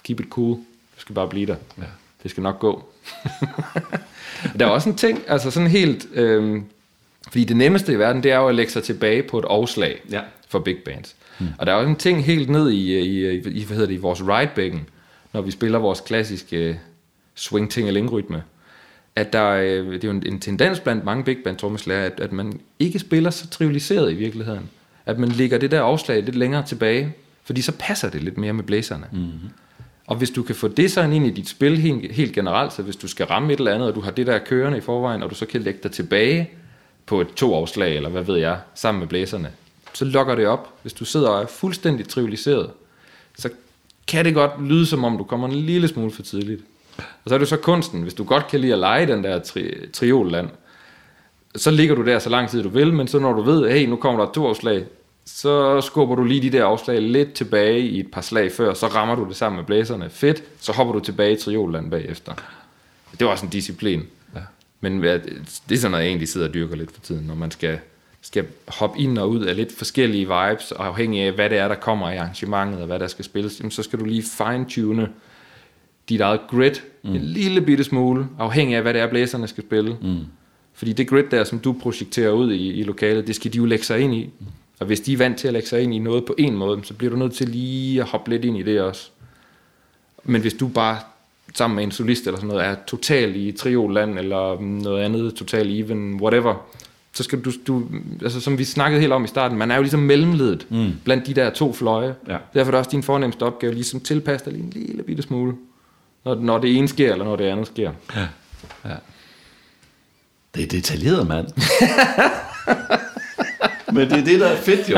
Keep 0.03 0.19
it 0.19 0.29
cool. 0.29 0.55
Du 0.95 1.01
skal 1.01 1.15
bare 1.15 1.27
blive 1.27 1.45
der. 1.45 1.55
Ja. 1.77 1.83
Det 2.23 2.31
skal 2.31 2.43
nok 2.43 2.59
gå. 2.59 2.89
der 4.59 4.65
er 4.65 4.69
også 4.69 4.89
en 4.89 4.95
ting, 4.95 5.23
altså 5.27 5.51
sådan 5.51 5.69
helt... 5.69 6.07
Øh, 6.13 6.61
fordi 7.27 7.43
det 7.43 7.57
nemmeste 7.57 7.93
i 7.93 7.99
verden, 7.99 8.23
det 8.23 8.31
er 8.31 8.37
jo 8.37 8.47
at 8.47 8.55
lægge 8.55 8.71
sig 8.71 8.83
tilbage 8.83 9.23
på 9.23 9.39
et 9.39 9.45
afslag 9.49 10.01
ja. 10.11 10.21
for 10.47 10.59
big 10.59 10.77
bands. 10.85 11.15
Hmm. 11.39 11.49
Og 11.57 11.65
der 11.65 11.71
er 11.71 11.75
også 11.75 11.89
en 11.89 11.95
ting 11.95 12.23
helt 12.23 12.49
ned 12.49 12.69
i, 12.69 12.99
i, 12.99 13.35
i, 13.35 13.63
hvad 13.63 13.75
hedder 13.75 13.87
det, 13.87 13.93
i 13.93 13.97
vores 13.97 14.21
ride 14.21 14.79
når 15.33 15.41
vi 15.41 15.51
spiller 15.51 15.79
vores 15.79 15.99
klassiske 15.99 16.79
swing 17.35 17.71
ting 17.71 18.11
rytme 18.11 18.43
at 19.16 19.34
der, 19.34 19.55
det 19.62 20.03
er 20.03 20.07
jo 20.07 20.12
en, 20.12 20.24
en 20.26 20.39
tendens 20.39 20.80
blandt 20.80 21.05
mange 21.05 21.24
big 21.24 21.38
band 21.43 21.57
trommeslager, 21.57 22.05
at, 22.05 22.20
at 22.20 22.32
man 22.32 22.59
ikke 22.80 22.99
spiller 22.99 23.30
så 23.30 23.47
trivialiseret 23.47 24.12
i 24.12 24.16
virkeligheden. 24.16 24.70
At 25.05 25.20
man 25.20 25.30
lægger 25.30 25.57
det 25.57 25.72
der 25.72 25.82
afslag 25.82 26.24
lidt 26.24 26.36
længere 26.36 26.66
tilbage, 26.66 27.14
fordi 27.43 27.62
så 27.62 27.72
passer 27.80 28.09
det 28.09 28.24
lidt 28.24 28.38
mere 28.38 28.53
med 28.53 28.64
blæserne. 28.64 29.05
Mm-hmm. 29.12 29.49
Og 30.07 30.16
hvis 30.16 30.30
du 30.30 30.43
kan 30.43 30.55
få 30.55 30.68
det 30.68 30.91
sådan 30.91 31.14
ind 31.14 31.26
i 31.26 31.30
dit 31.30 31.49
spil 31.49 31.78
helt, 31.78 32.12
helt 32.12 32.34
generelt, 32.34 32.74
så 32.74 32.82
hvis 32.82 32.95
du 32.95 33.07
skal 33.07 33.26
ramme 33.26 33.53
et 33.53 33.59
eller 33.59 33.74
andet, 33.74 33.89
og 33.89 33.95
du 33.95 34.01
har 34.01 34.12
det 34.12 34.28
der 34.28 34.39
kørende 34.39 34.78
i 34.78 34.82
forvejen, 34.82 35.24
og 35.24 35.30
du 35.30 35.36
så 35.36 35.45
kan 35.45 35.62
lægge 35.62 35.80
dig 35.84 35.91
tilbage 35.91 36.49
på 37.05 37.22
et 37.22 37.28
to 37.34 37.55
afslag, 37.55 37.95
eller 37.95 38.09
hvad 38.09 38.24
ved 38.24 38.38
jeg, 38.38 38.59
sammen 38.76 38.99
med 38.99 39.07
blæserne, 39.07 39.49
så 39.93 40.05
lokker 40.05 40.36
det 40.36 40.47
op. 40.47 40.74
Hvis 40.82 40.93
du 40.93 41.05
sidder 41.05 41.30
og 41.30 41.41
er 41.41 41.47
fuldstændig 41.47 42.07
trivialiseret, 42.07 42.70
så 43.38 43.49
kan 44.07 44.26
det 44.26 44.34
godt 44.34 44.68
lyde 44.68 44.86
som 44.86 45.03
om, 45.03 45.18
du 45.18 45.24
kommer 45.24 45.47
en 45.47 45.55
lille 45.55 45.88
smule 45.88 46.12
for 46.12 46.22
tidligt. 46.22 46.62
Og 46.97 47.29
så 47.29 47.33
er 47.33 47.39
det 47.39 47.47
så 47.47 47.57
kunsten, 47.57 48.01
hvis 48.01 48.13
du 48.13 48.23
godt 48.23 48.47
kan 48.47 48.59
lide 48.59 48.73
at 48.73 48.79
lege 48.79 49.07
den 49.07 49.23
der 49.23 49.39
tri- 49.39 49.91
triolland, 49.91 50.49
så 51.55 51.71
ligger 51.71 51.95
du 51.95 52.05
der 52.05 52.19
så 52.19 52.29
lang 52.29 52.49
tid 52.49 52.63
du 52.63 52.69
vil, 52.69 52.93
men 52.93 53.07
så 53.07 53.19
når 53.19 53.33
du 53.33 53.41
ved, 53.41 53.69
hey, 53.69 53.85
nu 53.85 53.95
kommer 53.95 54.25
der 54.25 54.31
to 54.31 54.47
afslag, 54.47 54.85
så 55.25 55.81
skubber 55.81 56.15
du 56.15 56.23
lige 56.23 56.41
de 56.41 56.57
der 56.57 56.65
afslag 56.65 57.01
lidt 57.01 57.33
tilbage 57.33 57.79
i 57.79 57.99
et 57.99 58.11
par 58.11 58.21
slag 58.21 58.51
før, 58.51 58.73
så 58.73 58.87
rammer 58.87 59.15
du 59.15 59.25
det 59.27 59.35
sammen 59.35 59.57
med 59.57 59.65
blæserne. 59.65 60.09
Fedt, 60.09 60.43
så 60.59 60.71
hopper 60.71 60.93
du 60.93 60.99
tilbage 60.99 61.33
i 61.33 61.35
triolland 61.35 61.91
bagefter. 61.91 62.33
Det 63.11 63.25
var 63.25 63.31
også 63.31 63.45
en 63.45 63.51
disciplin. 63.51 64.03
Ja. 64.35 64.39
Men 64.81 65.03
det 65.03 65.21
er 65.71 65.77
sådan 65.77 65.91
noget, 65.91 66.03
jeg 66.03 66.09
egentlig 66.09 66.29
sidder 66.29 66.47
og 66.47 66.53
dyrker 66.53 66.75
lidt 66.75 66.91
for 66.91 67.01
tiden, 67.01 67.27
når 67.27 67.35
man 67.35 67.51
skal, 67.51 67.79
skal 68.21 68.45
hoppe 68.67 68.99
ind 68.99 69.17
og 69.17 69.29
ud 69.29 69.41
af 69.41 69.55
lidt 69.55 69.77
forskellige 69.77 70.27
vibes, 70.27 70.71
og 70.71 70.87
afhængig 70.87 71.21
af, 71.21 71.31
hvad 71.31 71.49
det 71.49 71.57
er, 71.57 71.67
der 71.67 71.75
kommer 71.75 72.11
i 72.11 72.17
arrangementet, 72.17 72.79
og 72.79 72.87
hvad 72.87 72.99
der 72.99 73.07
skal 73.07 73.25
spilles, 73.25 73.61
så 73.69 73.83
skal 73.83 73.99
du 73.99 74.05
lige 74.05 74.23
fine-tune 74.23 75.09
dit 76.12 76.22
eget 76.22 76.39
grid 76.47 76.72
mm. 77.03 77.16
en 77.16 77.22
lille 77.22 77.62
bitte 77.62 77.84
smule, 77.84 78.28
afhængig 78.39 78.76
af, 78.76 78.82
hvad 78.82 78.93
det 78.93 79.01
er, 79.01 79.09
blæserne 79.09 79.47
skal 79.47 79.64
spille. 79.64 79.97
Mm. 80.01 80.18
Fordi 80.74 80.93
det 80.93 81.07
grid 81.07 81.24
der, 81.32 81.43
som 81.43 81.59
du 81.59 81.74
projekterer 81.74 82.32
ud 82.32 82.51
i, 82.51 82.74
i 82.74 82.84
lokalet, 82.84 83.28
det 83.28 83.36
skal 83.36 83.53
de 83.53 83.57
jo 83.57 83.66
lægge 83.66 83.86
sig 83.86 83.99
ind 83.99 84.14
i. 84.14 84.30
Mm. 84.39 84.45
Og 84.80 84.88
hvis 84.88 84.99
de 84.99 85.14
er 85.14 85.18
vant 85.18 85.38
til 85.38 85.47
at 85.47 85.53
lægge 85.53 85.68
sig 85.68 85.82
ind 85.82 85.93
i 85.93 85.99
noget 85.99 86.26
på 86.26 86.36
en 86.38 86.55
måde, 86.55 86.80
så 86.84 86.93
bliver 86.93 87.12
du 87.12 87.18
nødt 87.18 87.34
til 87.34 87.49
lige 87.49 88.01
at 88.01 88.07
hoppe 88.07 88.30
lidt 88.30 88.45
ind 88.45 88.57
i 88.57 88.64
det 88.64 88.82
også. 88.82 89.09
Men 90.24 90.41
hvis 90.41 90.53
du 90.53 90.68
bare 90.68 90.97
sammen 91.55 91.76
med 91.76 91.84
en 91.84 91.91
solist 91.91 92.28
eller 92.28 92.38
sådan 92.38 92.47
noget, 92.47 92.66
er 92.66 92.76
totalt 92.88 93.36
i 93.36 93.51
trioland 93.51 94.20
eller 94.20 94.62
noget 94.62 95.03
andet, 95.03 95.34
totalt 95.34 95.72
even, 95.72 96.20
whatever, 96.22 96.55
så 97.14 97.24
skal 97.24 97.41
du, 97.41 97.51
du, 97.68 97.84
altså 98.22 98.41
som 98.41 98.57
vi 98.57 98.64
snakkede 98.64 99.01
helt 99.01 99.14
om 99.14 99.24
i 99.24 99.28
starten, 99.28 99.57
man 99.57 99.72
er 99.72 99.76
jo 99.76 99.82
ligesom 99.82 99.99
mellemledet 99.99 100.68
mm. 100.70 100.91
blandt 101.03 101.28
de 101.28 101.34
der 101.34 101.49
to 101.49 101.74
fløje. 101.74 102.16
Ja. 102.28 102.38
Derfor 102.53 102.70
er 102.70 102.72
det 102.72 102.80
også 102.80 102.91
din 102.91 103.03
fornemmeste 103.03 103.43
opgave, 103.43 103.74
ligesom 103.74 103.99
tilpasse 103.99 104.45
dig 104.45 104.53
lige 104.53 104.64
en 104.64 104.70
lille 104.70 105.03
bitte 105.03 105.24
smule 105.24 105.53
når, 106.26 106.36
når 106.36 106.57
det 106.57 106.78
ene 106.78 106.88
sker, 106.88 107.11
eller 107.11 107.26
når 107.26 107.36
det 107.36 107.45
andet 107.45 107.67
sker. 107.67 107.91
Ja. 108.15 108.28
ja. 108.86 108.95
Det 110.55 110.63
er 110.63 110.67
detaljeret, 110.67 111.28
mand. 111.28 111.47
Men 113.93 114.09
det 114.09 114.19
er 114.19 114.24
det, 114.24 114.39
der 114.39 114.47
er 114.47 114.55
fedt, 114.55 114.89
jo. 114.89 114.97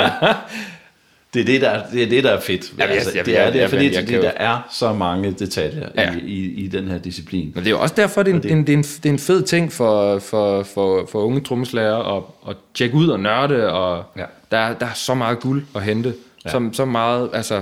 Det 1.34 1.42
er 1.42 1.46
det, 1.46 1.62
der, 1.62 1.70
er, 1.70 1.90
det, 1.92 2.04
er, 2.04 2.10
det, 2.10 2.24
der 2.24 2.32
er 2.32 2.40
fedt. 2.40 2.74
Ja, 2.80 2.86
altså, 2.86 3.12
jeg, 3.16 3.26
det 3.26 3.40
er 3.40 3.52
det, 3.52 3.70
fordi, 3.70 3.96
fordi 3.96 4.12
der 4.12 4.32
er 4.36 4.68
så 4.72 4.94
mange 4.94 5.32
detaljer 5.32 5.90
ja. 5.96 6.14
i, 6.16 6.20
i, 6.20 6.64
i 6.64 6.68
den 6.68 6.88
her 6.88 6.98
disciplin. 6.98 7.52
Men 7.56 7.64
det 7.64 7.68
er 7.68 7.72
jo 7.72 7.82
også 7.82 7.96
derfor, 7.96 8.24
det 8.24 8.32
er 8.32 8.36
en, 8.36 8.44
det, 8.44 8.52
en, 8.52 8.68
det 8.68 8.74
er 8.74 8.78
en, 8.78 8.84
det 8.84 9.06
er 9.06 9.10
en 9.10 9.20
fed 9.20 9.44
ting 9.44 9.74
for, 9.74 10.20
for, 10.20 10.64
for, 10.64 11.08
for 11.12 11.20
unge 11.20 11.42
trommeslager 11.42 12.18
at, 12.18 12.24
at 12.50 12.56
tjekke 12.74 12.96
ud 12.96 13.08
og 13.08 13.20
nørde, 13.20 13.72
og 13.72 14.04
ja. 14.18 14.26
der, 14.52 14.74
der 14.74 14.86
er 14.86 14.94
så 14.94 15.14
meget 15.14 15.40
guld 15.40 15.66
at 15.76 15.84
hente. 15.84 16.14
Ja. 16.46 16.50
Så, 16.50 16.70
så 16.74 16.86
meget, 16.86 17.30
altså, 17.34 17.62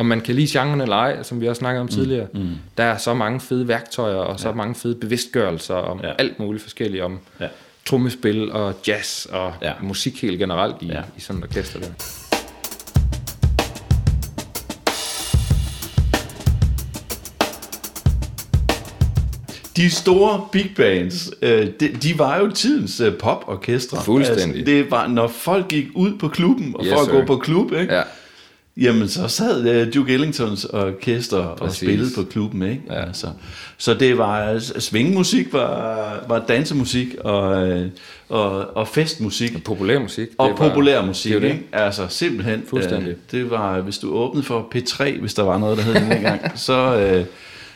om 0.00 0.06
man 0.06 0.20
kan 0.20 0.34
lide 0.34 0.58
genren 0.58 0.80
eller 0.80 0.96
ej, 0.96 1.22
som 1.22 1.40
vi 1.40 1.46
har 1.46 1.54
snakket 1.54 1.80
om 1.80 1.86
mm. 1.86 1.92
tidligere, 1.92 2.26
mm. 2.34 2.48
der 2.76 2.84
er 2.84 2.96
så 2.96 3.14
mange 3.14 3.40
fede 3.40 3.68
værktøjer, 3.68 4.16
og 4.16 4.40
så 4.40 4.48
ja. 4.48 4.54
mange 4.54 4.74
fede 4.74 4.94
bevidstgørelser 4.94 5.74
om 5.74 6.00
ja. 6.02 6.12
alt 6.18 6.38
muligt 6.38 6.62
forskelligt, 6.62 7.02
om 7.02 7.18
ja. 7.40 7.46
trommespil 7.86 8.52
og 8.52 8.74
jazz 8.88 9.26
og 9.26 9.52
ja. 9.62 9.72
musik 9.82 10.22
helt 10.22 10.38
generelt 10.38 10.76
i, 10.80 10.86
ja. 10.86 11.00
i 11.16 11.20
sådan 11.20 11.42
et 11.42 11.48
orkester 11.48 11.80
der. 11.80 11.88
de 19.76 19.90
store 19.90 20.48
big 20.52 20.70
bands, 20.76 21.30
øh, 21.42 21.68
de, 21.80 21.88
de 21.88 22.18
var 22.18 22.38
jo 22.38 22.50
tidens 22.50 23.00
øh, 23.00 23.18
poporkestre. 23.18 24.02
Fuldstændig. 24.02 24.44
Altså, 24.44 24.64
det 24.64 24.90
var, 24.90 25.06
når 25.06 25.28
folk 25.28 25.68
gik 25.68 25.86
ud 25.94 26.18
på 26.18 26.28
klubben, 26.28 26.74
og 26.76 26.84
yes, 26.84 26.92
for 26.92 27.00
at 27.00 27.06
sir. 27.06 27.12
gå 27.12 27.24
på 27.24 27.36
klub, 27.36 27.72
ikke? 27.72 27.94
Ja 27.94 28.02
Jamen, 28.80 29.08
så 29.08 29.28
sad 29.28 29.86
uh, 29.86 29.94
Duke 29.94 30.12
Ellingtons 30.12 30.64
orkester 30.64 31.54
Præcis. 31.54 31.60
og 31.60 31.86
spillede 31.86 32.10
på 32.16 32.22
klubben, 32.30 32.62
ikke? 32.62 32.82
Ja. 32.90 33.06
Altså, 33.06 33.26
så 33.78 33.94
det 33.94 34.18
var, 34.18 34.58
svingmusik 34.78 35.52
var, 35.52 36.24
var 36.28 36.44
dansemusik 36.48 37.14
og, 37.20 37.68
øh, 37.68 37.86
og, 38.28 38.76
og 38.76 38.88
festmusik. 38.88 39.54
Og 39.54 39.62
populær 39.62 39.98
musik. 39.98 40.28
Og 40.38 40.56
populær 40.56 41.04
musik, 41.04 41.32
det 41.32 41.42
ikke? 41.42 41.66
Altså, 41.72 42.06
simpelthen. 42.08 42.62
Fuldstændig. 42.68 43.08
Uh, 43.08 43.18
det 43.30 43.50
var, 43.50 43.80
hvis 43.80 43.98
du 43.98 44.14
åbnede 44.14 44.46
for 44.46 44.72
P3, 44.74 45.20
hvis 45.20 45.34
der 45.34 45.42
var 45.42 45.58
noget, 45.58 45.78
der 45.78 45.84
hed 45.84 45.94
den 45.94 46.22
gang, 46.22 46.40
så... 46.68 47.16
Uh, 47.20 47.26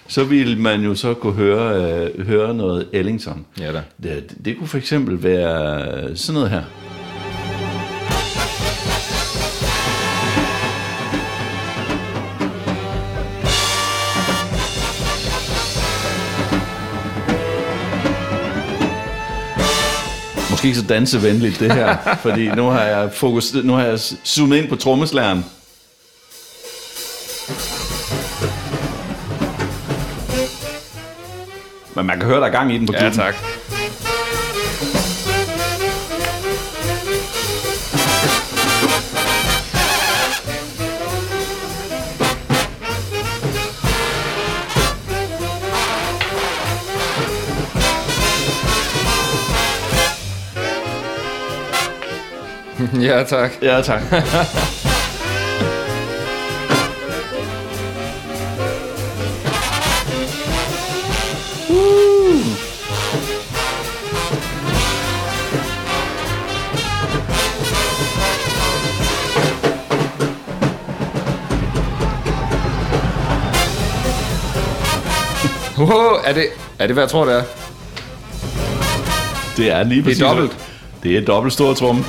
så 0.09 0.25
ville 0.25 0.59
man 0.59 0.81
jo 0.81 0.95
så 0.95 1.15
kunne 1.15 1.33
høre, 1.33 2.11
uh, 2.19 2.27
høre 2.27 2.55
noget 2.55 2.89
Ellington. 2.93 3.47
Ja 3.61 3.73
da. 3.73 3.83
Det, 4.03 4.35
det 4.45 4.59
kunne 4.59 4.69
for 4.69 4.79
eksempel 4.79 5.23
være 5.23 6.17
sådan 6.17 6.35
noget 6.35 6.51
her. 6.51 6.63
Måske 20.65 20.69
ikke 20.69 20.89
så 20.89 20.95
dansevenligt, 20.95 21.61
det 21.61 21.73
her. 21.73 21.97
fordi 22.27 22.49
nu 22.49 22.67
har 22.67 22.83
jeg, 22.83 23.13
fokus, 23.13 23.55
nu 23.55 23.73
har 23.73 23.85
jeg 23.85 23.99
zoomet 23.99 24.57
ind 24.57 24.69
på 24.69 24.77
trommeslæren. 24.77 25.45
Men 31.97 32.07
man 32.07 32.19
kan 32.19 32.29
høre, 32.29 32.41
der 32.41 32.47
er 32.47 32.51
gang 32.51 32.75
i 32.75 32.79
den 32.79 32.87
på 32.87 32.93
klubben. 32.93 33.19
Ja, 33.19 33.25
tak. 33.25 33.74
ja, 53.09 53.25
tak. 53.25 53.51
Ja, 53.63 53.83
tak. 53.83 54.03
Wow, 75.79 75.89
er 76.25 76.33
det, 76.33 76.47
er 76.79 76.87
det, 76.87 76.95
hvad 76.95 77.03
jeg 77.03 77.11
tror, 77.11 77.25
det 77.25 77.35
er? 77.35 77.43
Det 79.57 79.71
er 79.73 79.83
lige 79.83 80.03
præcis. 80.03 80.19
Det 80.19 80.25
er 80.25 80.29
dobbelt. 80.29 80.59
Det 81.03 81.17
er 81.17 81.21
dobbelt 81.21 81.53
stor 81.53 81.75
tromme. 81.75 82.05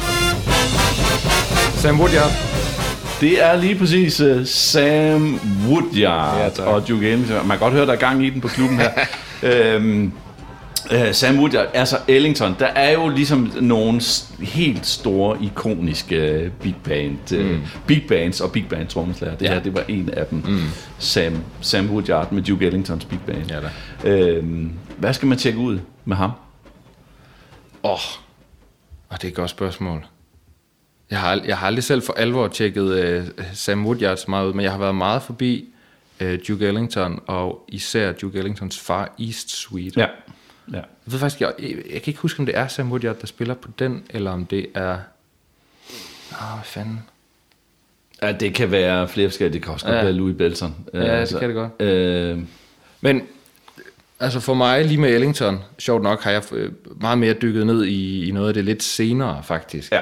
Sam 1.86 2.00
Woodyard. 2.00 2.32
Det 3.22 3.44
er 3.44 3.56
lige 3.62 3.76
præcis 3.80 4.22
uh, 4.22 4.46
Sam 4.46 5.40
Woodyard 5.68 6.38
Ja, 6.40 6.50
tak. 6.50 6.68
og 6.68 6.88
Duke 6.88 7.10
Ellington. 7.12 7.36
Man 7.48 7.58
kan 7.58 7.60
godt 7.60 7.74
høre, 7.74 7.86
der 7.86 7.92
er 7.94 7.98
gang 7.98 8.26
i 8.26 8.30
den 8.30 8.42
på 8.42 8.48
klubben 8.48 8.78
her. 8.80 8.92
øhm, 9.76 10.12
uh, 10.92 11.12
Sam 11.12 11.40
Woodyard, 11.40 11.68
altså 11.74 11.98
Ellington, 12.08 12.56
der 12.60 12.66
er 12.66 12.92
jo 12.92 13.10
ligesom 13.10 13.52
nogle 13.62 14.02
helt 14.40 14.86
store, 14.88 15.38
ikoniske 15.44 16.16
øh, 16.16 16.52
big 16.52 16.76
band, 16.84 17.38
mm. 17.44 17.62
big 17.88 18.04
bands 18.08 18.42
og 18.42 18.52
big 18.52 18.68
band 18.70 18.88
trommeslager. 18.88 19.36
Det 19.36 19.46
Ja. 19.46 19.54
her, 19.54 19.60
det 19.60 19.74
var 19.74 19.84
en 19.88 20.10
af 20.14 20.26
dem. 20.26 20.44
Mm. 20.48 20.62
Sam, 20.98 21.38
Sam 21.62 21.90
Woodyard 21.90 22.32
med 22.32 22.42
Duke 22.44 22.66
Ellingtons 22.66 23.06
big 23.06 23.20
band. 23.28 23.50
Ja 23.50 23.60
da. 24.04 24.10
øhm, 24.10 24.72
hvad 24.98 25.14
skal 25.14 25.28
man 25.28 25.38
tjekke 25.38 25.60
ud 25.60 25.80
med 26.06 26.16
ham? 26.18 26.32
Åh, 27.84 27.92
oh, 27.92 28.00
og 29.10 29.18
det 29.22 29.24
er 29.24 29.28
et 29.28 29.36
godt 29.36 29.50
spørgsmål. 29.50 30.06
Jeg 31.12 31.20
har, 31.20 31.42
jeg 31.46 31.58
har 31.58 31.68
aldrig 31.68 31.84
selv 31.84 32.02
for 32.04 32.14
alvor 32.14 32.48
tjekket 32.48 33.20
uh, 33.40 33.46
Sam 33.54 33.86
Woodyard 33.86 34.18
så 34.18 34.26
meget 34.28 34.48
ud, 34.48 34.54
men 34.54 34.64
jeg 34.64 34.72
har 34.72 34.80
været 34.80 34.96
meget 34.96 35.22
forbi 35.22 35.66
uh, 36.22 36.28
Duke 36.48 36.68
Ellington, 36.68 37.22
og 37.28 37.66
især 37.68 38.12
Duke 38.12 38.38
Ellingtons 38.38 38.80
Far 38.80 39.14
East 39.20 39.50
Suite. 39.52 40.00
Ja. 40.00 40.08
ja. 40.72 40.76
Jeg 40.78 40.84
ved 41.06 41.20
faktisk, 41.20 41.42
jeg, 41.42 41.54
jeg, 41.60 41.70
jeg 41.70 42.02
kan 42.02 42.04
ikke 42.12 42.20
huske, 42.20 42.40
om 42.40 42.46
det 42.46 42.58
er 42.58 42.68
Sam 42.68 42.92
Woodyard, 42.92 43.20
der 43.20 43.28
spiller 43.28 43.54
på 43.54 43.70
den, 43.80 44.04
eller 44.10 44.32
om 44.32 44.46
det 44.46 44.68
er... 44.76 44.98
Åh, 46.32 46.54
hvad 46.54 46.64
fanden? 46.66 47.00
Ja, 48.22 48.32
det 48.32 48.54
kan 48.54 48.72
være 48.72 49.08
flere 49.08 49.30
forskellige. 49.30 49.54
Det 49.54 49.64
kan 49.64 49.74
også 49.74 49.86
godt 49.86 49.98
Ja. 49.98 50.04
være 50.04 50.14
Louis 50.14 50.36
Belson. 50.38 50.76
Ja, 50.94 51.22
det 51.22 51.40
kan 51.40 51.50
det 51.50 51.56
godt. 51.56 51.82
Øh, 51.82 52.40
Men 53.02 53.22
altså 54.20 54.40
for 54.40 54.54
mig, 54.54 54.86
lige 54.86 54.98
med 55.02 55.10
Ellington, 55.10 55.60
sjovt 55.80 56.04
nok, 56.04 56.22
har 56.24 56.32
jeg 56.32 56.44
øh, 56.54 56.72
meget 57.02 57.18
mere 57.18 57.34
dykket 57.34 57.66
ned 57.66 57.84
i, 57.86 58.28
i 58.28 58.32
noget 58.32 58.48
af 58.48 58.54
det 58.54 58.66
lidt 58.66 58.84
senere, 58.84 59.44
faktisk. 59.44 59.92
ja. 59.92 60.00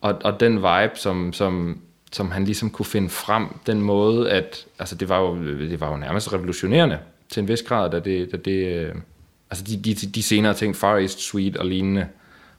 Og, 0.00 0.18
og 0.24 0.40
den 0.40 0.56
vibe, 0.56 0.92
som, 0.94 1.32
som, 1.32 1.80
som 2.12 2.30
han 2.30 2.44
ligesom 2.44 2.70
kunne 2.70 2.86
finde 2.86 3.08
frem, 3.08 3.46
den 3.66 3.82
måde, 3.82 4.30
at 4.30 4.66
altså 4.78 4.94
det, 4.94 5.08
var 5.08 5.20
jo, 5.20 5.44
det 5.44 5.80
var 5.80 5.90
jo 5.90 5.96
nærmest 5.96 6.32
revolutionerende 6.32 6.98
til 7.28 7.40
en 7.40 7.48
vis 7.48 7.62
grad, 7.62 7.90
da 7.90 7.98
det, 7.98 8.32
da 8.32 8.36
det 8.36 8.66
øh, 8.66 8.94
altså 9.50 9.64
de, 9.64 9.76
de, 9.76 9.94
de 9.94 10.22
senere 10.22 10.54
ting, 10.54 10.76
Far 10.76 10.96
East 10.96 11.20
Suite 11.20 11.60
og 11.60 11.66
lignende, 11.66 12.06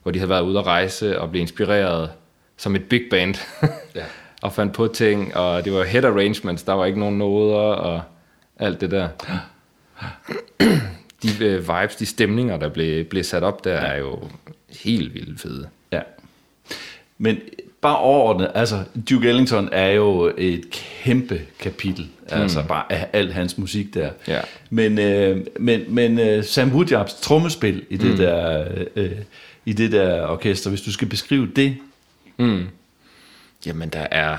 hvor 0.02 0.12
de 0.12 0.18
havde 0.18 0.28
været 0.28 0.42
ude 0.42 0.58
at 0.58 0.66
rejse 0.66 1.20
og 1.20 1.30
blev 1.30 1.40
inspireret 1.40 2.10
som 2.56 2.76
et 2.76 2.84
big 2.88 3.02
band, 3.10 3.34
Ja. 3.94 4.04
og 4.42 4.52
fandt 4.52 4.72
på 4.72 4.86
ting, 4.86 5.36
og 5.36 5.64
det 5.64 5.72
var 5.72 5.84
head 5.84 6.04
arrangements, 6.04 6.62
der 6.62 6.72
var 6.72 6.84
ikke 6.84 6.98
nogen 6.98 7.18
noder, 7.18 7.56
og 7.56 8.02
alt 8.56 8.80
det 8.80 8.90
der. 8.90 9.08
De 11.22 11.44
øh, 11.44 11.68
vibes, 11.68 11.96
de 11.96 12.06
stemninger, 12.06 12.56
der 12.56 12.68
blev, 12.68 13.04
blev 13.04 13.24
sat 13.24 13.42
op 13.42 13.64
der, 13.64 13.74
er 13.74 13.98
jo 13.98 14.28
helt 14.84 15.14
vildt 15.14 15.40
fede. 15.40 15.68
Men 17.22 17.36
bare 17.80 17.96
overordnet, 17.96 18.50
altså 18.54 18.84
Duke 19.10 19.28
Ellington 19.28 19.68
er 19.72 19.88
jo 19.88 20.32
et 20.38 20.64
kæmpe 20.70 21.40
kapitel, 21.58 22.04
mm. 22.04 22.40
altså 22.42 22.62
bare 22.68 22.92
af 22.92 23.08
al 23.12 23.32
hans 23.32 23.58
musik 23.58 23.94
der. 23.94 24.10
Ja. 24.28 24.40
Men, 24.70 24.98
øh, 24.98 25.46
men, 25.60 25.80
men 25.88 26.18
øh, 26.18 26.44
Sam 26.44 26.72
Woodyards 26.72 27.14
trommespil 27.14 27.82
i 27.90 27.96
det, 27.96 28.10
mm. 28.10 28.16
der, 28.16 28.64
øh, 28.96 29.10
i 29.66 29.72
det 29.72 29.92
der 29.92 30.26
orkester, 30.26 30.70
hvis 30.70 30.80
du 30.80 30.92
skal 30.92 31.08
beskrive 31.08 31.48
det, 31.56 31.76
Jamen, 33.66 33.88
der 33.88 34.06
er... 34.10 34.36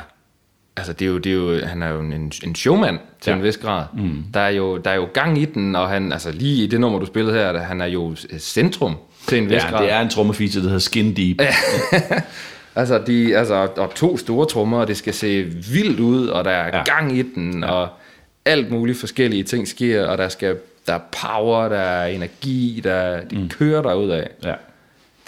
Altså, 0.77 0.93
det 0.93 1.05
er 1.05 1.09
jo, 1.09 1.17
det 1.17 1.29
er 1.29 1.35
jo, 1.35 1.65
han 1.65 1.83
er 1.83 1.89
jo 1.89 1.99
en, 1.99 2.31
en 2.43 2.55
showman 2.55 2.99
til 3.21 3.31
Ja. 3.31 3.37
en 3.37 3.43
vis 3.43 3.57
grad. 3.57 3.85
Mm. 3.93 4.23
Der, 4.33 4.39
er 4.39 4.49
jo, 4.49 4.77
der 4.77 4.91
er 4.91 4.95
jo 4.95 5.07
gang 5.13 5.37
i 5.41 5.45
den, 5.45 5.75
og 5.75 5.89
han, 5.89 6.11
altså 6.11 6.31
lige 6.31 6.63
i 6.63 6.67
det 6.67 6.79
nummer, 6.79 6.99
du 6.99 7.05
spillede 7.05 7.35
her, 7.35 7.57
han 7.59 7.81
er 7.81 7.85
jo 7.85 8.15
centrum 8.39 8.95
til 9.27 9.37
en 9.37 9.49
vis 9.49 9.53
ja, 9.63 9.69
grad. 9.69 9.83
det 9.83 9.91
er 9.91 10.01
en 10.01 10.09
trommefeature, 10.09 10.61
der 10.63 10.69
hedder 10.69 10.79
Skin 10.79 11.15
Deep. 11.15 11.41
Ja. 12.75 12.79
Altså, 12.79 12.97
de, 13.07 13.37
altså, 13.37 13.67
og 13.77 13.95
to 13.95 14.17
store 14.17 14.45
trommer, 14.45 14.79
og 14.79 14.87
det 14.87 14.97
skal 14.97 15.13
se 15.13 15.43
vildt 15.73 15.99
ud, 15.99 16.27
og 16.27 16.45
der 16.45 16.51
er 16.51 16.67
Ja. 16.67 16.77
ja. 16.77 16.83
gang 16.83 17.17
i 17.17 17.21
den, 17.21 17.63
ja. 17.63 17.71
og 17.71 17.87
alt 18.45 18.71
muligt 18.71 18.99
forskellige 18.99 19.43
ting 19.43 19.67
sker, 19.67 20.05
og 20.07 20.17
der, 20.17 20.29
skal, 20.29 20.57
der 20.87 20.93
er 20.93 20.99
power, 21.21 21.69
der 21.69 21.77
er 21.79 22.07
energi, 22.07 22.81
der 22.83 23.21
de 23.21 23.37
mm. 23.37 23.49
kører 23.49 23.81
derud 23.81 24.09
af. 24.09 24.29
ja. 24.43 24.53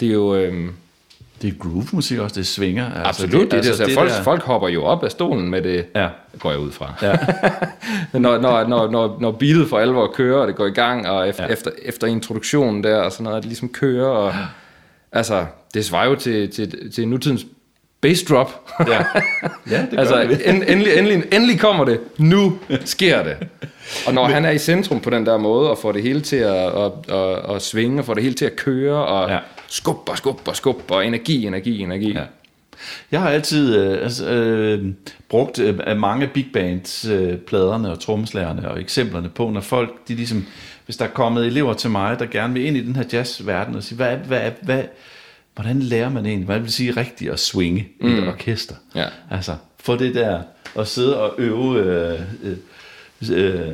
Det 0.00 0.08
er 0.08 0.12
jo... 0.12 0.34
Øhm, 0.34 0.72
Det 1.42 1.48
er 1.48 1.58
groove-musik 1.58 2.18
også, 2.18 2.34
det 2.34 2.46
svinger. 2.46 2.84
Altså, 2.86 3.02
absolut, 3.24 3.42
det, 3.42 3.50
det, 3.50 3.56
altså, 3.56 3.72
det, 3.82 3.86
det 3.86 3.94
folk, 3.94 4.10
der- 4.10 4.22
folk 4.22 4.42
hopper 4.42 4.68
jo 4.68 4.84
op 4.84 5.04
af 5.04 5.10
stolen 5.10 5.48
med 5.50 5.62
det, 5.62 5.84
Ja. 5.94 6.08
går 6.38 6.50
jeg 6.50 6.60
ud 6.60 6.72
fra. 6.72 6.94
Ja. 7.02 7.16
når, 8.18 8.38
når, 8.38 8.66
når, 8.66 8.90
når, 8.90 9.16
når 9.20 9.30
beatet 9.30 9.68
for 9.68 9.78
alvor 9.78 10.12
kører, 10.14 10.38
og 10.40 10.48
det 10.48 10.56
går 10.56 10.66
i 10.66 10.70
gang, 10.70 11.08
og 11.08 11.28
efter, 11.28 11.42
Ja. 11.42 11.48
ja. 11.48 11.52
efter, 11.52 11.70
efter 11.82 12.06
introduktionen 12.06 12.84
der, 12.84 12.96
og 12.96 13.12
sådan 13.12 13.24
noget, 13.24 13.36
at 13.36 13.42
det 13.42 13.48
ligesom 13.48 13.68
kører, 13.68 14.06
og 14.08 14.34
altså, 15.12 15.46
det 15.74 15.84
svarer 15.84 16.08
jo 16.08 16.14
til, 16.14 16.50
til, 16.50 16.92
til 16.92 17.08
nutidens 17.08 17.46
bass 18.00 18.22
drop. 18.22 18.70
Ja, 18.88 19.04
ja 19.70 19.86
det 19.90 19.98
altså, 19.98 20.20
det. 20.22 20.48
end, 20.48 20.62
endelig, 20.68 20.98
endelig, 20.98 21.22
endelig 21.32 21.60
kommer 21.60 21.84
det. 21.84 22.00
Nu 22.18 22.58
sker 22.84 23.22
det. 23.22 23.36
Og 24.06 24.14
når 24.14 24.24
han 24.24 24.44
er 24.44 24.50
i 24.50 24.58
centrum 24.58 25.00
på 25.00 25.10
den 25.10 25.26
der 25.26 25.38
måde, 25.38 25.70
og 25.70 25.78
får 25.78 25.92
det 25.92 26.02
hele 26.02 26.20
til 26.20 26.36
at, 26.36 26.54
at, 26.56 26.92
at, 27.08 27.54
at 27.54 27.62
svinge, 27.62 28.00
og 28.00 28.04
får 28.04 28.14
det 28.14 28.22
hele 28.22 28.34
til 28.34 28.44
at 28.44 28.56
køre, 28.56 29.06
og 29.06 29.28
Ja. 29.28 29.34
ja. 29.34 29.40
skub 29.68 30.08
og 30.46 30.56
skub 30.56 30.90
og 30.90 31.06
energi, 31.06 31.46
energi, 31.46 31.82
energi. 31.82 32.12
Ja. 32.12 32.22
Jeg 33.12 33.20
har 33.20 33.28
altid 33.30 33.76
øh, 33.76 34.02
altså, 34.02 34.26
øh, 34.26 34.84
brugt 35.28 35.58
øh, 35.58 35.96
mange 35.96 36.26
big 36.26 36.46
bands 36.52 37.04
øh, 37.04 37.36
pladerne 37.38 37.90
og 37.90 38.00
trommeslagerne 38.00 38.70
og 38.70 38.80
eksemplerne 38.80 39.28
på, 39.28 39.50
når 39.50 39.60
folk, 39.60 40.08
de 40.08 40.14
ligesom, 40.14 40.46
hvis 40.86 40.96
der 40.96 41.04
er 41.04 41.10
kommet 41.10 41.46
elever 41.46 41.74
til 41.74 41.90
mig, 41.90 42.18
der 42.18 42.26
gerne 42.26 42.54
vil 42.54 42.64
ind 42.64 42.76
i 42.76 42.86
den 42.86 42.96
her 42.96 43.04
jazzverden 43.12 43.74
og 43.74 43.82
sige, 43.82 43.96
hvad, 43.96 44.16
hvad, 44.16 44.50
hvad, 44.62 44.84
hvordan 45.54 45.80
lærer 45.80 46.08
man 46.08 46.26
egentlig, 46.26 46.46
hvad 46.46 46.58
vil 46.60 46.72
sige 46.72 46.90
rigtigt 46.90 47.30
at 47.30 47.38
swinge 47.38 47.88
mm. 48.00 48.08
i 48.08 48.12
et 48.12 48.28
orkester? 48.28 48.74
Ja. 48.94 49.06
Altså, 49.30 49.56
få 49.80 49.96
det 49.96 50.14
der, 50.14 50.42
og 50.74 50.86
sidde 50.86 51.20
og 51.20 51.34
øve, 51.38 51.80
øh, 51.80 52.20
øh, 52.42 52.56
øh, 53.32 53.72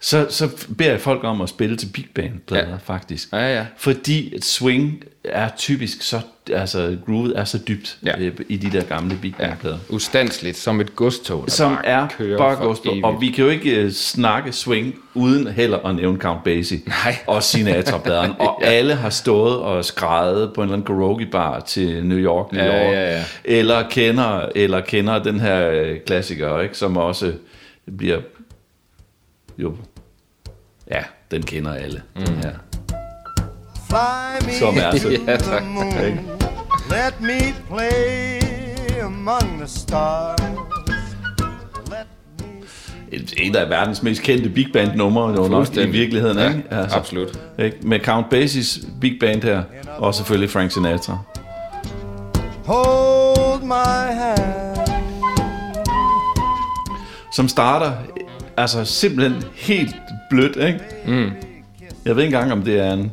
så, 0.00 0.26
så 0.30 0.48
beder 0.78 0.90
jeg 0.90 1.00
folk 1.00 1.24
om 1.24 1.40
at 1.40 1.48
spille 1.48 1.76
til 1.76 1.86
big 1.94 2.06
band 2.14 2.32
plader, 2.48 2.68
Ja. 2.70 2.76
faktisk. 2.84 3.32
Ja, 3.32 3.54
ja. 3.56 3.66
Fordi 3.76 4.34
et 4.36 4.44
swing 4.44 5.04
er 5.24 5.48
typisk 5.56 6.02
så, 6.02 6.20
altså 6.52 6.96
groovet 7.06 7.38
er 7.38 7.44
så 7.44 7.58
dybt 7.68 7.98
Ja. 8.06 8.18
øh, 8.20 8.32
i 8.48 8.56
de 8.56 8.70
der 8.78 8.84
gamle 8.84 9.18
big 9.22 9.34
band 9.38 9.52
plader. 9.60 9.78
Ustandsligt, 9.88 10.56
som 10.56 10.80
et 10.80 10.96
godstog, 10.96 11.44
der 11.46 11.50
Som 11.50 11.74
bare 11.74 11.86
er 11.86 12.08
kører 12.18 12.38
bare 12.38 12.56
gospel. 12.56 12.90
evigt. 12.90 13.04
Og 13.04 13.20
vi 13.20 13.30
kan 13.30 13.44
jo 13.44 13.50
ikke 13.50 13.84
uh, 13.84 13.90
snakke 13.90 14.52
swing 14.52 14.94
uden 15.14 15.46
heller 15.46 15.78
at 15.78 15.94
nævne 15.96 16.18
Count 16.18 16.44
Basie 16.44 16.80
Nej. 16.86 17.16
og 17.26 17.42
Sinatra-pladeren. 17.42 18.32
Og 18.38 18.58
Ja. 18.62 18.66
alle 18.66 18.94
har 18.94 19.10
stået 19.10 19.56
og 19.58 19.84
skrejet 19.84 20.52
på 20.54 20.60
en 20.62 20.68
eller 20.68 20.76
anden 20.76 20.86
karaoke-bar 20.96 21.60
til 21.60 22.04
New 22.06 22.18
York, 22.18 22.52
New 22.52 22.62
Ja, 22.64 22.84
York. 22.86 22.94
ja, 22.94 23.16
ja. 23.16 23.24
Eller, 23.44 23.88
kender, 23.88 24.48
eller 24.54 24.80
kender 24.80 25.22
den 25.22 25.40
her 25.40 25.68
øh, 25.70 25.96
klassiker, 26.06 26.60
ikke? 26.60 26.76
som 26.78 26.96
også 26.96 27.32
bliver... 27.98 28.18
Jo, 29.58 29.74
ja, 30.90 31.02
den 31.30 31.42
kender 31.42 31.72
alle. 31.74 32.02
Mm. 32.16 32.22
Den 32.24 32.34
her. 32.34 32.52
Som 34.58 34.76
er 34.78 34.98
så... 34.98 35.08
Ja, 35.26 35.36
tak. 35.36 35.62
Let 36.90 37.20
me 37.20 37.54
play 37.68 38.40
among 39.04 39.58
the 39.58 39.66
stars. 39.66 40.40
Et- 43.12 43.34
en 43.36 43.56
af 43.56 43.70
verdens 43.70 44.02
mest 44.02 44.22
kendte 44.22 44.48
big 44.48 44.66
band 44.72 44.94
numre 44.96 45.30
jo 45.30 45.48
nok 45.48 45.76
i 45.76 45.86
virkeligheden, 45.90 46.38
Ja, 46.38 46.48
ikke? 46.48 46.62
Altså, 46.70 46.96
absolut. 46.96 47.38
Ikke? 47.58 47.76
Med 47.82 48.00
Count 48.00 48.30
Basies 48.30 48.78
big 49.00 49.16
band 49.20 49.42
her, 49.42 49.62
og 49.98 50.14
selvfølgelig 50.14 50.50
Frank 50.50 50.70
Sinatra. 50.70 51.18
hold 52.66 53.62
my 53.62 54.12
hand. 54.14 54.76
Som 57.32 57.48
starter, 57.48 57.92
altså 58.56 58.84
simpelthen 58.84 59.44
helt 59.54 59.96
blødt, 60.30 60.56
ikke? 60.56 60.80
Kiss 61.78 61.94
Jeg 62.04 62.16
ved 62.16 62.22
ikke 62.24 62.36
engang, 62.36 62.52
om 62.52 62.62
det 62.62 62.80
er 62.80 62.92
en... 62.92 63.12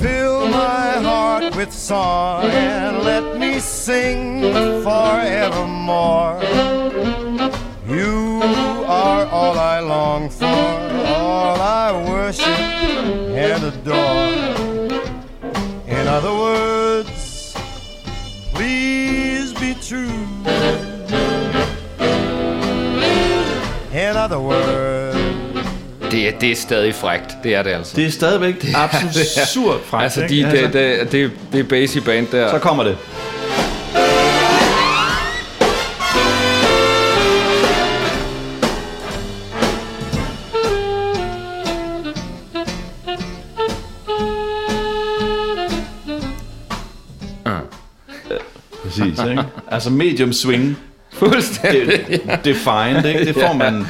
Fill 0.00 0.48
my 0.50 1.02
heart 1.02 1.56
with 1.56 1.72
song 1.72 2.44
and 2.44 2.96
let 3.04 3.40
me 3.40 3.60
sing 3.60 4.42
forevermore. 4.82 6.40
You 7.88 8.42
are 8.86 9.26
all 9.26 9.56
I 9.58 9.80
long 9.80 10.32
for, 10.32 10.46
all 10.46 11.60
I 11.60 11.92
worship 12.10 12.58
and 13.36 13.64
adore. 13.64 14.32
In 15.88 16.08
other 16.08 16.32
words, 16.32 17.54
please 18.54 19.52
be 19.54 19.74
true. 19.74 20.31
In 24.12 24.18
other 24.18 24.38
words, 24.38 25.16
Det, 26.10 26.28
er- 26.28 26.38
det 26.40 26.50
er 26.52 26.56
stadig 26.56 26.94
frægt. 26.94 27.36
Det 27.42 27.54
er 27.54 27.62
det 27.62 27.70
altså. 27.70 27.96
Det 27.96 28.06
er 28.06 28.10
stadigvæk 28.10 28.64
absurd 28.74 29.80
frækt, 29.90 30.02
altså, 30.04 30.20
de, 30.20 30.42
det, 30.42 30.72
det, 30.72 31.12
det, 31.12 31.30
det 31.52 31.60
er 31.60 31.64
basic 31.64 32.04
band 32.04 32.26
der. 32.32 32.50
Så 32.50 32.58
kommer 32.58 32.84
det. 32.84 32.96
Præcis, 48.82 49.18
ikke? 49.30 49.44
Altså 49.70 49.90
medium 49.90 50.32
swing, 50.32 50.78
Fuldstændig. 51.12 52.04
det, 52.08 52.40
defined, 52.44 53.04
ikke? 53.04 53.24
Det 53.24 53.34
får 53.34 53.52
man... 53.64 53.86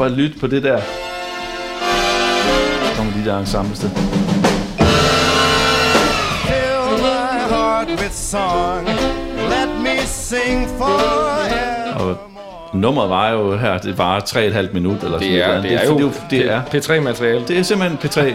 Bare 0.00 0.10
lyt 0.10 0.40
på 0.40 0.46
det 0.46 0.62
der. 0.62 0.80
Så 2.84 2.96
kommer 2.96 3.12
de 3.12 3.30
der 3.30 3.38
ensemble 3.38 3.76
sted. 3.76 3.90
fill 6.46 7.02
my 7.02 7.54
heart 7.54 7.88
with 7.88 8.12
song. 8.12 8.86
Let 9.50 9.68
me 9.82 9.96
sing 10.06 10.68
forever. 10.78 11.94
Og 11.94 12.16
nummeret 12.74 13.10
var 13.10 13.30
jo 13.30 13.56
her, 13.56 13.78
det 13.78 13.98
var 13.98 14.20
3,5 14.20 14.72
minut 14.72 15.02
eller 15.02 15.18
sådan 15.18 15.32
Det 15.32 15.42
er, 15.42 15.48
noget. 15.48 15.62
det 15.62 15.72
er 15.72 15.84
jo 15.84 15.98
det, 15.98 16.22
det 16.30 16.50
er, 16.50 16.62
P3-materiale. 16.62 17.44
det 17.48 17.58
er 17.58 17.62
simpelthen 17.62 17.98
P3. 17.98 18.20
and 18.20 18.34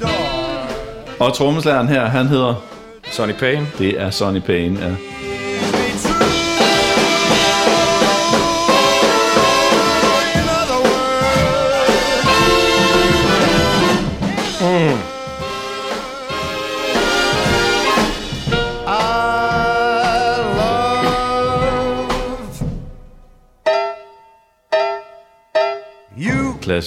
adore. 0.00 0.66
Og 1.20 1.34
trommeslageren 1.34 1.88
her, 1.88 2.04
han 2.06 2.26
hedder, 2.26 2.54
Sonny 3.10 3.32
Payne. 3.32 3.66
det 3.78 4.00
er 4.00 4.10
Sonny 4.10 4.40
Payne. 4.40 4.80
Ja. 4.80 4.90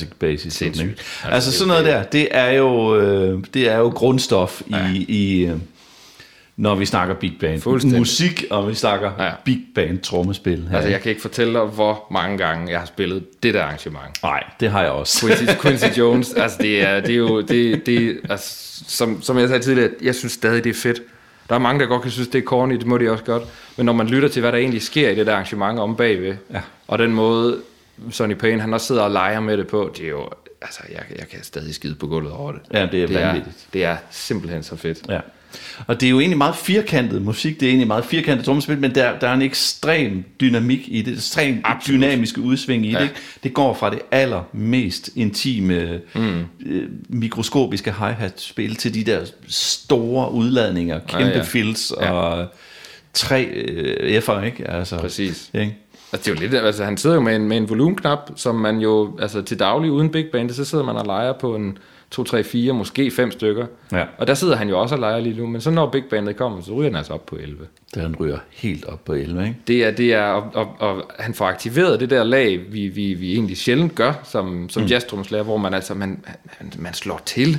You. 0.05 0.07
Classic 0.09 0.19
basis. 0.19 0.53
Sindssygt. 0.53 0.89
Ikke? 0.89 1.01
Altså, 1.31 1.51
sådan 1.51 1.67
noget 1.67 1.85
der, 1.85 2.03
det 2.03 2.27
er 2.31 2.49
jo, 2.51 2.95
øh, 2.99 3.43
det 3.53 3.69
er 3.71 3.77
jo 3.77 3.87
grundstof 3.89 4.61
i, 4.67 5.05
i 5.07 5.45
øh, 5.45 5.55
når 6.57 6.75
vi 6.75 6.85
snakker 6.85 7.15
big 7.15 7.33
band. 7.39 7.97
Musik, 7.97 8.45
og 8.49 8.69
vi 8.69 8.73
snakker 8.75 9.11
Ja. 9.25 9.31
big 9.45 9.59
band 9.75 9.99
trommespil. 9.99 10.67
Her. 10.69 10.75
Altså, 10.77 10.89
jeg 10.91 11.01
kan 11.01 11.09
ikke 11.09 11.21
fortælle 11.21 11.53
dig, 11.53 11.61
hvor 11.61 12.03
mange 12.11 12.37
gange 12.37 12.71
jeg 12.71 12.79
har 12.79 12.85
spillet 12.85 13.43
det 13.43 13.53
der 13.53 13.63
arrangement. 13.63 14.23
Nej, 14.23 14.43
det 14.59 14.69
har 14.71 14.81
jeg 14.81 14.91
også. 14.91 15.25
Quincy, 15.25 15.43
Quincy 15.61 15.99
Jones, 15.99 16.33
altså 16.33 16.57
det 16.61 16.81
er, 16.81 16.99
det 16.99 17.09
er 17.11 17.15
jo, 17.17 17.41
det, 17.41 17.85
det, 17.85 18.19
altså, 18.29 18.53
som, 18.87 19.21
som 19.21 19.37
jeg 19.37 19.47
sagde 19.47 19.63
tidligere, 19.63 19.89
jeg 20.01 20.15
synes 20.15 20.31
stadig, 20.33 20.63
det 20.63 20.69
er 20.69 20.73
fedt. 20.73 21.01
Der 21.49 21.55
er 21.55 21.59
mange, 21.59 21.79
der 21.79 21.85
godt 21.85 22.01
kan 22.01 22.11
synes, 22.11 22.27
det 22.27 22.39
er 22.39 22.43
corny, 22.45 22.73
det 22.75 22.85
må 22.85 22.97
de 22.97 23.11
også 23.11 23.23
godt. 23.23 23.43
Men 23.77 23.85
når 23.85 23.93
man 23.93 24.07
lytter 24.07 24.29
til, 24.29 24.39
hvad 24.39 24.51
der 24.51 24.57
egentlig 24.57 24.81
sker 24.81 25.09
i 25.09 25.15
det 25.15 25.25
der 25.27 25.33
arrangement 25.33 25.79
om 25.79 25.95
bagved, 25.95 26.35
Ja. 26.53 26.61
og 26.87 26.99
den 26.99 27.13
måde, 27.13 27.57
Sonny 28.11 28.33
Payne, 28.33 28.61
han 28.61 28.73
også 28.73 28.87
sidder 28.87 29.01
og 29.01 29.11
leger 29.11 29.39
med 29.39 29.57
det 29.57 29.67
på, 29.67 29.93
det 29.97 30.05
er 30.05 30.09
jo, 30.09 30.29
altså 30.61 30.79
jeg, 30.91 31.03
jeg 31.19 31.27
kan 31.29 31.43
stadig 31.43 31.75
skide 31.75 31.95
på 31.95 32.07
gulvet 32.07 32.31
over 32.31 32.51
det. 32.51 32.61
Ja, 32.73 32.85
det 32.91 33.03
er 33.03 33.07
det 33.07 33.21
er, 33.21 33.25
vanvittigt. 33.25 33.67
det 33.73 33.83
er 33.83 33.97
simpelthen 34.09 34.63
så 34.63 34.75
fedt. 34.75 35.01
Ja. 35.09 35.19
Og 35.87 36.01
det 36.01 36.07
er 36.07 36.09
jo 36.09 36.19
egentlig 36.19 36.37
meget 36.37 36.55
firkantet 36.55 37.21
musik, 37.21 37.59
det 37.59 37.65
er 37.65 37.69
egentlig 37.69 37.87
meget 37.87 38.05
firkantet 38.05 38.45
trommespil, 38.45 38.77
men 38.77 38.95
der, 38.95 39.19
der 39.19 39.27
er 39.27 39.33
en 39.33 39.41
ekstrem 39.41 40.23
dynamik 40.41 40.79
i 40.87 41.01
det, 41.01 41.13
ekstrem 41.13 41.61
Absolut. 41.63 42.01
dynamiske 42.01 42.41
udsving 42.41 42.85
i 42.85 42.89
det. 42.89 42.93
Ja. 42.93 43.03
ikke? 43.03 43.15
Det 43.43 43.53
går 43.53 43.73
fra 43.73 43.89
det 43.89 43.99
allermest 44.11 45.09
intime, 45.15 46.01
mm. 46.15 46.45
øh, 46.65 46.89
mikroskopiske 47.09 47.91
hi-hat-spil 47.91 48.75
til 48.75 48.93
de 48.93 49.03
der 49.03 49.25
store 49.47 50.31
udladninger, 50.31 50.99
kæmpe 50.99 51.23
Ja, 51.23 51.37
ja, 51.37 51.43
fills 51.43 51.93
Ja. 52.01 52.45
Tre 53.17 53.43
øh, 53.45 54.21
F'er, 54.21 54.43
ikke? 54.43 54.69
Altså, 54.69 54.97
Præcis. 54.97 55.51
Ikke? 55.53 55.77
Altså, 56.13 56.31
det 56.31 56.39
er 56.39 56.45
jo 56.45 56.51
lidt, 56.51 56.65
altså, 56.65 56.83
han 56.83 56.97
sidder 56.97 57.15
jo 57.15 57.21
med 57.21 57.35
en, 57.35 57.47
med 57.47 57.57
en 57.57 57.69
volumenknap, 57.69 58.31
som 58.35 58.55
man 58.55 58.79
jo, 58.79 59.17
altså 59.21 59.41
til 59.41 59.59
daglig 59.59 59.91
uden 59.91 60.09
big 60.09 60.25
band, 60.31 60.49
så 60.49 60.65
sidder 60.65 60.83
man 60.83 60.95
og 60.95 61.05
leger 61.05 61.33
på 61.33 61.55
en 61.55 61.77
2, 62.11 62.23
3, 62.23 62.43
4, 62.43 62.73
måske 62.73 63.11
5 63.11 63.31
stykker. 63.31 63.65
Ja. 63.91 64.05
Og 64.17 64.27
der 64.27 64.33
sidder 64.33 64.55
han 64.55 64.69
jo 64.69 64.79
også 64.79 64.95
og 64.95 65.01
leger 65.01 65.19
lige 65.19 65.37
nu, 65.37 65.47
men 65.47 65.61
så 65.61 65.71
når 65.71 65.89
big 65.89 66.03
bandet 66.09 66.35
kommer, 66.35 66.61
så 66.61 66.71
ryger 66.73 66.89
den 66.89 66.95
altså 66.95 67.13
op 67.13 67.25
på 67.25 67.35
11. 67.35 67.67
Den 67.95 68.15
ryger 68.15 68.37
helt 68.51 68.85
op 68.85 69.05
på 69.05 69.13
11, 69.13 69.43
ikke? 69.43 69.55
Det 69.67 69.85
er, 69.85 69.91
det 69.91 70.13
er 70.13 70.23
og, 70.23 70.51
og, 70.53 70.75
og 70.79 71.11
han 71.19 71.33
får 71.33 71.45
aktiveret 71.45 71.99
det 71.99 72.09
der 72.09 72.23
lag, 72.23 72.59
vi, 72.71 72.87
vi, 72.87 73.13
vi 73.13 73.33
egentlig 73.33 73.57
sjældent 73.57 73.95
gør 73.95 74.13
som, 74.23 74.69
som 74.69 74.83
mm. 74.83 74.87
jazztrumslager, 74.87 75.43
hvor 75.43 75.57
man 75.57 75.73
altså, 75.73 75.93
man, 75.93 76.23
man, 76.59 76.73
man 76.77 76.93
slår 76.93 77.21
til. 77.25 77.57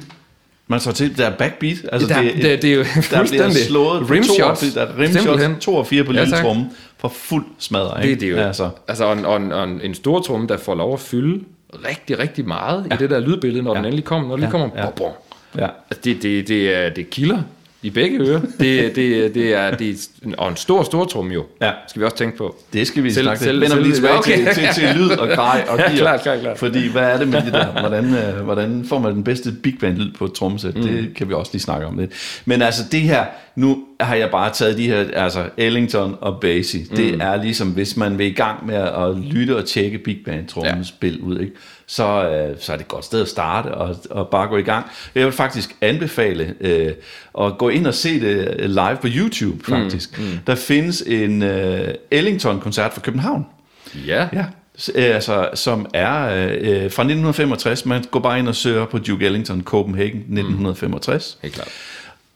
Man 0.70 0.80
så 0.80 0.92
til, 0.92 1.16
der 1.18 1.26
er 1.26 1.36
backbeat. 1.36 1.76
Altså, 1.92 2.08
Der- 2.08 2.22
det- 2.22 2.62
det 2.62 2.70
er 2.70 2.74
jo 2.74 2.84
Der 3.10 3.24
bliver 3.28 3.50
slået 3.50 4.10
rimshots. 4.10 4.60
to, 4.60 4.66
der 4.74 4.86
er 4.86 4.98
rimshots. 4.98 5.64
2 5.64 5.74
og 5.76 5.86
4 5.86 6.04
på 6.04 6.12
Ja, 6.12 6.20
lille 6.24 6.36
tromme 6.36 6.70
for 6.98 7.08
fuld 7.08 7.44
smadre, 7.58 8.02
Det, 8.02 8.08
ikke? 8.08 8.20
det 8.20 8.26
er 8.28 8.32
jo, 8.32 8.38
Altså, 8.38 8.70
altså, 8.88 9.04
og, 9.04 9.18
en, 9.18 9.24
og, 9.24 9.36
en, 9.36 9.52
og 9.52 9.64
en, 9.64 9.80
en 9.84 9.94
stor 9.94 10.20
tromme, 10.20 10.46
der 10.46 10.56
får 10.56 10.74
lov 10.74 10.92
at 10.94 11.00
fylde 11.00 11.44
rigtig, 11.88 12.18
rigtig 12.18 12.46
meget 12.46 12.86
ja. 12.90 12.94
i 12.94 12.98
det 12.98 13.10
der 13.10 13.20
lydbillede, 13.20 13.62
når 13.64 13.72
ja. 13.72 13.78
den 13.78 13.84
endelig 13.84 14.04
kommer. 14.04 14.28
Når 14.28 14.36
den 14.36 14.40
lige 14.40 14.50
kommer, 14.50 14.68
ja. 14.76 14.80
ja. 14.80 14.86
Bom, 14.90 14.94
bom. 14.96 15.60
ja. 15.60 15.66
Altså, 15.90 16.00
det, 16.04 16.22
det, 16.22 16.48
det, 16.48 16.74
er, 16.76 16.88
det 16.88 17.10
kilder 17.10 17.38
i 17.82 17.90
begge 17.90 18.18
ører. 18.20 18.40
Det, 18.60 18.96
det, 18.96 19.34
det 19.34 19.54
er, 19.54 19.70
det 19.76 19.90
er, 19.90 20.34
og 20.38 20.48
en 20.48 20.56
stor, 20.56 20.82
stor 20.82 21.04
tromme 21.04 21.34
jo, 21.34 21.44
Ja. 21.62 21.70
skal 21.88 22.00
vi 22.00 22.04
også 22.04 22.16
tænke 22.16 22.36
på. 22.36 22.56
Det 22.72 22.86
skal 22.86 23.04
vi 23.04 23.10
Selv- 23.10 23.24
snakke 23.24 23.42
selv- 23.44 23.52
til. 23.54 23.60
Vender 23.60 23.76
vi 23.76 23.82
lige 23.82 23.94
tilbage 23.94 24.18
okay. 24.18 24.36
til, 24.36 24.54
til, 24.54 24.68
til, 24.74 24.96
lyd 24.96 25.10
og 25.10 25.28
grej 25.28 25.64
og 25.68 25.78
Ja, 25.78 25.82
gear. 25.82 25.96
klart, 25.96 26.22
klart, 26.22 26.40
klart. 26.40 26.58
Fordi 26.58 26.88
hvad 26.88 27.02
er 27.02 27.18
det 27.18 27.28
med 27.28 27.42
det 27.42 27.52
der? 27.52 27.66
Hvordan, 27.80 28.14
øh, 28.14 28.44
hvordan 28.44 28.84
får 28.88 28.98
man 28.98 29.14
den 29.14 29.24
bedste 29.24 29.52
big 29.52 29.74
band 29.80 29.96
lyd 29.96 30.12
på 30.18 30.24
et 30.24 30.32
trommesæt? 30.32 30.76
Mm. 30.76 30.82
Det 30.82 31.14
kan 31.16 31.28
vi 31.28 31.34
også 31.34 31.52
lige 31.52 31.62
snakke 31.62 31.86
om 31.86 31.98
lidt. 31.98 32.10
Men 32.44 32.62
altså 32.62 32.82
det 32.92 33.00
her, 33.00 33.24
nu 33.58 33.84
har 34.00 34.14
jeg 34.14 34.30
bare 34.30 34.52
taget 34.52 34.78
de 34.78 34.86
her, 34.86 35.04
altså 35.12 35.44
Ellington 35.56 36.16
og 36.20 36.40
Basie. 36.40 36.86
Mm. 36.90 36.96
Det 36.96 37.14
er 37.22 37.42
ligesom, 37.42 37.68
hvis 37.68 37.96
man 37.96 38.18
vil 38.18 38.26
i 38.26 38.30
gang 38.32 38.66
med 38.66 38.74
at 38.74 39.16
lytte 39.16 39.56
og 39.56 39.64
tjekke 39.66 39.98
big 39.98 40.18
band 40.24 40.46
trommespil 40.48 41.20
ud, 41.20 41.38
ikke? 41.40 41.52
Så, 41.86 42.04
øh, 42.30 42.56
så 42.60 42.72
er 42.72 42.76
det 42.76 42.82
et 42.82 42.88
godt 42.88 43.04
sted 43.04 43.22
at 43.22 43.28
starte 43.28 43.66
og, 43.74 43.96
og 44.10 44.28
bare 44.28 44.48
gå 44.48 44.56
i 44.56 44.62
gang. 44.62 44.86
Jeg 45.14 45.24
vil 45.24 45.32
faktisk 45.32 45.76
anbefale 45.80 46.54
øh, 46.60 46.92
at 47.40 47.58
gå 47.58 47.68
ind 47.68 47.86
og 47.86 47.94
se 47.94 48.20
det 48.20 48.70
live 48.70 48.96
på 49.00 49.06
YouTube 49.16 49.64
faktisk. 49.64 50.18
Mm. 50.18 50.24
Mm. 50.24 50.30
Der 50.46 50.54
findes 50.54 51.00
en 51.06 51.42
øh, 51.42 51.88
Ellington-koncert 52.10 52.92
fra 52.92 53.00
København. 53.00 53.46
Ja, 54.06 54.28
Ja, 54.32 54.44
s- 54.80 54.90
øh, 54.94 55.04
altså, 55.14 55.48
som 55.54 55.86
er 55.94 56.24
øh, 56.26 56.52
øh, 56.60 56.90
fra 56.90 57.02
1965. 57.02 57.86
Man 57.86 58.04
går 58.10 58.20
bare 58.20 58.38
ind 58.38 58.48
og 58.48 58.54
søger 58.54 58.84
på 58.86 58.98
Duke 58.98 59.26
Ellington, 59.26 59.62
Copenhagen 59.62 60.18
1965. 60.18 61.38
helt 61.42 61.54
klart. 61.54 61.68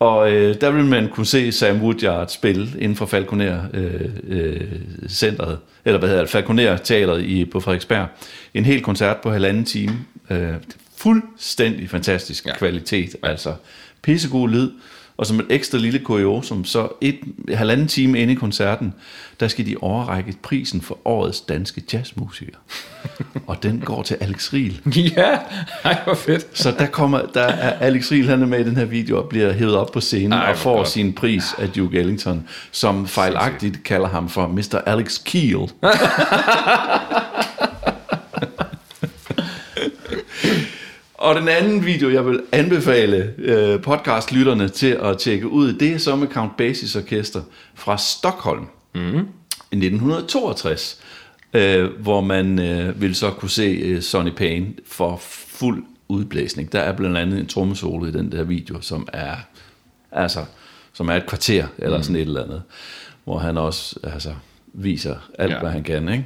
Og 0.02 0.32
øh, 0.32 0.60
der 0.60 0.70
vil 0.70 0.84
man 0.84 1.08
kunne 1.08 1.26
se 1.26 1.52
Sam 1.52 1.82
Woodyard 1.82 2.28
spille 2.28 2.68
inden 2.78 2.96
for 2.96 3.06
Falconer 3.06 3.64
øh, 3.74 4.10
øh, 4.28 4.60
centret, 5.08 5.58
eller 5.84 5.98
hvad 5.98 6.08
hedder 6.08 6.22
det, 6.22 6.30
Falconer 6.30 6.76
teatret 6.76 7.22
i, 7.22 7.44
på 7.44 7.60
Frederiksberg. 7.60 8.06
En 8.54 8.64
hel 8.64 8.82
koncert 8.82 9.16
på 9.16 9.30
halvanden 9.30 9.64
time. 9.64 9.98
Øh, 10.30 10.54
fuldstændig 10.96 11.90
fantastisk. 11.90 12.46
Ja. 12.46 12.58
kvalitet, 12.58 13.16
altså 13.22 13.54
pissegod 14.02 14.48
lyd. 14.48 14.70
Og 15.16 15.26
som 15.26 15.40
et 15.40 15.46
ekstra 15.50 15.78
lille 15.78 15.98
kuriosum, 15.98 16.64
så 16.64 16.88
et 17.00 17.18
halvanden 17.54 17.88
time 17.88 18.20
inde 18.20 18.32
i 18.32 18.36
koncerten, 18.36 18.94
der 19.40 19.48
skal 19.48 19.66
de 19.66 19.76
overrække 19.80 20.34
prisen 20.42 20.80
for 20.80 20.98
årets 21.04 21.40
danske 21.40 21.82
jazzmusiker. 21.92 22.56
og 23.46 23.62
den 23.62 23.80
går 23.80 24.02
til 24.02 24.16
Alex 24.20 24.52
Riel. 24.52 24.80
Ja, 25.16 25.38
ej, 25.84 25.98
hvor 26.04 26.14
fedt. 26.14 26.46
Så 26.58 26.74
der 26.78 26.86
kommer, 26.86 27.22
der 27.34 27.42
er 27.42 27.78
Alex 27.78 28.12
Riel, 28.12 28.28
han 28.28 28.42
er 28.42 28.46
med 28.46 28.60
i 28.60 28.64
den 28.64 28.76
her 28.76 28.84
video 28.84 29.18
og 29.18 29.28
bliver 29.28 29.52
hævet 29.52 29.76
op 29.76 29.92
på 29.92 30.00
scenen 30.00 30.32
Ej, 30.32 30.50
og 30.50 30.56
får 30.58 30.76
godt. 30.76 30.88
sin 30.88 31.12
pris 31.12 31.44
af 31.58 31.68
Duke 31.68 31.98
Ellington, 31.98 32.48
som 32.70 33.06
fejlagtigt 33.06 33.82
kalder 33.84 34.08
ham 34.08 34.28
for 34.28 34.46
Mr. 34.46 34.80
Alex 34.86 35.24
Keel. 35.24 35.70
og 41.22 41.34
den 41.34 41.48
anden 41.48 41.84
video, 41.84 42.10
jeg 42.10 42.26
vil 42.26 42.42
anbefale 42.52 43.34
øh, 43.38 43.80
podcastlytterne 43.80 44.68
til 44.68 44.98
at 45.02 45.18
tjekke 45.18 45.48
ud, 45.48 45.72
det 45.72 45.92
er 45.92 45.98
så 45.98 46.16
med 46.16 46.28
Count 46.28 46.52
Basie's 46.60 46.98
orkester 46.98 47.42
fra 47.74 47.98
Stockholm. 47.98 48.66
Mm. 48.94 49.28
1962, 49.72 51.00
øh, 51.52 51.90
hvor 52.00 52.20
man 52.20 52.58
øh, 52.58 53.00
vil 53.00 53.14
så 53.14 53.30
kunne 53.30 53.50
se 53.50 53.62
øh, 53.62 54.02
Sonny 54.02 54.30
Payne 54.30 54.66
for 54.86 55.16
fuld 55.46 55.84
udblæsning. 56.08 56.72
Der 56.72 56.80
er 56.80 56.92
blandt 56.92 57.18
andet 57.18 57.40
en 57.40 57.46
trommesolo 57.46 58.06
i 58.06 58.10
den 58.10 58.32
der 58.32 58.42
video, 58.42 58.80
som 58.80 59.08
er 59.12 59.34
altså 60.12 60.44
som 60.92 61.08
er 61.08 61.14
et 61.14 61.26
kvarter 61.26 61.66
eller 61.78 61.96
mm. 61.96 62.02
sådan 62.02 62.16
et 62.16 62.22
eller 62.22 62.44
andet, 62.44 62.62
hvor 63.24 63.38
han 63.38 63.58
også 63.58 63.96
altså 64.02 64.34
viser 64.72 65.16
alt, 65.38 65.52
ja. 65.52 65.60
hvad 65.60 65.70
han 65.70 65.82
kan, 65.82 66.08
ikke? 66.08 66.24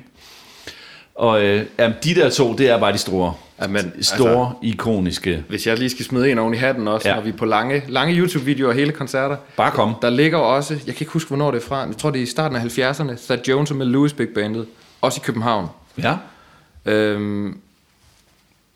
Og 1.14 1.44
øh, 1.44 1.66
jamen, 1.78 1.96
de 2.04 2.14
der 2.14 2.30
to, 2.30 2.56
det 2.56 2.70
er 2.70 2.78
bare 2.78 2.92
de 2.92 2.98
store, 2.98 3.34
Jamen, 3.60 4.02
store, 4.02 4.46
altså, 4.46 4.58
ikoniske. 4.62 5.44
Hvis 5.48 5.66
jeg 5.66 5.78
lige 5.78 5.90
skal 5.90 6.04
smide 6.04 6.30
en 6.30 6.38
oven 6.38 6.54
i 6.54 6.56
hatten 6.56 6.88
også, 6.88 7.08
ja. 7.08 7.14
når 7.14 7.22
vi 7.22 7.28
er 7.28 7.36
på 7.36 7.44
lange, 7.44 7.82
lange 7.88 8.14
YouTube-videoer 8.14 8.68
og 8.68 8.74
hele 8.74 8.92
koncerter. 8.92 9.36
Bare 9.56 9.70
kom. 9.70 9.94
Der 10.02 10.10
ligger 10.10 10.38
også, 10.38 10.74
jeg 10.74 10.94
kan 10.94 10.96
ikke 11.00 11.12
huske, 11.12 11.28
hvornår 11.28 11.50
det 11.50 11.62
er 11.62 11.66
fra, 11.66 11.76
jeg 11.78 11.96
tror 11.96 12.10
det 12.10 12.18
er 12.18 12.22
i 12.22 12.26
starten 12.26 12.56
af 12.56 12.60
70'erne, 12.60 13.16
så 13.16 13.38
Jones 13.48 13.70
og 13.70 13.76
med 13.76 13.86
Louis 13.86 14.12
Big 14.12 14.28
Bandet, 14.28 14.66
også 15.00 15.20
i 15.20 15.24
København. 15.24 15.68
Ja. 15.98 16.16
Øhm, 16.86 17.58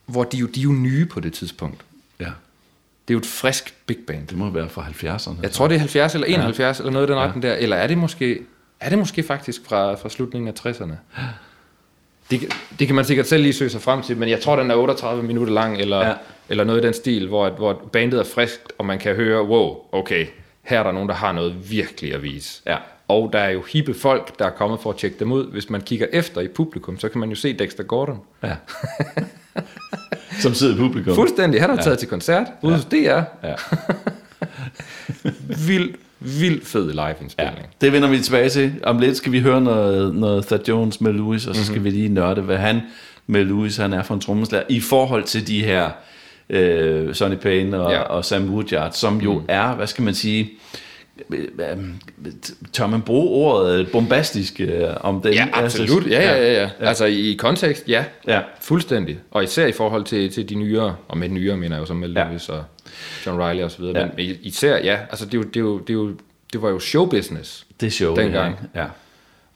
hvor 0.06 0.24
de 0.24 0.36
jo, 0.36 0.46
de 0.46 0.60
er 0.60 0.64
jo 0.64 0.72
nye 0.72 1.06
på 1.06 1.20
det 1.20 1.32
tidspunkt. 1.32 1.80
Ja. 2.20 2.24
Det 2.24 3.14
er 3.14 3.14
jo 3.14 3.18
et 3.18 3.26
frisk 3.26 3.74
big 3.86 3.98
band. 4.06 4.26
Det 4.26 4.38
må 4.38 4.50
være 4.50 4.68
fra 4.68 4.82
70'erne. 4.82 5.42
Jeg 5.42 5.50
tror, 5.50 5.68
det 5.68 5.74
er 5.74 5.78
70 5.78 6.14
eller 6.14 6.26
71, 6.26 6.78
ja. 6.78 6.82
eller 6.82 6.92
noget 6.92 7.06
i 7.06 7.10
den 7.10 7.18
ja. 7.18 7.24
retning 7.24 7.42
der. 7.42 7.54
Eller 7.54 7.76
er 7.76 7.86
det 7.86 7.98
måske, 7.98 8.38
er 8.80 8.88
det 8.88 8.98
måske 8.98 9.22
faktisk 9.22 9.60
fra, 9.64 9.94
fra 9.94 10.08
slutningen 10.08 10.48
af 10.48 10.66
60'erne? 10.66 11.20
Det, 12.30 12.54
det 12.78 12.86
kan 12.86 12.96
man 12.96 13.04
sikkert 13.04 13.26
selv 13.26 13.42
lige 13.42 13.52
søge 13.52 13.70
sig 13.70 13.80
frem 13.80 14.02
til, 14.02 14.16
men 14.16 14.28
jeg 14.28 14.40
tror, 14.40 14.56
den 14.56 14.70
er 14.70 14.74
38 14.74 15.22
minutter 15.22 15.52
lang, 15.52 15.80
eller, 15.80 16.06
ja. 16.06 16.14
eller 16.48 16.64
noget 16.64 16.84
i 16.84 16.86
den 16.86 16.94
stil, 16.94 17.28
hvor, 17.28 17.50
hvor 17.50 17.82
bandet 17.92 18.20
er 18.20 18.24
friskt, 18.24 18.72
og 18.78 18.86
man 18.86 18.98
kan 18.98 19.14
høre, 19.14 19.42
wow, 19.42 19.76
okay, 19.92 20.26
her 20.62 20.78
er 20.78 20.82
der 20.82 20.92
nogen, 20.92 21.08
der 21.08 21.14
har 21.14 21.32
noget 21.32 21.70
virkelig 21.70 22.14
at 22.14 22.22
vise. 22.22 22.62
Ja. 22.66 22.76
Og 23.08 23.30
der 23.32 23.38
er 23.38 23.50
jo 23.50 23.62
hippe 23.72 23.94
folk, 23.94 24.38
der 24.38 24.46
er 24.46 24.50
kommet 24.50 24.80
for 24.80 24.90
at 24.90 24.96
tjekke 24.96 25.16
dem 25.18 25.32
ud. 25.32 25.50
Hvis 25.50 25.70
man 25.70 25.80
kigger 25.80 26.06
efter 26.12 26.40
i 26.40 26.48
publikum, 26.48 26.98
så 26.98 27.08
kan 27.08 27.20
man 27.20 27.28
jo 27.28 27.34
se 27.34 27.52
Dexter 27.52 27.82
Gordon. 27.82 28.20
Ja. 28.42 28.56
Som 30.42 30.54
sidder 30.54 30.74
i 30.74 30.78
publikum. 30.78 31.14
Fuldstændig. 31.14 31.60
Han 31.60 31.70
har 31.70 31.76
ja. 31.76 31.82
taget 31.82 31.98
til 31.98 32.08
koncert 32.08 32.46
ude 32.62 32.72
ja. 32.72 32.76
hos 32.76 32.84
DR. 32.84 33.46
Ja. 33.46 33.54
vild, 35.68 35.94
vild 36.20 36.64
fed 36.64 36.92
live-indspilning. 36.92 37.58
Ja. 37.58 37.86
Det 37.86 37.92
vender 37.92 38.08
vi 38.08 38.18
tilbage 38.18 38.48
til. 38.48 38.72
Om 38.82 38.98
lidt 38.98 39.16
skal 39.16 39.32
vi 39.32 39.40
høre 39.40 39.60
noget, 39.60 40.14
noget 40.14 40.46
Thad 40.46 40.60
Jones 40.68 41.00
med 41.00 41.12
Louis, 41.12 41.46
og 41.46 41.54
så 41.54 41.64
skal 41.64 41.72
mm-hmm. 41.72 41.84
vi 41.84 41.90
lige 41.90 42.08
nørde, 42.08 42.40
hvad 42.40 42.56
han 42.56 42.80
med 43.26 43.44
Louis 43.44 43.76
han 43.76 43.92
er 43.92 44.02
for 44.02 44.14
en 44.14 44.20
trommeslager, 44.20 44.64
i 44.68 44.80
forhold 44.80 45.24
til 45.24 45.46
de 45.46 45.64
her 45.64 45.90
øh, 46.50 47.14
Sonny 47.14 47.36
Payne 47.36 47.80
og, 47.80 47.92
ja. 47.92 48.00
og 48.00 48.24
Sam 48.24 48.54
Woodyard, 48.54 48.92
som 48.92 49.20
jo 49.20 49.38
mm. 49.38 49.44
er, 49.48 49.74
hvad 49.74 49.86
skal 49.86 50.04
man 50.04 50.14
sige, 50.14 50.50
tør 52.72 52.86
man 52.86 53.02
bruge 53.02 53.28
ordet 53.28 53.92
bombastisk 53.92 54.60
øh, 54.60 54.88
om 55.00 55.22
den? 55.22 55.32
Ja, 55.32 55.48
absolut. 55.52 56.06
Ja, 56.06 56.22
ja, 56.22 56.36
ja, 56.36 56.52
ja. 56.52 56.62
ja. 56.62 56.86
Altså 56.86 57.04
i 57.04 57.36
kontekst, 57.38 57.88
ja. 57.88 58.04
ja. 58.26 58.40
Fuldstændig. 58.60 59.18
Og 59.30 59.44
især 59.44 59.66
i 59.66 59.72
forhold 59.72 60.04
til, 60.04 60.32
til 60.32 60.48
de 60.48 60.54
nyere, 60.54 60.96
og 61.08 61.18
med 61.18 61.28
nyere 61.28 61.56
mener 61.56 61.76
jeg 61.76 61.80
jo 61.80 61.86
som 61.86 61.96
med 61.96 62.08
ja. 62.08 62.24
Lewis 62.24 62.48
og 62.48 62.64
John 63.26 63.42
Riley 63.42 63.64
og 63.64 63.70
så 63.70 63.82
videre. 63.82 63.98
Ja. 63.98 64.06
Men 64.16 64.36
især, 64.42 64.76
ja, 64.76 64.98
altså 65.10 65.26
det, 65.26 65.54
det, 65.54 65.54
det, 65.54 65.88
det, 65.88 66.16
det 66.52 66.62
var 66.62 66.68
jo 66.70 66.78
showbusiness. 66.78 67.66
Det 67.80 67.86
er 67.86 67.90
show, 67.90 68.16
dengang. 68.16 68.58
Ja. 68.74 68.86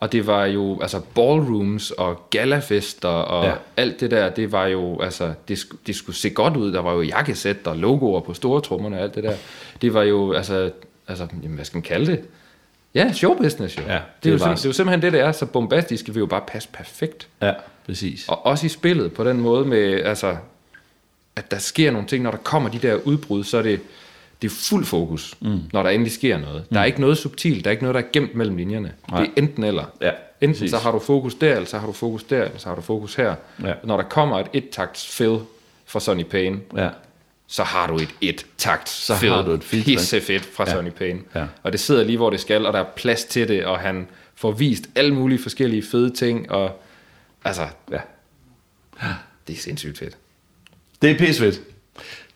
Og 0.01 0.13
det 0.13 0.27
var 0.27 0.45
jo, 0.45 0.79
altså 0.81 1.01
ballrooms 1.15 1.91
og 1.91 2.31
galafester 2.31 3.09
og 3.09 3.45
ja. 3.45 3.53
alt 3.77 4.01
det 4.01 4.11
der, 4.11 4.29
det 4.29 4.53
var 4.53 4.67
jo, 4.67 5.01
altså, 5.01 5.33
det, 5.49 5.59
det 5.87 5.97
skulle 5.97 6.17
se 6.17 6.31
godt 6.31 6.57
ud. 6.57 6.73
Der 6.73 6.81
var 6.81 6.93
jo 6.93 7.03
jakkesæt 7.03 7.57
og 7.65 7.77
logoer 7.77 8.21
på 8.21 8.35
store 8.35 8.61
trommerne 8.61 8.97
og 8.97 9.03
alt 9.03 9.15
det 9.15 9.25
der. 9.25 9.35
Det 9.83 9.95
var 9.95 10.03
jo, 10.03 10.33
altså, 10.33 10.71
altså, 11.09 11.27
jamen, 11.43 11.55
hvad 11.55 11.65
skal 11.65 11.77
man 11.77 11.83
kalde 11.83 12.07
det? 12.07 12.25
Ja, 12.95 13.13
showbusiness 13.13 13.79
jo. 13.79 13.83
Ja, 13.83 13.95
det, 13.95 14.03
det, 14.25 14.29
er 14.29 14.33
jo 14.33 14.39
det 14.55 14.65
er 14.65 14.69
jo 14.69 14.73
simpelthen 14.73 15.03
det, 15.03 15.13
det 15.13 15.21
er. 15.21 15.33
Så 15.33 15.47
bombastisk 15.47 16.09
vil 16.09 16.17
jo 16.17 16.27
bare 16.27 16.43
passe 16.49 16.69
perfekt. 16.73 17.29
Ja, 17.43 17.53
præcis. 17.87 18.29
Og 18.29 18.47
også 18.47 18.67
i 18.67 18.69
spillet 18.69 19.13
på 19.13 19.25
den 19.25 19.41
måde 19.41 19.65
med, 19.65 20.01
altså, 20.01 20.37
at 21.37 21.51
der 21.51 21.59
sker 21.59 21.91
nogle 21.91 22.09
ting, 22.09 22.23
når 22.23 22.31
der 22.31 22.39
kommer 22.39 22.69
de 22.69 22.79
der 22.79 22.95
udbrud, 22.95 23.45
så 23.45 23.59
er 23.59 23.63
det, 23.63 23.81
det 24.43 24.51
er 24.51 24.55
fuld 24.71 24.85
fokus, 24.85 25.35
mm. 25.41 25.61
når 25.73 25.83
der 25.83 25.91
endelig 25.91 26.13
sker 26.13 26.39
noget. 26.39 26.65
Der 26.71 26.79
er 26.79 26.85
mm. 26.85 26.87
ikke 26.87 27.01
noget 27.01 27.19
subtilt, 27.19 27.65
der 27.65 27.71
er 27.71 27.73
ikke 27.73 27.83
noget, 27.83 27.95
der 27.95 28.01
er 28.01 28.07
gemt 28.13 28.35
mellem 28.35 28.57
linjerne. 28.57 28.93
Nej. 29.11 29.21
Det 29.21 29.29
er 29.29 29.33
enten 29.37 29.65
eller. 29.65 29.85
Ja, 30.01 30.11
enten 30.41 30.55
præcis. 30.55 30.71
så 30.71 30.79
har 30.79 30.93
du 30.93 30.99
fokus 30.99 31.35
der, 31.35 31.55
eller 31.55 31.67
så 31.67 31.79
har 31.79 31.87
du 31.87 31.93
fokus 31.93 32.25
der, 32.25 32.45
eller 32.45 32.59
så 32.59 32.69
har 32.69 32.75
du 32.75 32.81
fokus 32.81 33.15
her. 33.15 33.35
Ja. 33.63 33.73
Når 33.85 33.97
der 33.97 34.05
kommer 34.05 34.39
et 34.39 34.47
et-takts 34.53 35.17
fill 35.17 35.39
fra 35.87 36.01
Sonny 36.01 36.25
Payne, 36.25 36.61
ja 36.77 36.89
så 37.47 37.63
har 37.63 37.87
du 37.87 37.97
et 37.97 38.15
et 38.21 38.47
takt 38.59 38.89
så 38.89 39.17
fed, 39.17 39.29
har 39.29 39.43
du 39.43 39.51
et 39.51 39.61
pisse 39.61 40.21
fedt 40.21 40.45
fra 40.45 40.65
ja. 40.67 40.73
Sonny 40.73 40.91
Payne. 40.91 41.21
Ja. 41.35 41.47
Og 41.63 41.73
det 41.73 41.81
sidder 41.81 42.05
lige, 42.05 42.17
hvor 42.17 42.31
det 42.31 42.41
skal, 42.41 42.67
og 42.67 42.73
der 42.73 42.79
er 42.79 42.87
plads 42.97 43.25
til 43.25 43.49
det, 43.49 43.65
og 43.65 43.79
han 43.79 44.09
får 44.35 44.53
vist 44.53 44.85
alle 44.95 45.15
mulige 45.15 45.39
forskellige 45.39 45.83
fede 45.83 46.11
ting, 46.11 46.51
og 46.51 46.83
altså, 47.45 47.67
ja, 47.91 48.01
det 49.47 49.53
er 49.53 49.61
sindssygt 49.61 49.99
fedt. 49.99 50.17
Det 51.03 51.11
er 51.11 51.19
pisse 51.19 51.41
fedt. 51.43 51.61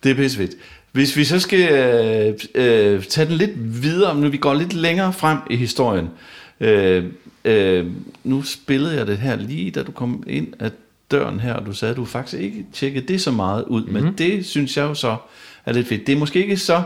Det 0.03 0.11
er 0.11 0.15
pisse 0.15 0.37
fedt. 0.37 0.51
Hvis 0.93 1.17
vi 1.17 1.25
så 1.25 1.41
skal 1.41 1.73
øh, 1.73 2.39
øh, 2.55 3.05
tage 3.05 3.27
den 3.27 3.35
lidt 3.35 3.83
videre, 3.83 4.17
nu 4.17 4.29
vi 4.29 4.37
går 4.37 4.55
lidt 4.55 4.73
længere 4.73 5.13
frem 5.13 5.39
i 5.51 5.57
historien. 5.57 6.11
Øh, 6.61 7.05
øh, 7.45 7.87
nu 8.25 8.43
spillede 8.43 8.97
jeg 8.97 9.07
det 9.07 9.19
her 9.19 9.37
lige, 9.37 9.71
da 9.71 9.83
du 9.83 9.93
kom 9.93 10.25
ind, 10.27 10.55
at 10.59 10.73
døren 11.11 11.41
her, 11.41 11.55
og 11.55 11.67
du 11.67 11.73
sagde, 11.73 11.91
at 11.91 11.97
du 11.97 12.05
faktisk 12.05 12.43
ikke 12.43 12.67
tjekkede 12.73 13.07
det 13.07 13.21
så 13.21 13.31
meget 13.31 13.65
ud, 13.65 13.81
mm-hmm. 13.81 13.95
men 13.95 14.05
mhm. 14.05 14.15
det 14.15 14.47
synes 14.47 14.77
jeg 14.77 14.83
jo 14.83 14.95
så 14.95 15.17
er 15.65 15.73
lidt 15.73 15.89
fedt. 15.89 16.07
Det 16.07 16.13
er 16.13 16.19
måske 16.19 16.41
ikke 16.43 16.57
så 16.57 16.83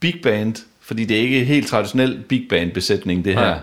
big 0.00 0.14
band, 0.22 0.54
fordi 0.80 1.04
det 1.04 1.16
er 1.16 1.20
ikke 1.20 1.44
helt 1.44 1.66
traditionel 1.66 2.22
big 2.28 2.46
band 2.48 2.72
besætning, 2.72 3.24
det 3.24 3.34
her. 3.34 3.48
Ja. 3.48 3.56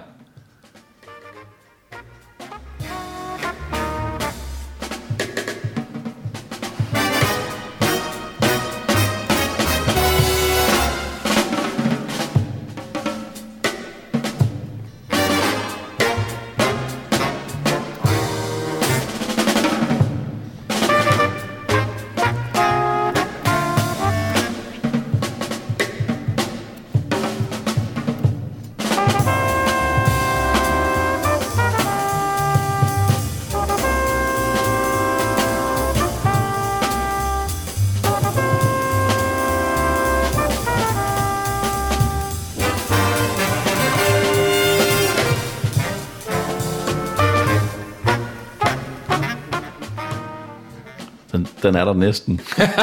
Er 51.88 51.94
der 51.94 52.00
næsten. 52.00 52.42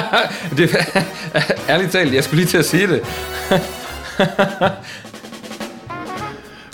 det, 0.57 0.76
ærligt 1.68 1.92
talt, 1.92 2.14
jeg 2.14 2.24
skulle 2.24 2.40
lige 2.40 2.48
til 2.48 2.59
at 2.59 2.64
sige 2.64 2.86
det. 2.86 3.00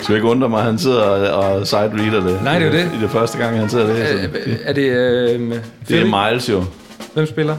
skal 0.09 0.15
ikke 0.15 0.27
undre 0.27 0.49
mig, 0.49 0.59
at 0.59 0.65
han 0.65 0.77
sidder 0.77 1.01
og 1.31 1.67
side-reader 1.67 2.27
det. 2.27 2.43
Nej, 2.43 2.59
det 2.59 2.67
er 2.67 2.71
det. 2.71 2.91
I 2.99 3.01
det 3.01 3.09
første 3.09 3.37
gang, 3.37 3.59
han 3.59 3.69
sidder 3.69 3.87
det. 3.87 4.23
Er, 4.23 4.55
er 4.63 4.73
det... 4.73 4.81
Øh, 4.81 5.55
det 5.87 6.01
er 6.01 6.29
Miles 6.29 6.49
jo. 6.49 6.63
Hvem 7.13 7.25
spiller? 7.25 7.57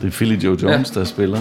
Det 0.00 0.06
er 0.06 0.10
Philly 0.10 0.36
Joe 0.36 0.56
Jones, 0.62 0.92
ja. 0.94 1.00
der 1.00 1.06
spiller. 1.06 1.40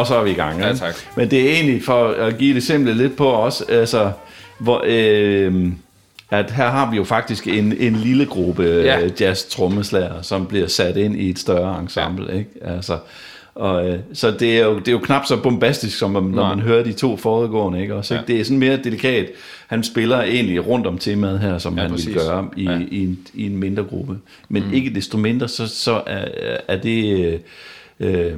Og 0.00 0.06
så 0.06 0.14
er 0.14 0.24
vi 0.24 0.30
i 0.30 0.34
gang. 0.34 0.60
Ja, 0.60 0.74
tak. 0.74 0.94
Men 1.16 1.30
det 1.30 1.40
er 1.40 1.54
egentlig 1.54 1.82
for 1.82 2.08
at 2.08 2.38
give 2.38 2.54
det 2.54 2.62
simple 2.62 2.94
lidt 2.94 3.16
på 3.16 3.32
os, 3.32 3.62
altså, 3.68 4.12
hvor, 4.58 4.82
øh, 4.86 5.72
at 6.30 6.50
her 6.50 6.70
har 6.70 6.90
vi 6.90 6.96
jo 6.96 7.04
faktisk 7.04 7.46
en, 7.46 7.74
en 7.78 7.96
lille 7.96 8.26
gruppe 8.26 8.62
ja. 8.62 9.00
Øh, 9.00 9.10
jazz-trommeslager, 9.20 10.22
som 10.22 10.46
bliver 10.46 10.66
sat 10.66 10.96
ind 10.96 11.16
i 11.16 11.30
et 11.30 11.38
større 11.38 11.80
ensemble, 11.80 12.26
ja. 12.28 12.38
ikke? 12.38 12.50
Altså, 12.60 12.98
og, 13.54 13.88
øh, 13.88 13.98
så 14.12 14.30
det 14.30 14.58
er, 14.58 14.64
jo, 14.64 14.78
det 14.78 14.88
er 14.88 14.92
jo 14.92 14.98
knap 14.98 15.26
så 15.26 15.36
bombastisk, 15.36 15.98
som 15.98 16.10
når 16.10 16.48
man 16.48 16.60
hører 16.60 16.84
de 16.84 16.92
to 16.92 17.16
foregående. 17.16 17.80
Ikke? 17.80 17.94
Også, 17.94 18.14
ikke? 18.14 18.24
Ja. 18.28 18.32
Det 18.32 18.40
er 18.40 18.44
sådan 18.44 18.58
mere 18.58 18.76
delikat. 18.76 19.26
Han 19.66 19.82
spiller 19.82 20.22
egentlig 20.22 20.66
rundt 20.66 20.86
om 20.86 20.98
temaet 20.98 21.40
her, 21.40 21.58
som 21.58 21.76
ja, 21.76 21.82
han 21.82 21.90
præcis. 21.90 22.06
vil 22.06 22.14
gøre 22.14 22.48
i, 22.56 22.64
ja. 22.64 22.80
i, 22.90 23.02
en, 23.04 23.18
i 23.34 23.46
en 23.46 23.56
mindre 23.56 23.82
gruppe. 23.82 24.18
Men 24.48 24.62
mm. 24.62 24.72
ikke 24.72 24.94
desto 24.94 25.18
mindre, 25.18 25.48
så, 25.48 25.66
så 25.66 26.02
er, 26.06 26.56
er 26.68 26.76
det... 26.76 27.18
Øh, 27.18 27.38
øh, 28.00 28.32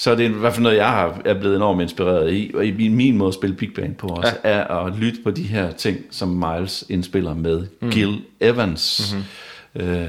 så 0.00 0.14
det 0.14 0.26
er 0.26 0.30
i 0.30 0.32
hvert 0.32 0.52
fald 0.52 0.62
noget, 0.62 0.76
jeg 0.76 0.88
har, 0.88 1.20
er 1.24 1.34
blevet 1.34 1.56
enormt 1.56 1.82
inspireret 1.82 2.32
i, 2.32 2.50
og 2.54 2.66
i 2.66 2.88
min 2.88 3.16
måde 3.16 3.28
at 3.28 3.34
spille 3.34 3.56
big 3.56 3.74
band 3.74 3.94
på 3.94 4.06
også, 4.06 4.36
ja. 4.44 4.50
er 4.50 4.64
at 4.64 4.96
lytte 4.96 5.18
på 5.24 5.30
de 5.30 5.42
her 5.42 5.72
ting, 5.72 5.98
som 6.10 6.28
Miles 6.28 6.84
indspiller 6.88 7.34
med 7.34 7.66
mm. 7.80 7.90
Gil 7.90 8.22
Evans. 8.40 9.14
Mm-hmm. 9.74 9.90
Øh, 9.90 10.08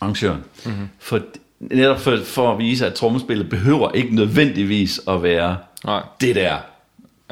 arrangøren. 0.00 0.44
Mm-hmm. 0.64 0.88
For, 0.98 1.20
netop 1.60 2.00
for, 2.00 2.18
for 2.24 2.52
at 2.52 2.58
vise, 2.58 2.86
at 2.86 2.94
trommespillet 2.94 3.48
behøver 3.50 3.92
ikke 3.92 4.14
nødvendigvis 4.14 5.00
at 5.08 5.22
være 5.22 5.56
Nej. 5.84 6.02
det 6.20 6.34
der 6.34 6.56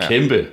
kæmpe 0.03 0.47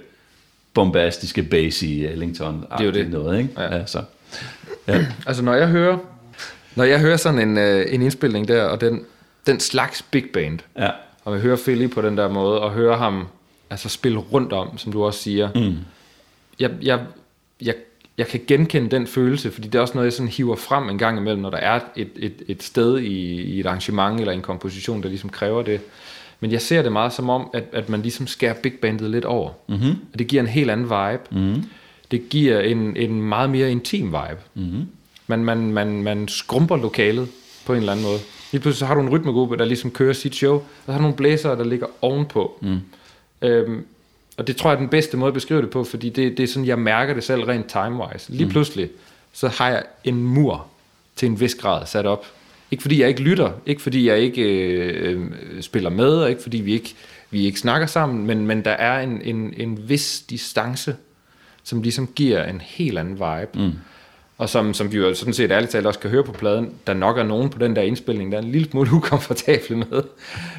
bombastiske 0.74 1.44
bass 1.44 1.82
i 1.82 2.06
Ellington. 2.06 2.62
Det 2.62 2.80
er 2.80 2.86
jo 2.86 2.92
det. 2.92 3.10
Noget, 3.10 3.38
ikke? 3.38 3.50
Ja. 3.58 3.68
Altså, 3.68 4.04
ja. 4.88 5.06
Altså 5.28 5.44
når 5.44 5.54
jeg 5.54 5.68
hører, 5.68 5.98
når 6.76 6.84
jeg 6.84 7.00
hører 7.00 7.18
sådan 7.18 7.40
en, 7.40 7.58
øh, 7.58 7.86
en 7.90 8.02
indspilning 8.02 8.48
der, 8.48 8.64
og 8.64 8.82
den, 8.82 9.06
den 9.48 9.60
slags 9.60 10.02
big 10.02 10.26
band, 10.34 10.60
ja. 10.78 10.90
og 11.26 11.34
jeg 11.34 11.42
hører 11.42 11.58
Philly 11.58 11.90
på 11.90 12.02
den 12.02 12.18
der 12.18 12.30
måde, 12.30 12.62
og 12.62 12.72
hører 12.72 12.98
ham 12.98 13.28
altså 13.70 13.90
spille 13.90 14.20
rundt 14.20 14.54
om, 14.54 14.78
som 14.78 14.92
du 14.92 15.04
også 15.04 15.20
siger, 15.20 15.50
mm. 15.56 15.76
jeg, 16.60 16.72
jeg, 16.82 17.00
jeg, 17.62 17.76
jeg 18.18 18.28
kan 18.28 18.42
genkende 18.48 18.90
den 18.90 19.08
følelse, 19.08 19.52
fordi 19.52 19.68
det 19.68 19.78
er 19.78 19.82
også 19.82 19.94
noget, 19.94 20.06
jeg 20.06 20.14
sådan 20.14 20.32
hiver 20.32 20.56
frem 20.56 20.90
en 20.90 20.98
gang 20.98 21.18
imellem, 21.18 21.42
når 21.42 21.50
der 21.50 21.58
er 21.58 21.80
et, 21.96 22.10
et, 22.16 22.42
et 22.48 22.64
sted 22.64 23.00
i, 23.00 23.42
i 23.42 23.60
et 23.60 23.66
arrangement 23.66 24.20
eller 24.20 24.34
en 24.34 24.42
komposition, 24.42 25.04
der 25.04 25.10
ligesom 25.10 25.30
kræver 25.30 25.62
det. 25.62 25.82
Men 26.40 26.52
jeg 26.52 26.62
ser 26.62 26.82
det 26.82 26.92
meget 26.92 27.14
som 27.14 27.30
om, 27.30 27.50
at, 27.54 27.64
at 27.72 27.90
man 27.90 28.02
ligesom 28.02 28.28
skærer 28.28 28.54
big 28.54 28.74
bandet 28.74 29.12
lidt 29.12 29.26
over. 29.26 29.52
Mm-hmm. 29.68 29.96
Og 30.14 30.20
det 30.20 30.28
giver 30.28 30.42
en 30.42 30.48
helt 30.48 30.72
anden 30.72 30.86
vibe. 30.86 31.24
Mm-hmm. 31.32 31.64
Det 32.12 32.30
giver 32.30 32.60
en, 32.60 32.98
en 32.98 33.22
meget 33.22 33.50
mere 33.50 33.72
intim 33.72 34.06
vibe. 34.06 34.42
Mm-hmm. 34.54 34.88
Man, 35.28 35.46
man, 35.46 35.72
man, 35.72 36.04
man 36.04 36.28
skrumper 36.28 36.78
lokalet 36.78 37.28
på 37.66 37.74
en 37.74 37.80
eller 37.80 37.92
anden 37.92 38.06
måde. 38.06 38.20
Lige 38.52 38.62
pludselig 38.62 38.80
så 38.80 38.86
har 38.86 38.96
du 38.96 39.02
en 39.02 39.10
rytmegruppe, 39.10 39.58
der 39.58 39.66
ligesom 39.66 39.92
kører 39.92 40.14
sit 40.14 40.36
show, 40.36 40.54
og 40.54 40.64
så 40.86 40.92
har 40.92 41.00
du 41.00 41.02
nogle 41.02 41.18
blæsere, 41.18 41.58
der 41.58 41.64
ligger 41.64 41.88
ovenpå. 42.02 42.60
Mm. 42.62 42.80
Øhm, 43.42 43.86
og 44.38 44.48
det 44.48 44.58
tror 44.58 44.70
jeg 44.70 44.76
er 44.76 44.80
den 44.80 44.90
bedste 44.90 45.18
måde 45.18 45.28
at 45.28 45.34
beskrive 45.34 45.62
det 45.62 45.70
på, 45.70 45.84
fordi 45.84 46.10
det, 46.10 46.38
det 46.38 46.44
er 46.44 46.48
sådan, 46.48 46.68
jeg 46.68 46.80
mærker 46.80 47.14
det 47.14 47.24
selv 47.24 47.44
rent 47.44 47.66
time-wise. 47.72 48.26
Lige 48.30 48.50
pludselig, 48.50 48.90
så 49.34 49.48
har 49.48 49.70
jeg 49.70 49.84
en 50.04 50.24
mur 50.24 50.68
til 51.16 51.30
en 51.30 51.40
vis 51.40 51.56
grad 51.56 51.86
sat 51.86 52.06
op. 52.06 52.26
Ikke 52.72 52.82
fordi 52.82 53.02
jeg 53.02 53.10
ikke 53.10 53.22
lytter, 53.22 53.52
ikke 53.66 53.82
fordi 53.82 54.08
jeg 54.08 54.20
ikke 54.20 54.42
øh, 54.42 55.22
øh, 55.22 55.62
spiller 55.62 55.90
med, 55.90 56.10
og 56.10 56.30
ikke 56.30 56.42
fordi 56.42 56.58
vi 56.58 56.74
ikke, 56.74 56.96
vi 57.30 57.46
ikke 57.46 57.60
snakker 57.60 57.88
sammen, 57.88 58.28
men, 58.28 58.48
men 58.48 58.66
der 58.66 58.72
er 58.72 59.00
en, 59.00 59.22
en, 59.22 59.54
en 59.58 59.90
vis 59.90 60.24
distance, 60.30 60.96
som 61.64 61.82
ligesom 61.82 62.08
giver 62.16 62.44
en 62.44 62.62
helt 62.62 62.98
anden 62.98 63.14
vibe. 63.14 63.50
Mm. 63.54 63.72
Og 64.38 64.50
som, 64.50 64.74
som 64.74 64.92
vi 64.92 64.98
jo 64.98 65.14
sådan 65.14 65.34
set 65.34 65.52
ærligt 65.52 65.72
talt 65.72 65.86
også 65.86 66.00
kan 66.00 66.10
høre 66.10 66.24
på 66.24 66.32
pladen, 66.32 66.70
der 66.88 66.94
nok 66.94 67.18
er 67.18 67.24
nogen 67.24 67.50
på 67.50 67.60
den 67.60 67.76
der 67.76 67.82
indspilning, 67.82 68.32
der 68.32 68.38
er 68.38 68.42
en 68.42 68.52
lille 68.52 68.70
smule 68.72 68.94
ukomfortable 68.98 69.76
med. 69.76 70.04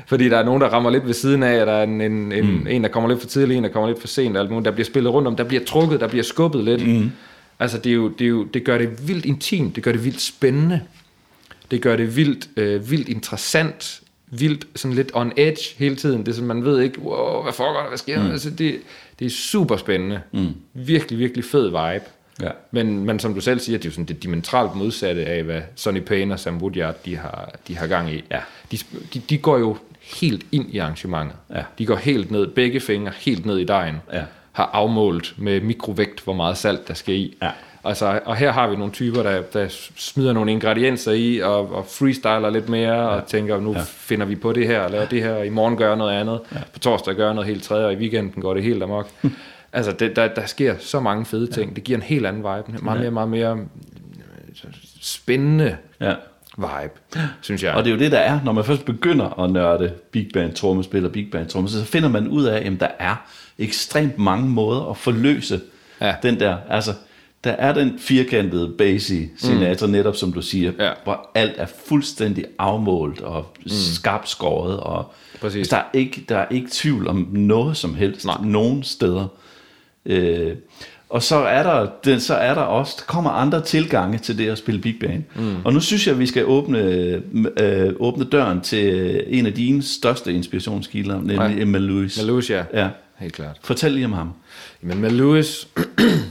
Fordi 0.07 0.29
der 0.29 0.39
er 0.39 0.45
nogen, 0.45 0.63
der 0.63 0.69
rammer 0.69 0.91
lidt 0.91 1.07
ved 1.07 1.15
siden 1.15 1.43
af, 1.43 1.61
og 1.61 1.67
der 1.67 1.73
er 1.73 1.83
en, 1.83 2.01
en, 2.01 2.33
en, 2.33 2.61
mm. 2.61 2.67
en 2.67 2.83
der 2.83 2.89
kommer 2.89 3.09
lidt 3.09 3.21
for 3.21 3.29
tidligt, 3.29 3.57
en 3.59 3.65
der 3.65 3.71
kommer 3.71 3.89
lidt 3.89 4.01
for 4.01 4.09
sent, 4.09 4.37
og 4.37 4.43
alt 4.43 4.51
muligt. 4.51 4.65
Der 4.65 4.71
bliver 4.71 4.87
spillet 4.87 5.13
rundt 5.13 5.29
om, 5.29 5.37
der 5.37 5.45
bliver 5.45 5.65
trukket, 5.65 6.01
der 6.01 6.09
bliver 6.09 6.23
skubbet 6.23 6.65
lidt. 6.65 6.87
Mm. 6.87 7.11
Altså 7.59 7.79
det, 7.79 7.91
er 7.91 7.95
jo, 7.95 8.09
det, 8.09 8.25
er 8.25 8.29
jo, 8.29 8.45
det 8.45 8.65
gør 8.65 8.79
det 8.79 9.09
vildt 9.09 9.25
intimt, 9.25 9.77
det 9.77 9.83
gør 9.85 9.93
det 9.93 10.05
vildt 10.05 10.21
spændende. 10.21 10.81
Det 11.71 11.83
gør 11.83 11.97
det 11.97 12.17
vildt, 12.17 12.49
øh, 12.57 12.91
vildt 12.91 13.09
interessant, 13.09 14.01
vildt 14.27 14.67
sådan 14.77 14.95
lidt 14.95 15.11
on 15.15 15.33
edge 15.37 15.63
hele 15.77 15.97
tiden. 15.97 16.21
Det 16.21 16.29
er 16.29 16.33
sådan, 16.33 16.49
man 16.49 16.65
ved 16.65 16.81
ikke, 16.81 17.01
wow, 17.01 17.43
hvad 17.43 17.53
foregår 17.53 17.81
der, 17.81 17.89
hvad 17.89 17.99
sker 17.99 18.17
der? 18.17 18.25
Mm. 18.25 18.31
Altså 18.31 18.51
det, 18.51 18.77
det 19.19 19.27
er 19.27 19.31
super 19.31 19.77
spændende. 19.77 20.21
Mm. 20.33 20.49
Virkelig, 20.75 21.19
virkelig 21.19 21.45
fed 21.45 21.67
vibe. 21.67 22.05
Ja. 22.43 22.51
Men, 22.71 23.05
men 23.05 23.19
som 23.19 23.35
du 23.35 23.41
selv 23.41 23.61
siger, 23.61 23.79
det 23.79 23.85
er 23.85 23.89
jo 23.89 23.93
sådan 23.93 24.05
det 24.05 24.23
dimensionalt 24.23 24.75
modsatte 24.75 25.27
af, 25.27 25.43
hvad 25.43 25.61
Sonny 25.75 26.01
Payne 26.01 26.35
og 26.35 26.41
Sam 26.41 26.59
Woodyard, 26.59 26.95
de 27.05 27.17
har, 27.17 27.51
de 27.69 27.77
har 27.77 27.87
gang 27.87 28.13
i. 28.13 28.25
Ja. 28.31 28.41
De, 28.73 28.79
de, 29.15 29.21
de 29.31 29.39
går 29.39 29.59
jo 29.59 29.77
helt 30.01 30.47
ind 30.53 30.75
i 30.75 30.79
arrangementet. 30.79 31.37
Ja. 31.55 31.63
De 31.79 31.87
går 31.87 31.97
helt 31.97 32.31
ned, 32.31 32.47
begge 32.47 32.81
fingre 32.81 33.13
helt 33.17 33.47
ned 33.47 33.59
i 33.59 33.65
dejen. 33.65 33.97
Ja. 34.13 34.23
Har 34.53 34.71
afmålt 34.73 35.35
med 35.39 35.61
mikrovægt, 35.61 36.21
hvor 36.25 36.33
meget 36.33 36.57
salt 36.57 36.89
der 36.89 36.95
skal 36.95 37.15
i. 37.15 37.37
Ja. 37.43 37.51
Altså, 37.85 38.21
og 38.25 38.37
her 38.37 38.53
har 38.53 38.69
vi 38.69 38.77
nogle 38.77 38.93
typer, 38.93 39.23
der, 39.23 39.41
der 39.41 39.67
smider 39.97 40.33
nogle 40.33 40.53
ingredienser 40.53 41.13
i, 41.13 41.39
og, 41.39 41.73
og 41.73 41.87
freestyler 41.87 42.51
lidt 42.51 42.69
mere, 42.69 42.95
ja. 42.95 43.07
og 43.07 43.27
tænker, 43.27 43.61
nu 43.61 43.73
ja. 43.73 43.81
finder 43.87 44.27
vi 44.27 44.35
på 44.35 44.53
det 44.53 44.67
her, 44.67 44.81
og 44.81 44.91
laver 44.91 45.07
det 45.07 45.23
her, 45.23 45.33
og 45.33 45.47
i 45.47 45.49
morgen 45.49 45.77
gør 45.77 45.95
noget 45.95 46.21
andet, 46.21 46.41
ja. 46.55 46.59
på 46.73 46.79
torsdag 46.79 47.15
gør 47.15 47.33
noget 47.33 47.47
helt 47.49 47.63
tredje, 47.63 47.87
og 47.87 47.93
i 47.93 47.97
weekenden 47.97 48.43
går 48.43 48.55
det 48.55 48.63
helt 48.63 48.83
amok. 48.83 49.09
altså, 49.79 49.93
det, 49.93 50.17
der, 50.17 50.29
der 50.35 50.47
sker 50.47 50.75
så 50.79 51.01
mange 51.01 51.25
fede 51.27 51.47
ting. 51.47 51.71
Ja. 51.71 51.75
Det 51.75 51.85
giver 51.85 51.99
en 51.99 52.03
helt 52.03 52.27
anden 52.27 52.43
vibe. 52.43 52.85
Meget 52.85 53.01
mere, 53.01 53.11
meget 53.11 53.29
mere 53.29 53.53
øh, 53.57 54.73
spændende 55.01 55.77
Ja. 56.01 56.15
vibe, 56.57 57.21
synes 57.41 57.63
jeg. 57.63 57.75
Og 57.75 57.85
det 57.85 57.91
er 57.91 57.95
jo 57.95 58.01
det, 58.01 58.13
der 58.13 58.19
er, 58.19 58.41
når 58.45 58.53
man 58.53 58.65
først 58.65 58.85
begynder 58.85 59.41
at 59.45 59.51
nørde 59.51 59.93
big 60.13 60.29
band 60.35 60.53
trommespil 60.55 61.05
og 61.05 61.13
big 61.13 61.29
band 61.33 61.49
trommespil, 61.49 61.81
så 61.81 61.87
finder 61.87 62.09
man 62.09 62.29
ud 62.29 62.45
af, 62.45 62.67
at 62.67 62.81
der 62.81 62.89
er 62.99 63.27
ekstremt 63.59 64.19
mange 64.19 64.49
måder 64.49 64.91
at 64.91 64.97
forløse 64.97 65.61
Ja. 66.01 66.15
den 66.23 66.41
der, 66.41 66.57
altså, 66.69 66.93
der 67.45 67.51
er 67.51 67.75
den 67.75 67.99
firkantede 67.99 68.75
basic 68.79 69.29
Sinatra, 69.39 69.87
mm. 69.87 69.93
netop 69.93 70.17
som 70.17 70.33
du 70.33 70.43
siger, 70.43 70.73
Ja. 70.79 70.91
hvor 71.05 71.31
alt 71.35 71.55
er 71.57 71.67
fuldstændig 71.87 72.45
afmålt 72.59 73.21
og 73.21 73.47
mm. 73.61 73.69
skarpt 73.69 74.29
skåret, 74.29 74.81
og 74.81 75.13
Præcis. 75.41 75.59
altså, 75.59 75.77
der, 75.77 75.83
er 75.83 75.87
ikke, 75.99 76.25
der 76.29 76.39
er 76.39 76.47
ikke 76.51 76.69
tvivl 76.73 77.09
om 77.09 77.29
noget 77.33 77.77
som 77.77 77.95
helst, 77.95 78.27
Nej. 78.27 78.37
nogen 78.45 78.83
steder. 78.83 79.27
Øh, 80.09 80.57
og 81.09 81.23
så 81.23 81.37
er 81.37 81.63
der, 81.63 81.89
den, 82.05 82.21
så 82.21 82.35
er 82.35 82.55
der 82.55 82.61
også, 82.61 82.95
der 82.99 83.05
kommer 83.05 83.31
andre 83.31 83.63
tilgange 83.63 84.19
til 84.19 84.39
det 84.39 84.49
at 84.49 84.59
spille 84.59 84.81
big 84.81 84.97
band. 85.01 85.23
Mm. 85.37 85.57
Og 85.65 85.73
nu 85.73 85.81
synes 85.81 86.07
jeg, 86.07 86.13
at 86.13 86.19
vi 86.19 86.27
skal 86.27 86.45
åbne, 86.47 86.79
øh, 87.61 87.93
åbne 87.99 88.25
døren 88.25 88.61
til 88.61 89.23
en 89.27 89.47
af 89.47 89.53
dine 89.53 89.83
største 89.83 90.33
inspirationskilder, 90.33 91.21
nemlig. 91.23 91.63
Emma 91.63 91.79
Lewis. 91.79 92.19
Malus, 92.23 92.51
ja. 92.51 92.65
Ja. 92.75 92.89
Helt 93.19 93.33
klart. 93.35 93.57
Fortæl 93.63 93.93
lige 93.93 94.05
om 94.05 94.13
ham. 94.13 94.33
Men 94.81 95.01
med 95.01 95.11
Lewis, 95.11 95.69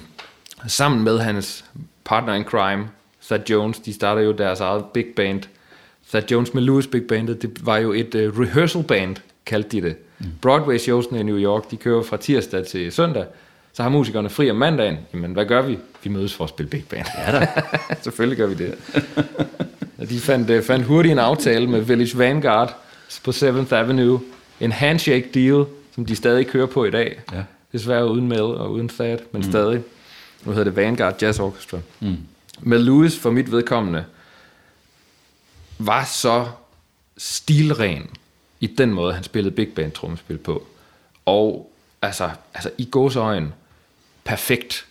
sammen 0.67 1.03
med 1.03 1.19
hans 1.19 1.65
partner 2.05 2.33
in 2.33 2.43
crime, 2.43 2.87
Thad 3.27 3.39
Jones, 3.49 3.79
de 3.79 3.93
starter 3.93 4.21
jo 4.21 4.31
deres 4.31 4.59
eget 4.59 4.85
big 4.85 5.05
band. 5.15 5.41
Thad 6.09 6.23
Jones 6.31 6.53
med 6.53 6.61
Lewis 6.61 6.87
Big 6.87 7.03
Bandet, 7.03 7.41
det 7.41 7.65
var 7.65 7.77
jo 7.77 7.93
et 7.93 8.15
uh, 8.15 8.39
rehearsal 8.39 8.83
band, 8.83 9.15
kaldte 9.45 9.69
de 9.69 9.81
det. 9.81 9.95
Mm. 10.19 10.25
Broadway 10.41 10.77
showsene 10.77 11.19
i 11.19 11.23
New 11.23 11.37
York, 11.37 11.71
de 11.71 11.75
kører 11.77 12.03
fra 12.03 12.17
tirsdag 12.17 12.65
til 12.65 12.91
søndag. 12.91 13.25
Så 13.77 13.83
har 13.83 13.89
musikerne 13.89 14.29
fri 14.29 14.51
om 14.51 14.55
mandagen. 14.55 14.97
Jamen, 15.13 15.33
hvad 15.33 15.45
gør 15.45 15.61
vi? 15.61 15.79
Vi 16.03 16.09
mødes 16.09 16.33
for 16.33 16.43
at 16.43 16.49
spille 16.49 16.69
big 16.69 16.85
band. 16.89 17.05
Ja 17.17 17.39
da. 17.39 17.47
Selvfølgelig 18.03 18.37
gør 18.37 18.47
vi 18.47 18.53
det. 18.55 18.75
De 20.09 20.19
fandt, 20.19 20.49
uh, 20.49 20.63
fandt 20.63 20.85
hurtigt 20.85 21.11
en 21.11 21.19
aftale 21.19 21.67
med 21.67 21.81
Village 21.81 22.17
Vanguard 22.17 22.75
på 23.23 23.31
7th 23.31 23.75
Avenue. 23.75 24.19
En 24.59 24.71
handshake 24.71 25.29
deal, 25.33 25.65
som 25.95 26.05
de 26.05 26.15
stadig 26.15 26.47
kører 26.47 26.65
på 26.65 26.85
i 26.85 26.91
dag. 26.91 27.19
Ja. 27.33 27.43
Desværre 27.71 28.11
uden 28.11 28.27
Mel 28.27 28.41
og 28.41 28.71
uden 28.71 28.89
Thad, 28.89 29.17
men 29.31 29.41
mm. 29.41 29.51
stadig. 29.51 29.83
Nu 30.45 30.51
hedder 30.51 30.63
det 30.63 30.75
Vanguard 30.75 31.21
Jazz 31.21 31.39
Orchestra. 31.39 31.79
Mm. 31.99 32.17
Med 32.59 32.79
Lewis, 32.79 33.19
for 33.19 33.31
mit 33.31 33.51
vedkommende, 33.51 34.05
var 35.77 36.03
så 36.03 36.47
stilren 37.17 38.09
i 38.59 38.67
den 38.67 38.93
måde, 38.93 39.13
han 39.13 39.23
spillede 39.23 39.55
big 39.55 39.73
band 39.73 39.91
trommespil 39.91 40.37
på. 40.37 40.67
Og 41.25 41.71
altså, 42.01 42.29
altså 42.53 42.71
i 42.77 42.85
gåsøjen, 42.85 43.53
perfekt 44.27 44.85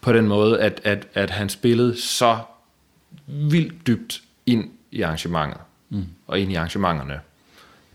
på 0.00 0.12
den 0.12 0.26
måde, 0.26 0.60
at, 0.60 0.80
at, 0.84 1.08
at 1.14 1.30
han 1.30 1.48
spillede 1.48 2.00
så 2.00 2.38
vildt 3.26 3.86
dybt 3.86 4.22
ind 4.46 4.70
i 4.90 5.02
arrangementet, 5.02 5.60
mm. 5.90 6.06
og 6.26 6.40
ind 6.40 6.52
i 6.52 6.54
arrangementerne. 6.54 7.20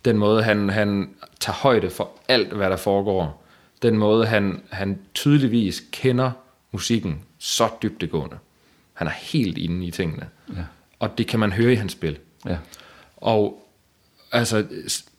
Den 0.05 0.17
måde, 0.17 0.43
han, 0.43 0.69
han 0.69 1.09
tager 1.39 1.55
højde 1.55 1.89
for 1.89 2.11
alt, 2.27 2.53
hvad 2.53 2.69
der 2.69 2.77
foregår. 2.77 3.43
Den 3.81 3.97
måde, 3.97 4.25
han, 4.25 4.61
han 4.69 4.99
tydeligvis 5.13 5.83
kender 5.91 6.31
musikken 6.71 7.21
så 7.37 7.69
dybdegående. 7.83 8.37
Han 8.93 9.07
er 9.07 9.11
helt 9.11 9.57
inde 9.57 9.85
i 9.85 9.91
tingene. 9.91 10.29
Ja. 10.49 10.63
Og 10.99 11.17
det 11.17 11.27
kan 11.27 11.39
man 11.39 11.51
høre 11.51 11.71
i 11.71 11.75
hans 11.75 11.91
spil. 11.91 12.17
Ja. 12.45 12.57
Og 13.17 13.67
altså 14.31 14.65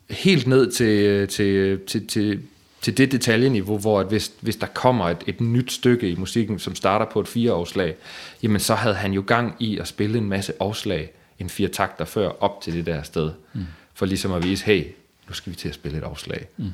helt 0.09 0.47
ned 0.47 0.71
til, 0.71 1.27
til, 1.27 1.79
til, 1.87 2.07
til, 2.07 2.43
til 2.81 2.97
det 2.97 3.11
detaljeniveau, 3.11 3.77
hvor 3.77 3.99
at 3.99 4.07
hvis, 4.07 4.31
hvis 4.41 4.55
der 4.55 4.67
kommer 4.67 5.09
et, 5.09 5.23
et 5.27 5.41
nyt 5.41 5.71
stykke 5.71 6.09
i 6.09 6.15
musikken, 6.15 6.59
som 6.59 6.75
starter 6.75 7.05
på 7.05 7.19
et 7.19 7.27
fireårslag, 7.27 7.95
jamen 8.43 8.59
så 8.59 8.75
havde 8.75 8.95
han 8.95 9.13
jo 9.13 9.23
gang 9.27 9.55
i 9.59 9.77
at 9.77 9.87
spille 9.87 10.17
en 10.17 10.29
masse 10.29 10.53
afslag, 10.59 11.11
en 11.39 11.49
fire 11.49 11.67
takter 11.67 12.05
før, 12.05 12.29
op 12.43 12.61
til 12.61 12.73
det 12.73 12.85
der 12.85 13.03
sted. 13.03 13.31
Mm. 13.53 13.65
For 13.93 14.05
ligesom 14.05 14.33
at 14.33 14.43
vise, 14.43 14.65
hey, 14.65 14.83
nu 15.27 15.33
skal 15.33 15.51
vi 15.51 15.57
til 15.57 15.69
at 15.69 15.75
spille 15.75 15.97
et 15.97 16.03
afslag. 16.03 16.47
Mm. 16.57 16.65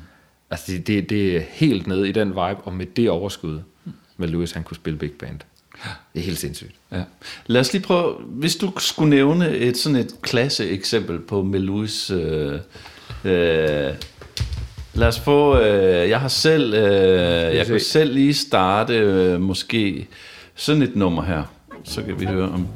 Altså 0.50 0.72
det, 0.72 0.86
det, 0.86 1.10
det 1.10 1.36
er 1.36 1.40
helt 1.50 1.86
nede 1.86 2.08
i 2.08 2.12
den 2.12 2.28
vibe, 2.28 2.60
og 2.64 2.72
med 2.72 2.86
det 2.86 3.10
overskud, 3.10 3.60
med 4.16 4.28
Lewis, 4.28 4.52
han 4.52 4.62
kunne 4.62 4.76
spille 4.76 4.98
big 4.98 5.12
band. 5.12 5.38
Det 6.14 6.20
er 6.20 6.24
helt 6.24 6.38
sindssygt. 6.38 6.74
Ja. 6.92 7.02
Lad 7.46 7.60
os 7.60 7.72
lige 7.72 7.82
prøve, 7.82 8.14
hvis 8.20 8.56
du 8.56 8.72
skulle 8.78 9.10
nævne 9.10 9.56
et 9.56 9.76
sådan 9.76 9.96
et 9.96 10.14
klasse 10.22 10.68
eksempel 10.68 11.18
på 11.18 11.42
Melouis, 11.42 12.10
øh, 12.10 12.60
øh, 13.24 13.94
lad 14.96 15.08
os 15.08 15.20
få, 15.20 15.58
øh, 15.58 16.10
jeg 16.10 16.20
har 16.20 16.28
selv, 16.28 16.74
øh, 16.74 17.56
jeg 17.56 17.66
kan 17.66 17.80
selv 17.80 18.14
lige 18.14 18.34
starte 18.34 18.94
øh, 18.94 19.40
måske 19.40 20.06
sådan 20.54 20.82
et 20.82 20.96
nummer 20.96 21.22
her, 21.22 21.42
så 21.84 22.02
kan 22.02 22.20
vi 22.20 22.24
høre 22.26 22.48
om, 22.48 22.66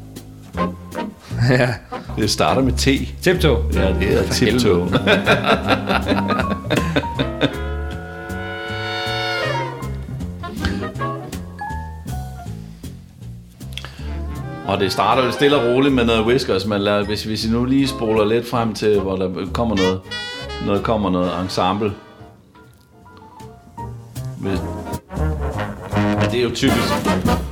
ja. 1.50 1.74
det 2.16 2.30
starter 2.30 2.62
med 2.62 2.72
T. 2.72 3.22
Tiptoe. 3.22 3.58
Ja, 3.74 3.88
det 3.88 3.96
hedder 3.96 4.32
Tiptoe. 4.32 4.82
Og 4.82 4.90
Og 14.68 14.80
det 14.80 14.92
starter 14.92 15.24
jo 15.24 15.30
stille 15.30 15.56
og 15.56 15.74
roligt 15.74 15.94
med 15.94 16.04
noget 16.04 16.24
whiskers, 16.24 16.66
men 16.66 16.80
lad, 16.80 17.04
hvis, 17.04 17.24
hvis 17.24 17.44
I 17.44 17.50
nu 17.50 17.64
lige 17.64 17.88
spoler 17.88 18.24
lidt 18.24 18.48
frem 18.48 18.74
til, 18.74 19.00
hvor 19.00 19.16
der 19.16 19.46
kommer 19.52 19.76
noget, 19.76 20.00
noget 20.66 20.82
kommer 20.82 21.10
noget 21.10 21.30
ensemble 21.42 21.92
med... 24.40 24.58
ja, 26.20 26.28
det 26.30 26.38
er 26.38 26.42
jo 26.42 26.50
typisk. 26.50 27.49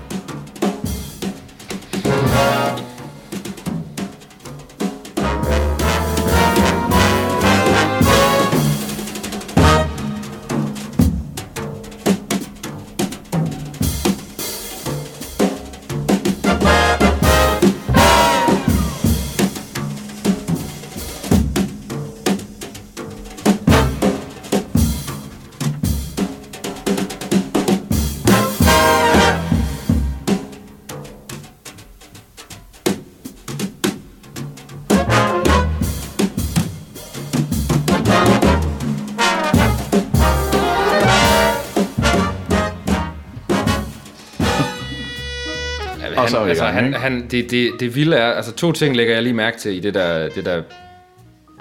I 46.48 46.50
altså, 46.50 46.64
gang, 46.64 46.76
han, 46.76 46.86
ikke? 46.86 46.98
han, 46.98 47.26
det, 47.30 47.50
det, 47.50 47.72
det 47.80 47.94
vilde 47.94 48.16
er, 48.16 48.32
altså 48.32 48.52
to 48.52 48.72
ting 48.72 48.96
lægger 48.96 49.14
jeg 49.14 49.22
lige 49.22 49.32
mærke 49.32 49.58
til 49.58 49.76
i 49.76 49.80
det 49.80 49.94
der, 49.94 50.28
det 50.28 50.44
der, 50.44 50.62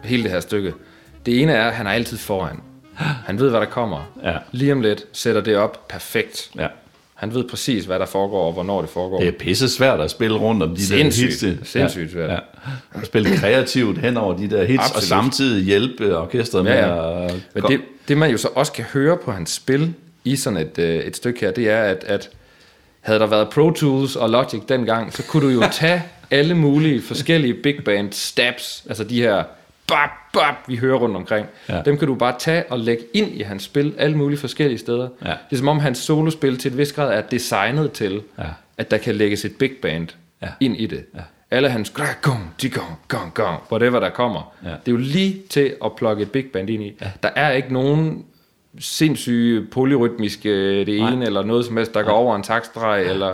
hele 0.03 0.23
det 0.23 0.31
her 0.31 0.39
stykke. 0.39 0.73
Det 1.25 1.41
ene 1.41 1.51
er, 1.51 1.67
at 1.67 1.73
han 1.73 1.87
er 1.87 1.91
altid 1.91 2.17
foran. 2.17 2.59
Han 3.25 3.39
ved, 3.39 3.49
hvad 3.49 3.59
der 3.59 3.65
kommer. 3.65 4.11
Ja. 4.23 4.37
Lige 4.51 4.71
om 4.71 4.81
lidt 4.81 5.05
sætter 5.13 5.41
det 5.41 5.57
op 5.57 5.87
perfekt. 5.87 6.51
Ja. 6.57 6.67
Han 7.15 7.33
ved 7.33 7.43
præcis, 7.49 7.85
hvad 7.85 7.99
der 7.99 8.05
foregår, 8.05 8.47
og 8.47 8.53
hvornår 8.53 8.81
det 8.81 8.89
foregår. 8.89 9.19
Det 9.19 9.27
er 9.27 9.31
pisse 9.31 9.69
svært 9.69 9.99
at 9.99 10.11
spille 10.11 10.37
rundt 10.37 10.63
om 10.63 10.75
de 10.75 10.85
Sindssygt. 10.85 11.41
der 11.41 11.47
hits. 11.47 11.69
Sindssygt 11.69 12.11
svært. 12.11 12.29
Ja. 12.29 12.37
At 12.93 13.05
spille 13.05 13.37
kreativt 13.37 13.97
hen 13.97 14.17
over 14.17 14.37
de 14.37 14.49
der 14.49 14.63
hits, 14.65 14.79
Absolut. 14.79 14.95
og 14.95 15.03
samtidig 15.03 15.65
hjælpe 15.65 16.17
orkestret 16.17 16.63
med 16.63 16.71
Ja, 16.71 16.95
ja. 16.95 17.25
at... 17.25 17.35
Men 17.53 17.63
det, 17.63 17.81
det, 18.07 18.17
man 18.17 18.31
jo 18.31 18.37
så 18.37 18.47
også 18.55 18.71
kan 18.71 18.85
høre 18.93 19.17
på 19.17 19.31
hans 19.31 19.49
spil 19.49 19.93
i 20.23 20.35
sådan 20.35 20.59
et, 20.59 20.79
øh, 20.79 20.95
et 20.95 21.15
stykke 21.15 21.39
her, 21.39 21.51
det 21.51 21.69
er, 21.69 21.81
at, 21.81 22.03
at 22.07 22.29
havde 23.07 23.19
der 23.19 23.25
været 23.27 23.49
Pro 23.49 23.71
Tools 23.71 24.15
og 24.15 24.29
Logic 24.29 24.61
dengang, 24.69 25.13
så 25.13 25.23
kunne 25.23 25.43
du 25.47 25.49
jo 25.61 25.63
tage 25.81 26.03
alle 26.31 26.53
mulige 26.55 27.01
forskellige 27.01 27.53
big 27.53 27.83
band 27.85 28.11
stabs, 28.13 28.83
altså 28.89 29.03
de 29.03 29.21
her 29.21 29.43
bap, 29.87 30.09
bap, 30.33 30.55
vi 30.67 30.75
hører 30.75 30.97
rundt 30.97 31.15
omkring. 31.15 31.45
Ja. 31.69 31.81
Dem 31.85 31.97
kan 31.97 32.07
du 32.07 32.15
bare 32.15 32.35
tage 32.39 32.63
og 32.71 32.79
lægge 32.79 33.03
ind 33.13 33.31
i 33.33 33.41
hans 33.41 33.63
spil 33.63 33.93
alle 33.97 34.17
mulige 34.17 34.39
forskellige 34.39 34.77
steder. 34.77 35.09
Ja. 35.25 35.29
Det 35.29 35.35
er 35.51 35.55
som 35.57 35.67
om 35.67 35.79
hans 35.79 35.97
solospil 35.97 36.57
til 36.57 36.71
et 36.71 36.77
vis 36.77 36.93
grad 36.93 37.17
er 37.17 37.21
designet 37.21 37.91
til, 37.91 38.21
Ja. 38.39 38.43
at 38.77 38.91
der 38.91 38.97
kan 38.97 39.15
lægges 39.15 39.45
et 39.45 39.55
big 39.59 39.71
band 39.81 40.07
Ja. 40.41 40.47
ind 40.59 40.77
i 40.77 40.85
det. 40.85 41.05
Ja. 41.15 41.19
Alle 41.51 41.69
hans 41.69 41.89
gong, 41.89 42.09
gong, 42.21 42.53
gong, 43.07 43.33
gong, 43.33 43.59
whatever 43.71 43.99
der 43.99 44.09
kommer. 44.09 44.53
Ja. 44.63 44.69
Det 44.69 44.87
er 44.87 44.91
jo 44.91 44.97
lige 44.97 45.41
til 45.49 45.75
at 45.85 45.91
plukke 45.97 46.23
et 46.23 46.31
big 46.31 46.45
band 46.53 46.69
ind 46.69 46.83
i. 46.83 46.93
Ja. 47.01 47.07
Der 47.23 47.29
er 47.35 47.51
ikke 47.51 47.73
nogen 47.73 48.25
sindssyge 48.79 49.65
polyrytmiske 49.71 50.79
det 50.85 50.99
Nej. 51.01 51.11
ene, 51.11 51.25
eller 51.25 51.43
noget 51.43 51.65
som 51.65 51.77
helst, 51.77 51.93
der 51.93 52.01
går 52.03 52.11
over 52.11 52.35
en 52.35 52.43
takstreg, 52.43 53.03
eller 53.09 53.33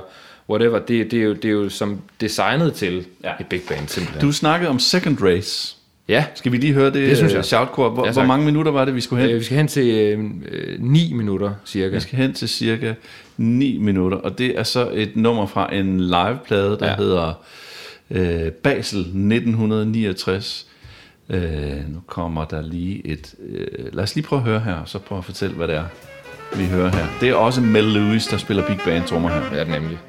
whatever. 0.49 0.79
Det, 0.79 1.11
det, 1.11 1.19
er 1.19 1.23
jo, 1.23 1.33
det 1.33 1.45
er 1.45 1.49
jo 1.49 1.69
som 1.69 1.99
designet 2.21 2.73
til 2.73 3.05
Ja. 3.23 3.31
et 3.39 3.47
big 3.47 3.61
band, 3.69 3.87
simpelthen. 3.87 4.21
Du 4.27 4.31
snakkede 4.31 4.69
om 4.69 4.79
Second 4.79 5.17
Race. 5.21 5.75
ja, 6.07 6.25
Skal 6.35 6.51
vi 6.51 6.57
lige 6.57 6.73
høre 6.73 6.85
det, 6.85 6.93
Det 6.93 7.17
synes 7.17 7.31
jeg. 7.31 7.37
øh, 7.37 7.43
shoutcore? 7.43 7.89
Hvor, 7.89 8.05
Ja, 8.05 8.11
hvor 8.11 8.25
mange 8.25 8.45
minutter 8.45 8.71
var 8.71 8.85
det, 8.85 8.95
vi 8.95 9.01
skulle 9.01 9.21
hen? 9.21 9.31
øh, 9.31 9.39
vi 9.39 9.43
skal 9.43 9.57
hen 9.57 9.67
til 9.67 9.87
øh, 9.87 10.19
øh, 10.51 10.75
9 10.79 11.13
minutter, 11.13 11.51
cirka. 11.65 11.95
Vi 11.95 11.99
skal 12.01 12.17
hen 12.19 12.33
til 12.33 12.49
cirka 12.49 12.93
9 13.37 13.77
minutter, 13.77 14.17
og 14.17 14.37
det 14.37 14.59
er 14.59 14.63
så 14.63 14.89
et 14.93 15.15
nummer 15.15 15.45
fra 15.45 15.75
en 15.75 15.99
liveplade, 15.99 16.77
der 16.79 16.85
ja. 16.85 16.91
Ja. 16.91 16.97
hedder 16.97 17.33
øh, 18.11 18.51
Basel 18.51 18.99
1969. 18.99 20.67
Øh, 21.33 21.93
nu 21.93 21.99
kommer 22.07 22.45
der 22.45 22.61
lige 22.61 23.07
et... 23.07 23.35
Øh, 23.49 23.93
lad 23.93 24.03
os 24.03 24.15
lige 24.15 24.25
prøve 24.25 24.39
at 24.39 24.45
høre 24.45 24.59
her, 24.59 24.73
og 24.73 24.89
så 24.89 24.99
prøve 24.99 25.19
at 25.19 25.25
fortælle, 25.25 25.55
hvad 25.55 25.67
det 25.67 25.75
er, 25.75 25.85
vi 26.55 26.65
hører 26.65 26.89
her. 26.89 27.05
Det 27.21 27.29
er 27.29 27.35
også 27.35 27.61
Mel 27.61 27.83
Lewis, 27.83 28.27
der 28.27 28.37
spiller 28.37 28.67
big 28.67 28.79
band 28.85 29.03
trommer 29.03 29.29
her. 29.29 29.57
Ja, 29.57 29.63
nemlig. 29.63 29.99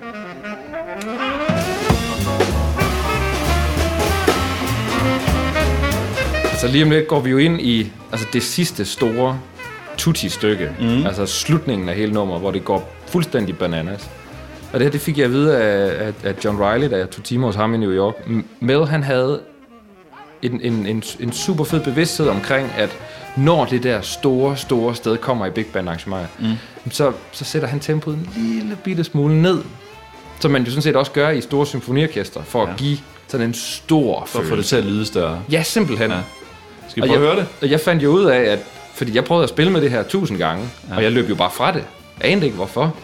Så 6.58 6.68
lige 6.68 6.84
om 6.84 6.90
lidt 6.90 7.08
går 7.08 7.20
vi 7.20 7.30
jo 7.30 7.38
ind 7.38 7.60
i 7.60 7.92
altså 8.12 8.26
det 8.32 8.42
sidste 8.42 8.84
store 8.84 9.40
tutti-stykke. 9.98 10.70
Mm. 10.80 11.06
Altså 11.06 11.26
slutningen 11.26 11.88
af 11.88 11.94
hele 11.94 12.12
nummeret, 12.12 12.40
hvor 12.40 12.50
det 12.50 12.64
går 12.64 12.94
fuldstændig 13.06 13.58
bananas. 13.58 14.10
Og 14.72 14.80
det 14.80 14.82
her, 14.82 14.90
det 14.90 15.00
fik 15.00 15.18
jeg 15.18 15.24
at 15.24 15.30
vide 15.30 15.58
af, 15.58 16.06
af, 16.06 16.14
af 16.24 16.44
John 16.44 16.58
Riley, 16.58 16.90
da 16.90 16.96
jeg 16.96 17.10
tog 17.10 17.24
timer 17.24 17.46
hos 17.46 17.56
ham 17.56 17.74
i 17.74 17.76
New 17.76 17.92
York. 17.92 18.14
Mel, 18.60 18.86
han 18.86 19.02
havde 19.02 19.40
en, 20.46 20.60
en, 20.62 20.86
en, 20.86 21.02
en 21.20 21.32
super 21.32 21.64
fed 21.64 21.80
bevidsthed 21.80 22.28
omkring, 22.28 22.68
at 22.76 22.90
når 23.36 23.64
det 23.64 23.82
der 23.82 24.00
store, 24.00 24.56
store 24.56 24.94
sted 24.94 25.16
kommer 25.16 25.46
i 25.46 25.50
Big 25.50 25.66
Band 25.66 25.88
arrangementer, 25.88 26.26
mm. 26.40 26.90
så, 26.90 27.12
så 27.32 27.44
sætter 27.44 27.68
han 27.68 27.80
tempoet 27.80 28.16
en 28.16 28.28
lille 28.36 28.76
bitte 28.84 29.04
smule 29.04 29.42
ned. 29.42 29.62
Som 30.40 30.50
man 30.50 30.62
jo 30.62 30.70
sådan 30.70 30.82
set 30.82 30.96
også 30.96 31.12
gør 31.12 31.30
i 31.30 31.40
store 31.40 31.66
symfoniorkester, 31.66 32.42
for 32.42 32.62
at 32.62 32.68
Ja. 32.68 32.74
give 32.76 32.98
sådan 33.28 33.46
en 33.46 33.54
stor 33.54 34.24
For 34.26 34.38
at 34.38 34.46
få 34.46 34.56
det 34.56 34.64
til 34.64 34.76
at 34.76 34.84
lyde 34.84 35.06
større. 35.06 35.42
Ja, 35.50 35.62
simpelthen. 35.62 36.10
Ja. 36.10 36.16
Skal 36.88 37.02
vi 37.02 37.08
Og 37.08 37.14
prøve 37.14 37.20
jeg, 37.20 37.30
at 37.30 37.34
høre 37.36 37.44
det? 37.44 37.62
Og 37.62 37.70
jeg 37.70 37.80
fandt 37.80 38.02
jo 38.02 38.10
ud 38.10 38.24
af, 38.24 38.40
at 38.40 38.58
fordi 38.94 39.14
jeg 39.14 39.24
prøvede 39.24 39.42
at 39.42 39.48
spille 39.48 39.72
med 39.72 39.80
det 39.80 39.90
her 39.90 40.02
tusind 40.02 40.38
gange, 40.38 40.68
ja. 40.90 40.96
og 40.96 41.02
jeg 41.02 41.12
løb 41.12 41.28
jo 41.28 41.34
bare 41.34 41.50
fra 41.50 41.72
det. 41.72 41.84
Jeg 42.22 42.30
anede 42.30 42.46
ikke 42.46 42.56
hvorfor. 42.56 42.94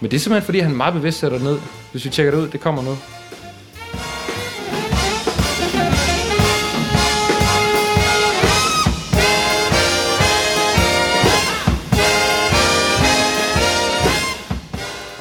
Men 0.00 0.10
det 0.10 0.16
er 0.16 0.20
simpelthen 0.20 0.44
fordi, 0.44 0.58
han 0.58 0.76
meget 0.76 0.94
bevidst 0.94 1.18
sætter 1.18 1.38
det 1.38 1.46
ned. 1.46 1.58
Hvis 1.92 2.04
vi 2.04 2.10
tjekker 2.10 2.30
det 2.34 2.38
ud, 2.40 2.48
det 2.48 2.60
kommer 2.60 2.82
nu. 2.82 2.96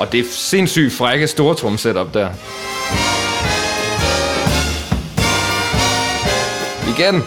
Og 0.03 0.11
det 0.11 0.19
er 0.19 0.23
sindssygt 0.31 0.93
frække 0.93 1.27
stortrum 1.27 1.77
setup 1.77 2.13
der. 2.13 2.29
Igen. 6.97 7.23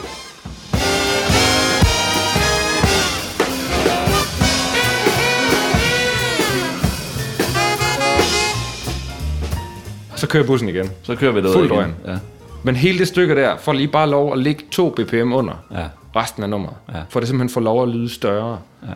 Så 10.17 10.27
kører 10.27 10.45
bussen 10.47 10.69
igen. 10.69 10.91
Så 11.03 11.17
kører 11.17 11.33
vi 11.33 11.43
det 11.43 11.53
Fuldt 11.53 11.73
igen. 11.73 11.95
Ja. 12.07 12.19
Men 12.63 12.77
hele 12.77 12.99
det 12.99 13.09
stykke 13.09 13.35
der, 13.35 13.57
får 13.57 13.73
lige 13.73 13.89
bare 13.89 14.11
lov 14.11 14.33
at 14.33 14.39
ligge 14.39 14.65
2 14.71 14.91
bpm 14.91 15.33
under 15.33 15.55
Ja. 15.71 15.85
resten 16.17 16.43
af 16.43 16.51
nummeret. 16.51 16.75
Ja. 16.95 17.01
For 17.09 17.21
det 17.21 17.29
simpelthen 17.29 17.55
får 17.55 17.61
lov 17.61 17.83
at 17.83 17.89
lyde 17.89 18.15
større. 18.15 18.59
Ja. 18.83 18.93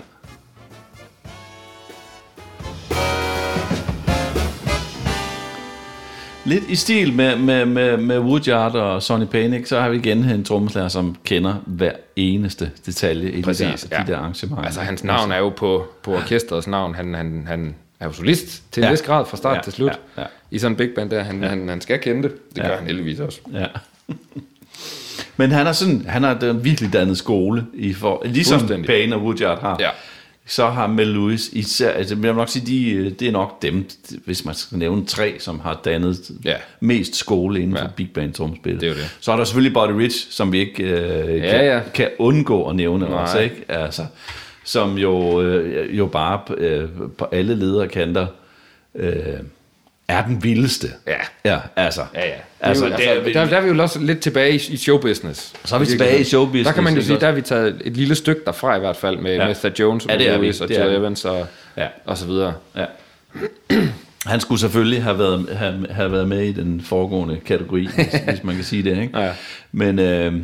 Lidt 6.45 6.65
i 6.69 6.75
stil 6.77 7.13
med, 7.13 7.37
med, 7.37 7.67
med, 7.67 7.97
med 7.97 8.19
Woodyard 8.19 8.75
og 8.75 9.03
Sonny 9.03 9.27
ikke? 9.35 9.69
så 9.69 9.81
har 9.81 9.89
vi 9.89 9.97
igen 9.97 10.25
en 10.25 10.45
trommeslager, 10.45 10.89
som 10.89 11.17
kender 11.25 11.55
hver 11.67 11.93
eneste 12.17 12.71
detalje 12.87 13.31
i 13.31 13.43
Præcis, 13.43 13.83
de, 13.83 13.89
der, 13.91 13.97
ja. 13.99 14.03
de 14.07 14.13
der 14.13 14.19
arrangementer. 14.19 14.65
Altså 14.65 14.81
hans 14.81 15.05
navn 15.05 15.33
er 15.33 15.39
jo 15.39 15.49
på, 15.49 15.87
på 16.03 16.15
orkestrets 16.15 16.67
navn. 16.67 16.95
Han, 16.95 17.15
han, 17.15 17.45
han 17.49 17.75
er 18.01 18.07
jo 18.07 18.13
solist 18.13 18.73
til 18.73 18.81
en 18.81 18.85
Ja. 18.85 18.91
vis 18.91 19.03
grad 19.03 19.27
fra 19.27 19.37
start 19.37 19.57
Ja, 19.57 19.63
til 19.63 19.73
slut. 19.73 19.91
ja, 20.17 20.23
ja. 20.23 20.27
I 20.51 20.59
sådan 20.59 20.73
en 20.73 20.77
big 20.77 20.89
band 20.97 21.11
der. 21.11 21.23
Han, 21.23 21.43
han, 21.43 21.69
han 21.69 21.81
skal 21.81 21.99
kende 21.99 22.23
det. 22.23 22.33
Det 22.57 22.59
Ja. 22.63 22.69
gør 22.69 22.77
han 22.77 22.87
heldigvis 22.87 23.21
også. 23.21 23.41
Ja. 23.53 23.67
Men 25.37 25.51
han 25.53 25.67
har 25.67 25.73
sådan, 25.73 26.05
han 26.09 26.23
har 26.23 26.53
virkelig 26.53 26.93
dannet 26.93 27.19
skole 27.19 27.67
i 27.75 27.93
for, 27.95 28.23
ligesom. 28.25 28.69
Payne 28.87 29.17
og 29.17 29.23
Woodyard 29.23 29.61
har. 29.61 29.77
Ja. 29.81 29.89
Så 30.51 30.67
har 30.67 30.87
Mel 30.87 31.07
Lewis 31.09 31.49
især, 31.53 31.91
altså 31.91 32.15
jeg 32.15 32.23
vil 32.23 32.35
nok 32.35 32.49
sige, 32.49 32.67
de, 32.67 32.91
øh, 32.93 33.11
det 33.13 33.29
er 33.29 33.33
nok 33.33 33.63
dem, 33.63 33.85
hvis 34.25 34.45
man 34.45 34.55
skal 34.55 34.79
nævne 34.79 35.07
tre, 35.07 35.35
som 35.39 35.61
har 35.61 35.81
dannet 35.85 36.31
Ja. 36.45 36.55
mest 36.81 37.17
skole 37.17 37.61
inden 37.61 37.77
for 37.77 37.85
Ja. 37.85 37.91
big 37.97 38.11
band 38.15 38.33
tromspil. 38.33 38.81
Det 38.81 38.89
er 38.89 38.95
det. 38.95 39.17
Så 39.21 39.33
er 39.33 39.37
der 39.37 39.45
selvfølgelig 39.45 39.75
Buddy 39.75 39.91
Rich, 39.91 40.27
som 40.33 40.53
vi 40.53 40.59
ikke 40.59 40.83
øh, 40.83 41.37
Ja, 41.39 41.51
kan, 41.51 41.65
ja. 41.65 41.81
kan 41.95 42.09
undgå 42.19 42.69
at 42.69 42.77
nævne 42.77 43.05
Nej. 43.09 43.23
også, 43.23 43.39
ikke? 43.39 43.65
Altså, 43.69 44.03
som 44.65 44.99
jo, 44.99 45.43
øh, 45.43 45.99
jo 45.99 46.07
bare 46.07 46.41
øh, 46.59 46.89
på 47.19 47.29
alle 47.33 47.55
ledere 47.55 47.89
kanter 47.89 48.27
øh, 48.95 49.15
er 50.11 50.25
den 50.27 50.43
vildeste. 50.45 50.89
Ja. 51.07 51.17
Ja, 51.45 51.59
altså. 51.77 52.01
Ja, 52.15 52.27
ja. 52.27 52.33
Altså, 52.61 52.85
Altså, 52.85 53.05
er- 53.09 53.15
der, 53.15 53.33
der, 53.33 53.45
der 53.51 53.57
er 53.57 53.61
vi 53.61 53.69
jo 53.69 53.83
også 53.83 53.99
lidt 53.99 54.21
tilbage 54.21 54.53
i, 54.53 54.55
i 54.71 54.77
showbusiness. 54.77 55.53
Så 55.65 55.75
er 55.75 55.79
vi 55.79 55.87
tilbage 55.87 56.21
i 56.21 56.25
showbusiness, 56.25 56.67
Der 56.67 56.73
kan 56.75 56.85
man 56.85 56.95
jo 56.95 57.03
sige, 57.03 57.21
der 57.21 57.27
har 57.27 57.33
vi 57.33 57.43
taget 57.43 57.83
et 57.85 57.97
lille 57.97 58.15
stykke 58.15 58.41
derfra 58.47 58.77
i 58.77 58.79
hvert 58.79 58.97
fald, 58.97 59.17
med, 59.19 59.35
Ja. 59.37 59.53
Thad 59.53 59.71
Jones 59.71 60.07
og 60.07 60.11
Ja, 60.13 60.19
det. 60.19 60.41
Lewis 60.41 60.61
og 60.61 60.71
Joe. 60.71 60.97
Evans 60.97 61.25
og, 61.25 61.47
Ja. 61.77 61.87
og 62.07 62.19
så 62.19 62.27
videre. 62.27 62.55
Ja. 62.77 62.85
Han 64.27 64.41
skulle 64.41 64.61
selvfølgelig 64.61 65.03
have 65.03 65.19
været, 65.19 65.49
have, 65.53 65.87
have 65.91 66.13
været 66.13 66.29
med 66.29 66.43
i 66.43 66.53
den 66.53 66.81
foregående 66.81 67.37
kategori, 67.37 67.89
hvis, 67.95 68.07
hvis 68.29 68.45
man 68.45 68.55
kan 68.55 68.65
sige 68.65 68.83
det. 68.83 69.03
Ikke? 69.03 69.19
Ja. 69.19 69.33
Men, 69.73 69.99
øh, 69.99 70.35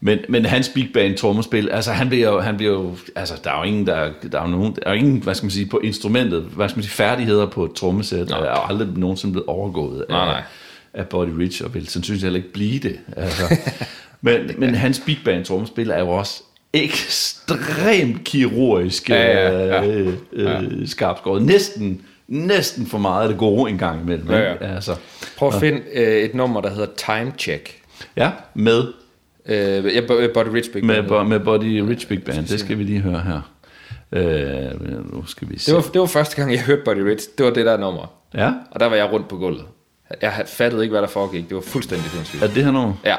men, 0.00 0.18
men 0.28 0.44
hans 0.44 0.70
big 0.74 0.90
band 0.94 1.16
trommespil, 1.16 1.70
altså 1.70 1.92
han 1.92 2.08
bliver 2.08 2.28
jo, 2.30 2.40
han 2.40 2.56
bliver 2.56 2.72
jo 2.72 2.96
altså 3.16 3.34
der 3.44 3.50
er 3.50 3.58
jo 3.58 3.62
ingen, 3.62 3.86
der, 3.86 4.10
der 4.32 4.38
er 4.38 4.42
jo 4.42 4.50
nogen, 4.50 4.74
der 4.74 4.80
er 4.86 4.90
jo 4.90 4.98
ingen, 4.98 5.22
hvad 5.22 5.34
skal 5.34 5.44
man 5.44 5.50
sige, 5.50 5.66
på 5.66 5.78
instrumentet, 5.78 6.42
hvad 6.42 6.68
skal 6.68 6.78
man 6.78 6.82
sige, 6.82 6.94
færdigheder 6.94 7.46
på 7.46 7.64
et 7.64 7.72
trommesæt, 7.72 8.30
er 8.30 8.38
jo 8.38 8.46
aldrig 8.68 8.88
nogensinde 8.96 9.32
blevet 9.32 9.46
overgået 9.46 10.04
Nej, 10.08 10.20
af, 10.20 10.26
nej. 10.26 10.42
af 10.94 11.06
Buddy 11.06 11.30
Rich, 11.30 11.64
og 11.64 11.74
vil 11.74 11.88
sandsynligvis 11.88 12.22
heller 12.22 12.36
ikke 12.36 12.52
blive 12.52 12.78
det. 12.78 12.98
Altså. 13.16 13.56
men, 14.20 14.50
men 14.58 14.74
hans 14.74 15.02
big 15.06 15.18
band 15.24 15.44
trommespil 15.44 15.90
er 15.90 15.98
jo 15.98 16.08
også 16.08 16.42
ekstremt 16.72 18.24
kirurgisk 18.24 19.10
Ja, 19.10 19.50
ja, 19.50 19.66
ja. 19.66 19.86
øh, 19.86 20.14
øh, 20.32 20.88
skarpskåret. 20.88 21.42
Næsten, 21.42 22.00
næsten 22.28 22.86
for 22.86 22.98
meget 22.98 23.22
af 23.22 23.28
det 23.28 23.38
gode 23.38 23.70
en 23.70 23.78
gang 23.78 24.00
imellem. 24.02 24.30
Ja, 24.30 24.52
ikke? 24.52 24.64
ja. 24.66 24.74
Altså, 24.74 24.96
Prøv 25.36 25.48
at 25.48 25.54
finde 25.60 25.82
øh, 25.94 26.22
et 26.22 26.34
nummer, 26.34 26.60
der 26.60 26.70
hedder 26.70 26.86
Time 26.96 27.32
Check. 27.38 27.82
ja, 28.16 28.30
med, 28.54 28.84
Øh, 29.50 29.94
ja, 29.94 30.00
Buddy 30.34 30.48
Rich 30.48 30.72
Big 30.72 30.84
med, 30.84 30.94
Band. 30.96 31.08
Bo- 31.08 31.22
med 31.22 31.40
Buddy 31.40 31.78
Rich 31.80 32.08
Big 32.08 32.22
Band. 32.24 32.46
Det 32.46 32.60
skal 32.60 32.78
vi 32.78 32.82
lige 32.82 33.00
høre 33.00 33.20
her. 33.20 33.40
Øh, 34.12 35.12
nu 35.14 35.26
skal 35.26 35.48
vi 35.50 35.58
se. 35.58 35.66
Det 35.66 35.74
var, 35.76 35.90
det 35.92 36.00
var 36.00 36.06
første 36.06 36.36
gang, 36.36 36.52
jeg 36.52 36.60
hørte 36.60 36.82
Buddy 36.84 36.98
Rich. 36.98 37.28
Det 37.38 37.46
var 37.46 37.52
det 37.52 37.66
der 37.66 37.76
nummer. 37.76 38.12
Ja, 38.34 38.52
Og 38.70 38.80
der 38.80 38.86
var 38.86 38.96
jeg 38.96 39.12
rundt 39.12 39.28
på 39.28 39.36
gulvet. 39.36 39.64
Jeg 40.22 40.42
fattede 40.46 40.82
ikke, 40.82 40.92
hvad 40.92 41.02
der 41.02 41.08
foregik. 41.08 41.48
Det 41.48 41.54
var 41.54 41.60
fuldstændig 41.60 42.10
sindssygt. 42.10 42.42
er 42.42 42.46
det 42.46 42.64
her 42.64 42.70
nummer? 42.72 42.94
Ja. 43.04 43.16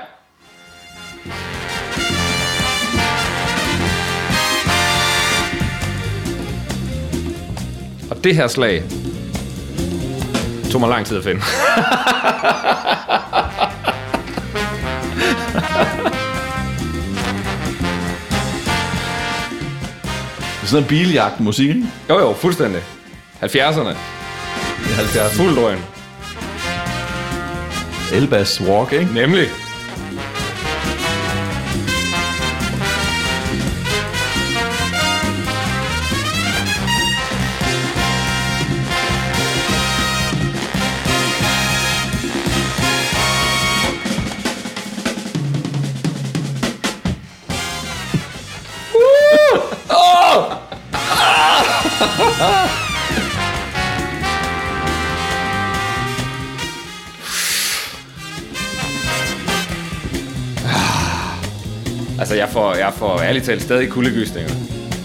Og 8.19 8.23
det 8.23 8.35
her 8.35 8.47
slag 8.47 8.83
tog 10.71 10.81
mig 10.81 10.89
lang 10.89 11.05
tid 11.05 11.17
at 11.17 11.23
finde. 11.23 11.41
Det 11.41 11.47
er 20.63 20.67
sådan 20.67 20.83
en 20.83 20.87
biljagt 20.87 21.39
musik, 21.39 21.69
ikke? 21.69 21.83
Jo 22.09 22.19
jo, 22.19 22.33
fuldstændig. 22.33 22.81
70'erne. 23.43 23.89
I 24.79 24.91
70'erne. 24.91 25.37
Fuld 25.37 25.55
drøn. 25.55 25.77
Elbas 28.13 28.61
Walk, 28.61 28.93
ikke? 28.93 29.13
Nemlig. 29.13 29.47
Jeg 62.39 62.49
får, 62.49 62.73
jeg 62.75 62.91
får 62.95 63.19
ærligt 63.21 63.45
talt 63.45 63.61
stadig 63.61 63.89
kuldegysninger. 63.89 64.51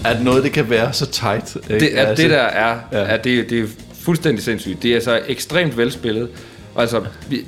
At 0.05 0.23
noget, 0.23 0.43
det 0.43 0.51
kan 0.51 0.69
være 0.69 0.93
så 0.93 1.05
tight. 1.05 1.55
Ikke? 1.69 1.79
Det, 1.79 1.87
at 1.91 2.07
Altså, 2.07 2.23
det 2.23 2.31
der 2.31 2.37
er, 2.41 2.77
ja. 2.91 3.13
at 3.13 3.23
det, 3.23 3.49
det 3.49 3.59
er 3.59 3.67
fuldstændig 4.01 4.43
sindssygt. 4.43 4.83
Det 4.83 4.95
er 4.95 4.99
så 4.99 5.19
ekstremt 5.27 5.77
velspillet. 5.77 6.29
Altså, 6.77 7.01
vi, 7.29 7.45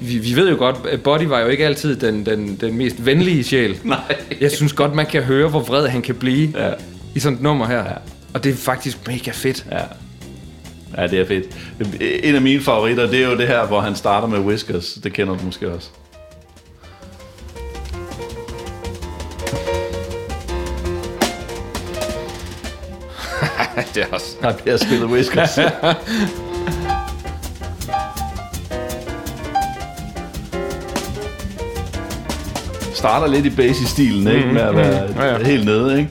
vi, 0.00 0.18
vi 0.18 0.36
ved 0.36 0.50
jo 0.50 0.56
godt, 0.56 0.76
at 0.90 1.02
Buddy 1.02 1.22
var 1.22 1.40
jo 1.40 1.46
ikke 1.46 1.66
altid 1.66 1.96
den, 1.96 2.26
den, 2.26 2.56
den 2.60 2.74
mest 2.76 3.06
venlige 3.06 3.44
sjæl. 3.44 3.76
Nej. 3.84 3.98
Jeg 4.40 4.50
synes 4.50 4.72
godt, 4.72 4.94
man 4.94 5.06
kan 5.06 5.22
høre, 5.22 5.48
hvor 5.48 5.60
vred 5.60 5.88
han 5.88 6.02
kan 6.02 6.14
blive 6.14 6.52
Ja. 6.56 6.70
i 7.14 7.20
sådan 7.20 7.36
et 7.36 7.42
nummer 7.42 7.66
her. 7.66 7.78
Ja. 7.78 7.92
Og 8.34 8.44
det 8.44 8.52
er 8.52 8.56
faktisk 8.56 8.98
mega 9.06 9.30
fedt. 9.30 9.66
Ja. 9.70 9.80
Ja, 11.02 11.06
det 11.06 11.20
er 11.20 11.26
fedt. 11.26 11.44
En 12.24 12.34
af 12.34 12.42
mine 12.42 12.60
favoritter, 12.60 13.06
det 13.10 13.22
er 13.24 13.28
jo 13.28 13.36
det 13.36 13.46
her, 13.46 13.66
hvor 13.66 13.80
han 13.80 13.94
starter 13.96 14.28
med 14.28 14.38
Whiskers. 14.38 14.98
Det 15.04 15.12
kender 15.12 15.36
du 15.36 15.44
måske 15.44 15.68
også. 15.72 15.88
Også... 24.12 24.36
Der 24.42 24.52
bliver 24.52 24.76
spillet 24.76 25.04
Whiskers. 25.08 25.58
Starter 32.94 33.26
lidt 33.26 33.46
i 33.46 33.50
bass-stilen, 33.50 34.28
ikke? 34.36 34.46
Med 34.52 34.60
at 34.62 34.76
være 34.76 35.24
Ja, 35.26 35.32
ja. 35.32 35.44
helt 35.44 35.64
nede, 35.64 35.98
ikke? 35.98 36.10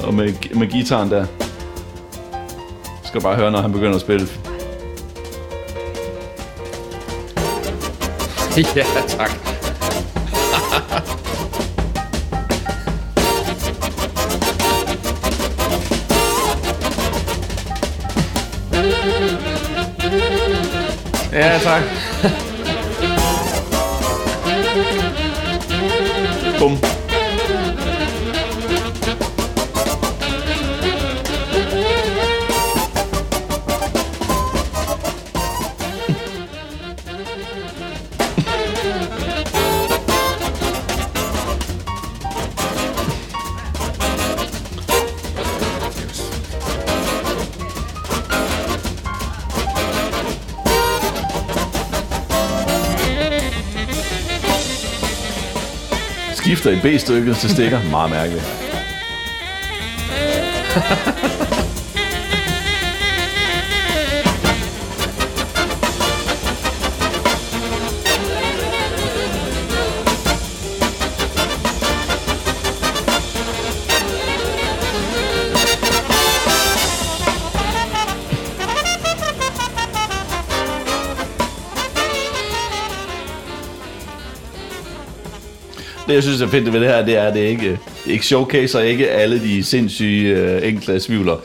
Og 0.00 0.14
med, 0.14 0.32
med 0.54 0.66
gitaren 0.66 1.10
der. 1.10 1.26
Skal 3.04 3.20
bare 3.20 3.36
høre, 3.36 3.50
når 3.50 3.60
han 3.60 3.72
begynder 3.72 3.94
at 3.94 4.00
spille. 4.00 4.28
ja, 8.76 8.84
tak. 9.08 9.47
Ja, 21.38 21.58
tak. 21.60 21.82
B-stykket 56.82 57.36
til 57.36 57.50
stikker. 57.50 57.80
Meget 57.90 58.10
mærkeligt. 58.10 58.44
jeg 86.18 86.22
synes 86.22 86.40
er 86.40 86.46
fedt 86.46 86.72
ved 86.72 86.80
det 86.80 86.88
her, 86.88 87.04
det 87.04 87.16
er, 87.16 87.22
at 87.22 87.34
det 87.34 87.40
ikke, 87.40 87.78
ikke 88.06 88.26
showcaser 88.26 88.80
ikke 88.80 89.10
alle 89.10 89.40
de 89.40 89.64
sindssyge 89.64 90.34
øh, 90.36 90.68
enkelte 90.68 91.00
svivler, 91.00 91.36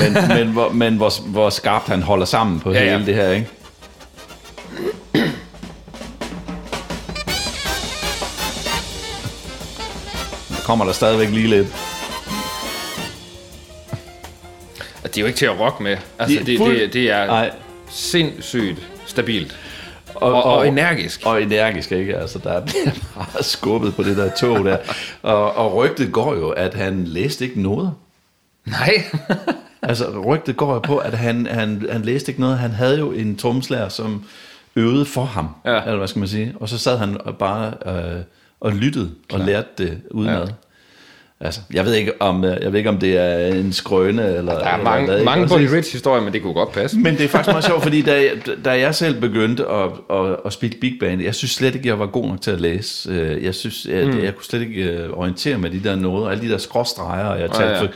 men, 0.00 0.12
men, 0.38 0.48
hvor, 0.48 0.68
men 0.68 0.96
hvor, 0.96 1.12
hvor 1.26 1.50
skarpt 1.50 1.88
han 1.88 2.02
holder 2.02 2.26
sammen 2.26 2.60
på 2.60 2.72
Ja, 2.72 2.78
ja, 2.78 2.84
ja. 2.84 2.92
hele 2.92 3.06
det 3.06 3.14
her, 3.14 3.30
ikke? 3.30 3.46
Der 10.48 10.62
kommer 10.64 10.84
der 10.84 10.92
stadigvæk 10.92 11.28
lige 11.30 11.48
lidt. 11.48 11.66
Og 15.04 15.08
det 15.08 15.16
er 15.16 15.20
jo 15.20 15.26
ikke 15.26 15.38
til 15.38 15.46
at 15.46 15.60
rock 15.60 15.80
med. 15.80 15.96
Altså, 16.18 16.38
Det 16.38 16.38
det, 16.38 16.46
det, 16.46 16.58
fuld- 16.58 16.80
det, 16.80 16.92
det 16.92 17.10
er 17.10 17.26
Nej. 17.26 17.50
sindssygt 17.90 18.78
stabilt. 19.06 19.56
Og, 20.22 20.44
og 20.44 20.68
energisk. 20.68 21.20
Og 21.26 21.42
energisk, 21.42 21.92
ikke? 21.92 22.16
Altså, 22.16 22.38
der 22.38 22.60
bliver 22.60 22.90
bare 23.14 23.42
skubbet 23.54 23.94
på 23.94 24.02
det 24.02 24.16
der 24.16 24.30
tog 24.34 24.64
der. 24.64 24.76
Og, 25.22 25.56
og 25.56 25.74
rygtet 25.74 26.12
går 26.12 26.34
jo, 26.34 26.50
at 26.50 26.74
han 26.74 27.04
læste 27.04 27.44
ikke 27.44 27.62
noget. 27.62 27.92
Nej. 28.66 29.04
Altså, 29.84 30.22
rygtet 30.26 30.56
går 30.56 30.72
jo 30.72 30.78
på, 30.78 30.96
at 30.96 31.18
han, 31.18 31.46
han, 31.46 31.86
han 31.90 32.02
læste 32.02 32.30
ikke 32.30 32.40
noget. 32.40 32.58
Han 32.58 32.70
havde 32.70 32.98
jo 32.98 33.12
en 33.12 33.36
trommeslager, 33.36 33.88
som 33.88 34.24
øvede 34.76 35.04
for 35.04 35.24
ham. 35.24 35.48
Ja. 35.64 35.82
Eller 35.82 35.96
hvad 35.96 36.08
skal 36.08 36.18
man 36.18 36.28
sige? 36.28 36.54
Og 36.60 36.68
så 36.68 36.78
sad 36.78 36.98
han 36.98 37.16
og 37.24 37.36
bare 37.36 37.74
øh, 37.86 38.22
og 38.60 38.72
lyttede 38.72 39.10
og 39.32 39.40
lærte 39.40 39.68
det 39.78 40.00
udenad. 40.10 40.48
Altså, 41.44 41.60
jeg 41.74 41.84
ved 41.84 41.94
ikke 41.94 42.12
om, 42.22 42.44
øh, 42.44 42.56
jeg 42.62 42.72
ved 42.72 42.78
ikke, 42.78 42.90
om 42.90 42.98
det 42.98 43.16
er 43.18 43.46
en 43.46 43.72
skrøne 43.72 44.36
eller... 44.36 44.52
Der 44.58 44.64
er 44.64 44.72
eller 44.72 44.84
mange, 44.84 45.06
hvad, 45.06 45.24
mange? 45.24 45.48
Buddy 45.48 45.68
Rich 45.76 45.92
historier, 45.92 46.22
men 46.22 46.32
det 46.32 46.42
kunne 46.42 46.54
godt 46.54 46.72
passe. 46.72 46.98
Men 46.98 47.16
det 47.16 47.24
er 47.24 47.28
faktisk 47.28 47.52
meget 47.52 47.64
sjovt, 47.64 47.82
fordi 47.82 48.02
da, 48.02 48.14
jeg- 48.14 48.56
da 48.64 48.70
jeg 48.80 48.94
selv 48.94 49.20
begyndte 49.20 49.66
at, 49.66 49.88
at, 50.10 50.36
at 50.46 50.52
spille 50.52 50.76
big 50.80 50.96
band, 51.00 51.22
jeg 51.22 51.34
synes 51.34 51.50
slet 51.50 51.74
ikke, 51.74 51.88
jeg 51.88 51.98
var 51.98 52.06
god 52.06 52.28
nok 52.28 52.40
til 52.40 52.50
at 52.50 52.60
læse. 52.60 53.10
Øh, 53.10 53.44
Jeg 53.44 53.54
synes, 53.54 53.86
jeg, 53.90 54.06
mm. 54.06 54.22
jeg 54.22 54.34
kunne 54.34 54.44
slet 54.44 54.60
ikke 54.60 54.82
øh, 54.82 55.10
orientere 55.12 55.58
mig 55.58 55.72
de 55.72 55.80
der 55.84 55.96
noder, 55.96 56.28
alle 56.28 56.42
de 56.44 56.50
der 56.50 56.58
skråstreger, 56.58 57.24
og 57.26 57.40
jeg 57.40 57.50
talte, 57.50 57.64
ja. 57.64 57.70
ja, 57.70 57.76
ja. 57.76 57.82
For, 57.82 57.88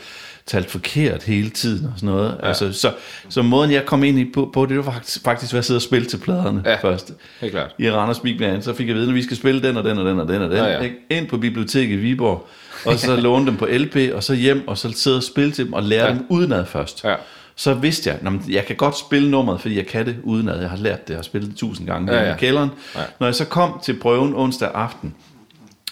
talte 0.47 0.70
forkert 0.70 1.23
hele 1.23 1.51
tiden 1.51 1.86
og 1.86 1.93
sådan 1.97 2.06
noget. 2.14 2.36
Ja. 2.43 2.48
Altså, 2.48 2.73
så, 2.73 2.93
så 3.28 3.43
måden, 3.43 3.70
jeg 3.70 3.86
kom 3.86 4.05
ind 4.05 4.18
i 4.18 4.24
på, 4.35 4.51
på 4.55 4.66
det 4.66 4.77
var 4.77 4.82
faktisk, 4.82 5.24
faktisk 5.24 5.55
at 5.55 5.64
sidde 5.64 5.78
og 5.78 5.82
spille 5.82 6.06
til 6.09 6.16
pladerne 6.18 6.62
Ja. 6.64 6.77
først. 6.77 7.12
Helt 7.40 7.52
klart. 7.52 7.70
I 7.78 7.90
Randers 7.90 8.18
Big 8.20 8.39
Band, 8.39 8.62
så 8.62 8.74
fik 8.74 8.86
jeg 8.86 8.94
at 8.94 9.01
vide, 9.01 9.09
at 9.09 9.14
vi 9.14 9.23
skal 9.23 9.36
spille 9.36 9.62
den 9.62 9.77
og 9.77 9.85
den 9.85 9.98
og 9.98 10.05
den 10.05 10.20
og 10.20 10.28
den 10.28 10.43
og 10.43 10.51
den. 10.51 10.59
Ja, 10.59 10.82
Ja. 10.82 10.89
Ind 11.10 11.28
på 11.28 11.36
biblioteket 11.39 11.93
i 11.93 11.97
Viborg, 11.97 12.47
og 12.86 12.98
så 12.98 13.16
låne 13.16 13.47
dem 13.47 13.56
på 13.56 13.66
LP, 13.73 13.97
og 14.14 14.23
så 14.24 14.35
hjem, 14.35 14.68
og 14.68 14.78
så 14.78 14.93
sidde 14.93 15.16
og 15.16 15.23
spille 15.23 15.51
til 15.52 15.64
dem, 15.64 15.73
og 15.73 15.82
lære 15.82 16.05
Ja. 16.06 16.10
dem 16.12 16.27
udenad 16.28 16.66
først 16.66 17.05
Ja. 17.05 17.14
så 17.56 17.74
vidste 17.74 18.10
jeg, 18.10 18.18
at 18.27 18.48
jeg 18.48 18.64
kan 18.66 18.77
godt 18.77 18.98
spille 18.98 19.31
nummeret, 19.31 19.60
fordi 19.60 19.77
jeg 19.77 19.86
kan 19.86 20.06
det 20.06 20.16
udenad. 20.23 20.60
Jeg 20.60 20.70
har 20.70 20.77
lært 20.77 21.02
det, 21.02 21.10
jeg 21.10 21.18
har 21.18 21.23
spillet 21.23 21.51
det 21.51 21.59
tusind 21.59 21.86
gange 21.86 22.12
Ja, 22.14 22.23
ja, 22.23 22.35
i 22.35 22.39
kælderen. 22.39 22.70
Ja. 22.97 23.01
Når 23.20 23.27
jeg 23.27 23.35
så 23.35 23.44
kom 23.44 23.81
til 23.85 23.98
prøven 24.01 24.35
onsdag 24.35 24.70
aften, 24.74 25.14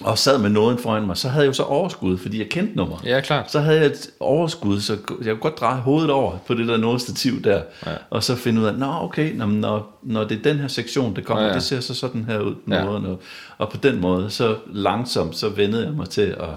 og 0.01 0.19
sad 0.19 0.39
med 0.39 0.51
nåden 0.51 0.79
foran 0.79 1.07
mig, 1.07 1.16
så 1.16 1.29
havde 1.29 1.43
jeg 1.45 1.49
jo 1.49 1.53
så 1.53 1.62
overskud, 1.62 2.19
fordi 2.19 2.39
jeg 2.39 2.49
kendte 2.49 2.77
nummeret. 2.77 3.05
Ja, 3.05 3.21
klart. 3.21 3.53
Så 3.53 3.61
havde 3.61 3.79
jeg 3.79 3.87
et 3.87 4.11
overskud, 4.21 4.81
så 4.81 4.93
jeg 4.93 5.25
kunne 5.25 5.37
godt 5.37 5.61
dreje 5.61 5.81
hovedet 5.81 6.11
over 6.11 6.37
på 6.47 6.55
det 6.55 6.69
der 6.69 6.77
nådestativ 6.77 7.43
der, 7.43 7.51
Ja. 7.87 7.91
ja. 7.91 7.97
og 8.11 8.23
så 8.25 8.37
finde 8.37 8.61
ud 8.61 8.66
af, 8.66 8.75
nå 8.75 8.87
okay, 9.01 9.37
nå, 9.37 9.47
men 9.47 9.61
når, 9.61 9.99
når 10.03 10.25
det 10.25 10.39
er 10.39 10.43
den 10.43 10.59
her 10.59 10.69
sektion, 10.69 11.16
det 11.16 11.25
kommer, 11.25 11.43
Ja, 11.43 11.47
ja, 11.47 11.49
ja. 11.49 11.53
ja. 11.55 11.59
det 11.59 11.62
ser 11.62 11.81
så 11.81 11.95
sådan 11.95 12.25
her 12.29 12.39
ud 12.41 12.55
på 12.55 12.61
Ja. 12.71 12.77
ja. 12.77 12.85
måden, 12.85 13.07
og, 13.07 13.21
og 13.59 13.69
på 13.71 13.77
den 13.77 14.01
måde, 14.01 14.31
så 14.31 14.57
langsomt, 14.73 15.37
så 15.37 15.49
vendede 15.49 15.85
jeg 15.85 15.93
mig 15.93 16.09
til 16.09 16.23
at 16.41 16.49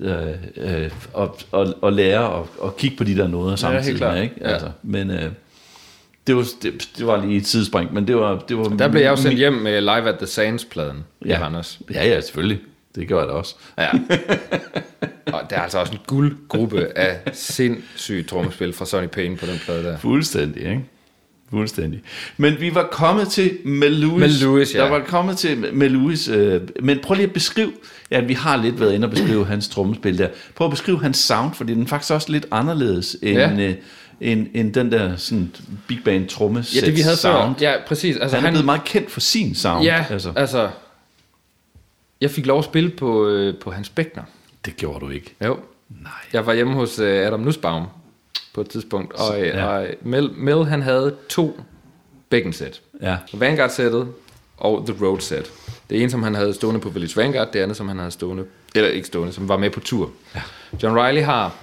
øh, 0.00 0.28
øh, 0.56 0.90
og, 1.12 1.36
og, 1.52 1.74
og 1.82 1.92
lære 1.92 2.28
og, 2.28 2.48
og 2.58 2.76
kigge 2.76 2.96
på 2.96 3.04
de 3.04 3.16
der 3.16 3.28
noder 3.28 3.56
samtidig. 3.56 3.96
klart. 3.96 4.14
med, 4.14 4.22
ikke? 4.22 4.34
Ja. 4.40 4.48
Altså, 4.52 4.68
men 4.82 5.10
øh, 5.10 5.30
det, 6.26 6.36
var, 6.36 6.46
det, 6.62 6.88
det 6.98 7.06
var 7.06 7.26
lige 7.26 7.36
et 7.36 7.46
sidespring, 7.46 7.94
men 7.94 8.06
det 8.08 8.16
var... 8.16 8.38
Det 8.48 8.58
var 8.58 8.64
Der 8.64 8.88
blev 8.88 9.02
jeg 9.02 9.10
jo 9.10 9.16
sendt 9.16 9.36
hjem 9.36 9.52
med 9.52 9.80
Live 9.80 10.08
at 10.08 10.18
the 10.18 10.26
Sands-pladen 10.26 11.04
ja. 11.24 11.48
i 11.48 11.52
Ja. 11.52 11.62
Ja, 11.94 12.08
ja, 12.08 12.20
selvfølgelig. 12.20 12.60
Det 12.94 13.08
gjorde 13.08 13.20
jeg 13.20 13.28
da 13.28 13.34
også. 13.34 13.54
Ja. 13.78 13.90
Og 15.32 15.40
der 15.50 15.56
er 15.56 15.60
altså 15.60 15.78
også 15.78 15.92
en 15.92 15.98
guldgruppe 16.06 16.98
af 16.98 17.20
sindssyge 17.32 18.22
trommespil 18.22 18.72
fra 18.72 18.84
Sonny 18.84 19.08
Payne 19.08 19.36
på 19.36 19.46
den 19.46 19.58
plade 19.64 19.84
der. 19.84 19.98
Fuldstændig, 19.98 20.62
ikke? 20.62 20.84
Fuldstændig. 21.54 22.00
Men 22.36 22.60
vi 22.60 22.74
var 22.74 22.88
kommet 22.92 23.28
til. 23.28 23.58
Mel 23.64 23.92
Lewis, 23.92 24.42
ja. 24.74 24.78
Der 24.78 24.90
var 24.90 25.00
kommet 25.06 25.36
til 25.38 25.74
Mel 25.74 25.90
Lewis. 25.92 26.28
Øh, 26.28 26.60
men 26.82 26.98
prøv 27.02 27.14
lige 27.14 27.26
at 27.26 27.32
beskrive, 27.32 27.72
ja, 28.10 28.20
vi 28.20 28.32
har 28.34 28.56
lidt 28.56 28.80
været 28.80 28.92
inde 28.94 29.06
og 29.06 29.10
beskrive 29.10 29.46
hans 29.52 29.68
trommespil 29.68 30.18
der. 30.18 30.28
Prøv 30.54 30.64
at 30.66 30.70
beskrive 30.70 31.00
hans 31.02 31.16
sound, 31.18 31.54
fordi 31.54 31.74
den 31.74 31.82
er 31.82 31.86
faktisk 31.86 32.12
også 32.12 32.32
lidt 32.32 32.46
anderledes 32.50 33.16
end, 33.22 33.38
Ja. 33.38 33.50
øh, 33.68 33.74
end, 34.20 34.46
end 34.54 34.74
den 34.74 34.92
der 34.92 35.16
sådan, 35.16 35.50
big 35.88 35.98
band 36.04 36.28
tromme 36.28 36.64
Ja, 36.74 36.80
det 36.80 36.96
vi 36.96 37.00
havde 37.00 37.16
sound. 37.16 37.54
før. 37.58 37.66
Ja, 37.70 37.74
præcis. 37.86 38.16
Altså, 38.16 38.36
Han 38.36 38.46
er 38.46 38.50
blevet 38.50 38.64
meget 38.64 38.84
kendt 38.84 39.10
for 39.10 39.20
sin 39.20 39.54
sound. 39.54 39.84
Ja, 39.84 40.04
Altså. 40.10 40.32
altså... 40.36 40.68
Jeg 42.20 42.30
fik 42.30 42.46
lov 42.46 42.58
at 42.58 42.64
spille 42.64 42.90
på, 42.90 43.28
øh, 43.28 43.54
på 43.60 43.70
hans 43.70 43.88
bækner. 43.88 44.22
Det 44.64 44.76
gjorde 44.76 45.00
du 45.00 45.10
ikke. 45.10 45.34
Jo. 45.44 45.58
Nej. 46.02 46.12
Jeg 46.32 46.46
var 46.46 46.54
hjemme 46.54 46.72
hos 46.74 46.98
øh, 46.98 47.26
Adam 47.26 47.40
Nussbaum 47.40 47.86
på 48.54 48.60
et 48.60 48.68
tidspunkt, 48.68 49.12
og, 49.12 49.40
ja. 49.40 49.66
og 49.66 49.86
Mel, 50.02 50.30
Mel 50.32 50.64
han 50.64 50.82
havde 50.82 51.16
to 51.28 51.60
bækkensæt. 52.30 52.80
Ja. 53.02 53.16
Vanguard-sættet 53.32 54.08
og 54.56 54.86
The 54.86 55.06
Road-sæt. 55.06 55.50
Det 55.90 56.02
ene, 56.02 56.10
som 56.10 56.22
han 56.22 56.34
havde 56.34 56.54
stående 56.54 56.80
på 56.80 56.88
Village 56.88 57.16
Vanguard, 57.16 57.52
det 57.52 57.58
andet, 57.60 57.76
som 57.76 57.88
han 57.88 57.98
havde 57.98 58.10
stående, 58.10 58.44
eller 58.74 58.90
ikke 58.90 59.06
stående, 59.06 59.32
som 59.32 59.48
var 59.48 59.56
med 59.56 59.70
på 59.70 59.80
tur. 59.80 60.10
Ja. 60.34 60.42
John 60.82 60.98
Riley 60.98 61.22
har 61.22 61.56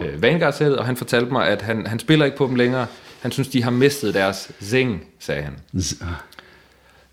øh, 0.00 0.22
Vanguard-sættet, 0.22 0.78
og 0.78 0.86
han 0.86 0.96
fortalte 0.96 1.32
mig, 1.32 1.48
at 1.48 1.62
han, 1.62 1.86
han 1.86 1.98
spiller 1.98 2.24
ikke 2.24 2.36
på 2.36 2.46
dem 2.46 2.54
længere. 2.54 2.86
Han 3.20 3.32
synes, 3.32 3.48
de 3.48 3.62
har 3.62 3.70
mistet 3.70 4.14
deres 4.14 4.50
zing, 4.62 5.08
sagde 5.18 5.42
han. 5.42 5.58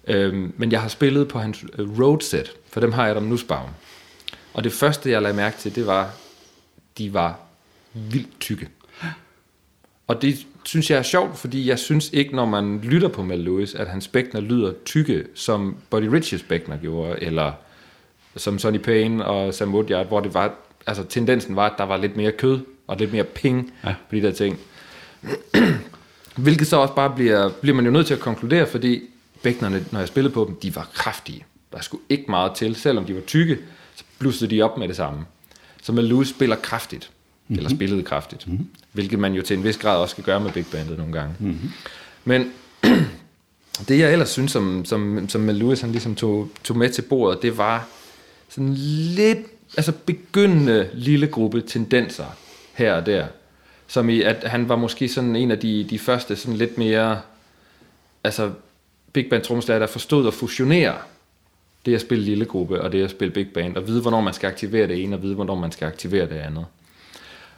Øhm, 0.07 0.53
men 0.57 0.71
jeg 0.71 0.81
har 0.81 0.87
spillet 0.87 1.27
på 1.27 1.39
hans 1.39 1.65
øh, 1.77 1.99
road-sæt, 1.99 2.51
for 2.69 2.79
dem 2.79 2.91
har 2.91 3.05
jeg 3.05 3.15
dem 3.15 3.23
Nussbaum. 3.23 3.69
Og 4.53 4.63
det 4.63 4.73
første, 4.73 5.11
jeg 5.11 5.21
lagde 5.21 5.37
mærke 5.37 5.57
til, 5.57 5.75
det 5.75 5.87
var, 5.87 6.09
de 6.97 7.13
var 7.13 7.39
vildt 7.93 8.39
tykke. 8.39 8.69
Og 10.13 10.21
det 10.21 10.45
synes 10.63 10.91
jeg 10.91 10.97
er 10.97 11.03
sjovt, 11.03 11.37
fordi 11.37 11.69
jeg 11.69 11.79
synes 11.79 12.09
ikke, 12.13 12.35
når 12.35 12.45
man 12.45 12.79
lytter 12.83 13.07
på 13.07 13.23
Mel 13.23 13.39
Lewis, 13.39 13.75
at 13.75 13.87
hans 13.87 14.07
bækner 14.07 14.41
lyder 14.41 14.73
tykke, 14.85 15.23
som 15.35 15.75
Buddy 15.89 16.05
Riches 16.05 16.43
bækner 16.43 16.77
gjorde, 16.77 17.23
eller 17.23 17.51
som 18.35 18.59
Sonny 18.59 18.77
Payne 18.77 19.25
og 19.25 19.53
Sam 19.53 19.73
Woodyard, 19.73 20.07
hvor 20.07 20.19
det 20.19 20.33
var, 20.33 20.53
altså 20.87 21.03
tendensen 21.03 21.55
var, 21.55 21.69
at 21.69 21.73
der 21.77 21.83
var 21.83 21.97
lidt 21.97 22.15
mere 22.15 22.31
kød, 22.31 22.59
og 22.87 22.97
lidt 22.97 23.11
mere 23.11 23.23
ping 23.23 23.73
ja. 23.83 23.95
på 24.09 24.15
de 24.15 24.21
der 24.21 24.31
ting. 24.31 24.59
Hvilket 26.35 26.67
så 26.67 26.77
også 26.77 26.93
bare 26.93 27.13
bliver, 27.15 27.49
bliver 27.61 27.75
man 27.75 27.85
jo 27.85 27.91
nødt 27.91 28.07
til 28.07 28.13
at 28.13 28.19
konkludere, 28.19 28.67
fordi 28.67 29.01
bæknerne, 29.43 29.85
når 29.91 29.99
jeg 29.99 30.07
spillede 30.07 30.33
på 30.33 30.45
dem, 30.47 30.55
de 30.55 30.75
var 30.75 30.89
kraftige. 30.93 31.45
Der 31.71 31.81
skulle 31.81 32.03
ikke 32.09 32.25
meget 32.27 32.51
til, 32.55 32.75
selvom 32.75 33.05
de 33.05 33.15
var 33.15 33.21
tykke, 33.21 33.57
så 33.95 34.03
blussede 34.19 34.55
de 34.55 34.61
op 34.61 34.77
med 34.77 34.87
det 34.87 34.95
samme. 34.95 35.25
Så 35.81 35.91
Mel 35.91 36.05
Lewis 36.05 36.29
spiller 36.29 36.55
kraftigt, 36.55 37.11
mm-hmm. 37.47 37.57
eller 37.57 37.69
spillede 37.69 38.03
kraftigt, 38.03 38.47
mm-hmm. 38.47 38.67
hvilket 38.91 39.19
man 39.19 39.33
jo 39.33 39.41
til 39.41 39.57
en 39.57 39.63
vis 39.63 39.77
grad 39.77 39.97
også 39.97 40.13
skal 40.13 40.23
gøre 40.23 40.39
med 40.39 40.51
big 40.51 40.65
bandet 40.71 40.97
nogle 40.97 41.13
gange. 41.13 41.35
Mm-hmm. 41.39 41.71
Men 42.25 42.51
det 43.87 43.99
jeg 43.99 44.11
ellers 44.11 44.29
synes, 44.29 44.51
som, 44.51 44.85
som, 44.85 45.29
som 45.29 45.47
Lewis 45.47 45.81
han 45.81 45.91
ligesom 45.91 46.15
tog, 46.15 46.49
tog 46.63 46.77
med 46.77 46.89
til 46.89 47.01
bordet, 47.01 47.41
det 47.41 47.57
var 47.57 47.87
sådan 48.49 48.73
lidt, 48.73 49.39
altså 49.77 49.91
begyndende 50.05 50.89
lille 50.93 51.27
gruppe 51.27 51.61
tendenser 51.61 52.25
her 52.73 52.93
og 52.93 53.05
der. 53.05 53.27
Som 53.87 54.09
i, 54.09 54.21
at 54.21 54.43
han 54.43 54.69
var 54.69 54.75
måske 54.75 55.09
sådan 55.09 55.35
en 55.35 55.51
af 55.51 55.59
de, 55.59 55.87
de 55.89 55.99
første 55.99 56.35
sådan 56.35 56.57
lidt 56.57 56.77
mere, 56.77 57.21
altså 58.23 58.51
big 59.13 59.29
band 59.29 59.43
trommeslager, 59.43 59.79
der 59.79 59.87
forstod 59.87 60.27
at 60.27 60.33
fusionere 60.33 60.95
det 61.85 61.95
at 61.95 62.01
spille 62.01 62.23
lille 62.23 62.45
gruppe 62.45 62.81
og 62.81 62.91
det 62.91 63.03
at 63.03 63.11
spille 63.11 63.33
big 63.33 63.47
band, 63.53 63.77
og 63.77 63.87
vide, 63.87 64.01
hvornår 64.01 64.21
man 64.21 64.33
skal 64.33 64.47
aktivere 64.47 64.87
det 64.87 65.03
ene, 65.03 65.15
og 65.15 65.21
vide, 65.21 65.35
hvornår 65.35 65.55
man 65.55 65.71
skal 65.71 65.85
aktivere 65.85 66.29
det 66.29 66.35
andet. 66.35 66.65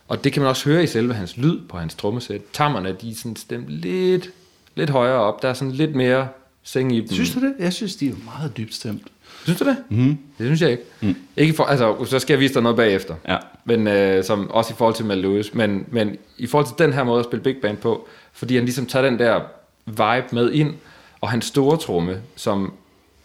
Og 0.07 0.23
det 0.23 0.33
kan 0.33 0.41
man 0.41 0.49
også 0.49 0.69
høre 0.69 0.83
i 0.83 0.87
selve 0.87 1.13
hans 1.13 1.37
lyd 1.37 1.59
på 1.69 1.77
hans 1.77 1.95
trommesæt. 1.95 2.41
Tammerne, 2.53 2.95
de 3.01 3.11
er 3.11 3.15
sådan 3.15 3.35
stemt 3.35 3.69
lidt, 3.69 4.29
lidt 4.75 4.89
højere 4.89 5.19
op. 5.19 5.41
Der 5.41 5.49
er 5.49 5.53
sådan 5.53 5.71
lidt 5.71 5.95
mere 5.95 6.27
seng 6.63 6.95
i 6.95 6.99
dem. 6.99 7.11
Synes 7.11 7.33
du 7.33 7.39
det? 7.39 7.53
Jeg 7.59 7.73
synes, 7.73 7.95
de 7.95 8.09
er 8.09 8.13
meget 8.25 8.57
dybt 8.57 8.73
stemt. 8.73 9.01
Synes 9.43 9.59
du 9.59 9.65
det? 9.65 9.77
Mm. 9.89 10.17
Det 10.37 10.45
synes 10.45 10.61
jeg 10.61 10.71
ikke. 10.71 10.83
Mm. 11.01 11.15
ikke 11.37 11.53
for, 11.53 11.63
altså, 11.63 12.05
så 12.05 12.19
skal 12.19 12.33
jeg 12.33 12.39
vise 12.39 12.53
dig 12.53 12.61
noget 12.61 12.75
bagefter. 12.75 13.15
Ja. 13.27 13.37
Men 13.65 13.87
øh, 13.87 14.23
som, 14.23 14.51
også 14.51 14.73
i 14.73 14.75
forhold 14.77 14.95
til 14.95 15.05
Mel 15.05 15.17
Lewis. 15.17 15.53
Men, 15.53 15.85
men 15.91 16.17
i 16.37 16.47
forhold 16.47 16.67
til 16.67 16.75
den 16.85 16.93
her 16.93 17.03
måde 17.03 17.19
at 17.19 17.25
spille 17.25 17.43
big 17.43 17.55
band 17.61 17.77
på, 17.77 18.07
fordi 18.33 18.55
han 18.55 18.63
ligesom 18.65 18.85
tager 18.85 19.09
den 19.09 19.19
der 19.19 19.41
vibe 19.85 20.35
med 20.35 20.51
ind, 20.51 20.73
og 21.21 21.29
hans 21.29 21.45
store 21.45 21.77
tromme, 21.77 22.21
som 22.35 22.73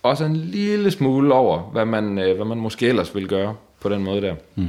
også 0.02 0.24
er 0.24 0.28
en 0.28 0.36
lille 0.36 0.90
smule 0.90 1.34
over, 1.34 1.58
hvad 1.58 1.84
man, 1.84 2.18
øh, 2.18 2.36
hvad 2.36 2.46
man 2.46 2.58
måske 2.58 2.88
ellers 2.88 3.14
vil 3.14 3.28
gøre 3.28 3.54
på 3.80 3.88
den 3.88 4.04
måde 4.04 4.22
der. 4.22 4.34
Mm. 4.54 4.68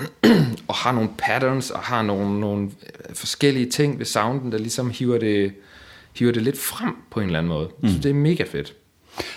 og 0.68 0.74
har 0.74 0.92
nogle 0.92 1.08
patterns, 1.18 1.70
og 1.70 1.80
har 1.80 2.02
nogle, 2.02 2.40
nogle 2.40 2.62
øh, 3.08 3.14
forskellige 3.14 3.70
ting 3.70 3.98
ved 3.98 4.06
sounden, 4.06 4.52
der 4.52 4.58
ligesom 4.58 4.90
hiver 4.90 5.18
det, 5.18 5.52
hiver 6.18 6.32
det 6.32 6.42
lidt 6.42 6.58
frem 6.58 6.96
på 7.10 7.20
en 7.20 7.26
eller 7.26 7.38
anden 7.38 7.52
måde. 7.52 7.68
Mm. 7.82 7.88
Så 7.88 7.98
det 7.98 8.10
er 8.10 8.14
mega 8.14 8.44
fedt. 8.52 8.74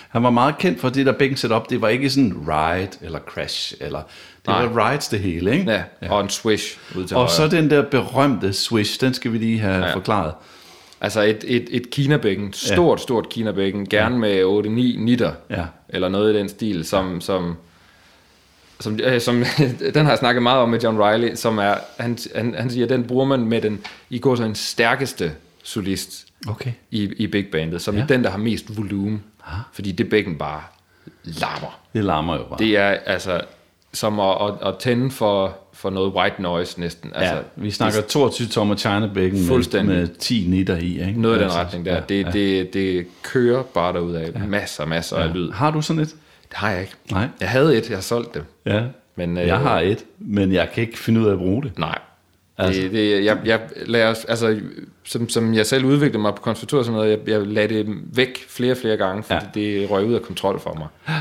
Han 0.08 0.22
var 0.22 0.30
meget 0.30 0.58
kendt 0.58 0.80
for 0.80 0.88
det 0.88 1.06
der 1.06 1.12
bækken 1.12 1.36
setup. 1.36 1.70
Det 1.70 1.80
var 1.80 1.88
ikke 1.88 2.10
sådan 2.10 2.34
ride 2.48 2.88
eller 3.02 3.18
crash, 3.18 3.74
eller 3.80 3.98
det 3.98 4.46
Nej. 4.46 4.66
var 4.66 4.90
rides 4.90 5.08
det 5.08 5.20
hele, 5.20 5.52
ikke? 5.58 5.70
Ja, 5.70 5.82
ja. 6.02 6.12
og 6.12 6.20
en 6.20 6.28
swish 6.28 6.78
ud 6.96 7.04
til 7.06 7.16
Og 7.16 7.20
højre. 7.22 7.30
så 7.32 7.48
den 7.56 7.70
der 7.70 7.82
berømte 7.90 8.52
swish, 8.52 9.00
den 9.00 9.14
skal 9.14 9.32
vi 9.32 9.38
lige 9.38 9.58
have 9.58 9.74
Ja. 9.78 9.86
ja. 9.86 9.94
forklaret. 9.94 10.34
Altså 11.00 11.22
et, 11.22 11.44
et, 11.46 11.68
et 11.70 11.90
kinabækken, 11.90 12.52
stort, 12.52 13.00
stort 13.00 13.28
kinabækken, 13.28 13.88
gerne 13.88 14.18
med 14.18 14.42
8-9 14.64 14.68
nitter, 15.04 15.32
Ja. 15.50 15.64
eller 15.88 16.08
noget 16.08 16.34
i 16.34 16.38
den 16.38 16.48
stil, 16.48 16.84
som, 16.84 17.20
som, 17.20 17.56
som, 18.80 19.00
øh, 19.02 19.20
som 19.20 19.34
den 19.94 20.04
har 20.04 20.10
jeg 20.12 20.18
snakket 20.18 20.42
meget 20.42 20.58
om 20.60 20.68
med 20.68 20.80
John 20.80 20.98
Riley, 21.02 21.34
som 21.34 21.58
er, 21.58 21.74
han, 21.98 22.18
han, 22.34 22.54
han 22.58 22.70
siger, 22.70 22.86
den 22.86 23.04
bruger 23.04 23.24
man 23.24 23.40
med 23.40 23.60
den, 23.60 23.80
i 24.10 24.18
går 24.18 24.34
så 24.36 24.42
en 24.42 24.54
stærkeste 24.54 25.32
solist 25.62 26.22
Okay. 26.48 26.72
i, 26.90 27.02
i 27.16 27.26
big 27.26 27.46
bandet, 27.52 27.82
som 27.82 27.94
ja. 27.94 27.98
Ja. 27.98 28.04
er 28.04 28.06
den, 28.08 28.24
der 28.24 28.30
har 28.30 28.38
mest 28.38 28.76
volumen, 28.76 29.22
fordi 29.72 29.92
det 29.92 30.08
bækken 30.10 30.38
bare 30.38 30.60
larmer. 31.24 31.78
Det 31.94 32.04
larmer 32.04 32.36
jo 32.36 32.42
bare. 32.44 32.58
Det 32.58 32.76
er 32.76 32.86
altså 33.06 33.40
som 33.92 34.20
at, 34.20 34.36
at, 34.42 34.68
at 34.68 34.74
tænde 34.78 35.10
for, 35.10 35.56
for 35.72 35.90
noget 35.90 36.12
white 36.12 36.42
noise 36.42 36.80
næsten. 36.80 37.12
Altså, 37.14 37.34
ja, 37.34 37.40
vi 37.56 37.70
snakker 37.70 38.00
22 38.02 38.48
tommer 38.48 38.76
China 38.76 39.10
bækken 39.14 39.40
med, 39.40 39.48
Fuldstændig. 39.48 39.96
med 39.96 40.08
10 40.18 40.46
nitter 40.48 40.76
i, 40.76 41.06
ikke? 41.08 41.20
Noget 41.20 41.34
i 41.34 41.38
den 41.38 41.44
Altså, 41.44 41.58
retning 41.58 41.84
der. 41.84 41.94
ja, 41.94 42.00
Det, 42.08 42.24
ja. 42.26 42.30
det, 42.30 42.74
det 42.74 43.06
kører 43.22 43.62
bare 43.62 43.92
derud 43.92 44.14
af. 44.14 44.40
Masser 44.48 44.82
og 44.82 44.88
masser 44.88 45.16
af 45.16 45.34
lyd. 45.34 45.50
Har 45.50 45.70
du 45.70 45.82
sådan 45.82 46.02
et? 46.02 46.14
Det 46.48 46.56
har 46.56 46.70
jeg 46.70 46.80
ikke. 46.80 46.94
Nej. 47.10 47.28
Jeg 47.40 47.50
havde 47.50 47.78
et, 47.78 47.88
jeg 47.90 47.96
har 47.96 48.02
solgt 48.02 48.34
det. 48.34 48.44
Ja. 48.66 48.82
Men, 49.16 49.38
øh, 49.38 49.46
jeg 49.46 49.58
har 49.58 49.80
et, 49.80 50.04
men 50.18 50.52
jeg 50.52 50.70
kan 50.74 50.84
ikke 50.84 50.98
finde 50.98 51.20
ud 51.20 51.26
af 51.26 51.32
at 51.32 51.38
bruge 51.38 51.62
det. 51.62 51.78
Nej. 51.78 51.98
Altså. 52.58 52.82
Det, 52.82 52.92
det, 52.92 53.24
jeg, 53.24 53.38
jeg 53.44 53.60
lader, 53.86 54.14
altså, 54.28 54.60
som, 55.04 55.28
som 55.28 55.54
jeg 55.54 55.66
selv 55.66 55.84
udviklede 55.84 56.22
mig 56.22 56.34
på 56.34 56.42
konservatoriet 56.42 56.80
og 56.80 56.84
sådan 56.84 56.96
noget, 56.96 57.10
jeg, 57.10 57.28
jeg 57.28 57.46
lagde 57.46 57.74
det 57.74 57.86
væk 58.16 58.44
flere 58.48 58.76
flere 58.76 58.96
gange, 58.96 59.22
fordi. 59.22 59.74
Ja. 59.74 59.80
det 59.80 59.90
røg 59.90 60.04
ud 60.04 60.14
af 60.14 60.22
kontrol 60.22 60.60
for 60.60 60.74
mig. 60.74 61.16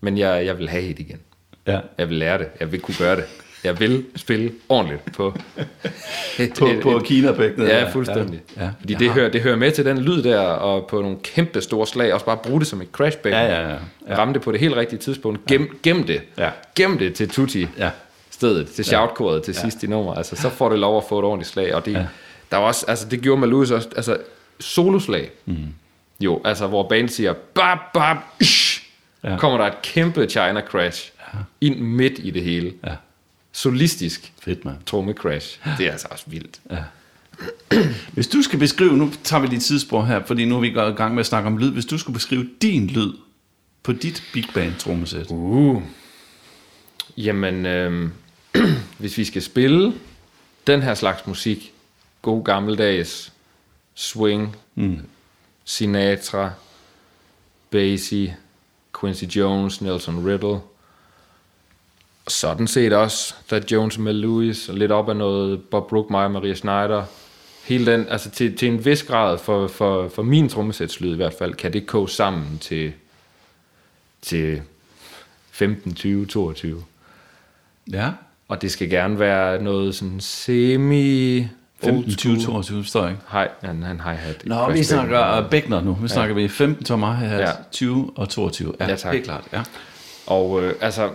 Men 0.00 0.18
jeg, 0.18 0.46
jeg 0.46 0.58
vil 0.58 0.68
have 0.68 0.82
et 0.82 0.98
igen. 0.98 1.18
Ja. 1.66 1.80
Jeg 1.98 2.08
vil 2.08 2.16
lære 2.16 2.38
det. 2.38 2.48
Jeg 2.60 2.72
vil 2.72 2.80
kunne 2.80 2.94
gøre 2.98 3.16
det. 3.16 3.24
Jeg 3.64 3.80
vil 3.80 4.04
spille 4.16 4.52
ordentligt 4.68 5.12
på... 5.12 5.34
På, 6.58 6.68
på 6.82 6.98
Kina-bækkenet. 7.04 7.68
Ja, 7.68 7.88
fuldstændig. 7.90 8.40
Ja. 8.56 8.62
Ja. 8.64 8.70
Fordi 8.80 8.92
Jeg 8.92 9.00
det 9.00 9.08
har- 9.08 9.14
hører, 9.14 9.28
det 9.28 9.40
hører 9.40 9.56
med 9.56 9.70
til 9.72 9.84
den 9.84 9.98
lyd 9.98 10.22
der, 10.22 10.38
og 10.40 10.86
på 10.86 11.00
nogle 11.02 11.16
kæmpe 11.22 11.60
store 11.60 11.86
slag, 11.86 12.14
også 12.14 12.26
bare 12.26 12.36
bruge 12.36 12.60
det 12.60 12.66
som 12.68 12.80
et 12.80 12.88
crashback. 12.92 13.34
Ja, 13.34 13.44
ja, 13.44 13.68
ja. 13.68 13.76
ja. 14.08 14.16
Ramme 14.18 14.34
det 14.34 14.42
på 14.42 14.52
det 14.52 14.60
helt 14.60 14.76
rigtige 14.76 14.98
tidspunkt. 14.98 15.46
Gem, 15.46 15.78
gem 15.82 16.04
det. 16.04 16.22
Ja. 16.38 16.50
Gem 16.74 16.98
det 16.98 17.14
til 17.14 17.28
Tutti. 17.28 17.68
Ja. 17.78 17.90
stedet, 18.30 18.68
til 18.68 18.84
shoutkoret 18.84 19.42
til 19.42 19.54
sidst 19.54 19.82
i 19.82 19.86
nummer. 19.86 20.14
Altså, 20.14 20.36
så 20.36 20.48
får 20.50 20.68
det 20.68 20.78
lov 20.78 20.96
at 20.96 21.04
få 21.08 21.18
et 21.18 21.24
ordentligt 21.24 21.50
slag. 21.50 21.74
Og 21.74 21.84
det, 21.84 21.92
ja. 21.92 22.06
der 22.50 22.56
var 22.56 22.66
også, 22.66 22.84
altså, 22.88 23.08
det 23.08 23.20
gjorde 23.20 23.40
Malus 23.40 23.70
også, 23.70 23.88
altså, 23.96 24.16
soloslag. 24.60 25.30
Mm. 25.46 25.56
Jo, 26.20 26.40
altså, 26.44 26.66
hvor 26.66 26.88
banen 26.88 27.08
siger, 27.08 27.32
bap, 27.54 27.78
bap, 27.94 28.16
ish, 28.40 28.82
Ja. 29.24 29.30
ja. 29.30 29.36
kommer 29.38 29.58
der 29.58 29.64
et 29.66 29.82
kæmpe 29.82 30.26
China 30.26 30.60
crash 30.60 31.12
ja. 31.34 31.38
ind 31.60 31.78
midt 31.80 32.12
i 32.18 32.30
det 32.30 32.42
hele. 32.42 32.72
Ja. 32.86 32.90
Solistisk 33.56 34.32
Fedt, 34.40 34.64
mand. 34.64 34.76
tromme 34.86 35.12
crash. 35.12 35.60
Det 35.78 35.86
er 35.86 35.92
altså 35.92 36.08
også 36.10 36.24
vildt. 36.26 36.60
Hvis 38.12 38.28
du 38.28 38.42
skal 38.42 38.58
beskrive, 38.58 38.96
nu 38.96 39.12
tager 39.24 39.40
vi 39.40 39.46
lige 39.46 39.60
tidsspor 39.60 40.04
her, 40.04 40.24
fordi 40.24 40.44
nu 40.44 40.56
er 40.56 40.60
vi 40.60 40.68
i 40.68 40.70
gang 40.72 41.14
med 41.14 41.20
at 41.20 41.26
snakke 41.26 41.46
om 41.46 41.58
lyd. 41.58 41.70
Hvis 41.70 41.84
du 41.84 41.98
skulle 41.98 42.14
beskrive 42.14 42.48
din 42.62 42.86
lyd 42.86 43.12
på 43.82 43.92
dit 43.92 44.22
big 44.32 44.44
band 44.54 44.74
trommesæt. 44.78 45.26
Uh. 45.30 45.82
Jamen, 47.16 47.66
øh, 47.66 48.10
hvis 48.98 49.18
vi 49.18 49.24
skal 49.24 49.42
spille 49.42 49.92
den 50.66 50.82
her 50.82 50.94
slags 50.94 51.26
musik, 51.26 51.72
god 52.22 52.44
gammeldags 52.44 53.32
swing, 53.94 54.56
mm. 54.74 54.98
Sinatra, 55.64 56.50
Basie, 57.70 58.36
Quincy 59.00 59.24
Jones, 59.24 59.80
Nelson 59.80 60.26
Riddle, 60.26 60.58
sådan 62.28 62.66
set 62.66 62.92
også, 62.92 63.34
der 63.50 63.60
Jones 63.72 63.98
med 63.98 64.12
Lewis, 64.12 64.68
og 64.68 64.74
lidt 64.74 64.92
op 64.92 65.08
af 65.08 65.16
noget 65.16 65.62
Bob 65.62 65.88
Brookmeyer, 65.88 66.28
Maria 66.28 66.54
Schneider, 66.54 67.04
hele 67.64 67.92
den, 67.92 68.06
altså 68.08 68.30
til, 68.30 68.56
til 68.56 68.68
en 68.68 68.84
vis 68.84 69.02
grad, 69.02 69.38
for, 69.38 69.68
for, 69.68 70.08
for 70.08 70.22
min 70.22 70.48
trommesætslyd 70.48 71.12
i 71.12 71.16
hvert 71.16 71.34
fald, 71.38 71.54
kan 71.54 71.72
det 71.72 71.86
koge 71.86 72.08
sammen 72.08 72.58
til, 72.58 72.92
til 74.22 74.62
15, 75.50 75.94
20, 75.94 76.26
22. 76.26 76.84
Ja. 77.92 78.10
Og 78.48 78.62
det 78.62 78.70
skal 78.70 78.90
gerne 78.90 79.18
være 79.18 79.62
noget 79.62 79.94
sådan 79.94 80.20
semi... 80.20 81.46
15, 81.84 82.16
20, 82.16 82.40
22, 82.40 82.82
forstår 82.82 83.00
jeg 83.02 83.10
ikke. 83.10 83.22
Hej, 83.32 83.48
han, 83.60 83.82
han 83.82 84.00
hi-hat. 84.00 84.42
Nå, 84.46 84.70
vi 84.70 84.82
snakker 84.82 85.44
uh, 85.44 85.50
Beckner 85.50 85.80
nu. 85.80 85.98
Vi 86.02 86.08
snakker 86.08 86.34
vi 86.34 86.48
15 86.48 86.84
tommer 86.84 87.14
her, 87.14 87.38
Ja. 87.38 87.50
20 87.72 88.12
og 88.16 88.28
22. 88.28 88.74
Ja, 88.80 88.88
Ja, 88.88 88.96
tak. 88.96 89.12
helt 89.12 89.24
klart. 89.24 89.44
Ja. 89.52 89.62
Og 90.26 90.62
øh, 90.62 90.74
altså, 90.80 91.10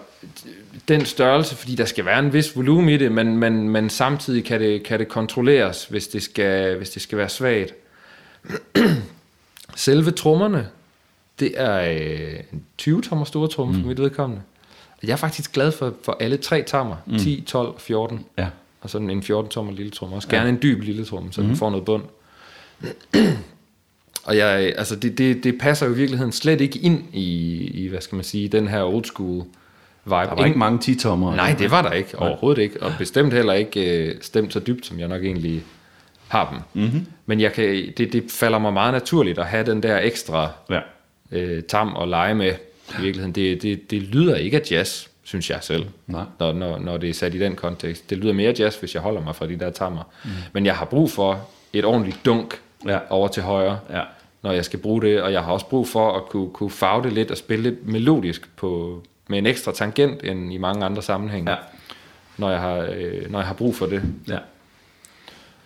den 0.88 1.06
størrelse, 1.06 1.56
fordi 1.56 1.76
der 1.76 1.86
skal 1.86 2.06
være 2.06 2.20
en 2.20 2.34
vis 2.34 2.56
volumen 2.56 2.90
i 2.90 2.98
det, 2.98 3.12
men, 3.12 3.38
men, 3.38 3.70
men 3.70 3.90
samtidig 3.90 4.46
kan 4.46 4.60
det, 4.60 4.84
kan 4.84 5.00
det 5.00 5.08
kontrolleres, 5.08 5.86
hvis 5.86 6.08
det 6.08 6.24
skal, 6.24 6.78
hvis 6.78 6.90
det 6.90 7.02
skal 7.02 7.18
være 7.18 7.30
svagt. 7.30 7.74
Selve 9.76 10.12
trommerne, 10.12 10.68
det 11.40 11.52
er 11.56 11.82
øh, 11.82 12.40
en 12.54 12.64
20 12.78 13.02
tommer 13.02 13.26
store 13.26 13.48
tromme 13.48 13.74
mm. 13.74 13.82
for 13.82 13.88
mit 13.88 14.00
vedkommende. 14.00 14.42
Jeg 15.04 15.12
er 15.12 15.16
faktisk 15.16 15.52
glad 15.52 15.72
for, 15.72 15.94
for 16.04 16.18
alle 16.20 16.38
tre 16.38 16.64
tammer, 16.68 16.96
mm. 17.06 17.18
10, 17.18 17.44
12 17.48 17.68
og 17.68 17.82
14. 17.82 18.26
Ja. 18.38 18.48
Og 18.82 18.90
sådan 18.90 19.10
en 19.10 19.24
14 19.24 19.52
tommer 19.52 19.74
lille 19.74 19.92
tromme. 19.92 20.16
Også 20.16 20.28
gerne 20.28 20.50
en 20.50 20.60
dyb 20.62 20.84
lille 20.84 21.06
tromme, 21.06 21.34
så 21.34 21.42
mm. 21.42 21.48
den 21.48 21.56
får 21.56 21.70
noget 21.70 21.86
bund. 21.86 22.04
Og 24.24 24.38
jeg, 24.38 24.74
altså 24.78 24.96
det, 24.96 25.18
det, 25.18 25.44
det 25.44 25.58
passer 25.58 25.86
jo 25.86 25.94
i 25.94 25.96
virkeligheden 25.96 26.32
slet 26.32 26.62
ikke 26.62 26.80
ind 26.80 27.04
i, 27.14 27.58
i, 27.74 27.88
hvad 27.88 28.02
skal 28.02 28.16
man 28.16 28.26
sige, 28.26 28.48
den 28.48 28.68
her 28.68 28.84
old 28.84 29.06
school 29.06 29.46
vibe. 30.10 30.30
Der 30.30 30.36
var 30.36 30.46
ikke 30.46 30.60
mange 30.60 30.80
10 30.80 30.96
tommer. 30.96 31.36
Nej, 31.36 31.56
det 31.60 31.72
var 31.72 31.82
der 31.82 31.92
ikke. 31.92 32.20
Overhovedet 32.20 32.62
ikke. 32.62 32.84
Og 32.84 32.92
bestemt 32.98 33.34
heller 33.34 33.54
ikke 33.54 34.06
øh, 34.08 34.16
stemt 34.22 34.54
så 34.54 34.60
dybt, 34.60 34.86
som 34.86 35.00
jeg 35.00 35.08
nok 35.08 35.24
egentlig 35.24 35.64
har 36.28 36.50
dem. 36.74 36.84
Mm-hmm. 36.84 37.06
Men 37.26 37.40
jeg 37.42 37.54
kan, 37.54 37.66
det, 37.98 38.14
det 38.14 38.24
falder 38.30 38.60
mig 38.60 38.74
meget 38.74 38.94
naturligt 38.94 39.40
at 39.40 39.46
have 39.46 39.66
den 39.66 39.84
der 39.84 40.00
ekstra 40.00 40.50
Ja. 40.70 40.80
øh, 41.32 41.64
tam 41.64 41.94
og 41.94 42.08
lege 42.08 42.36
med. 42.36 42.52
I 43.00 43.02
virkeligheden, 43.02 43.32
det, 43.36 43.62
det, 43.62 43.92
det 43.92 44.02
lyder 44.02 44.36
ikke 44.36 44.58
af 44.58 44.72
jazz, 44.72 45.08
synes 45.24 45.50
jeg 45.50 45.58
selv, 45.62 45.86
Nej. 46.08 46.24
når, 46.40 46.54
når, 46.54 46.80
når 46.80 46.98
det 46.98 47.10
er 47.10 47.14
sat 47.14 47.36
i 47.36 47.40
den 47.40 47.56
kontekst. 47.56 48.10
Det 48.10 48.18
lyder 48.18 48.34
mere 48.34 48.54
jazz, 48.60 48.76
hvis 48.80 48.94
jeg 48.94 49.02
holder 49.02 49.22
mig 49.22 49.36
fra 49.36 49.48
de 49.48 49.56
der 49.60 49.70
tammer. 49.70 50.04
Mm. 50.24 50.30
Men 50.54 50.66
jeg 50.66 50.76
har 50.76 50.86
brug 50.86 51.12
for 51.12 51.40
et 51.74 51.86
ordentligt 51.86 52.18
dunk 52.26 52.60
Ja. 52.88 53.00
over 53.10 53.28
til 53.28 53.44
højre, 53.44 53.80
Ja. 53.90 54.02
når 54.44 54.52
jeg 54.52 54.66
skal 54.66 54.80
bruge 54.80 55.02
det, 55.02 55.22
og 55.22 55.32
jeg 55.34 55.44
har 55.44 55.52
også 55.52 55.66
brug 55.66 55.88
for 55.88 56.12
at 56.18 56.26
kunne, 56.30 56.50
kunne 56.50 56.70
farve 56.70 57.04
det 57.04 57.14
lidt 57.14 57.32
og 57.32 57.38
spille 57.38 57.64
lidt 57.64 57.88
melodisk 57.88 58.50
på, 58.56 59.04
med 59.30 59.38
en 59.38 59.46
ekstra 59.46 59.72
tangent 59.72 60.24
end 60.24 60.54
i 60.54 60.58
mange 60.58 60.86
andre 60.86 61.02
sammenhænge, 61.02 61.52
Ja. 61.52 61.58
når, 62.38 62.50
jeg 62.52 62.60
har, 62.60 62.88
øh, 62.96 63.32
når 63.32 63.40
jeg 63.40 63.48
har 63.48 63.54
brug 63.54 63.76
for 63.76 63.86
det. 63.86 64.02
Ja. 64.28 64.38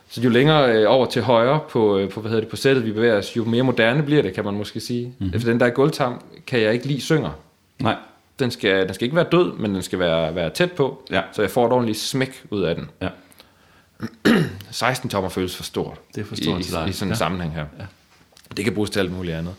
Så 0.10 0.22
jo 0.22 0.30
længere 0.30 0.72
øh, 0.76 0.86
over 0.92 1.06
til 1.06 1.22
højre 1.22 1.60
på, 1.70 1.98
øh, 1.98 2.10
på, 2.10 2.22
hvad 2.22 2.30
hedder 2.32 2.42
det, 2.42 2.50
på 2.50 2.56
sættet 2.56 2.86
vi 2.86 2.92
bevæger 2.92 3.18
os, 3.18 3.38
jo 3.38 3.44
mere 3.46 3.64
moderne 3.64 4.04
bliver 4.04 4.22
det, 4.22 4.34
kan 4.34 4.46
man 4.46 4.54
måske 4.54 4.80
sige. 4.80 5.06
Mhm. 5.06 5.16
Mm-hmm. 5.20 5.36
Efter 5.36 5.50
den 5.52 5.60
der 5.60 5.70
gulvtam 5.70 6.22
kan 6.48 6.62
jeg 6.62 6.74
ikke 6.74 6.88
lide 6.88 7.02
synger. 7.02 7.32
Nej. 7.80 7.96
Den 8.40 8.52
skal, 8.52 8.86
den 8.88 8.94
skal 8.94 9.06
ikke 9.06 9.16
være 9.16 9.28
død, 9.32 9.54
men 9.58 9.74
den 9.76 9.82
skal 9.82 10.00
være, 10.00 10.36
være 10.36 10.50
tæt 10.50 10.72
på, 10.72 11.06
Ja. 11.12 11.22
så 11.32 11.42
jeg 11.42 11.52
får 11.52 11.66
et 11.66 11.72
ordentligt 11.72 12.00
smæk 12.00 12.44
ud 12.50 12.62
af 12.62 12.76
den. 12.76 12.90
Ja. 13.02 13.10
16 14.72 15.10
tommer 15.10 15.30
føles 15.30 15.56
for 15.56 15.64
stort. 15.64 15.98
Det 16.16 16.22
er 16.22 16.26
for 16.26 16.36
stort 16.36 16.60
i, 16.60 16.64
til 16.64 16.74
dig. 16.74 16.90
i 16.90 16.92
sådan 16.92 17.08
en 17.08 17.12
Ja. 17.12 17.18
sammenhæng 17.18 17.54
her. 17.54 17.66
Ja. 17.80 17.86
Det 18.58 18.66
kan 18.66 18.74
bruges 18.74 18.90
til 18.90 19.00
alt 19.00 19.12
muligt 19.12 19.36
andet. 19.36 19.54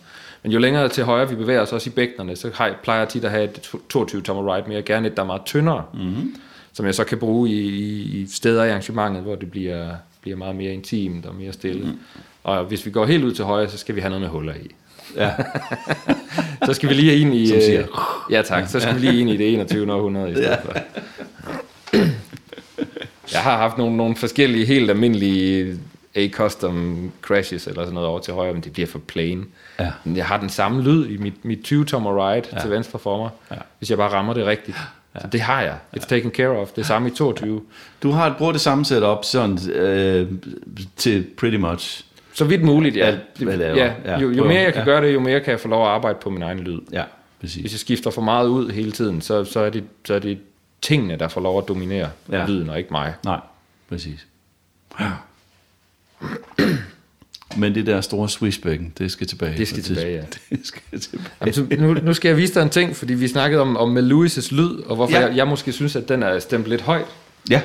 Men 0.45 0.53
jo 0.53 0.59
længere 0.59 0.89
til 0.89 1.05
højre 1.05 1.29
vi 1.29 1.35
bevæger 1.35 1.61
os 1.61 1.73
også 1.73 1.91
i 1.91 1.93
bækkenerne, 1.93 2.37
så 2.37 2.51
har 2.55 2.66
jeg, 2.66 2.75
plejer 2.83 3.01
jeg 3.01 3.09
tit 3.09 3.25
at 3.25 3.31
have 3.31 3.45
et 3.45 3.71
22 3.89 4.23
tommer 4.23 4.55
ride 4.55 4.69
mere, 4.69 4.83
gerne 4.83 5.09
et, 5.09 5.16
der 5.16 5.23
er 5.23 5.27
meget 5.27 5.43
tyndere, 5.45 5.85
mm-hmm. 5.95 6.35
som 6.73 6.87
jeg 6.87 6.95
så 6.95 7.05
kan 7.05 7.19
bruge 7.19 7.51
i, 7.51 7.61
i, 7.61 8.03
i 8.21 8.27
steder 8.27 8.65
i 8.65 8.69
arrangementet, 8.69 9.23
hvor 9.23 9.35
det 9.35 9.51
bliver, 9.51 9.95
bliver 10.21 10.37
meget 10.37 10.57
mere 10.57 10.73
intimt 10.73 11.27
og 11.27 11.35
mere 11.35 11.53
stille. 11.53 11.85
Mm. 11.85 11.99
Og 12.45 12.65
hvis 12.65 12.87
vi 12.87 12.91
går 12.91 13.07
helt 13.07 13.25
ud 13.25 13.33
til 13.33 13.45
højre, 13.45 13.69
så 13.69 13.79
skal 13.79 13.95
vi 13.95 14.01
have 14.01 14.09
noget 14.09 14.21
med 14.21 14.29
huller 14.29 14.55
i. 14.55 14.71
Ja. 15.16 15.33
Så 16.66 16.73
skal 16.73 16.89
vi 16.89 16.95
lige 16.95 17.16
ind 17.16 17.35
i... 17.35 17.47
Som 17.47 17.57
øh, 17.57 17.62
siger. 17.62 17.87
ja 18.31 18.43
tak, 18.43 18.69
så 18.69 18.81
skal 18.81 18.95
vi 18.95 19.01
lige 19.01 19.21
ind 19.21 19.31
i 19.31 19.37
det 19.37 19.55
21. 19.55 19.93
århundrede 19.93 20.31
i 20.31 20.35
stedet 20.35 20.59
for. 20.65 20.73
Jeg 23.33 23.41
har 23.41 23.57
haft 23.57 23.79
nogle, 23.79 23.97
nogle 23.97 24.16
forskellige 24.16 24.66
helt 24.66 24.91
almindelige 24.91 25.79
A-custom 26.15 27.11
crashes 27.23 27.66
eller 27.66 27.82
sådan 27.82 27.95
noget 27.95 28.09
over 28.09 28.19
til 28.20 28.35
højre, 28.35 28.53
men 28.53 28.62
det 28.62 28.73
bliver 28.73 28.86
for 28.86 28.99
plain. 28.99 29.47
Ja. 29.81 29.91
Jeg 30.15 30.27
har 30.27 30.36
den 30.41 30.49
samme 30.49 30.82
lyd 30.82 31.07
i 31.07 31.16
mit, 31.16 31.45
mit 31.45 31.73
20-tommer 31.73 32.28
ride 32.31 32.47
ja. 32.53 32.61
til 32.61 32.70
venstre 32.70 32.99
for 32.99 33.19
mig, 33.19 33.31
ja. 33.51 33.57
hvis 33.78 33.91
jeg 33.91 33.99
bare 33.99 34.12
rammer 34.12 34.35
det 34.35 34.47
rigtigt. 34.47 34.77
Ja. 35.15 35.20
Så 35.20 35.27
det 35.27 35.41
har 35.41 35.62
jeg. 35.62 35.77
It's 35.97 36.07
taken 36.09 36.31
care 36.31 36.49
of. 36.49 36.69
Det 36.69 36.86
samme 36.86 37.09
i 37.09 37.11
22. 37.11 37.62
Du 38.03 38.11
har 38.11 38.35
brugt 38.39 38.53
det 38.53 38.61
samme 38.61 38.85
setup 38.85 39.24
sådan, 39.24 39.70
øh, 39.70 40.31
til 40.97 41.27
pretty 41.39 41.57
much. 41.57 42.05
Så 42.35 42.45
vidt 42.45 42.62
muligt, 42.62 42.97
ja. 42.97 43.07
Alt, 43.07 43.20
hvad 43.39 43.57
laver. 43.57 43.77
ja, 43.77 43.93
Ja, 44.05 44.19
jo, 44.19 44.31
jo 44.31 44.45
mere 44.45 44.61
jeg 44.62 44.73
kan 44.73 44.81
ja. 44.81 44.85
gøre 44.85 45.03
det, 45.07 45.15
jo 45.15 45.20
mere 45.20 45.41
kan 45.41 45.51
jeg 45.51 45.61
få 45.61 45.69
lov 45.69 45.82
at 45.85 45.89
arbejde 45.91 46.19
på 46.23 46.31
min 46.31 46.43
egen 46.43 46.59
lyd. 46.59 46.81
Ja, 46.93 47.05
præcis. 47.41 47.61
Hvis 47.61 47.73
jeg 47.73 47.78
skifter 47.81 48.11
for 48.11 48.23
meget 48.23 48.49
ud 48.49 48.70
hele 48.70 48.93
tiden, 48.93 49.20
så, 49.20 49.45
så, 49.45 49.61
er, 49.61 49.70
det, 49.70 49.85
så 50.05 50.15
er 50.15 50.19
det 50.19 50.39
tingene, 50.82 51.16
der 51.16 51.28
får 51.28 51.41
lov 51.41 51.59
at 51.59 51.69
dominere 51.69 52.09
Ja. 52.32 52.39
ja. 52.41 52.47
lyden, 52.47 52.70
og 52.70 52.78
ikke 52.78 52.91
mig. 52.91 53.15
Nej, 53.24 53.41
præcis. 53.89 54.27
Ja. 55.01 55.11
Men 57.57 57.74
det 57.74 57.86
der 57.86 58.01
store 58.01 58.28
swishbækken, 58.28 58.93
det 58.99 59.11
skal 59.12 59.27
tilbage. 59.27 59.59
Det 59.59 59.69
skal 59.69 59.82
tilbage, 59.82 60.27
Det 60.51 60.61
skal 60.62 61.01
tilbage. 61.01 61.24
Jamen, 61.41 61.53
så 61.55 61.66
nu, 61.78 61.93
nu 61.95 62.15
skal 62.15 62.28
jeg 62.28 62.36
vise 62.36 62.55
dig 62.55 62.62
en 62.62 62.70
ting, 62.70 62.97
fordi 62.97 63.15
vi 63.15 63.28
snakkede 63.28 63.61
om, 63.62 63.77
om 63.77 63.89
med 63.89 64.03
Louis' 64.11 64.55
lyd, 64.55 64.70
og 64.86 64.97
hvorfor 64.97 65.12
Ja. 65.15 65.20
ja. 65.20 65.27
jeg, 65.27 65.36
jeg 65.36 65.49
måske 65.49 65.73
synes, 65.73 65.97
at 65.97 66.09
den 66.09 66.23
er 66.23 66.39
stemt 66.39 66.66
lidt 66.66 66.81
højt. 66.81 67.07
Ja. 67.51 67.61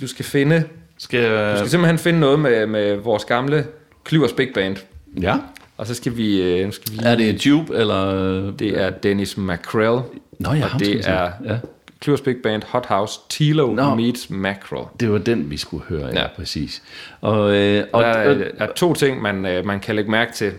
Du 0.00 0.06
skal 0.06 0.24
finde, 0.24 0.64
Skal 0.98 1.30
du 1.30 1.34
jeg... 1.34 1.58
skal 1.58 1.70
simpelthen 1.70 1.98
finde 1.98 2.20
noget 2.20 2.38
med, 2.38 2.66
med 2.66 2.96
vores 2.96 3.24
gamle 3.24 3.66
Klyvers 4.04 4.32
Big 4.32 4.48
Band. 4.54 4.76
Ja. 5.20 5.36
Og 5.76 5.86
så 5.86 5.94
skal 5.94 6.16
vi, 6.16 6.42
øh, 6.42 6.66
nu 6.66 6.72
skal 6.72 6.92
vi 6.92 6.98
Er 7.02 7.14
det 7.14 7.40
Tube, 7.40 7.76
eller... 7.76 8.50
det 8.50 8.80
er 8.80 8.90
Dennis 8.90 9.36
McCrell. 9.36 10.00
Nå 10.38 10.52
ja, 10.52 10.64
og 10.74 10.80
det 10.80 11.08
er 11.08 11.30
Ja. 11.44 11.58
Klyvers 12.02 12.20
Big 12.20 12.36
Band, 12.42 12.62
Hot 12.68 12.86
House, 12.86 13.20
Tilo 13.28 13.66
Nå. 13.74 13.94
meets 13.94 14.30
Mackerel. 14.30 14.84
Det 15.00 15.12
var 15.12 15.18
den, 15.18 15.50
vi 15.50 15.56
skulle 15.56 15.84
høre, 15.88 16.06
ja, 16.06 16.20
ja. 16.20 16.26
Præcis. 16.36 16.82
Og, 17.20 17.56
øh, 17.56 17.84
og, 17.92 18.02
Der 18.02 18.08
er, 18.08 18.34
og, 18.34 18.44
er 18.58 18.72
to 18.76 18.94
ting, 18.94 19.22
man, 19.22 19.46
øh, 19.46 19.66
man 19.66 19.80
kan 19.80 19.96
lægge 19.96 20.10
mærke 20.10 20.32
til. 20.32 20.52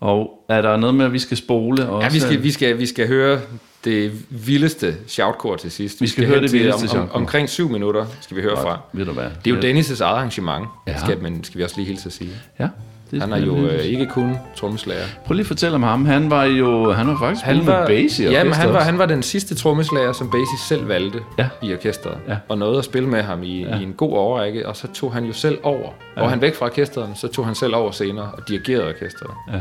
og 0.00 0.44
er 0.48 0.62
der 0.62 0.76
noget 0.76 0.94
med, 0.94 1.04
at 1.04 1.12
vi 1.12 1.18
skal 1.18 1.36
spole 1.36 1.88
også? 1.88 2.06
Ja, 2.06 2.12
vi 2.12 2.20
skal, 2.20 2.42
vi 2.42 2.50
skal, 2.50 2.78
vi 2.78 2.86
skal 2.86 3.08
høre 3.08 3.40
det 3.84 4.12
vildeste 4.46 4.96
shoutkor 5.06 5.56
til 5.56 5.70
sidst. 5.70 6.00
Vi 6.00 6.06
skal 6.06 6.26
høre 6.26 6.34
hen 6.34 6.42
det 6.42 6.52
vildeste 6.52 6.96
om, 6.96 7.02
om, 7.02 7.10
omkring 7.12 7.48
syv 7.48 7.68
minutter 7.68 8.06
skal 8.20 8.36
vi 8.36 8.42
høre 8.42 8.54
Godt. 8.54 8.62
fra. 8.62 8.80
Ved 8.92 9.04
du 9.04 9.12
hvad? 9.12 9.30
Det 9.44 9.50
er 9.50 9.54
jo 9.54 9.80
Dennis' 9.80 10.02
eget 10.02 10.16
arrangement, 10.16 10.68
ja. 10.86 10.98
skal, 10.98 11.22
men 11.22 11.44
skal 11.44 11.58
vi 11.58 11.64
også 11.64 11.76
lige 11.76 11.86
hilse 11.86 12.06
at 12.06 12.12
sige. 12.12 12.30
Ja. 12.60 12.68
Det 13.10 13.20
Han 13.22 13.32
er 13.32 13.36
jo 13.46 13.56
øh, 13.56 13.80
ikke 13.84 14.06
kun 14.06 14.36
trommeslager. 14.56 15.04
Prøv 15.26 15.34
lige 15.34 15.40
at 15.42 15.46
fortælle 15.46 15.74
om 15.74 15.82
ham. 15.82 16.06
Han 16.06 16.30
var 16.30 16.44
jo... 16.44 16.92
Han 16.92 17.06
var 17.08 17.18
faktisk 17.18 17.44
Han 17.44 17.56
med 17.56 17.64
var, 17.64 17.86
Basie 17.86 18.28
i 18.28 18.32
ja, 18.32 18.44
men 18.44 18.52
han 18.52 18.72
var, 18.72 18.80
han 18.80 18.98
var 18.98 19.06
den 19.06 19.22
sidste 19.22 19.54
trommeslager, 19.54 20.12
som 20.12 20.30
Basie 20.30 20.58
selv 20.68 20.88
valgte 20.88 21.20
Ja. 21.38 21.48
i 21.62 21.72
orkestret. 21.74 22.18
Ja. 22.28 22.36
Og 22.48 22.58
nåede 22.58 22.78
at 22.78 22.84
spille 22.84 23.08
med 23.08 23.22
ham 23.22 23.42
i, 23.42 23.64
ja. 23.64 23.78
i 23.78 23.82
en 23.82 23.92
god 23.92 24.12
overrække, 24.12 24.68
og 24.68 24.76
så 24.76 24.88
tog 24.94 25.12
han 25.12 25.24
jo 25.24 25.32
selv 25.32 25.58
over. 25.62 25.88
Ja. 26.16 26.22
Og 26.22 26.30
han 26.30 26.40
væk 26.40 26.54
fra 26.54 26.66
orkestret, 26.66 27.08
så 27.14 27.28
tog 27.28 27.46
han 27.46 27.54
selv 27.54 27.74
over 27.74 27.90
senere 27.90 28.30
og 28.32 28.48
dirigerede 28.48 28.88
orkestret. 28.88 29.30
Ja. 29.52 29.60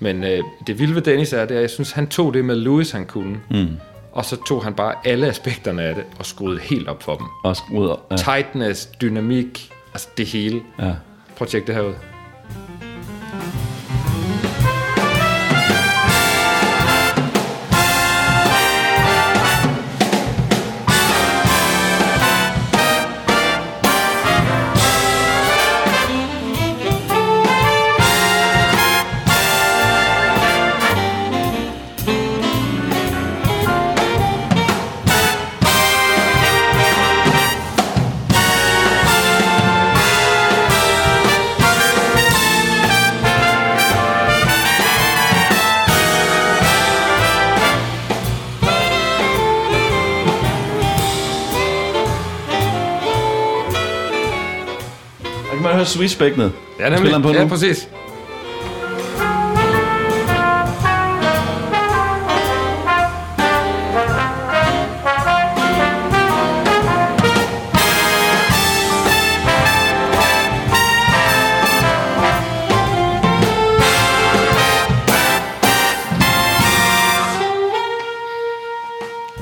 Men 0.00 0.24
øh, 0.24 0.38
det 0.66 0.78
vilde 0.78 0.94
ved 0.94 1.02
Dennis 1.02 1.32
er, 1.32 1.40
det 1.44 1.50
er, 1.50 1.56
at 1.56 1.60
jeg 1.62 1.70
synes, 1.70 1.92
han 1.92 2.06
tog 2.06 2.34
det 2.34 2.44
med 2.44 2.56
Louis, 2.56 2.90
han 2.90 3.06
kunne. 3.06 3.36
Mm. 3.50 3.66
og 4.12 4.24
så 4.24 4.36
tog 4.48 4.64
han 4.64 4.74
bare 4.74 4.94
alle 5.04 5.26
aspekterne 5.26 5.82
af 5.82 5.94
det 5.94 6.04
og 6.18 6.26
skruede 6.26 6.58
helt 6.60 6.88
op 6.88 7.02
for 7.02 7.14
dem. 7.16 7.26
Og 7.44 7.56
skruet 7.56 7.90
op. 7.90 8.06
Ja. 8.10 8.16
Tightness, 8.16 8.86
dynamik, 8.86 9.70
altså 9.94 10.08
det 10.16 10.26
hele. 10.26 10.60
Ja. 10.78 10.84
Prøv 11.36 11.44
at 11.44 11.48
tjekke 11.48 11.66
det 11.66 11.74
her 11.74 11.82
ud. 11.82 11.94
Thank 12.50 12.82
you. 12.82 12.87
Høre 55.78 55.86
switchbækkenet. 55.86 56.52
Ja, 56.80 56.96
Spiller 56.96 57.12
han 57.12 57.22
på 57.22 57.32
ja, 57.32 57.42
nu? 57.42 57.48
præcis. 57.48 57.88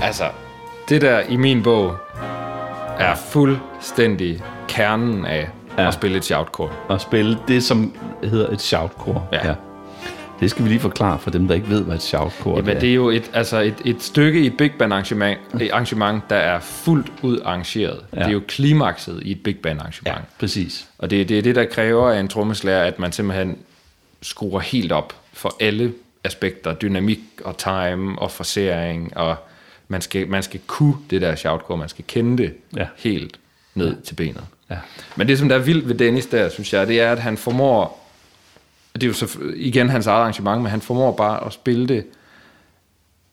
Altså, 0.03 0.25
det 0.89 1.01
der 1.01 1.21
i 1.29 1.37
min 1.37 1.63
bog 1.63 1.97
er 2.99 3.15
fuldstændig 3.15 4.43
kernen 4.69 5.25
af 5.27 5.49
Ja. 5.79 5.89
at 5.89 5.95
spille 5.95 6.17
et 6.17 6.25
shoutcore. 6.25 6.71
at 6.91 7.01
spille 7.01 7.39
det, 7.49 7.63
som 7.65 7.97
hedder 8.25 8.49
et 8.49 8.61
shoutcore. 8.61 9.27
Ja. 9.33 9.55
Det 10.41 10.51
skal 10.51 10.65
vi 10.65 10.69
lige 10.69 10.81
forklare 10.81 11.19
for 11.19 11.31
dem, 11.31 11.49
der 11.49 11.55
ikke 11.55 11.69
ved, 11.69 11.83
hvad 11.83 11.95
et 11.97 12.03
shoutcore 12.03 12.63
Men 12.63 12.81
det 12.81 12.91
er 12.91 12.95
jo 12.95 13.09
et, 13.11 13.31
altså 13.33 13.61
et, 13.61 13.75
et 13.85 14.03
stykke 14.03 14.41
i 14.41 14.47
et 14.47 14.57
big 14.57 14.73
band 14.79 14.93
arrangement, 14.93 15.39
et 15.61 15.71
arrangement, 15.71 16.23
der 16.31 16.37
er 16.37 16.61
fuldt 16.61 17.13
ud 17.23 17.41
arrangeret. 17.45 18.01
Ja. 18.15 18.19
Det 18.19 18.27
er 18.27 18.33
jo 18.33 18.43
klimakset 18.49 19.23
i 19.23 19.31
et 19.31 19.43
big 19.43 19.59
band 19.59 19.81
arrangement. 19.81 20.17
Ja, 20.17 20.23
præcis. 20.41 20.89
Og 20.99 21.11
det, 21.11 21.29
det 21.29 21.39
er 21.39 21.43
det, 21.43 21.55
der 21.55 21.65
kræver 21.65 22.11
af 22.11 22.21
en 22.21 22.29
trommeslager, 22.29 22.83
at 22.83 22.99
man 22.99 23.13
simpelthen 23.13 23.59
skruer 24.23 24.61
helt 24.61 24.93
op 24.93 25.15
for 25.33 25.57
alle 25.61 25.93
aspekter. 26.25 26.75
Dynamik 26.75 27.21
og 27.45 27.57
time 27.59 28.19
og 28.19 28.31
forsering. 28.31 29.17
Og 29.17 29.37
man 29.89 30.01
skal, 30.01 30.29
man 30.29 30.43
skal 30.43 30.61
kunne 30.67 30.95
det 31.11 31.21
der 31.23 31.35
shoutcore. 31.37 31.77
Man 31.79 31.89
skal 31.89 32.05
kende 32.09 32.43
det 32.43 32.55
Ja. 32.77 32.87
helt 32.97 33.39
ned 33.75 33.89
ja. 33.89 34.01
til 34.05 34.15
benet. 34.15 34.45
Ja. 34.71 34.77
Men 35.17 35.29
det, 35.29 35.39
som 35.39 35.49
der 35.49 35.57
er 35.57 35.61
vildt 35.61 35.89
ved 35.89 35.95
Dennis 35.95 36.27
der, 36.27 36.49
synes 36.49 36.73
jeg, 36.73 36.87
det 36.87 37.01
er, 37.01 37.13
at 37.13 37.19
han 37.19 37.37
formår... 37.37 38.03
Det 38.95 39.03
er 39.03 39.07
jo 39.07 39.13
så 39.13 39.39
igen 39.57 39.89
hans 39.89 40.07
eget 40.07 40.21
arrangement, 40.21 40.63
men 40.63 40.71
han 40.71 40.81
formår 40.81 41.13
bare 41.13 41.47
at 41.47 41.53
spille 41.53 41.89
det 41.89 42.05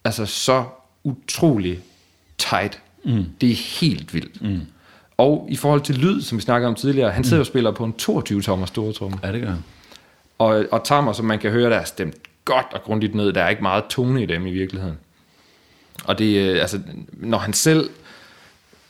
altså 0.06 0.26
så 0.26 0.64
utrolig 1.04 1.80
tight. 2.38 2.80
Mm. 3.04 3.26
Det 3.42 3.52
er 3.52 3.80
helt 3.80 4.14
vildt. 4.14 4.42
Mm. 4.42 4.62
Og 5.18 5.48
i 5.50 5.56
forhold 5.56 5.82
til 5.82 5.96
lyd, 5.96 6.22
som 6.22 6.38
vi 6.38 6.42
snakkede 6.42 6.68
om 6.68 6.76
tidligere, 6.76 7.12
han 7.12 7.24
sidder 7.24 7.38
mm. 7.38 7.42
og 7.42 7.46
spiller 7.46 7.72
på 7.72 7.84
en 7.84 7.94
22-tommer 8.02 8.66
store 8.66 8.94
tromme. 8.94 9.20
Ja, 9.24 9.32
det 9.32 9.42
gør 9.42 9.50
han. 9.50 9.64
Og, 10.38 10.66
og 10.72 10.84
tammer, 10.84 11.14
som 11.14 11.26
man 11.26 11.40
kan 11.40 11.52
høre, 11.52 11.70
der 11.70 11.78
er 11.78 11.84
stemt 11.84 12.16
godt 12.46 12.68
og 12.72 12.82
grundigt 12.82 13.16
ned. 13.16 13.34
Der 13.34 13.44
er 13.44 13.50
ikke 13.50 13.62
meget 13.62 13.84
tone 13.90 14.24
i 14.24 14.26
dem 14.26 14.46
i 14.46 14.52
virkeligheden. 14.52 14.98
Og 16.06 16.20
det, 16.20 16.38
øh, 16.38 16.62
altså, 16.62 16.80
når 17.14 17.38
han 17.38 17.54
selv 17.54 17.90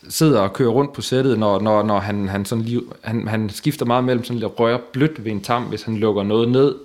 sidder 0.09 0.39
og 0.39 0.53
kører 0.53 0.69
rundt 0.69 0.93
på 0.93 1.01
sættet, 1.01 1.39
når, 1.39 1.59
når, 1.59 1.84
når 1.84 1.99
han, 1.99 2.27
han, 2.27 2.45
sådan 2.45 2.63
lige, 2.63 2.81
han, 3.01 3.27
han 3.27 3.49
skifter 3.49 3.85
meget 3.85 4.03
mellem 4.03 4.23
sådan 4.23 4.39
lidt 4.39 4.59
røre 4.59 4.80
blødt 4.93 5.25
ved 5.25 5.31
en 5.31 5.41
tam, 5.41 5.63
hvis 5.63 5.84
han 5.84 5.97
lukker 5.97 6.23
noget 6.23 6.49
ned, 6.49 6.75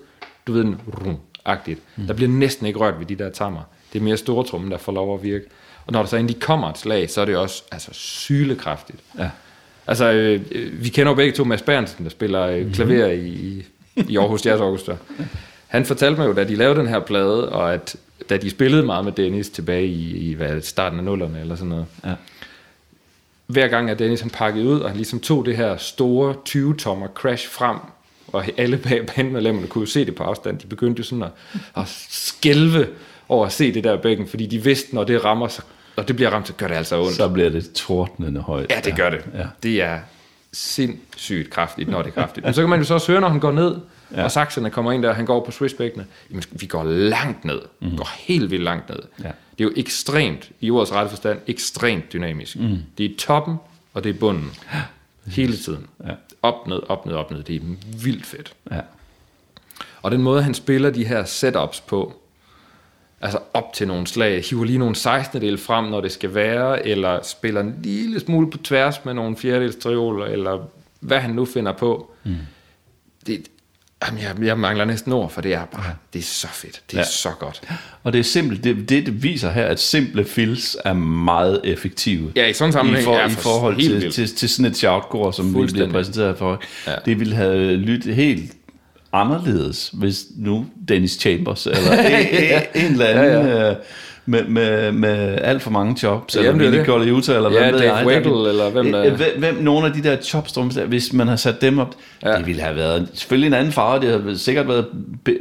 du 0.46 0.52
ved, 0.52 0.64
en 0.64 0.80
rum-agtigt. 0.88 1.78
Mm. 1.96 2.06
Der 2.06 2.14
bliver 2.14 2.30
næsten 2.30 2.66
ikke 2.66 2.78
rørt 2.78 2.98
ved 2.98 3.06
de 3.06 3.14
der 3.14 3.30
tammer. 3.30 3.60
Det 3.92 3.98
er 3.98 4.02
mere 4.02 4.16
store 4.16 4.44
trummen, 4.44 4.70
der 4.70 4.78
får 4.78 4.92
lov 4.92 5.14
at 5.14 5.22
virke. 5.22 5.44
Og 5.86 5.92
når 5.92 6.00
der 6.00 6.08
så 6.08 6.16
endelig 6.16 6.40
kommer 6.40 6.70
et 6.70 6.78
slag, 6.78 7.10
så 7.10 7.20
er 7.20 7.24
det 7.24 7.36
også 7.36 7.62
altså, 7.72 7.90
sylekraftigt. 7.92 8.98
Ja. 9.18 9.30
Altså, 9.86 10.12
øh, 10.12 10.40
øh, 10.52 10.84
vi 10.84 10.88
kender 10.88 11.12
jo 11.12 11.16
begge 11.16 11.32
to 11.32 11.44
Mads 11.44 11.62
Berntsen, 11.62 12.04
der 12.04 12.10
spiller 12.10 12.42
øh, 12.42 12.74
klaver 12.74 13.06
i, 13.06 13.64
i, 13.96 14.16
Aarhus 14.16 14.46
Jazz 14.46 14.60
Orchestra. 14.60 14.96
Han 15.66 15.84
fortalte 15.84 16.20
mig 16.20 16.28
jo, 16.28 16.32
da 16.32 16.44
de 16.44 16.54
lavede 16.54 16.80
den 16.80 16.86
her 16.86 17.00
plade, 17.00 17.48
og 17.48 17.74
at 17.74 17.96
da 18.30 18.36
de 18.36 18.50
spillede 18.50 18.82
meget 18.82 19.04
med 19.04 19.12
Dennis 19.12 19.48
tilbage 19.48 19.86
i, 19.86 20.16
i 20.30 20.34
hvad, 20.34 20.60
starten 20.60 20.98
af 20.98 21.04
nullerne 21.04 21.40
eller 21.40 21.56
sådan 21.56 21.68
noget, 21.68 21.86
Ja. 22.04 22.14
Hver 23.48 23.68
gang 23.68 23.90
at 23.90 23.98
Dennis 23.98 24.20
han 24.20 24.30
pakkede 24.30 24.64
ud, 24.64 24.80
og 24.80 24.88
han 24.90 24.96
ligesom 24.96 25.20
tog 25.20 25.46
det 25.46 25.56
her 25.56 25.76
store 25.76 26.34
20-tommer 26.48 27.06
crash 27.14 27.50
frem, 27.50 27.76
og 28.32 28.44
alle 28.56 28.76
bag 28.76 29.06
bandmedlemmerne 29.06 29.68
kunne 29.68 29.82
jo 29.82 29.86
se 29.86 30.04
det 30.04 30.14
på 30.14 30.22
afstand. 30.22 30.58
De 30.58 30.66
begyndte 30.66 31.00
jo 31.00 31.04
sådan 31.04 31.22
at, 31.22 31.30
at 31.76 31.88
skælve 32.08 32.86
over 33.28 33.46
at 33.46 33.52
se 33.52 33.74
det 33.74 33.84
der 33.84 33.96
bækken, 33.96 34.28
fordi 34.28 34.46
de 34.46 34.62
vidste, 34.64 34.94
når 34.94 35.04
det 35.04 35.24
rammer, 35.24 35.48
så, 35.48 35.62
når 35.96 36.04
det 36.04 36.16
bliver 36.16 36.30
ramt, 36.30 36.46
så 36.46 36.52
gør 36.52 36.68
det 36.68 36.74
altså 36.74 37.00
ondt. 37.00 37.14
Så 37.14 37.28
bliver 37.28 37.50
det 37.50 37.72
tordnende 37.72 38.40
højt. 38.40 38.70
Ja, 38.70 38.80
det 38.84 38.96
gør 38.96 39.10
det. 39.10 39.24
Ja. 39.34 39.46
Det 39.62 39.82
er 39.82 39.98
sindssygt 40.52 41.50
kraftigt, 41.50 41.88
når 41.88 42.02
det 42.02 42.08
er 42.16 42.20
kraftigt. 42.20 42.46
Men 42.46 42.54
så 42.54 42.62
kan 42.62 42.70
man 42.70 42.78
jo 42.78 42.84
så 42.84 42.94
også 42.94 43.12
høre, 43.12 43.20
når 43.20 43.28
han 43.28 43.40
går 43.40 43.52
ned, 43.52 43.76
ja. 44.16 44.24
og 44.24 44.30
saxerne 44.30 44.70
kommer 44.70 44.92
ind 44.92 45.02
der, 45.02 45.12
han 45.12 45.26
går 45.26 45.44
på 45.44 45.50
switchbækkene. 45.50 46.06
Jamen, 46.30 46.42
vi 46.50 46.66
går 46.66 46.84
langt 46.84 47.44
ned. 47.44 47.60
Vi 47.80 47.96
går 47.96 48.10
helt 48.18 48.50
vildt 48.50 48.64
langt 48.64 48.88
ned. 48.88 48.98
Ja. 49.24 49.30
Det 49.58 49.64
er 49.64 49.68
jo 49.68 49.74
ekstremt, 49.76 50.50
i 50.60 50.70
ordets 50.70 50.92
rette 50.92 51.10
forstand, 51.10 51.38
ekstremt 51.46 52.12
dynamisk. 52.12 52.56
Mm. 52.56 52.78
Det 52.98 53.06
er 53.06 53.16
toppen, 53.18 53.56
og 53.94 54.04
det 54.04 54.10
er 54.14 54.18
bunden. 54.18 54.50
Hele 55.26 55.56
tiden. 55.56 55.86
Ja. 56.06 56.12
Op, 56.42 56.66
ned, 56.66 56.80
op, 56.88 57.06
ned, 57.06 57.14
op, 57.14 57.30
ned. 57.30 57.42
Det 57.42 57.56
er 57.56 57.60
vildt 58.02 58.26
fedt. 58.26 58.52
Ja. 58.70 58.80
Og 60.02 60.10
den 60.10 60.22
måde, 60.22 60.42
han 60.42 60.54
spiller 60.54 60.90
de 60.90 61.04
her 61.04 61.24
setups 61.24 61.80
på, 61.80 62.14
altså 63.20 63.38
op 63.54 63.72
til 63.72 63.88
nogle 63.88 64.06
slag, 64.06 64.44
hiver 64.50 64.64
lige 64.64 64.78
nogle 64.78 64.96
16 64.96 65.42
del 65.42 65.58
frem, 65.58 65.84
når 65.84 66.00
det 66.00 66.12
skal 66.12 66.34
være, 66.34 66.86
eller 66.86 67.22
spiller 67.22 67.60
en 67.60 67.78
lille 67.82 68.20
smule 68.20 68.50
på 68.50 68.58
tværs 68.58 69.04
med 69.04 69.14
nogle 69.14 69.36
fjerdedels 69.36 69.76
trioler, 69.76 70.26
eller 70.26 70.64
hvad 71.00 71.20
han 71.20 71.30
nu 71.30 71.44
finder 71.44 71.72
på. 71.72 72.10
Mm. 72.24 72.36
Det, 73.26 73.48
jamen, 74.06 74.22
jeg, 74.22 74.46
jeg 74.46 74.58
mangler 74.58 74.84
næsten 74.84 75.12
ord, 75.12 75.30
for 75.30 75.40
det 75.40 75.54
er 75.54 75.64
bare, 75.64 75.94
det 76.12 76.18
er 76.18 76.22
så 76.22 76.48
fedt. 76.52 76.80
Det 76.90 76.96
er 76.96 77.00
Ja. 77.00 77.06
så 77.06 77.28
godt. 77.38 77.62
Og 78.04 78.12
det 78.12 78.18
er 78.18 78.22
simpelt. 78.24 78.64
Det, 78.64 78.88
det, 78.88 79.06
det 79.06 79.22
viser 79.22 79.50
her, 79.50 79.64
at 79.66 79.80
simple 79.80 80.24
fills 80.24 80.76
er 80.84 80.92
meget 80.92 81.60
effektive. 81.64 82.32
Ja, 82.36 82.46
i 82.46 82.52
sådan 82.52 82.68
en 82.68 82.72
sammenhæng 82.72 83.02
I, 83.02 83.04
for, 83.04 83.18
i 83.26 83.30
for- 83.30 83.40
forhold 83.40 83.76
til, 83.82 83.94
vildt. 84.00 84.14
til, 84.14 84.34
til 84.36 84.48
sådan 84.48 84.64
et 84.70 84.76
shoutcore, 84.76 85.32
som 85.32 85.54
vi 85.62 85.66
bliver 85.72 85.90
præsenteret 85.90 86.38
for. 86.38 86.62
Ja. 86.86 86.92
Det 87.04 87.20
ville 87.20 87.34
have 87.34 87.76
lyttet 87.76 88.14
helt 88.14 88.52
anderledes, 89.12 89.90
hvis 89.92 90.24
nu 90.36 90.66
Dennis 90.88 91.12
Chambers, 91.20 91.66
eller 91.66 91.92
en, 91.92 92.26
en, 92.26 92.84
en 92.86 92.92
eller 92.92 93.06
anden, 93.06 93.46
ja, 93.46 93.68
ja. 93.68 93.74
Med, 94.28 94.44
med, 94.44 94.92
med 94.92 95.38
alt 95.42 95.62
for 95.62 95.70
mange 95.70 95.96
chops, 95.96 96.34
eller 96.36 96.46
Jamen, 96.46 96.60
det 96.60 96.66
er 96.66 96.70
Vinnie 96.70 96.80
det. 96.86 96.86
Colaiuta, 96.92 97.34
eller 97.36 97.50
Ja, 97.52 97.58
hvem 97.62 97.72
ved 97.74 97.80
Dave 97.80 97.96
jeg, 98.08 98.24
der- 98.24 98.48
eller 98.48 98.70
hvem 98.70 98.92
der- 98.92 99.04
Øh, 99.04 99.12
Hvem, 99.14 99.28
hvem 99.38 99.54
nogle 99.54 99.86
af 99.86 99.92
de 99.92 100.02
der 100.02 100.16
chops, 100.20 100.58
hvis 100.86 101.12
man 101.12 101.28
har 101.28 101.36
sat 101.36 101.60
dem 101.60 101.78
op, 101.78 101.94
ja. 102.24 102.38
Det 102.38 102.46
ville 102.46 102.62
have 102.62 102.76
været 102.76 103.08
selvfølgelig 103.14 103.46
en 103.46 103.54
anden 103.54 103.72
farve, 103.72 104.00
det 104.00 104.22
havde 104.22 104.38
sikkert 104.38 104.68
været 104.68 104.86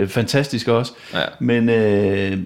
fantastisk 0.09 0.67
også, 0.67 0.91
Ja. 1.13 1.19
men, 1.39 1.69
øh, 1.69 2.37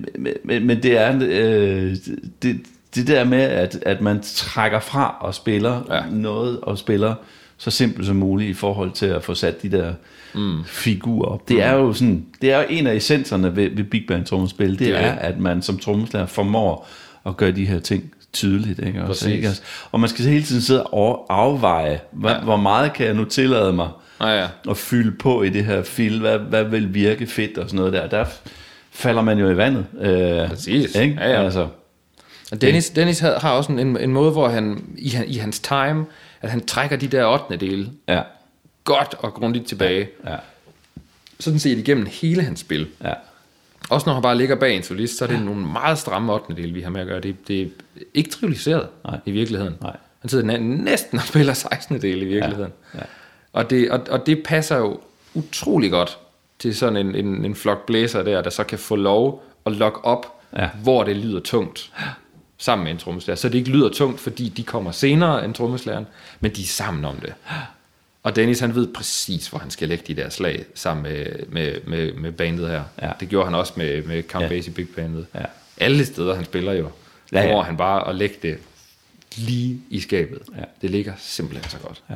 men, 0.44 0.68
men 0.68 0.84
det 0.84 0.98
er 1.00 1.16
øh, 1.22 1.96
det, 2.44 2.60
det 2.96 3.08
der 3.08 3.24
med, 3.24 3.42
at, 3.42 3.80
at 3.86 4.02
man 4.02 4.22
trækker 4.36 4.80
fra 4.80 5.16
og 5.22 5.36
spiller. 5.36 5.82
Ja. 5.90 6.02
noget, 6.12 6.60
og 6.62 6.78
spiller 6.78 7.14
så 7.58 7.72
simpelt 7.72 8.08
som 8.08 8.16
muligt 8.16 8.50
i 8.50 8.54
forhold 8.54 8.92
til 8.92 9.06
at 9.06 9.24
få 9.24 9.34
sat 9.34 9.62
de 9.62 9.72
der 9.72 9.94
mm. 10.34 10.64
figurer. 10.66 11.38
Det 11.48 11.64
er 11.64 11.74
jo 11.74 11.94
sådan, 11.94 12.26
det 12.42 12.52
er 12.52 12.62
en 12.62 12.88
af 12.88 12.96
essenserne 12.96 13.56
ved, 13.56 13.70
ved 13.76 13.84
big 13.84 14.04
band 14.08 14.26
trommespil, 14.26 14.72
det, 14.72 14.80
det 14.80 14.90
er 14.90 14.98
er, 14.98 15.12
at 15.12 15.40
man 15.40 15.62
som 15.62 15.78
trommeslager 15.78 16.26
formår 16.26 16.88
at 17.26 17.38
gøre 17.38 17.52
de 17.52 17.66
her 17.66 17.80
ting 17.80 18.14
tydeligt. 18.34 18.80
Ikke? 18.80 19.04
Også, 19.04 19.30
ikke? 19.30 19.50
Og 19.92 20.00
man 20.00 20.10
skal 20.10 20.26
hele 20.26 20.44
tiden 20.44 20.62
sidde 20.62 20.84
og 20.84 21.26
afveje, 21.30 22.00
hvad, 22.12 22.32
ja. 22.32 22.40
Hvor 22.40 22.58
meget 22.58 22.94
kan 22.94 23.06
jeg 23.06 23.14
nu 23.14 23.26
tillade 23.26 23.74
mig 23.74 23.90
Ja, 24.22 24.42
ja. 24.42 24.48
at 24.70 24.78
fylde 24.78 25.18
på 25.18 25.44
i 25.44 25.50
det 25.50 25.66
her 25.66 25.84
fil, 25.84 26.20
hvad, 26.20 26.40
hvad 26.40 26.64
vil 26.64 26.94
virke 26.94 27.28
fedt 27.28 27.58
og 27.58 27.70
sådan 27.70 27.78
noget 27.78 27.94
der. 27.94 28.08
Der 28.08 28.26
falder 28.92 29.22
man 29.22 29.40
jo 29.40 29.50
i 29.50 29.58
vandet. 29.58 29.86
Øh, 30.00 30.50
Præcis. 30.50 30.96
Ikke? 30.96 31.18
Ja, 31.20 31.30
ja. 31.30 31.44
Altså, 31.44 31.68
Dennis, 32.62 32.90
Dennis 32.90 33.20
har, 33.20 33.40
har 33.40 33.52
også 33.52 33.72
en, 33.72 33.98
en 33.98 34.12
måde, 34.12 34.32
hvor 34.32 34.48
han 34.48 34.84
i, 34.98 35.10
han 35.10 35.28
i 35.28 35.38
hans 35.38 35.60
time, 35.60 36.06
at 36.42 36.50
han 36.50 36.66
trækker 36.66 36.98
de 36.98 37.08
der 37.08 37.26
8. 37.26 37.58
dele 37.58 37.90
ja, 38.08 38.22
godt 38.84 39.16
og 39.20 39.34
grundigt 39.34 39.68
tilbage. 39.68 40.10
ja, 40.26 40.36
Sådan 41.40 41.60
set 41.60 41.78
igennem 41.78 42.06
hele 42.12 42.44
hans 42.44 42.60
spil. 42.60 42.88
ja. 43.04 43.14
Også 43.90 44.06
når 44.06 44.14
han 44.14 44.22
bare 44.24 44.38
ligger 44.38 44.56
bag 44.56 44.76
en 44.76 44.84
solist, 44.84 45.18
så 45.18 45.26
er 45.26 45.28
det 45.30 45.36
ja. 45.36 45.42
nogle 45.42 45.68
meget 45.68 45.98
stramme 46.00 46.34
8. 46.34 46.56
del, 46.56 46.76
vi 46.76 46.82
har 46.82 46.90
med 46.90 47.02
at 47.02 47.08
gøre. 47.08 47.20
Det, 47.20 47.48
det 47.48 47.62
er 47.62 47.66
ikke 48.14 48.30
trivialiseret 48.30 48.88
Nej. 49.06 49.20
i 49.26 49.32
virkeligheden. 49.32 49.76
Nej. 49.82 49.96
Han 50.20 50.30
sidder 50.30 50.46
næ- 50.46 50.58
næsten 50.84 51.20
og 51.20 51.26
spiller 51.26 51.54
16. 51.54 52.02
del 52.02 52.22
i 52.22 52.26
virkeligheden. 52.26 52.72
Ja. 52.94 53.00
Ja. 53.00 53.04
Og, 53.54 53.70
det, 53.70 53.92
og, 53.92 54.00
og 54.10 54.26
det 54.26 54.44
passer 54.46 54.78
jo 54.78 55.00
utrolig 55.34 55.92
godt 55.92 56.18
til 56.60 56.76
sådan 56.76 56.98
en, 57.08 57.16
en, 57.16 57.46
en 57.46 57.56
flok 57.56 57.86
blæser 57.86 58.24
der, 58.24 58.42
der 58.42 58.50
så 58.50 58.64
kan 58.64 58.80
få 58.80 58.96
lov 58.96 59.44
at 59.66 59.72
lokke 59.72 60.06
op, 60.06 60.42
Ja. 60.58 60.70
hvor 60.84 61.04
det 61.04 61.16
lyder 61.16 61.40
tungt 61.40 61.92
sammen 62.58 62.84
med 62.84 62.92
en 62.92 62.98
trommeslager. 62.98 63.36
Så 63.36 63.50
det 63.50 63.58
ikke 63.58 63.70
lyder 63.70 63.90
tungt, 63.90 64.20
fordi 64.20 64.50
de 64.50 64.64
kommer 64.64 64.92
senere 64.92 65.46
end 65.46 65.54
trommeslageren, 65.54 66.08
men 66.40 66.52
de 66.56 66.62
er 66.62 66.66
sammen 66.66 67.06
om 67.06 67.16
det. 67.16 67.34
Og 68.24 68.36
Dennis, 68.36 68.60
han 68.60 68.76
ved 68.76 68.94
præcis, 68.94 69.48
hvor 69.48 69.60
han 69.60 69.72
skal 69.72 69.88
lægge 69.90 70.04
de 70.08 70.22
der 70.22 70.30
slag 70.30 70.66
sammen 70.76 71.04
med, 71.04 71.26
med, 71.50 71.82
med, 71.88 72.14
med 72.14 72.32
bandet 72.32 72.68
her. 72.70 72.84
Ja. 73.02 73.12
Det 73.20 73.30
gjorde 73.30 73.46
han 73.46 73.56
også 73.56 73.74
med, 73.76 74.04
med 74.04 74.24
Count 74.24 74.44
Ja. 74.44 74.50
Basie 74.50 74.74
Big 74.74 74.88
Bandet. 74.96 75.26
Ja. 75.36 75.46
Alle 75.78 76.06
steder, 76.06 76.36
han 76.36 76.46
spiller 76.46 76.74
jo, 76.74 76.90
Ja, 77.32 77.42
ja, 77.42 77.52
hvor 77.52 77.62
han 77.62 77.78
bare 77.78 78.08
at 78.10 78.16
lægge 78.16 78.36
det 78.42 78.58
lige 79.36 79.82
i 79.90 80.00
skabet. 80.00 80.40
Ja. 80.58 80.64
Det 80.82 80.90
ligger 80.90 81.14
simpelthen 81.20 81.70
så 81.70 81.78
godt. 81.78 82.04
Ja. 82.10 82.16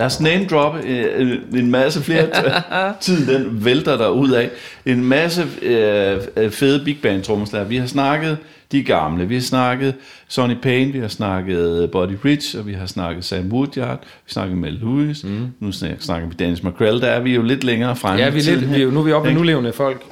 Lad 0.00 0.06
os 0.06 0.20
name 0.20 0.44
droppe 0.44 0.88
øh, 0.88 1.38
en 1.54 1.70
masse 1.70 2.02
flere. 2.02 2.28
Tiden 3.00 3.34
den 3.34 3.64
vælter 3.64 3.96
der 3.96 4.08
ud 4.08 4.30
af. 4.30 4.50
En 4.86 5.04
masse 5.04 5.46
øh, 5.62 6.18
øh, 6.36 6.50
fede 6.50 6.84
big 6.84 6.98
band 7.02 7.22
trommeslager. 7.22 7.64
Vi 7.64 7.76
har 7.76 7.86
snakket 7.86 8.38
de 8.72 8.82
gamle. 8.82 9.28
Vi 9.28 9.34
har 9.34 9.42
snakket 9.42 9.94
Sonny 10.28 10.54
Payne, 10.62 10.92
vi 10.92 10.98
har 10.98 11.08
snakket 11.08 11.90
Buddy 11.90 12.12
Rich, 12.24 12.58
og 12.58 12.66
vi 12.66 12.72
har 12.72 12.86
snakket 12.86 13.24
Sam 13.24 13.52
Woodyard, 13.52 13.98
vi 14.00 14.06
har 14.26 14.32
snakket 14.32 14.56
Mel 14.56 14.72
Lewis. 14.72 15.24
Mm. 15.24 15.46
Nu 15.60 15.72
snakker 15.72 15.96
snakker 16.00 16.28
vi 16.28 16.34
Dennis 16.38 16.62
McCrell. 16.62 17.00
Der 17.00 17.08
er 17.08 17.20
vi 17.20 17.34
jo 17.34 17.42
lidt 17.42 17.64
længere 17.64 17.96
fremme. 17.96 18.22
Ja, 18.22 18.30
vi 18.30 18.38
er, 18.38 18.42
lidt, 18.42 18.70
vi 18.70 18.76
er 18.76 18.84
jo, 18.84 18.90
nu 18.90 19.00
er 19.00 19.04
vi 19.04 19.12
oppe 19.12 19.28
med 19.28 19.36
nulevende 19.36 19.72
folk. 19.72 20.02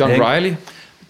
John? 0.00 0.12
Riley. 0.12 0.54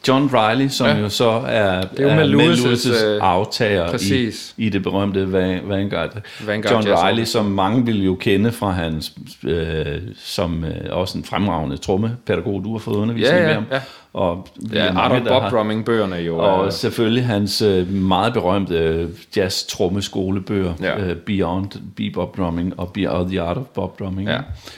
John 0.09 0.31
Riley, 0.35 0.69
som 0.69 0.87
ja. 0.87 0.97
Jo 0.99 1.09
så 1.09 1.31
er, 1.31 1.81
Det 1.81 2.01
er 2.11 2.15
jo 2.15 2.21
er 2.21 2.53
Lewis' 2.53 2.67
Lewis' 2.67 3.05
øh, 3.07 3.19
aftager 3.23 3.87
i, 3.87 3.91
præcis. 3.91 4.55
i 4.57 4.69
det 4.69 4.83
berømte 4.83 5.23
Va- 5.25 5.69
Vanguard. 5.69 6.17
Vanguard 6.47 6.75
John 6.75 6.87
Jazz 6.89 7.03
Riley, 7.03 7.25
som 7.25 7.45
mange 7.45 7.87
vil 7.87 8.05
jo 8.05 8.15
kende 8.15 8.53
fra 8.53 8.71
hans, 8.71 9.13
øh, 9.45 9.87
som 10.19 10.65
øh, 10.65 10.71
også 10.91 11.19
en 11.19 11.25
fremragende 11.25 11.77
trommepædagog, 11.77 12.65
du 12.65 12.73
har 12.73 12.79
fået 12.79 12.97
undervisning 12.97 13.37
Ja, 13.39 13.43
ja, 13.43 13.47
med 13.47 13.55
ham. 13.55 13.65
ja. 13.73 13.81
Og 14.13 14.49
Ja, 14.73 14.93
Art 14.99 15.13
of 15.13 15.19
Bob 15.29 15.43
har- 15.43 15.51
Drumming-bøgerne 15.51 16.17
jo. 16.17 16.39
og 16.39 16.67
øh, 16.67 16.73
selvfølgelig 16.73 17.27
hans 17.27 17.63
øh, 17.63 17.93
meget 17.93 18.33
berømte 18.33 18.75
øh, 18.75 19.09
jazz-trommeskolebøger, 19.37 20.73
Ja. 20.83 20.99
øh, 21.01 21.17
Beyond 21.17 21.71
Bebop 21.97 22.37
Drumming 22.37 22.75
og 22.81 22.93
Beyond 22.93 23.29
the 23.31 23.41
Art 23.43 23.57
of 23.57 23.65
Bob 23.75 23.99
Drumming. 23.99 24.29
Ja, 24.29 24.35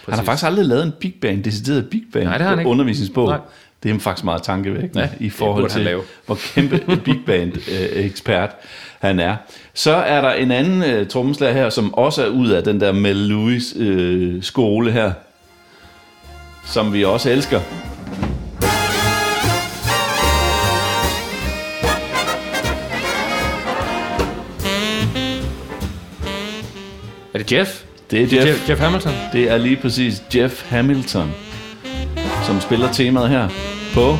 han 0.09 0.15
har 0.19 0.23
faktisk 0.23 0.47
aldrig 0.47 0.67
lavet 0.67 0.83
en 0.83 0.93
big 1.01 1.15
band, 1.23 1.45
decideret 1.45 1.87
big 1.91 2.03
band 2.13 2.25
Nej, 2.25 2.33
det 2.37 2.43
har 2.43 2.51
han 2.51 2.59
ikke. 2.59 2.71
undervisningsbog. 2.71 3.29
Nej. 3.29 3.39
Det 3.83 3.91
er 3.95 3.99
faktisk 3.99 4.25
meget 4.25 4.43
tankevækkende 4.43 5.03
Ja, 5.03 5.09
i 5.21 5.31
forhold 5.31 5.71
til, 5.71 5.81
lave. 5.81 6.03
hvor 6.27 6.39
kæmpe 6.55 6.97
big 7.05 7.19
band 7.27 7.53
øh, 7.57 8.05
ekspert 8.05 8.51
han 8.99 9.21
er. 9.21 9.37
Så 9.75 9.93
er 9.95 10.21
der 10.21 10.33
en 10.33 10.51
anden 10.51 10.83
øh, 10.83 11.07
trommeslager 11.09 11.53
her, 11.53 11.71
som 11.71 11.95
også 11.95 12.25
er 12.25 12.29
ud 12.29 12.49
af 12.49 12.65
den 12.65 12.81
der 12.81 12.93
Mel 12.93 13.17
Lewis 13.17 13.75
øh, 13.77 14.43
skole 14.43 14.93
her, 14.93 15.13
som 16.67 16.93
vi 16.93 17.05
også 17.05 17.31
elsker. 17.31 17.61
er 27.35 27.39
det 27.39 27.53
Jeff? 27.53 27.83
Det 28.11 28.19
er 28.19 28.23
Jeff. 28.23 28.47
Jeff, 28.47 28.69
Jeff 28.69 28.81
Hamilton? 28.81 29.13
Det 29.33 29.51
er 29.51 29.59
lige 29.59 29.77
præcis 29.77 30.23
Jeff 30.35 30.71
Hamilton, 30.71 31.31
som 32.47 32.61
spiller 32.61 32.93
temaet 32.93 33.29
her 33.29 33.70
på 33.95 34.17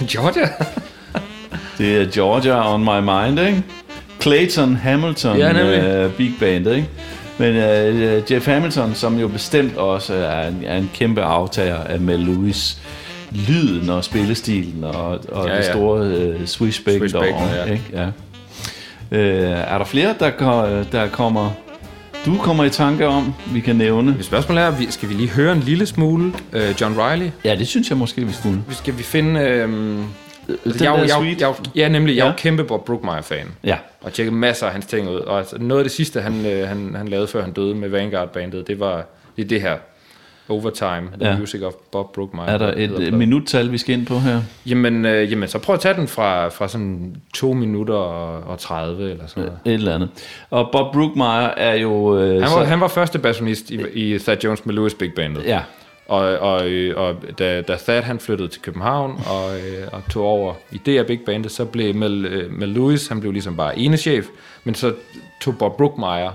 Georgia? 0.12 0.48
Det 1.78 1.96
er 2.02 2.06
Georgia 2.12 2.74
on 2.74 2.80
my 2.84 3.00
mind, 3.00 3.40
ikke? 3.48 3.62
Clayton 4.20 4.76
Hamilton 4.76 5.36
Ja, 5.38 5.52
nemlig. 5.52 6.06
uh, 6.06 6.12
Big 6.12 6.32
Band, 6.40 6.66
ikke? 6.66 6.88
Men 7.38 7.56
uh, 7.56 8.32
Jeff 8.32 8.46
Hamilton, 8.46 8.94
som 8.94 9.18
jo 9.18 9.28
bestemt 9.28 9.76
også 9.76 10.14
er 10.14 10.48
en, 10.48 10.62
er 10.66 10.76
en 10.76 10.90
kæmpe 10.94 11.22
aftager 11.22 11.76
af 11.76 12.00
Mel 12.00 12.18
Lewis 12.18 12.78
lyden 13.32 13.90
og 13.90 14.04
spillestilen 14.04 14.84
og, 14.84 15.18
og 15.32 15.46
Ja, 15.46 15.52
ja, 15.52 15.56
det 15.58 15.64
store 15.64 16.28
uh, 16.40 16.46
swishback 16.46 17.12
derovre, 17.12 17.54
ja. 17.54 17.64
ikke? 17.64 17.84
Ja. 17.92 18.06
Uh, 19.12 19.18
er 19.72 19.78
der 19.78 19.84
flere, 19.84 20.14
der, 20.20 20.30
der 20.92 21.08
kommer, 21.08 21.50
du 22.26 22.36
kommer 22.38 22.64
i 22.64 22.70
tanke 22.70 23.06
om, 23.06 23.34
vi 23.52 23.60
kan 23.60 23.76
nævne? 23.76 24.12
Mit 24.16 24.24
spørgsmål 24.24 24.58
er, 24.58 24.70
vi- 24.70 24.90
skal 24.90 25.08
vi 25.08 25.14
lige 25.14 25.28
høre 25.30 25.52
en 25.52 25.58
lille 25.60 25.86
smule 25.86 26.32
uh, 26.52 26.80
John 26.80 26.94
Riley? 27.00 27.30
Ja, 27.44 27.54
det 27.56 27.68
synes 27.68 27.88
jeg 27.90 27.98
måske, 27.98 28.26
vi 28.26 28.32
skulle. 28.32 28.62
Vi 28.68 28.74
Skal 28.74 28.98
vi 28.98 29.02
finde... 29.02 29.40
Øhm, 29.40 30.04
Den 30.46 30.56
jeg, 30.80 30.86
er 30.86 30.96
der 30.96 31.02
jeg, 31.02 31.08
jeg, 31.22 31.40
jeg, 31.40 31.54
ja, 31.76 31.88
nemlig. 31.88 32.16
Jeg 32.16 32.22
er 32.22 32.26
Ja. 32.26 32.30
jo 32.32 32.36
kæmpe 32.38 32.64
Bob 32.64 32.84
Brookmeyer-fan. 32.84 33.46
Ja, 33.64 33.76
Og 34.00 34.12
tjekket 34.12 34.32
masser 34.34 34.66
af 34.66 34.72
hans 34.72 34.86
ting 34.86 35.08
ud. 35.08 35.14
Og 35.16 35.38
altså, 35.38 35.56
noget 35.60 35.80
af 35.80 35.84
det 35.84 35.92
sidste, 35.92 36.20
han, 36.20 36.46
øh, 36.46 36.68
han, 36.68 36.94
han 36.96 37.08
lavede, 37.08 37.28
før 37.28 37.42
han 37.42 37.52
døde 37.52 37.74
med 37.74 37.88
Vanguard-bandet, 37.88 38.66
det 38.68 38.80
var 38.80 39.04
det, 39.36 39.44
er 39.44 39.48
det 39.48 39.60
her. 39.62 39.76
Overtime, 40.50 41.08
The 41.20 41.30
Ja. 41.30 41.38
Music 41.38 41.62
of 41.62 41.72
Bob 41.92 42.12
Brookmeyer. 42.14 42.46
er 42.46 42.58
der 42.58 42.72
et, 42.76 42.90
pladen. 42.90 43.18
minuttal, 43.18 43.72
vi 43.72 43.78
skal 43.78 43.94
ind 43.98 44.06
på 44.06 44.18
her? 44.18 44.40
Jamen, 44.66 45.04
øh, 45.04 45.30
jamen, 45.32 45.48
så 45.48 45.58
prøv 45.58 45.74
at 45.74 45.80
tage 45.80 45.94
den 45.94 46.08
fra, 46.08 46.48
fra 46.48 46.68
sådan 46.68 47.16
2 47.34 47.52
minutter 47.52 47.94
og, 47.94 48.50
og 48.52 48.58
30 48.58 49.10
eller 49.10 49.26
sådan 49.26 49.42
noget. 49.42 49.58
Et 49.64 49.72
eller 49.72 49.94
andet. 49.94 50.08
Og 50.50 50.68
Bob 50.72 50.92
Brookmeyer 50.92 51.48
er 51.56 51.74
jo... 51.74 52.18
Øh, 52.18 52.40
Han 52.40 52.48
så- 52.48 52.54
var, 52.58 52.64
han 52.64 52.80
var 52.80 52.88
første 52.88 53.18
bassonist 53.18 53.70
i, 53.70 53.80
i 53.94 54.18
Thad 54.18 54.36
Jones 54.44 54.66
med 54.66 54.74
Lewis 54.74 54.94
Big 54.94 55.12
Bandet. 55.16 55.44
Ja, 55.44 55.60
Og, 56.08 56.20
og, 56.38 56.68
øh, 56.68 56.96
og 57.00 57.14
da, 57.38 57.60
da 57.62 57.76
Thad 57.76 58.02
han 58.02 58.18
flyttede 58.18 58.48
til 58.48 58.62
København 58.62 59.10
og, 59.26 59.54
øh, 59.56 59.86
og 59.92 60.02
tog 60.10 60.24
over 60.24 60.54
i 60.72 60.76
DR 60.86 61.02
Big 61.02 61.20
Bandet, 61.26 61.52
så 61.52 61.64
blev 61.64 61.94
Mel, 61.94 62.24
øh, 62.26 62.52
Mel 62.52 62.68
Lewis, 62.68 63.08
han 63.08 63.20
blev 63.20 63.32
ligesom 63.32 63.56
bare 63.56 63.78
ene 63.78 63.96
chef, 63.96 64.26
men 64.64 64.74
så 64.74 64.92
tog 65.40 65.58
Bob 65.58 65.76
Brookmeyer, 65.76 66.30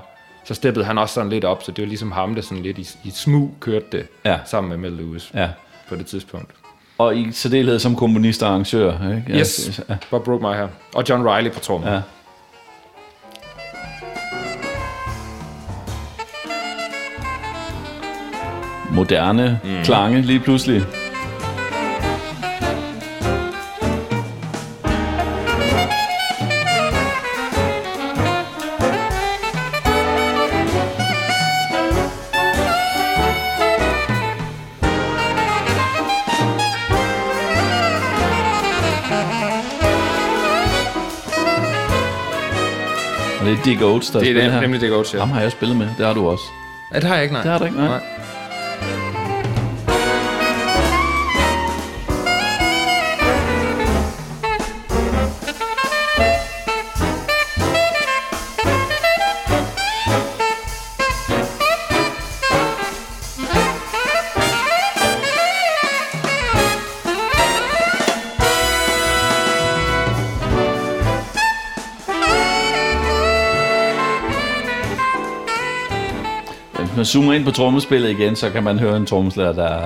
så 0.45 0.53
steppede 0.53 0.85
han 0.85 0.97
også 0.97 1.13
sådan 1.13 1.29
lidt 1.29 1.45
op, 1.45 1.63
så 1.63 1.71
det 1.71 1.81
var 1.81 1.87
ligesom 1.87 2.11
ham, 2.11 2.35
der 2.35 2.41
sådan 2.41 2.63
lidt 2.63 2.77
i, 2.77 2.87
i 3.03 3.11
smug 3.11 3.55
kørte 3.59 3.85
det 3.91 4.07
Ja. 4.25 4.37
sammen 4.45 4.69
med 4.69 4.89
Mel 4.89 4.91
Lewis 5.05 5.31
ja. 5.33 5.49
på 5.89 5.95
det 5.95 6.05
tidspunkt. 6.05 6.51
Og 6.97 7.17
i 7.17 7.31
særdeleshed 7.31 7.79
som 7.79 7.95
komponist 7.95 8.43
og 8.43 8.49
arrangør. 8.49 8.91
Ikke? 9.15 9.39
Yes, 9.39 9.81
Ja, 9.89 9.95
Bob 10.09 10.23
Brookmeyer 10.25 10.53
her. 10.55 10.67
Og 10.95 11.03
John 11.09 11.29
Riley 11.29 11.51
på 11.51 11.59
trommer. 11.59 11.93
ja. 11.93 12.01
Moderne 18.91 19.59
mm. 19.63 19.83
klange 19.83 20.21
lige 20.21 20.39
pludselig. 20.39 20.83
Dick 43.65 43.81
Oates, 43.81 44.09
der 44.09 44.19
Det 44.19 44.27
spiller 44.27 44.43
er 44.43 44.49
her. 44.51 44.61
nemlig 44.61 44.81
det 44.81 44.89
godt 44.89 45.07
til. 45.07 45.19
Ham 45.19 45.29
har 45.29 45.41
jeg 45.41 45.51
spillet 45.51 45.77
med, 45.77 45.87
det 45.97 46.05
har 46.05 46.13
du 46.13 46.29
også. 46.29 46.43
Ja, 46.93 46.99
det 46.99 47.03
har 47.03 47.15
jeg 47.15 47.23
ikke, 47.23 47.33
nej. 47.33 47.41
Det 47.43 47.51
har 47.51 47.57
du 47.57 47.65
ikke, 47.65 47.77
nej. 47.77 47.87
man 47.87 47.99
zoomer 77.15 77.33
ind 77.33 77.45
på 77.45 77.51
trommespillet 77.51 78.09
igen, 78.09 78.35
så 78.35 78.49
kan 78.49 78.63
man 78.63 78.79
høre 78.79 78.97
en 78.97 79.05
trommeslager, 79.05 79.53
der, 79.53 79.77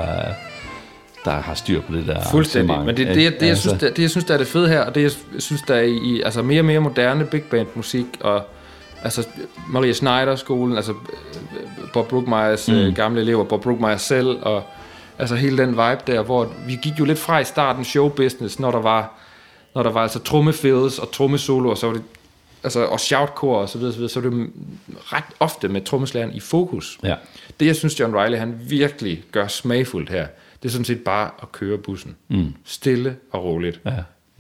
der 1.26 1.32
har 1.32 1.54
styr 1.54 1.82
på 1.82 1.94
det 1.94 2.08
der 2.08 2.22
Fuldstændig. 2.32 2.80
Men 2.86 2.98
det, 2.98 3.08
det, 3.08 3.16
det, 3.16 3.24
jeg 3.24 3.50
Altså, 3.50 3.62
synes, 3.62 3.80
det, 3.80 3.98
det, 3.98 4.02
jeg 4.02 4.10
synes, 4.10 4.26
der 4.26 4.34
er 4.34 4.38
det 4.38 4.48
fede 4.48 4.70
her, 4.70 4.82
og 4.82 4.96
det, 4.96 5.02
jeg 5.04 5.42
synes, 5.42 5.62
der 5.62 5.76
er 5.76 5.82
i 5.82 6.22
altså 6.22 6.42
mere 6.42 6.62
og 6.62 6.66
mere 6.66 6.80
moderne 6.80 7.26
big 7.26 7.44
band 7.44 7.68
musik, 7.76 8.06
og 8.20 8.42
altså 9.04 9.28
Maria 9.70 9.94
Schneider-skolen, 9.94 10.76
altså 10.76 10.92
øh, 10.92 11.92
Bob 11.94 12.08
Brookmeyers 12.08 12.68
mm. 12.68 12.94
gamle 12.94 13.22
elever, 13.22 13.44
Bob 13.44 13.64
Brookmeyer 13.64 13.98
selv, 13.98 14.38
og 14.42 14.64
altså 15.20 15.36
hele 15.36 15.58
den 15.58 15.70
vibe 15.70 16.02
der, 16.08 16.22
hvor 16.22 16.48
vi 16.68 16.78
gik 16.82 17.00
jo 17.00 17.06
lidt 17.06 17.20
fra 17.20 17.40
i 17.40 17.44
starten 17.44 17.86
showbusiness, 17.86 18.60
når 18.60 18.72
der 18.72 18.82
var, 18.82 19.14
når 19.76 19.84
der 19.84 19.90
var 19.90 20.02
altså 20.02 20.20
trommefills 20.20 21.00
og 21.00 21.12
trommesolo, 21.12 21.70
og 21.70 21.78
så 21.78 21.88
var 21.88 21.94
det 21.94 22.04
altså, 22.64 22.86
og 22.86 23.00
shoutkor 23.00 23.58
og 23.58 23.70
så 23.70 23.78
videre, 23.78 23.94
så 23.94 23.98
videre, 23.98 24.10
så 24.10 24.20
var 24.22 24.30
det 24.30 24.50
ret 24.98 25.24
ofte 25.40 25.68
med 25.68 25.82
trommeslageren 25.82 26.34
i 26.34 26.40
fokus. 26.40 27.00
Ja. 27.04 27.16
Det, 27.60 27.66
jeg 27.66 27.76
synes, 27.76 28.00
John 28.00 28.16
Riley, 28.16 28.38
han 28.38 28.60
virkelig 28.70 29.24
gør 29.32 29.48
smagfuldt 29.48 30.10
her, 30.10 30.28
det 30.64 30.70
er 30.70 30.72
sådan 30.72 30.86
set 30.86 31.04
bare 31.04 31.30
at 31.42 31.52
køre 31.52 31.78
bussen. 31.78 32.16
Mm. 32.28 32.54
Stille 32.66 33.16
og 33.32 33.44
roligt. 33.44 33.82
Ja. 33.86 33.96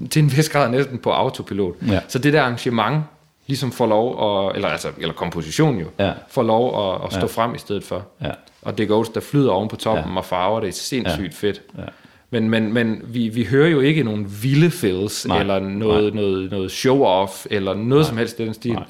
Til 0.09 0.23
en 0.23 0.37
vis 0.37 0.49
grad 0.49 0.69
næsten 0.69 0.97
på 0.97 1.11
autopilot. 1.11 1.75
Ja. 1.87 2.01
Så 2.07 2.19
det 2.19 2.33
der 2.33 2.41
arrangement, 2.41 3.03
ligesom 3.47 3.71
får 3.71 3.85
lov, 3.85 4.09
at, 4.49 4.55
eller, 4.55 4.67
altså, 4.67 4.91
eller 4.97 5.13
komposition 5.13 5.77
jo, 5.79 5.87
Ja. 5.99 6.13
får 6.29 6.43
lov 6.43 6.93
at, 6.93 7.01
at 7.05 7.11
stå 7.11 7.19
ja. 7.19 7.25
frem 7.25 7.55
i 7.55 7.57
stedet 7.57 7.83
for. 7.83 8.07
Ja. 8.21 8.31
Og 8.61 8.77
det 8.77 8.87
Ghost, 8.87 9.15
der 9.15 9.21
flyder 9.21 9.51
oven 9.51 9.67
på 9.69 9.75
toppen 9.75 10.11
ja. 10.13 10.17
og 10.17 10.25
farver 10.25 10.59
det 10.59 10.67
er 10.67 10.73
sindssygt 10.73 11.43
ja. 11.43 11.47
fedt. 11.47 11.61
Ja. 11.77 11.83
Men, 12.31 12.49
men, 12.49 12.73
men 12.73 13.01
vi, 13.03 13.29
vi 13.29 13.43
hører 13.43 13.69
jo 13.69 13.79
ikke 13.79 14.03
nogen 14.03 14.37
vilde 14.41 14.71
fills, 14.71 15.27
Nej. 15.27 15.39
eller 15.39 15.59
noget, 15.59 16.13
noget, 16.13 16.51
noget 16.51 16.69
show-off, 16.71 17.45
eller 17.51 17.73
noget 17.73 18.05
som 18.05 18.17
helst 18.17 18.39
i 18.39 18.45
den 18.45 18.53
stil. 18.53 18.73
Nej. 18.73 18.83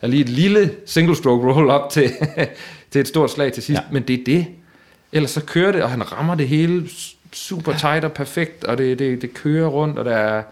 Der 0.00 0.06
er 0.06 0.10
lige 0.10 0.20
et 0.20 0.28
lille 0.28 0.70
single-stroke 0.86 1.52
roll-up 1.52 1.90
til, 1.90 2.10
til 2.90 3.00
et 3.00 3.08
stort 3.08 3.30
slag 3.30 3.52
til 3.52 3.62
sidst, 3.62 3.80
ja. 3.80 3.92
men 3.92 4.02
det 4.02 4.20
er 4.20 4.24
det. 4.26 4.46
Ellers 5.12 5.30
så 5.30 5.44
kører 5.44 5.72
det, 5.72 5.82
og 5.82 5.90
han 5.90 6.12
rammer 6.12 6.34
det 6.34 6.48
hele 6.48 6.88
super 7.32 7.72
tight 7.72 8.04
og 8.04 8.12
perfekt, 8.12 8.64
og 8.64 8.78
det, 8.78 8.98
det, 8.98 9.22
det 9.22 9.34
kører 9.34 9.66
rundt, 9.68 9.98
og 9.98 10.04
der 10.04 10.16
er, 10.16 10.42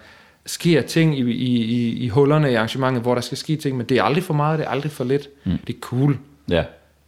sker 0.47 0.83
ting 0.83 1.19
i, 1.19 1.23
i, 1.23 1.65
i, 1.65 2.05
i 2.05 2.09
hullerne 2.09 2.53
i 2.53 2.55
arrangementet, 2.55 3.03
hvor 3.03 3.15
der 3.15 3.21
skal 3.23 3.39
ske 3.39 3.57
ting, 3.57 3.77
men 3.77 3.87
det 3.87 3.99
er 3.99 4.03
aldrig 4.03 4.25
for 4.25 4.35
meget, 4.35 4.59
det 4.59 4.67
er 4.67 4.71
aldrig 4.71 4.93
for 4.93 5.05
lidt. 5.05 5.29
Mm. 5.45 5.53
Det 5.67 5.75
er 5.75 5.81
cool. 5.81 6.19
ja. 6.51 6.65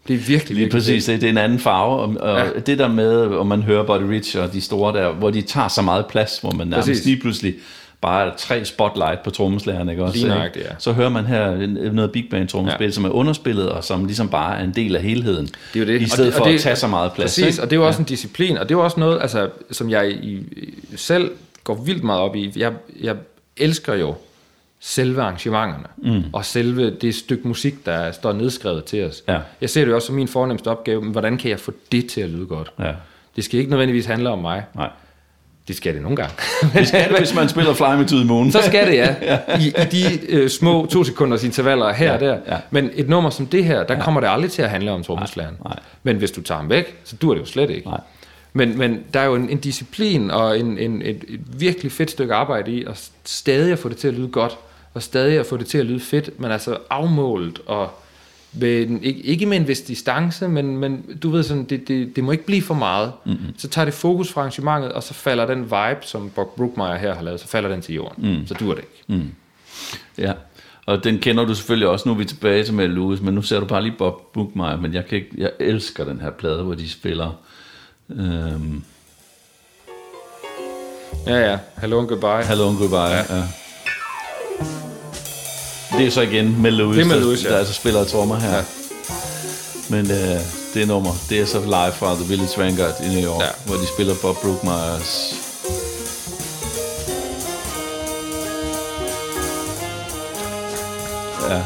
Det 0.08 0.14
er 0.14 0.18
virkelig, 0.18 0.56
Lige 0.58 0.70
præcis, 0.70 1.04
det, 1.04 1.20
det 1.20 1.26
er 1.26 1.30
en 1.30 1.38
anden 1.38 1.58
farve, 1.58 1.96
og, 2.00 2.14
og 2.20 2.38
ja. 2.38 2.44
Ja. 2.44 2.50
det 2.66 2.78
der 2.78 2.88
med, 2.88 3.26
om 3.26 3.46
man 3.46 3.62
hører 3.62 3.82
Buddy 3.86 4.02
Rich 4.02 4.38
og 4.38 4.52
de 4.52 4.60
store 4.60 4.98
der, 4.98 5.12
hvor 5.12 5.30
de 5.30 5.42
tager 5.42 5.68
så 5.68 5.82
meget 5.82 6.06
plads, 6.06 6.38
hvor 6.38 6.50
man 6.50 6.66
nærmest 6.66 6.88
Præcis. 6.88 7.04
lige 7.04 7.20
pludselig 7.20 7.54
bare 8.00 8.32
tre 8.38 8.64
spotlight 8.64 9.22
på 9.22 9.30
trommeslageren, 9.30 9.88
ikke 9.88 10.04
også? 10.04 10.16
Lige 10.16 10.28
nøjagtigt, 10.28 10.64
ja. 10.64 10.70
Så 10.78 10.92
hører 10.92 11.08
man 11.08 11.24
her 11.24 11.66
noget 11.92 12.12
big 12.12 12.26
band 12.30 12.48
trommespil, 12.48 12.84
ja. 12.84 12.88
Ja. 12.88 12.90
som 12.92 13.04
er 13.04 13.08
underspillet, 13.10 13.68
og 13.68 13.84
som 13.84 14.04
ligesom 14.04 14.28
bare 14.28 14.58
er 14.58 14.64
en 14.64 14.72
del 14.76 14.96
af 14.96 15.02
helheden, 15.02 15.46
Det 15.46 15.52
er 15.74 15.80
jo 15.80 15.86
det. 15.86 16.00
i 16.00 16.04
Og 16.04 16.10
stedet 16.10 16.26
det- 16.26 16.34
og 16.34 16.38
for 16.38 16.44
det- 16.48 16.54
at 16.54 16.60
tage 16.60 16.76
så 16.76 16.86
meget 16.86 17.12
plads. 17.12 17.30
Præcis, 17.30 17.44
ikke? 17.46 17.62
og 17.62 17.70
det 17.70 17.76
er 17.76 17.80
jo 17.80 17.86
også 17.86 18.00
en 18.00 18.04
disciplin, 18.06 18.56
og 18.58 18.68
det 18.68 18.74
er 18.74 18.78
jo 18.78 18.84
også 18.84 19.00
noget, 19.00 19.18
altså, 19.22 19.48
som 19.70 19.90
jeg 19.90 20.10
i, 20.12 20.38
selv 20.96 21.30
går 21.64 21.74
vildt 21.74 22.04
meget 22.04 22.20
op 22.20 22.36
i. 22.36 22.52
Jeg, 22.56 22.72
jeg 23.02 23.16
elsker 23.56 23.94
jo 23.94 24.14
selve 24.86 25.22
arrangementerne, 25.22 25.86
mm. 25.96 26.22
og 26.32 26.44
selve 26.44 26.90
det 26.90 27.14
stykke 27.14 27.48
musik, 27.48 27.86
der 27.86 28.12
står 28.12 28.32
nedskrevet 28.32 28.84
til 28.84 29.04
os. 29.04 29.22
Ja. 29.28 29.38
Jeg 29.60 29.70
ser 29.70 29.84
det 29.84 29.94
også 29.94 30.06
som 30.06 30.14
min 30.14 30.28
fornemmeste 30.28 30.68
opgave, 30.68 31.02
men 31.02 31.12
hvordan 31.12 31.38
kan 31.38 31.50
jeg 31.50 31.60
få 31.60 31.72
det 31.92 32.06
til 32.06 32.20
at 32.20 32.30
lyde 32.30 32.46
godt? 32.46 32.72
Ja. 32.78 32.92
Det 33.36 33.44
skal 33.44 33.58
ikke 33.58 33.70
nødvendigvis 33.70 34.06
handle 34.06 34.30
om 34.30 34.38
mig. 34.38 34.64
Nej. 34.74 34.88
Det 35.68 35.76
skal 35.76 35.94
det 35.94 36.02
nogle 36.02 36.16
gange. 36.16 36.34
Det 36.78 36.88
skal 36.88 37.08
det, 37.08 37.18
hvis 37.18 37.34
man 37.34 37.48
spiller 37.48 37.74
Fly 37.74 37.84
Me 37.84 38.04
to 38.06 38.16
the 38.16 38.24
Moon. 38.24 38.52
Så 38.52 38.62
skal 38.62 38.86
det, 38.86 38.94
ja. 38.94 39.14
I, 39.60 39.66
i 39.68 39.70
de 39.70 40.26
øh, 40.28 40.48
små 40.48 40.86
to 40.86 41.04
sekunders 41.04 41.44
intervaller 41.44 41.92
her 41.92 42.06
Ja, 42.06 42.14
og 42.14 42.20
der. 42.20 42.38
ja. 42.48 42.56
Men 42.70 42.90
et 42.94 43.08
nummer 43.08 43.30
som 43.30 43.46
det 43.46 43.64
her, 43.64 43.84
der 43.84 44.00
kommer 44.00 44.20
det 44.20 44.28
aldrig 44.28 44.50
til 44.50 44.62
at 44.62 44.70
handle 44.70 44.90
om 44.90 45.02
trommeslageren. 45.02 45.56
Men 46.02 46.16
hvis 46.16 46.30
du 46.30 46.42
tager 46.42 46.60
ham 46.60 46.70
væk, 46.70 46.98
så 47.04 47.16
dur 47.16 47.34
det 47.34 47.40
jo 47.40 47.46
slet 47.46 47.70
ikke. 47.70 47.88
Nej. 47.88 48.00
Men, 48.52 48.78
men 48.78 49.00
der 49.14 49.20
er 49.20 49.24
jo 49.24 49.34
en, 49.34 49.48
en 49.50 49.58
disciplin 49.58 50.30
og 50.30 50.58
en, 50.58 50.78
en, 50.78 51.02
et, 51.02 51.24
et 51.28 51.40
virkelig 51.60 51.92
fedt 51.92 52.10
stykke 52.10 52.34
arbejde 52.34 52.70
i 52.70 52.84
at 52.84 53.10
stadig 53.24 53.72
at 53.72 53.78
få 53.78 53.88
det 53.88 53.96
til 53.96 54.08
at 54.08 54.14
lyde 54.14 54.28
godt, 54.28 54.58
og 54.94 55.02
stadig 55.02 55.38
at 55.38 55.46
få 55.46 55.56
det 55.56 55.66
til 55.66 55.78
at 55.78 55.86
lyde 55.86 56.00
fedt, 56.00 56.40
men 56.40 56.50
altså 56.50 56.78
afmålt 56.90 57.60
og 57.66 57.90
med 58.52 58.82
en, 58.82 59.02
ikke, 59.02 59.20
ikke 59.20 59.46
med 59.46 59.56
en 59.56 59.68
vis 59.68 59.80
distance, 59.80 60.48
men, 60.48 60.76
men 60.76 61.18
du 61.22 61.30
ved 61.30 61.42
sådan, 61.42 61.64
det, 61.64 61.88
det, 61.88 62.16
det 62.16 62.24
må 62.24 62.32
ikke 62.32 62.46
blive 62.46 62.62
for 62.62 62.74
meget. 62.74 63.12
Mm-hmm. 63.24 63.58
Så 63.58 63.68
tager 63.68 63.84
det 63.84 63.94
fokus 63.94 64.32
fra 64.32 64.40
arrangementet, 64.40 64.92
og 64.92 65.02
så 65.02 65.14
falder 65.14 65.46
den 65.46 65.62
vibe, 65.62 65.98
som 66.02 66.30
Bob 66.30 66.56
Brookmeyer 66.56 66.96
her 66.96 67.14
har 67.14 67.22
lavet, 67.22 67.40
så 67.40 67.48
falder 67.48 67.68
den 67.68 67.80
til 67.80 67.94
jorden. 67.94 68.38
Mm. 68.38 68.46
Så 68.46 68.54
dur 68.54 68.74
det 68.74 68.84
ikke. 69.08 69.24
Ja, 70.18 70.32
og 70.86 71.04
den 71.04 71.18
kender 71.18 71.44
du 71.44 71.54
selvfølgelig 71.54 71.88
også. 71.88 72.08
Nu 72.08 72.14
er 72.14 72.18
vi 72.18 72.24
tilbage 72.24 72.64
til 72.64 72.74
Mel 72.74 72.90
Lewis, 72.90 73.20
men 73.20 73.34
nu 73.34 73.42
ser 73.42 73.60
du 73.60 73.66
bare 73.66 73.82
lige 73.82 73.94
Bob 73.98 74.32
Brookmeyer, 74.32 74.76
men 74.76 74.94
jeg, 74.94 75.06
kan 75.06 75.18
ikke, 75.18 75.30
jeg 75.36 75.50
elsker 75.60 76.04
den 76.04 76.20
her 76.20 76.30
plade, 76.30 76.62
hvor 76.62 76.74
de 76.74 76.90
spiller... 76.90 77.40
Øhm, 78.10 78.84
Ja, 81.26 81.50
ja. 81.50 81.58
Hello 81.80 82.00
and 82.00 82.08
goodbye. 82.08 82.44
Hello 82.48 82.68
and 82.68 82.78
Goodbye. 82.78 82.98
Ja. 82.98 83.36
ja. 83.36 83.44
Det 85.98 86.06
er 86.06 86.10
så 86.10 86.20
igen 86.20 86.62
Mel 86.62 86.72
Lewis, 86.72 86.96
Det 86.96 87.02
er 87.02 87.06
Mel 87.08 87.16
der- 87.16 87.22
Lewis, 87.24 87.44
ja. 87.44 87.48
der, 87.50 87.58
altså 87.58 87.74
spiller 87.74 88.04
trommer 88.04 88.36
her. 88.36 88.56
Ja. 88.56 88.62
Men 89.88 90.10
øh, 90.10 90.40
det 90.74 90.88
nummer, 90.88 91.10
det 91.28 91.40
er 91.40 91.46
så 91.46 91.60
live 91.60 91.92
fra 91.92 92.14
The 92.14 92.24
Village 92.28 92.58
Vanguard 92.62 92.94
i 93.04 93.08
New 93.08 93.24
York, 93.30 93.40
ja. 93.40 93.44
Ja. 93.46 93.50
hvor 93.66 93.74
de 93.76 93.86
spiller 93.94 94.14
Bob 94.22 94.36
Brookmeyers... 94.42 95.34
Ja. 101.50 101.62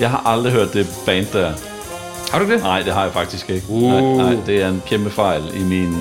Jeg 0.00 0.10
har 0.10 0.22
aldrig 0.26 0.52
hørt 0.52 0.72
det 0.72 0.86
band 1.06 1.26
der. 1.32 1.52
Har 2.32 2.38
du 2.38 2.50
det? 2.50 2.62
Nej, 2.62 2.82
det 2.82 2.92
har 2.92 3.02
jeg 3.04 3.12
faktisk 3.12 3.50
ikke. 3.50 3.66
Uh. 3.68 3.82
Nej, 3.82 4.00
nej, 4.32 4.36
det 4.46 4.62
er 4.62 4.68
en 4.68 4.82
kæmpe 4.86 5.10
fejl 5.10 5.42
i 5.54 5.58
min... 5.62 5.96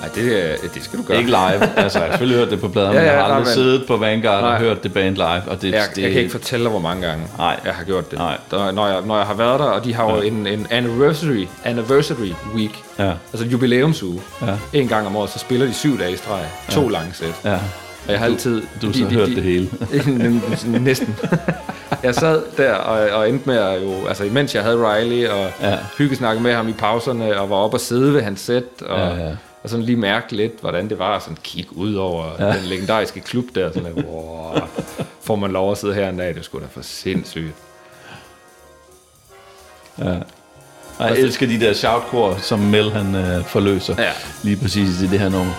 Nej, 0.00 0.08
det, 0.14 0.50
er- 0.52 0.56
det 0.74 0.84
skal 0.84 0.98
du 0.98 1.04
gøre. 1.04 1.16
Ikke 1.18 1.30
live. 1.30 1.76
Altså, 1.76 1.98
jeg 1.98 2.06
har 2.06 2.12
selvfølgelig 2.12 2.38
hørt 2.38 2.50
det 2.50 2.60
på 2.60 2.68
pladen, 2.68 2.92
Ja, 2.92 2.98
men 2.98 3.06
jeg 3.06 3.12
ja, 3.14 3.18
har 3.18 3.24
aldrig 3.24 3.40
men- 3.40 3.54
siddet 3.54 3.86
på 3.86 3.96
Vanguard 3.96 4.36
og 4.44 4.50
Nej. 4.50 4.58
hørt 4.58 4.82
det 4.82 4.92
band 4.92 5.14
live. 5.16 5.42
Og 5.46 5.62
det, 5.62 5.72
Jeg, 5.72 5.82
det, 5.96 6.02
jeg 6.02 6.10
kan 6.12 6.20
ikke 6.20 6.32
fortælle 6.32 6.62
dig, 6.64 6.70
hvor 6.70 6.80
mange 6.80 7.06
gange 7.06 7.26
Nej. 7.38 7.60
jeg 7.64 7.74
har 7.74 7.84
gjort 7.84 8.10
det. 8.10 8.18
Nej. 8.18 8.36
Der, 8.50 8.72
når, 8.72 8.86
jeg, 8.86 8.96
når 9.06 9.16
jeg 9.16 9.26
har 9.26 9.34
været 9.34 9.60
der, 9.60 9.66
og 9.66 9.84
de 9.84 9.94
har 9.94 10.10
jo 10.14 10.20
en, 10.20 10.46
en 10.46 10.66
anniversary, 10.70 11.46
anniversary 11.64 12.32
week, 12.54 12.82
Ja. 12.98 13.12
altså 13.32 13.46
jubilæumsuge. 13.46 14.20
Ja. 14.42 14.54
En 14.72 14.88
gang 14.88 15.06
om 15.06 15.16
året, 15.16 15.30
så 15.30 15.38
spiller 15.38 15.66
de 15.66 15.74
syv 15.74 15.98
dage 15.98 16.12
i 16.12 16.16
streg. 16.16 16.44
To 16.70 16.88
lange 16.88 17.10
sæt. 17.14 17.34
Ja. 17.44 17.58
Og 18.06 18.12
jeg 18.12 18.18
har 18.18 18.26
altid... 18.26 18.62
Du 18.82 18.86
har 18.86 18.92
så 18.94 19.04
hørt 19.04 19.28
det 19.28 19.42
hele. 19.42 19.70
Næsten. 20.80 21.16
jeg 22.02 22.14
sad 22.14 22.42
der 22.56 22.72
og, 22.74 23.10
og 23.20 23.28
endte 23.28 23.48
med 23.48 23.56
at 23.56 23.82
jo... 23.82 24.06
Altså, 24.08 24.24
imens 24.24 24.54
jeg 24.54 24.62
havde 24.62 24.76
Riley 24.94 25.28
og 25.28 25.50
Ja. 25.62 25.70
ja. 25.70 25.76
hyggesnakke 25.98 26.42
med 26.42 26.54
ham 26.54 26.68
i 26.68 26.72
pauserne, 26.72 27.40
og 27.40 27.50
var 27.50 27.56
oppe 27.56 27.76
og 27.76 27.80
sidde 27.80 28.14
ved 28.14 28.22
hans 28.22 28.40
sæt, 28.40 28.62
og, 28.86 28.98
Ja, 28.98 29.06
ja. 29.26 29.30
Og 29.62 29.70
sådan 29.70 29.84
lige 29.84 29.96
mærke 29.96 30.36
lidt, 30.36 30.60
hvordan 30.60 30.88
det 30.88 30.98
var, 30.98 31.14
og 31.14 31.22
sådan 31.22 31.38
kigge 31.42 31.76
ud 31.76 31.94
over 31.94 32.24
ja. 32.38 32.58
den 32.58 32.64
legendariske 32.64 33.20
klub 33.20 33.44
der, 33.54 33.72
sådan 33.72 33.94
lidt, 33.94 34.06
wow, 34.06 34.54
får 35.22 35.36
man 35.36 35.50
lov 35.50 35.72
at 35.72 35.78
sidde 35.78 35.94
her 35.94 36.08
en 36.08 36.18
dag, 36.18 36.34
det 36.34 36.44
skulle 36.44 36.64
da 36.66 36.70
for 36.72 36.82
sindssygt. 36.82 37.54
Og 40.98 41.08
jeg 41.08 41.18
elsker 41.18 41.46
de 41.46 41.60
der 41.60 41.72
shoutkor, 41.72 42.36
som 42.36 42.58
Mel 42.58 42.90
han 42.90 43.14
øh, 43.14 43.44
forløser. 43.44 43.94
Ja. 43.98 44.10
Lige 44.42 44.56
præcis 44.56 45.02
i 45.02 45.06
det 45.06 45.20
her 45.20 45.28
nummer. 45.28 45.52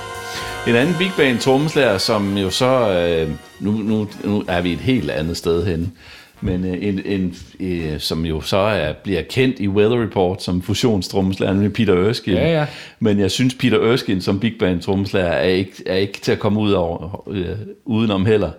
En 0.68 0.76
anden 0.76 0.96
big 0.98 1.12
band 1.18 1.40
trommeslager, 1.40 1.98
som 1.98 2.38
jo 2.38 2.50
så... 2.50 2.90
Øh, 2.90 3.32
nu, 3.60 3.72
nu, 3.72 4.08
nu 4.24 4.44
er 4.48 4.62
vi 4.62 4.74
et 4.74 4.80
helt 4.80 5.12
andet 5.12 5.38
sted 5.38 5.66
hen. 5.66 5.94
Men 6.42 6.66
øh, 6.66 6.78
en, 6.82 7.02
en, 7.06 7.36
øh, 7.60 8.00
som 8.00 8.26
jo 8.26 8.42
så 8.42 8.58
er, 8.58 8.94
bliver 8.94 9.22
kendt 9.22 9.60
i 9.60 9.68
Weather 9.68 10.04
Report 10.04 10.44
som 10.44 10.62
fusionstrommeslager, 10.62 11.54
nemlig 11.54 11.74
Peter 11.74 12.08
Erskine. 12.08 12.38
Ja, 12.38 12.60
ja. 12.60 12.66
Men 13.00 13.20
jeg 13.20 13.32
synes, 13.32 13.54
Peter 13.54 13.92
Erskine 13.92 14.22
som 14.22 14.40
big 14.40 14.54
band 14.60 14.82
trommeslager 14.82 15.28
er 15.28 15.50
ikke, 15.50 15.72
er 15.86 15.96
ikke 15.96 16.20
til 16.20 16.32
at 16.32 16.40
komme 16.40 16.60
ud 16.60 16.72
over, 16.72 17.24
øh, 17.30 17.56
udenom 17.86 18.26
heller. 18.26 18.52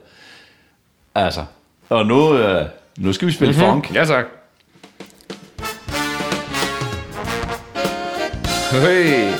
Altså, 1.15 1.45
og 1.89 2.07
nu, 2.07 2.39
øh, 2.39 2.67
nu 2.99 3.13
skal 3.13 3.29
vi 3.29 3.33
spille 3.33 3.55
mm-hmm. 3.55 3.71
funk. 3.71 3.95
Ja, 3.95 4.05
tak. 4.05 4.25
Hey. 8.73 9.33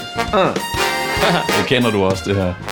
Det 1.59 1.67
kender 1.67 1.91
du 1.91 2.03
også, 2.05 2.23
det 2.27 2.37
her. 2.37 2.70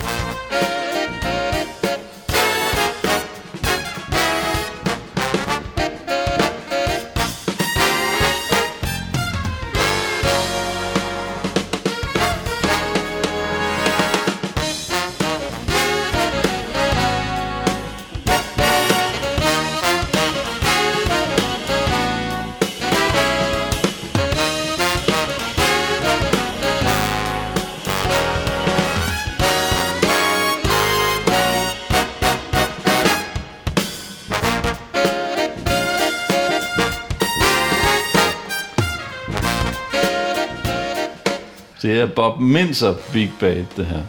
Bob 42.19 42.39
Minzer 42.39 42.93
Big 43.13 43.31
Band, 43.39 43.65
det 43.77 43.85
her. 43.85 44.01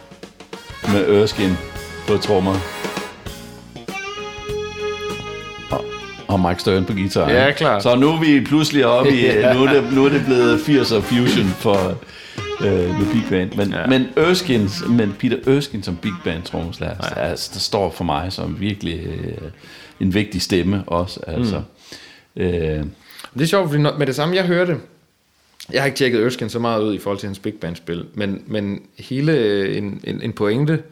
Med 0.93 1.09
Erskine 1.23 1.57
på 2.09 2.16
trommer. 2.16 2.55
Og- 5.70 5.85
Og 6.28 6.41
Mike 6.41 6.61
Stern 6.61 6.85
på 6.85 6.93
guitar. 6.93 7.31
Ja, 7.31 7.53
klart. 7.53 7.82
Så 7.82 7.95
nu 7.97 8.09
er 8.11 8.20
vi 8.20 8.45
pludselig 8.45 8.87
oppe 8.87 9.11
i... 9.11 9.23
nu, 9.55 9.65
er 9.65 9.73
det, 9.73 9.93
nu 9.93 10.05
er 10.05 10.09
det 10.09 10.23
blevet 10.27 10.59
80'er 10.59 11.01
fusion 11.01 11.47
for 11.49 11.99
øh, 12.65 12.99
med 12.99 13.07
Big 13.12 13.23
Band. 13.31 13.53
Men, 13.57 13.70
ja. 13.73 13.87
Men, 13.87 14.07
Erskine, 14.16 14.69
men 14.89 15.15
Peter 15.19 15.57
Erskine 15.57 15.82
som 15.82 15.97
Big 15.97 16.12
Band 16.24 16.43
trommeslager, 16.43 16.95
ja. 17.16 17.20
altså, 17.23 17.51
der 17.55 17.61
står 17.61 17.91
for 17.91 18.05
mig 18.05 18.32
som 18.32 18.61
virkelig 18.61 19.01
øh, 19.07 19.49
en 20.01 20.15
vigtig 20.15 20.43
stemme 20.43 20.82
også. 20.87 21.20
Altså. 21.27 21.62
Mm. 22.37 22.43
Øh, 22.43 22.85
Det 23.35 23.43
er 23.43 23.47
sjovt, 23.47 23.69
fordi 23.70 23.82
når- 23.82 23.99
med 23.99 24.07
det 24.07 24.15
samme, 24.16 24.37
jeg 24.37 24.45
hørte, 24.45 24.77
jeg 25.73 25.83
har 25.83 25.87
ikke 25.87 25.97
tjekket 25.97 26.25
Erskine 26.25 26.51
så 26.51 26.59
meget 26.59 26.83
ud 26.83 26.95
i 26.95 26.99
forhold 26.99 27.19
til 27.19 27.27
hans 27.27 27.39
big 27.39 27.55
band 27.55 27.77
spil, 27.77 28.07
men, 28.15 28.43
men 28.47 28.83
hele 28.99 29.33
øh, 29.33 29.77
en, 29.77 30.01
en, 30.05 30.23
en 30.23 30.33
pointe, 30.33 30.83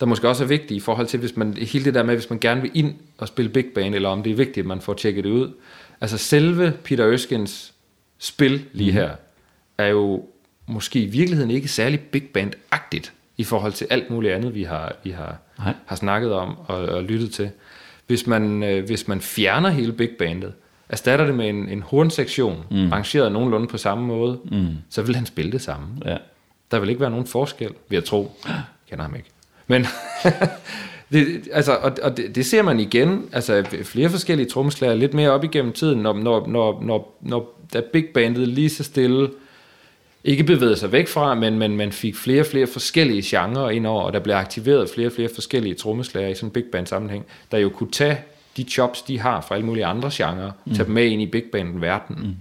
der 0.00 0.06
måske 0.06 0.28
også 0.28 0.44
er 0.44 0.48
vigtig 0.48 0.76
i 0.76 0.80
forhold 0.80 1.06
til, 1.06 1.20
hvis 1.20 1.36
man, 1.36 1.52
hele 1.52 1.84
det 1.84 1.94
der 1.94 2.02
med, 2.02 2.14
hvis 2.14 2.30
man 2.30 2.38
gerne 2.38 2.60
vil 2.60 2.70
ind 2.74 2.94
og 3.18 3.28
spille 3.28 3.48
big 3.50 3.66
band, 3.74 3.94
eller 3.94 4.08
om 4.08 4.22
det 4.22 4.32
er 4.32 4.36
vigtigt, 4.36 4.58
at 4.58 4.66
man 4.66 4.80
får 4.80 4.94
tjekket 4.94 5.24
det 5.24 5.30
ud. 5.30 5.52
Altså 6.00 6.18
selve 6.18 6.72
Peter 6.84 7.12
Erskines 7.12 7.72
spil 8.18 8.64
lige 8.72 8.92
her, 8.92 9.10
er 9.78 9.86
jo 9.86 10.24
måske 10.66 11.00
i 11.00 11.06
virkeligheden 11.06 11.50
ikke 11.50 11.68
særlig 11.68 12.00
big 12.00 12.22
band-agtigt 12.22 13.12
i 13.36 13.44
forhold 13.44 13.72
til 13.72 13.86
alt 13.90 14.10
muligt 14.10 14.32
andet, 14.34 14.54
vi 14.54 14.62
har, 14.62 14.96
vi 15.04 15.10
har, 15.10 15.36
Nej. 15.58 15.74
har 15.86 15.96
snakket 15.96 16.32
om 16.32 16.58
og, 16.58 16.76
og 16.76 17.02
lyttet 17.02 17.32
til. 17.32 17.50
Hvis 18.06 18.26
man, 18.26 18.62
øh, 18.62 18.84
hvis 18.86 19.08
man 19.08 19.20
fjerner 19.20 19.70
hele 19.70 19.92
big 19.92 20.10
bandet, 20.18 20.52
erstatter 20.88 21.26
det 21.26 21.34
med 21.34 21.48
en, 21.48 21.68
en 21.68 21.82
hornsektion, 21.82 22.64
mm. 22.70 22.92
rangeret 22.92 23.32
nogenlunde 23.32 23.66
på 23.66 23.78
samme 23.78 24.06
måde, 24.06 24.38
mm. 24.44 24.66
så 24.90 25.02
vil 25.02 25.16
han 25.16 25.26
spille 25.26 25.52
det 25.52 25.62
samme. 25.62 25.86
ja. 26.04 26.16
Der 26.70 26.78
vil 26.78 26.88
ikke 26.88 27.00
være 27.00 27.10
nogen 27.10 27.26
forskel, 27.26 27.70
vil 27.88 27.96
jeg 27.96 28.04
tro. 28.04 28.32
Jeg 28.46 28.62
kender 28.90 29.04
ham 29.04 29.14
ikke. 29.14 29.28
Men 29.66 29.86
det, 31.12 31.48
altså, 31.52 31.72
og, 31.72 31.92
og 32.02 32.16
det, 32.16 32.34
det 32.34 32.46
ser 32.46 32.62
man 32.62 32.80
igen, 32.80 33.28
altså 33.32 33.64
flere 33.84 34.10
forskellige 34.10 34.48
trommeslager 34.48 34.94
lidt 34.94 35.14
mere 35.14 35.30
op 35.30 35.44
igennem 35.44 35.72
tiden, 35.72 35.98
når, 35.98 36.12
når, 36.12 36.46
når, 36.46 36.82
når, 36.82 37.18
når 37.20 37.60
da 37.74 37.80
big 37.92 38.04
bandet 38.14 38.48
lige 38.48 38.70
så 38.70 38.84
stille 38.84 39.30
ikke 40.24 40.44
bevægede 40.44 40.76
sig 40.76 40.92
væk 40.92 41.08
fra, 41.08 41.34
men, 41.34 41.58
men 41.58 41.76
man 41.76 41.92
fik 41.92 42.16
flere 42.16 42.40
og 42.40 42.46
flere 42.46 42.66
forskellige 42.66 43.22
genrer 43.24 43.70
ind 43.70 43.86
over, 43.86 44.02
og 44.02 44.12
der 44.12 44.18
blev 44.18 44.34
aktiveret 44.34 44.90
flere 44.90 45.08
og 45.08 45.12
flere 45.12 45.28
forskellige 45.34 45.74
trommeslager 45.74 46.28
i 46.28 46.34
sådan 46.34 46.48
en 46.48 46.52
big 46.52 46.64
band 46.72 46.86
sammenhæng, 46.86 47.26
der 47.50 47.58
jo 47.58 47.68
kunne 47.68 47.90
tage 47.90 48.18
de 48.56 48.64
chops, 48.64 49.02
de 49.02 49.18
har 49.18 49.40
fra 49.40 49.54
alle 49.54 49.66
mulige 49.66 49.86
andre 49.86 50.10
genrer, 50.12 50.50
mm. 50.64 50.74
tage 50.74 50.84
dem 50.84 50.94
med 50.94 51.04
ind 51.04 51.22
i 51.22 51.26
big 51.26 51.44
band 51.52 51.80
verden. 51.80 52.16
Mm. 52.22 52.34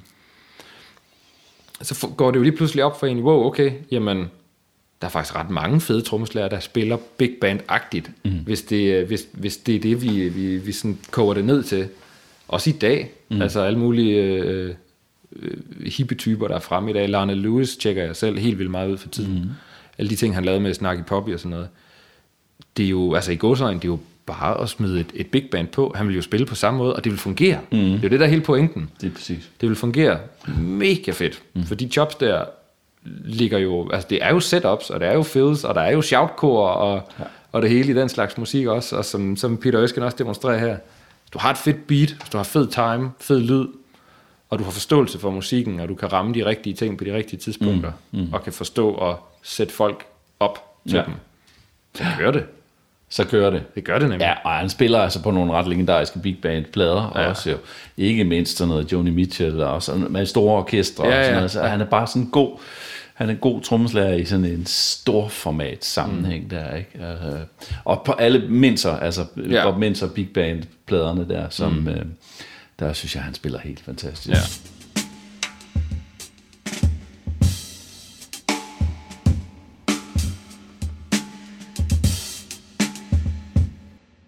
Så 1.82 2.08
går 2.18 2.32
det 2.32 2.38
jo 2.38 2.44
lige 2.44 2.56
pludselig 2.56 2.84
op 2.84 3.00
for 3.00 3.08
en, 3.08 3.20
wow, 3.20 3.44
okay, 3.44 3.72
jamen, 3.92 4.18
der 5.02 5.08
er 5.08 5.12
faktisk 5.12 5.36
ret 5.36 5.50
mange 5.50 5.82
fede 5.82 6.02
trommeslager, 6.02 6.48
der 6.48 6.60
spiller 6.60 6.98
big 7.18 7.32
band-agtigt, 7.42 8.12
mm. 8.24 8.40
hvis, 8.46 8.62
det, 8.62 9.06
hvis, 9.06 9.28
hvis 9.32 9.58
det 9.58 9.76
er 9.76 9.80
det, 9.80 10.02
vi, 10.02 10.30
vi, 10.30 10.58
vi 10.58 10.72
sådan 10.72 10.98
koger 11.12 11.34
det 11.34 11.46
ned 11.46 11.64
til. 11.64 11.88
Også 12.48 12.70
i 12.70 12.74
dag. 12.74 13.12
Mm. 13.30 13.42
Altså 13.42 13.62
alle 13.62 13.80
mulige 13.80 14.24
øh, 14.24 14.76
øh, 15.36 15.58
hippie-typer, 15.86 16.48
der 16.48 16.56
er 16.56 16.60
fremme 16.60 16.90
i 16.90 16.94
dag. 16.94 17.10
Lana 17.10 17.34
Lewis 17.34 17.78
tjekker 17.78 18.04
jeg 18.04 18.16
selv 18.16 18.38
helt 18.38 18.58
vildt 18.58 18.72
meget 18.72 18.92
ud 18.92 18.98
for 18.98 19.10
tiden. 19.10 19.34
Mm. 19.34 19.50
Alle 19.98 20.10
de 20.10 20.16
ting, 20.16 20.36
han 20.36 20.46
lavede 20.46 20.62
med 20.62 20.74
Snarky 20.74 21.04
Poppy 21.08 21.34
og 21.34 21.40
sådan 21.40 21.50
noget. 21.50 21.70
Det 22.78 22.86
er 22.86 22.90
jo, 22.90 23.14
altså 23.14 23.32
i 23.32 23.36
godsøjne, 23.36 23.80
det 23.80 23.86
er 23.86 23.92
jo 23.92 24.00
bare 24.26 24.62
at 24.62 24.70
smide 24.70 25.00
et, 25.00 25.12
et 25.14 25.28
big 25.28 25.50
band 25.52 25.68
på. 25.68 25.94
Han 25.96 26.08
vil 26.08 26.16
jo 26.16 26.22
spille 26.22 26.46
på 26.46 26.56
samme 26.56 26.78
måde, 26.78 26.96
og 26.96 27.04
det 27.04 27.12
vil 27.12 27.20
fungere. 27.20 27.60
Mm. 27.72 27.78
Det 27.78 27.98
er 27.98 28.04
jo 28.04 28.10
det, 28.10 28.20
der 28.20 28.26
er 28.26 28.30
hele 28.30 28.42
pointen. 28.42 28.90
Det 29.02 29.08
er 29.08 29.14
præcis. 29.14 29.50
Det 29.62 29.70
vil 29.70 29.76
fungere 29.76 30.20
mega 30.58 31.12
fedt. 31.12 31.42
Mm. 31.54 31.64
For 31.64 31.76
de 31.76 31.90
jobs 31.98 32.16
der 32.16 32.46
ligger 33.26 33.58
jo, 33.58 33.90
altså 33.90 34.08
det 34.10 34.24
er 34.24 34.30
jo 34.30 34.40
setups, 34.40 34.90
og 34.90 35.00
det 35.00 35.08
er 35.08 35.14
jo 35.14 35.24
fills, 35.24 35.64
og 35.64 35.76
der 35.76 35.82
er 35.82 35.92
jo 35.92 36.02
shoutkor, 36.02 36.68
og, 36.68 37.02
ja. 37.20 37.24
og 37.52 37.62
det 37.62 37.70
hele 37.70 37.92
i 37.92 37.96
den 37.96 38.10
slags 38.10 38.38
musik 38.38 38.68
også, 38.68 38.96
og 38.96 39.06
som, 39.06 39.36
som 39.36 39.58
Peter 39.58 39.82
Øsken 39.82 40.04
også 40.04 40.18
demonstrerer 40.18 40.58
her. 40.58 40.78
Du 41.34 41.40
har 41.40 41.52
et 41.52 41.58
fedt 41.58 41.88
beat, 41.88 42.16
du 42.32 42.38
har 42.38 42.44
fed 42.44 42.68
time, 42.68 43.12
fed 43.20 43.40
lyd, 43.40 43.68
og 44.50 44.60
du 44.60 44.64
har 44.64 44.72
forståelse 44.72 45.20
for 45.20 45.32
musikken, 45.32 45.80
og 45.80 45.90
du 45.90 45.96
kan 45.96 46.14
ramme 46.14 46.34
de 46.34 46.46
rigtige 46.46 46.74
ting 46.74 46.98
på 46.98 47.04
de 47.04 47.14
rigtige 47.14 47.40
tidspunkter, 47.40 47.92
mm. 48.12 48.20
Mm. 48.20 48.34
og 48.34 48.44
kan 48.44 48.54
forstå 48.54 48.92
og 48.92 49.20
sætte 49.44 49.74
folk 49.74 50.06
op 50.40 50.80
til 50.88 50.96
ja. 50.96 51.04
dem, 51.04 51.14
så 51.94 52.04
gør 52.20 52.32
det. 52.32 52.46
Så 53.16 53.24
kører 53.24 53.50
det. 53.50 53.76
Det 53.76 53.84
gør 53.84 54.00
det 54.00 54.10
nemlig. 54.10 54.26
Ja, 54.26 54.34
og 54.44 54.52
han 54.52 54.70
spiller 54.70 55.00
altså 55.00 55.22
på 55.22 55.32
nogle 55.32 55.54
ret 55.54 55.68
legendariske 55.68 56.20
big 56.20 56.38
band 56.42 56.66
plader 56.66 57.12
ja. 57.16 57.30
Også 57.30 57.50
jo. 57.50 57.58
Ikke 57.98 58.24
mindst 58.24 58.58
sådan 58.58 58.70
noget 58.70 58.92
Joni 58.92 59.10
Mitchell 59.10 59.62
og 59.62 59.84
sådan 59.84 60.06
med 60.10 60.26
store 60.26 60.58
orkestre 60.58 61.08
Ja, 61.08 61.20
og 61.20 61.24
sådan 61.24 61.36
noget. 61.36 61.52
Så 61.52 61.62
han 61.62 61.82
er 61.82 61.86
bare 61.86 62.08
sådan 62.08 62.26
god, 62.26 62.60
han 63.14 63.30
er 63.30 63.34
en 63.34 63.40
god 63.40 63.62
trommeslager 63.62 64.14
i 64.14 64.26
sådan 64.26 64.46
en 64.46 64.66
stor 64.66 65.28
format 65.28 65.86
sammenhæng 65.86 66.44
mm. 66.44 66.50
der, 66.50 66.76
ikke? 66.76 66.90
Altså, 67.02 67.38
og 67.86 68.02
på 68.06 68.12
alle 68.12 68.48
Minzer, 68.50 68.98
altså 68.98 69.26
ja. 69.50 69.64
Bob 69.64 69.78
Minzer 69.78 70.08
big 70.08 70.30
band 70.34 70.64
pladerne 70.86 71.30
der, 71.30 71.50
som 71.50 71.72
mm. 71.72 71.88
øh, 71.88 72.06
der 72.80 72.94
synes 72.94 73.16
jeg, 73.16 73.24
han 73.24 73.34
spiller 73.34 73.60
helt 73.60 73.80
fantastisk. 73.80 74.30
Ja. 74.30 74.75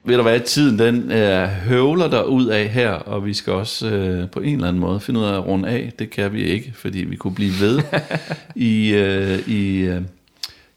Ved 0.08 0.18
du 0.18 0.22
hvad, 0.22 0.40
tiden 0.40 0.80
den 0.80 1.12
øh, 1.12 1.48
høvler 1.48 2.08
der 2.10 2.24
ud 2.24 2.46
af 2.46 2.68
her, 2.68 2.90
og 2.90 3.26
vi 3.26 3.34
skal 3.34 3.54
også 3.54 3.88
øh, 3.90 4.30
på 4.30 4.40
en 4.40 4.56
eller 4.56 4.68
anden 4.68 4.80
måde 4.80 5.00
finde 5.00 5.20
ud 5.20 5.26
af 5.26 5.34
at 5.34 5.46
runde 5.46 5.70
af. 5.70 5.94
Det 6.00 6.10
kan 6.10 6.34
vi 6.34 6.44
ikke, 6.44 6.72
fordi 6.76 7.00
vi 7.00 7.16
kunne 7.16 7.36
blive 7.36 7.52
ved 7.62 7.82
i, 8.56 8.94
øh, 8.94 9.40
i, 9.48 9.78
øh, 9.78 10.02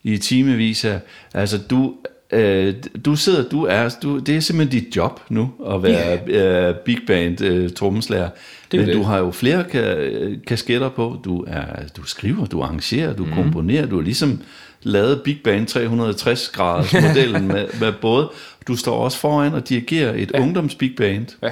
i 0.03 0.19
timevis 0.19 0.83
her. 0.83 0.99
Altså, 1.35 1.59
du, 1.59 1.95
øh, 2.33 2.75
du 3.05 3.17
sidder, 3.17 3.49
du 3.49 3.65
er, 3.65 3.89
du, 4.03 4.19
det 4.19 4.37
er 4.37 4.41
simpelthen 4.41 4.83
dit 4.83 4.97
job 4.97 5.21
nu, 5.29 5.51
at 5.71 5.83
være 5.83 6.19
øh, 6.27 6.75
big 6.75 6.99
band 7.07 7.41
øh, 7.41 7.71
trommeslager. 7.71 8.25
Er 8.25 8.31
Men 8.73 8.87
det. 8.87 8.95
du 8.95 9.03
har 9.03 9.19
jo 9.19 9.31
flere 9.31 9.65
ka- 9.65 10.45
kasketter 10.47 10.89
på. 10.89 11.21
Du, 11.25 11.45
er, 11.49 11.65
du 11.97 12.03
skriver, 12.03 12.47
du 12.47 12.63
arrangerer, 12.63 13.13
du 13.15 13.25
mm. 13.25 13.33
komponerer. 13.33 13.87
Du 13.87 13.97
har 13.97 14.03
ligesom 14.03 14.41
lavet 14.83 15.23
Big 15.23 15.41
Band 15.45 15.67
360 15.67 16.49
graders 16.49 16.93
modellen 16.93 17.49
med, 17.55 17.67
med 17.81 17.93
både. 17.93 18.31
Du 18.67 18.77
står 18.77 19.05
også 19.05 19.19
foran 19.19 19.55
og 19.55 19.69
dirigerer 19.69 20.15
et 20.15 20.31
ja. 20.35 20.41
ungdoms 20.41 20.75
Big 20.75 20.97
Band. 20.97 21.27
Ja. 21.43 21.51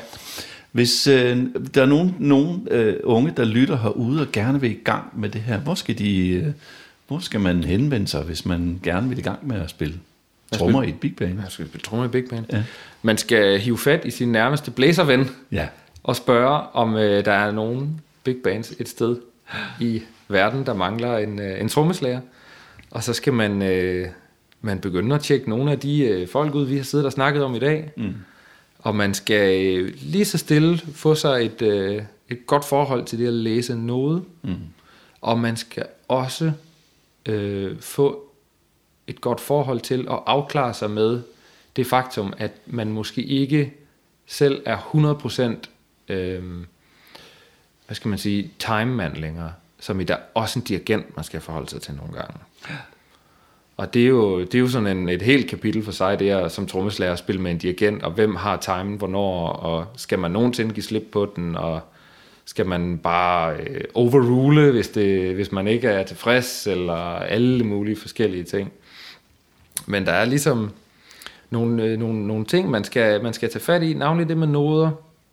Hvis 0.72 1.06
øh, 1.06 1.38
der 1.74 1.82
er 1.82 1.86
nogen, 1.86 2.16
nogen 2.18 2.68
øh, 2.70 2.96
unge, 3.04 3.32
der 3.36 3.44
lytter 3.44 3.76
herude 3.78 4.20
og 4.20 4.26
gerne 4.32 4.60
vil 4.60 4.70
i 4.70 4.78
gang 4.84 5.20
med 5.20 5.28
det 5.28 5.40
her, 5.40 5.58
hvor 5.58 5.74
skal, 5.74 5.98
de, 5.98 6.28
øh, 6.28 6.46
hvor 7.08 7.18
skal 7.18 7.40
man 7.40 7.64
henvende 7.64 8.08
sig, 8.08 8.22
hvis 8.22 8.46
man 8.46 8.80
gerne 8.82 9.08
vil 9.08 9.18
i 9.18 9.22
gang 9.22 9.46
med 9.46 9.60
at 9.60 9.70
spille 9.70 9.94
trommer 10.52 10.82
i 10.82 10.88
et 10.88 11.00
Big 11.00 11.16
Band? 11.16 11.34
Man 11.34 11.50
skal 11.50 11.66
spille 11.66 11.82
trommer 11.82 12.06
i 12.06 12.08
big 12.08 12.24
band. 12.30 12.44
Ja. 12.52 12.62
Man 13.02 13.18
skal 13.18 13.58
hive 13.60 13.78
fat 13.78 14.04
i 14.04 14.10
sin 14.10 14.32
nærmeste 14.32 14.70
blæserven, 14.70 15.30
Ja. 15.52 15.66
og 16.04 16.16
spørge, 16.16 16.60
om 16.72 16.96
øh, 16.96 17.24
der 17.24 17.32
er 17.32 17.50
nogen 17.52 18.00
big 18.24 18.36
bands 18.44 18.72
et 18.78 18.88
sted 18.88 19.16
i 19.80 20.02
verden, 20.28 20.66
der 20.66 20.74
mangler 20.74 21.18
en, 21.18 21.40
øh, 21.40 21.60
en 21.60 21.68
trommeslager. 21.68 22.20
Og 22.90 23.04
så 23.04 23.12
skal 23.12 23.32
man, 23.32 23.62
øh, 23.62 24.08
man 24.60 24.80
begynde 24.80 25.14
at 25.14 25.22
tjekke 25.22 25.50
nogle 25.50 25.72
af 25.72 25.78
de 25.78 26.00
øh, 26.00 26.28
folk 26.28 26.54
ud, 26.54 26.66
vi 26.66 26.76
har 26.76 26.84
siddet 26.84 27.06
og 27.06 27.12
snakket 27.12 27.44
om 27.44 27.54
i 27.54 27.58
dag. 27.58 27.90
Mm. 27.96 28.14
Og 28.78 28.96
man 28.96 29.14
skal 29.14 29.66
øh, 29.66 29.94
lige 30.02 30.24
så 30.24 30.38
stille 30.38 30.78
få 30.78 31.14
sig 31.14 31.44
et, 31.44 31.62
øh, 31.62 32.02
et 32.28 32.46
godt 32.46 32.64
forhold 32.64 33.04
til 33.04 33.18
det 33.18 33.26
at 33.26 33.32
læse 33.32 33.76
noget. 33.76 34.24
Mm. 34.42 34.56
Og 35.20 35.38
man 35.38 35.56
skal 35.56 35.86
også 36.08 36.52
øh, 37.26 37.80
få 37.80 38.24
et 39.06 39.20
godt 39.20 39.40
forhold 39.40 39.80
til 39.80 40.00
at 40.10 40.18
afklare 40.26 40.74
sig 40.74 40.90
med 40.90 41.22
det 41.76 41.86
faktum, 41.86 42.32
at 42.38 42.52
man 42.66 42.92
måske 42.92 43.22
ikke 43.22 43.74
selv 44.26 44.62
er 44.64 44.78
100% 46.08 46.12
øh, 46.14 46.42
hvad 47.88 47.94
skal 47.94 48.08
man 48.08 48.18
sige, 48.18 48.50
time-mand 48.58 49.16
længere, 49.16 49.52
som 49.80 50.00
i 50.00 50.04
der 50.04 50.14
er 50.14 50.20
også 50.34 50.58
en 50.58 50.64
dirigent, 50.64 51.16
man 51.16 51.24
skal 51.24 51.40
forholde 51.40 51.70
sig 51.70 51.82
til 51.82 51.94
nogle 51.94 52.12
gange. 52.12 52.34
Og 53.78 53.94
det 53.94 54.02
er 54.02 54.06
jo, 54.06 54.40
det 54.40 54.54
er 54.54 54.58
jo 54.58 54.68
sådan 54.68 54.96
en, 54.96 55.08
et 55.08 55.22
helt 55.22 55.50
kapitel 55.50 55.84
for 55.84 55.92
sig, 55.92 56.18
det 56.18 56.30
er 56.30 56.48
som 56.48 56.66
trommeslager 56.66 57.12
at 57.12 57.18
spille 57.18 57.40
med 57.40 57.50
en 57.50 57.58
dirigent, 57.58 58.02
og 58.02 58.10
hvem 58.10 58.36
har 58.36 58.56
timen, 58.56 58.96
hvornår, 58.96 59.48
og 59.48 59.86
skal 59.96 60.18
man 60.18 60.30
nogensinde 60.30 60.74
give 60.74 60.84
slip 60.84 61.02
på 61.12 61.32
den, 61.36 61.56
og 61.56 61.80
skal 62.44 62.66
man 62.66 62.98
bare 62.98 63.56
øh, 63.56 63.80
overrule, 63.94 64.70
hvis, 64.70 64.88
det, 64.88 65.34
hvis 65.34 65.52
man 65.52 65.66
ikke 65.66 65.88
er 65.88 66.02
tilfreds, 66.02 66.66
eller 66.66 66.94
alle 67.18 67.64
mulige 67.64 67.96
forskellige 67.96 68.44
ting. 68.44 68.72
Men 69.86 70.06
der 70.06 70.12
er 70.12 70.24
ligesom 70.24 70.72
nogle, 71.50 71.84
øh, 71.84 71.98
nogle, 71.98 72.26
nogle 72.26 72.44
ting, 72.44 72.70
man 72.70 72.84
skal, 72.84 73.22
man 73.22 73.32
skal 73.32 73.50
tage 73.50 73.62
fat 73.62 73.82
i. 73.82 73.94
Navnlig 73.94 74.28
det 74.28 74.38
med 74.38 74.46
noder 74.46 74.90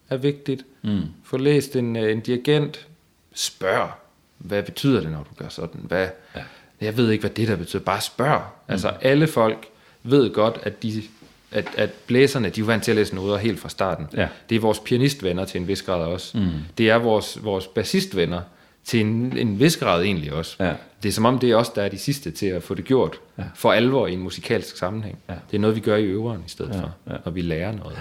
er 0.10 0.18
vigtigt. 0.18 0.66
Mm. 0.84 1.02
Få 1.24 1.38
læst 1.38 1.76
en, 1.76 1.96
øh, 1.96 2.12
en 2.12 2.20
dirigent. 2.20 2.88
Spørg, 3.34 3.90
hvad 4.38 4.64
betyder 4.64 5.02
det, 5.02 5.12
når 5.12 5.24
du 5.30 5.44
gør 5.44 5.50
sådan? 5.50 5.82
Hvad, 5.84 6.08
ja. 6.36 6.42
Jeg 6.82 6.98
ved 6.98 7.12
ikke, 7.12 7.22
hvad 7.22 7.30
det 7.32 7.48
der 7.48 7.56
betyder. 7.56 7.84
Bare 7.84 8.02
spørg. 8.02 8.42
Mm. 8.68 8.72
Altså 8.72 8.92
alle 9.02 9.28
folk 9.28 9.66
ved 10.04 10.34
godt, 10.34 10.60
at 10.64 10.84
de 10.84 11.04
at, 11.52 11.68
at 11.78 11.90
blæserne, 12.08 12.50
de 12.50 12.62
er 12.62 12.66
vant 12.66 12.84
til 12.84 12.92
at 12.92 12.96
læse 12.98 13.16
noder 13.16 13.38
helt 13.38 13.60
fra 13.60 13.70
starten. 13.70 14.08
Ja. 14.14 14.28
Det 14.50 14.56
er 14.56 14.60
vores 14.60 14.80
pianistvenner 14.80 15.46
til 15.46 15.62
en 15.62 15.68
vis 15.68 15.82
grad 15.82 16.02
også. 16.06 16.38
Mm. 16.38 16.50
Det 16.78 16.90
er 16.90 16.96
vores, 16.96 17.44
vores 17.44 17.68
bassistvenner 17.68 18.42
til 18.86 19.00
en, 19.02 19.38
en 19.38 19.60
vis 19.60 19.78
grad 19.78 20.04
egentlig 20.04 20.34
også. 20.34 20.56
Ja. 20.60 20.74
Det 21.04 21.10
er 21.10 21.14
som 21.14 21.26
om, 21.26 21.40
det 21.40 21.52
er 21.52 21.56
os, 21.56 21.70
der 21.70 21.82
er 21.82 21.90
de 21.90 21.98
sidste 21.98 22.32
til 22.32 22.46
at 22.46 22.64
få 22.64 22.74
det 22.74 22.86
gjort 22.86 23.20
ja. 23.38 23.44
for 23.56 23.72
alvor 23.72 24.08
i 24.08 24.14
en 24.14 24.20
musikalsk 24.20 24.78
sammenhæng. 24.78 25.18
Ja. 25.30 25.34
Det 25.52 25.58
er 25.58 25.62
noget, 25.62 25.76
vi 25.76 25.82
gør 25.82 25.96
i 25.96 26.04
øveren 26.04 26.44
i 26.46 26.50
stedet 26.50 26.76
ja. 26.76 26.80
for, 26.80 26.92
ja. 27.10 27.16
når 27.26 27.32
vi 27.32 27.42
lærer 27.42 27.72
noget. 27.72 27.96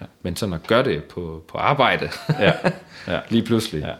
Ja. 0.00 0.06
Men 0.22 0.36
sådan 0.36 0.52
at 0.52 0.66
gøre 0.66 0.84
det 0.84 1.04
på, 1.04 1.44
på 1.48 1.58
arbejde, 1.58 2.08
Ja. 2.40 2.52
Ja. 3.12 3.20
lige 3.28 3.42
pludselig. 3.42 3.82
Ja. 3.82 3.92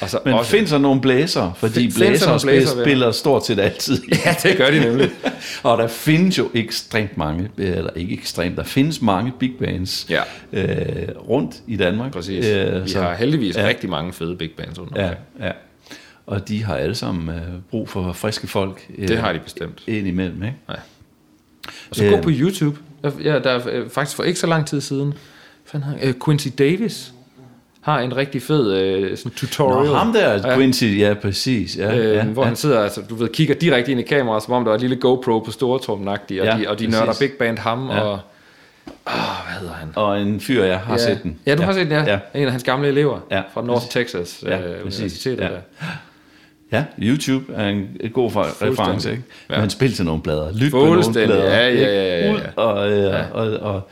Og 0.00 0.10
så 0.10 0.18
Men 0.24 0.34
også, 0.34 0.50
find 0.50 0.66
så 0.66 0.78
nogle 0.78 1.00
blæser, 1.00 1.52
fordi 1.56 1.74
Find- 1.74 1.92
find 1.92 2.06
blæser, 2.08 2.26
nogle 2.26 2.40
blæser, 2.42 2.82
spiller 2.84 3.10
stort 3.12 3.46
set 3.46 3.58
altid. 3.60 4.02
Ja, 4.24 4.34
det 4.42 4.56
gør 4.56 4.70
de 4.70 4.80
nemlig. 4.80 5.10
og 5.62 5.78
der 5.78 5.88
findes 5.88 6.38
jo 6.38 6.50
ekstremt 6.54 7.16
mange, 7.16 7.50
eller 7.58 7.90
ikke 7.96 8.12
ekstremt, 8.14 8.56
der 8.56 8.64
findes 8.64 9.02
mange 9.02 9.32
big 9.38 9.52
bands 9.58 10.06
Ja. 10.10 10.22
øh, 10.52 11.08
rundt 11.28 11.54
i 11.66 11.76
Danmark. 11.76 12.12
Præcis. 12.12 12.46
Øh, 12.46 12.84
vi 12.84 12.90
så- 12.90 13.00
har 13.02 13.14
heldigvis 13.14 13.56
ja. 13.56 13.62
ja. 13.62 13.68
rigtig 13.68 13.90
mange 13.90 14.12
fede 14.12 14.36
big 14.36 14.50
bands 14.56 14.78
rundt 14.80 14.92
Ja, 14.96 15.02
omkring. 15.02 15.18
ja. 15.40 15.50
Og 16.26 16.48
de 16.48 16.64
har 16.64 16.74
alle 16.76 16.94
sammen 16.94 17.28
øh, 17.36 17.42
brug 17.70 17.88
for 17.88 18.12
friske 18.12 18.46
folk. 18.46 18.86
Øh, 18.98 19.08
Det 19.08 19.18
har 19.18 19.32
de 19.32 19.38
bestemt. 19.38 19.82
Ind 19.86 20.06
imellem, 20.06 20.42
ikke? 20.42 20.56
Og 21.90 21.96
så 21.96 22.04
gå 22.08 22.16
Øh. 22.16 22.22
på 22.22 22.30
YouTube. 22.32 22.78
Ja, 23.24 23.38
der 23.38 23.50
er 23.50 23.60
øh, 23.70 23.90
faktisk 23.90 24.16
for 24.16 24.22
ikke 24.22 24.40
så 24.40 24.46
lang 24.46 24.66
tid 24.66 24.80
siden, 24.80 25.14
fandt 25.64 25.86
han, 25.86 25.98
øh, 26.02 26.14
Quincy 26.24 26.48
Davis 26.58 27.12
har 27.80 28.00
en 28.00 28.16
rigtig 28.16 28.42
fed 28.42 28.72
øh, 28.76 29.16
sådan 29.16 29.32
tutorial. 29.32 29.86
Nå, 29.90 29.94
ham 29.94 30.12
der, 30.12 30.32
Ja. 30.32 30.56
Quincy, 30.56 30.84
ja, 30.84 31.14
præcis. 31.22 31.76
Ja, 31.76 31.96
Øh, 31.98 32.14
ja, 32.16 32.24
hvor 32.24 32.42
ja. 32.42 32.46
han 32.46 32.56
sidder, 32.56 32.80
altså, 32.80 33.00
du 33.10 33.14
ved, 33.14 33.28
kigger 33.28 33.54
direkte 33.54 33.90
ind 33.90 34.00
i 34.00 34.02
kameraet, 34.02 34.42
som 34.42 34.54
om 34.54 34.62
der 34.64 34.68
var 34.70 34.74
et 34.74 34.80
lille 34.80 34.96
GoPro 34.96 35.38
på 35.38 35.50
stortrummen 35.50 36.08
og, 36.08 36.18
Ja, 36.30 36.36
de, 36.36 36.48
og 36.48 36.58
de 36.58 36.66
præcis. 36.68 36.88
nørder 37.00 37.14
big 37.20 37.30
band 37.38 37.58
ham, 37.58 37.90
Ja. 37.90 38.00
og... 38.00 38.12
Åh, 39.06 39.12
hvad 39.48 39.60
hedder 39.60 39.74
han? 39.74 39.88
Og 39.96 40.20
en 40.22 40.40
fyr, 40.40 40.64
jeg 40.64 40.78
har 40.78 40.92
ja. 40.92 40.98
set 40.98 41.22
den. 41.22 41.38
Ja, 41.46 41.54
du 41.54 41.62
har 41.62 41.72
set 41.72 41.80
den, 41.86 41.92
ja. 41.92 42.02
Ja. 42.04 42.12
ja. 42.34 42.40
En 42.40 42.44
af 42.46 42.50
hans 42.50 42.64
gamle 42.64 42.88
elever 42.88 43.18
Ja, 43.30 43.42
fra 43.54 43.62
North 43.62 43.80
præcis. 43.80 43.92
Texas 43.92 44.44
Ja, 44.46 44.58
øh, 44.58 44.82
præcis. 44.84 44.98
Universitetet. 45.00 45.42
Ja. 45.44 45.48
Der. 45.48 45.60
Ja, 46.72 46.84
YouTube 47.02 47.44
er 47.54 47.68
en 47.68 47.88
et 48.00 48.12
god 48.12 48.30
reference, 48.36 49.10
ikke? 49.10 49.22
Ja. 49.50 49.54
Ja. 49.54 49.60
Men 49.60 49.70
spil 49.70 49.92
til 49.92 50.04
nogle 50.04 50.22
blader. 50.22 50.52
Lyt 50.58 50.70
på 50.70 50.76
nogle 50.84 51.02
blader. 51.12 51.44
ja, 51.44 51.68
ja, 51.68 51.74
ja, 51.74 52.18
ja, 52.18 52.26
ja. 52.26 52.34
Ud 52.34 52.40
og, 52.56 52.92
øh, 52.92 53.14
og, 53.32 53.50
og, 53.50 53.74
og, 53.74 53.88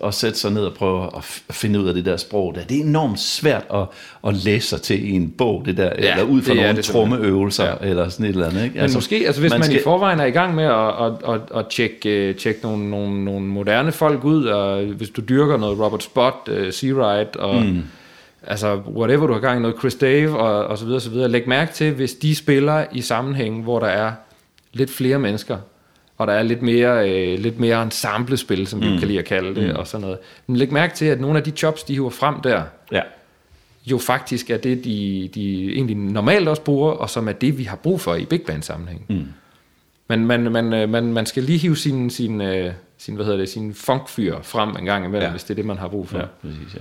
og 0.00 0.14
sætte 0.14 0.38
sig 0.38 0.50
ned 0.52 0.64
og 0.64 0.74
prøve 0.74 1.10
at 1.16 1.24
finde 1.50 1.80
ud 1.80 1.88
af 1.88 1.94
det 1.94 2.04
der 2.04 2.16
sprog 2.16 2.54
der. 2.54 2.64
Det 2.64 2.76
er 2.76 2.84
enormt 2.84 3.20
svært 3.20 3.64
at, 3.74 3.86
at 4.26 4.44
læse 4.44 4.68
sig 4.68 4.82
til 4.82 5.08
i 5.08 5.12
en 5.12 5.30
bog, 5.30 5.62
det 5.64 5.76
der, 5.76 5.92
ja, 5.98 6.10
eller 6.12 6.24
ud 6.24 6.42
fra 6.42 6.54
nogle 6.54 6.82
trommeøvelser, 6.82 7.64
ja. 7.64 7.88
Eller 7.90 8.08
sådan 8.08 8.26
et 8.26 8.30
eller 8.30 8.46
andet. 8.46 8.64
Ikke? 8.64 8.80
Men 8.80 8.90
måske, 8.94 9.22
altså 9.26 9.40
hvis 9.40 9.50
man, 9.52 9.62
skal- 9.62 9.72
man 9.72 9.80
i 9.80 9.82
forvejen 9.82 10.20
er 10.20 10.24
i 10.24 10.30
gang 10.30 10.54
med 10.54 10.64
at, 10.64 11.04
at, 11.06 11.34
at, 11.34 11.58
at 11.58 11.66
tjekke, 11.70 12.28
øh, 12.28 12.34
tjekke 12.36 12.60
nogle, 12.62 12.90
nogle, 12.90 13.24
nogle 13.24 13.46
moderne 13.46 13.92
folk 13.92 14.24
ud, 14.24 14.44
og 14.44 14.82
hvis 14.82 15.10
du 15.10 15.20
dyrker 15.28 15.56
noget 15.56 15.80
Robert 15.80 16.02
Spot, 16.02 16.48
uh, 16.50 16.72
Seawright, 16.72 17.36
og 17.36 17.62
mm. 17.62 17.82
altså 18.46 18.80
whatever 18.96 19.26
du 19.26 19.32
har 19.32 19.40
gang 19.40 19.58
i, 19.58 19.62
noget 19.62 19.76
Chris 19.78 19.94
Dave, 19.94 20.38
og, 20.38 20.66
og 20.66 20.78
så 20.78 20.84
videre, 20.84 21.00
så 21.00 21.10
videre. 21.10 21.28
Læg 21.28 21.48
mærke 21.48 21.72
til, 21.72 21.92
hvis 21.92 22.12
de 22.14 22.36
spiller 22.36 22.84
i 22.92 23.00
sammenhæng, 23.00 23.62
hvor 23.62 23.78
der 23.78 23.86
er 23.86 24.12
lidt 24.72 24.90
flere 24.90 25.18
mennesker, 25.18 25.56
og 26.18 26.26
der 26.26 26.32
er 26.32 26.42
lidt 26.42 26.62
mere, 26.62 27.10
øh, 27.10 27.38
lidt 27.38 27.60
mere 27.60 27.82
ensemblespil, 27.82 28.66
som 28.66 28.80
vi 28.80 28.88
mm. 28.90 28.98
kan 28.98 29.08
lide 29.08 29.18
at 29.18 29.24
kalde 29.24 29.54
det, 29.60 29.68
mm. 29.70 29.76
og 29.76 29.86
sådan 29.86 30.00
noget. 30.02 30.18
Men 30.46 30.56
læg 30.56 30.72
mærke 30.72 30.94
til, 30.94 31.04
at 31.04 31.20
nogle 31.20 31.38
af 31.38 31.44
de 31.44 31.50
chops, 31.50 31.82
de 31.82 31.92
hiver 31.92 32.10
frem 32.10 32.40
der, 32.40 32.62
Ja. 32.92 33.00
jo 33.86 33.98
faktisk 33.98 34.50
er 34.50 34.56
det, 34.56 34.84
de, 34.84 35.30
de 35.34 35.72
egentlig 35.72 35.96
normalt 35.96 36.48
også 36.48 36.62
bruger, 36.62 36.90
og 36.92 37.10
som 37.10 37.28
er 37.28 37.32
det, 37.32 37.58
vi 37.58 37.64
har 37.64 37.76
brug 37.76 38.00
for 38.00 38.14
i 38.14 38.24
big 38.24 38.42
band 38.42 38.62
sammenhæng. 38.62 39.04
Mm. 39.08 39.26
Men 40.08 40.26
man, 40.26 40.52
man, 40.52 40.72
øh, 40.72 40.88
man, 40.88 41.12
man 41.12 41.26
skal 41.26 41.42
lige 41.42 41.58
hive 41.58 41.76
sin, 41.76 42.10
sin, 42.10 42.40
øh, 42.40 42.72
sin, 42.98 43.14
hvad 43.14 43.24
hedder 43.24 43.38
det, 43.38 43.48
sin 43.48 43.74
funkfyr 43.74 44.36
frem 44.42 44.68
en 44.76 44.84
gang 44.84 45.04
imellem, 45.04 45.20
Ja. 45.22 45.26
ja. 45.26 45.30
hvis 45.30 45.42
det 45.44 45.50
er 45.50 45.54
det, 45.54 45.64
man 45.64 45.78
har 45.78 45.88
brug 45.88 46.08
for. 46.08 46.18
Ja, 46.18 46.24
præcis, 46.42 46.74
ja. 46.74 46.80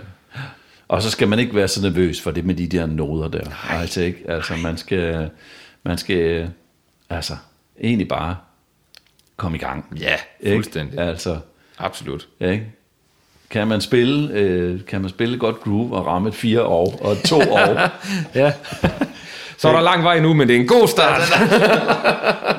Og 0.88 1.02
så 1.02 1.10
skal 1.10 1.28
man 1.28 1.40
ikke 1.40 1.56
være 1.56 1.68
så 1.68 1.82
nervøs 1.82 2.22
for 2.22 2.32
det 2.32 2.46
med 2.46 2.56
de 2.56 2.68
der 2.68 2.86
noder 2.86 3.28
der. 3.28 3.44
Nej. 3.44 3.82
Altså 3.82 4.02
ikke, 4.02 4.24
altså 4.28 4.54
man 4.64 4.78
skal, 4.78 5.30
man 5.84 5.98
skal, 5.98 6.50
altså 7.10 7.34
egentlig 7.84 8.08
bare 8.08 8.36
komme 9.38 9.58
i 9.58 9.60
gang. 9.60 9.86
Ja, 10.00 10.16
Ikke? 10.40 10.56
fuldstændig. 10.56 11.00
Altså, 11.00 11.38
Absolut. 11.80 12.28
ja, 12.40 12.50
ikke? 12.52 12.66
Kan 13.50 13.68
man 13.68 13.82
spille, 13.82 14.34
øh, 14.34 14.80
kan 14.88 15.02
man 15.02 15.10
spille 15.10 15.38
godt 15.40 15.60
groove 15.62 15.96
og 15.96 16.06
ramme 16.06 16.30
et 16.30 16.36
fire 16.36 16.64
år 16.64 17.00
og 17.02 17.12
et 17.12 17.22
to 17.24 17.38
år, 17.40 17.90
Ja. 18.40 18.52
Så 19.58 19.68
er 19.70 19.74
der 19.74 19.82
lang 19.82 20.04
vej 20.04 20.20
nu, 20.20 20.34
men 20.34 20.48
det 20.48 20.56
er 20.56 20.60
en 20.60 20.68
god 20.68 20.88
start. 20.88 21.22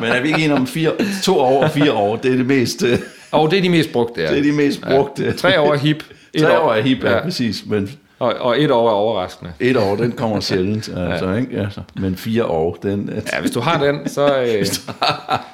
men 0.01 0.11
er 0.11 0.21
vi 0.21 0.29
ikke 0.29 0.39
enige 0.39 0.55
om 0.55 0.67
fire, 0.67 0.93
to 1.23 1.39
år 1.39 1.65
og 1.65 1.71
fire 1.71 1.93
år, 1.93 2.17
det 2.17 2.33
er 2.33 2.37
det 2.37 2.47
mest, 2.47 2.83
øh, 2.83 2.99
Og 3.31 3.51
det 3.51 3.59
er 3.59 3.63
de 3.63 3.69
mest 3.69 3.93
brugte, 3.93 4.21
ja. 4.23 4.31
det 4.31 4.39
er 4.39 4.43
de 4.43 4.53
mest 4.53 4.81
brugte. 4.83 5.25
Ja. 5.25 5.33
Tre 5.33 5.61
år 5.61 5.73
er 5.75 5.79
hip. 5.79 6.05
Et 6.35 6.43
Tre 6.43 6.61
år 6.61 6.73
er 6.73 6.81
hip, 6.83 7.05
ja, 7.05 7.11
Ja. 7.15 7.23
præcis, 7.23 7.63
men 7.67 7.91
Og, 8.19 8.35
og 8.35 8.63
et 8.63 8.71
år 8.71 8.89
er 8.89 8.93
overraskende. 8.93 9.53
et 9.61 9.77
år, 9.77 9.97
den 9.97 10.13
kommer 10.13 10.41
sjældent, 10.41 10.89
altså, 10.97 11.35
ikke? 11.35 11.59
Altså, 11.61 11.81
men 12.01 12.17
fire 12.17 12.45
år, 12.45 12.79
den, 12.83 13.11
Ja, 13.33 13.41
hvis 13.41 13.51
du 13.51 13.61
har 13.61 13.85
den, 13.85 14.09
så, 14.09 14.39
øh, 14.43 14.67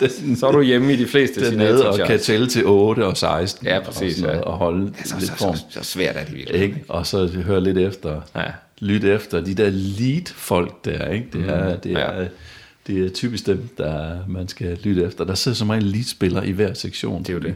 den, 0.01 0.37
så 0.37 0.47
er 0.47 0.53
du 0.53 0.63
hjemme 0.63 0.93
i 0.93 0.97
de 0.97 1.07
fleste 1.07 1.51
den 1.51 1.59
nede 1.59 1.89
og 1.91 1.99
kan 2.07 2.21
tælle 2.21 2.47
til 2.47 2.63
8 2.67 3.07
og 3.07 3.17
16. 3.17 3.67
Ja, 3.67 3.81
præcis, 3.81 4.17
Og, 4.21 4.27
noget, 4.27 4.39
ja. 4.39 4.43
og 4.45 4.53
holde 4.53 4.93
så, 5.05 5.15
lidt 5.19 5.31
så, 5.31 5.37
form. 5.37 5.57
så, 5.57 5.65
så 5.71 5.85
svært 5.85 6.17
er 6.17 6.25
det 6.25 6.35
virkelig. 6.35 6.61
Ikke? 6.63 6.85
Og 6.89 7.07
så 7.07 7.27
høre 7.27 7.61
lidt 7.61 7.79
efter. 7.79 8.21
Ja. 8.37 8.43
Lyt 8.81 9.05
efter 9.05 9.41
de 9.41 9.55
der 9.55 9.71
lead-folk 9.71 10.85
der. 10.85 11.09
Ikke? 11.11 11.27
Det, 11.33 11.49
er, 11.51 11.77
det, 11.77 11.93
er, 11.93 12.21
Ja. 12.21 12.27
det 12.87 13.07
er 13.07 13.11
typisk 13.11 13.47
dem, 13.47 13.69
der 13.79 14.11
man 14.29 14.49
skal 14.49 14.79
lytte 14.83 15.05
efter. 15.05 15.25
Der 15.25 15.35
sidder 15.35 15.57
så 15.57 15.65
mange 15.65 15.85
lead-spillere 15.85 16.47
i 16.47 16.53
hver 16.53 16.75
sektion. 16.75 17.23
Det 17.23 17.29
er 17.29 17.33
jo 17.35 17.39
det. 17.41 17.55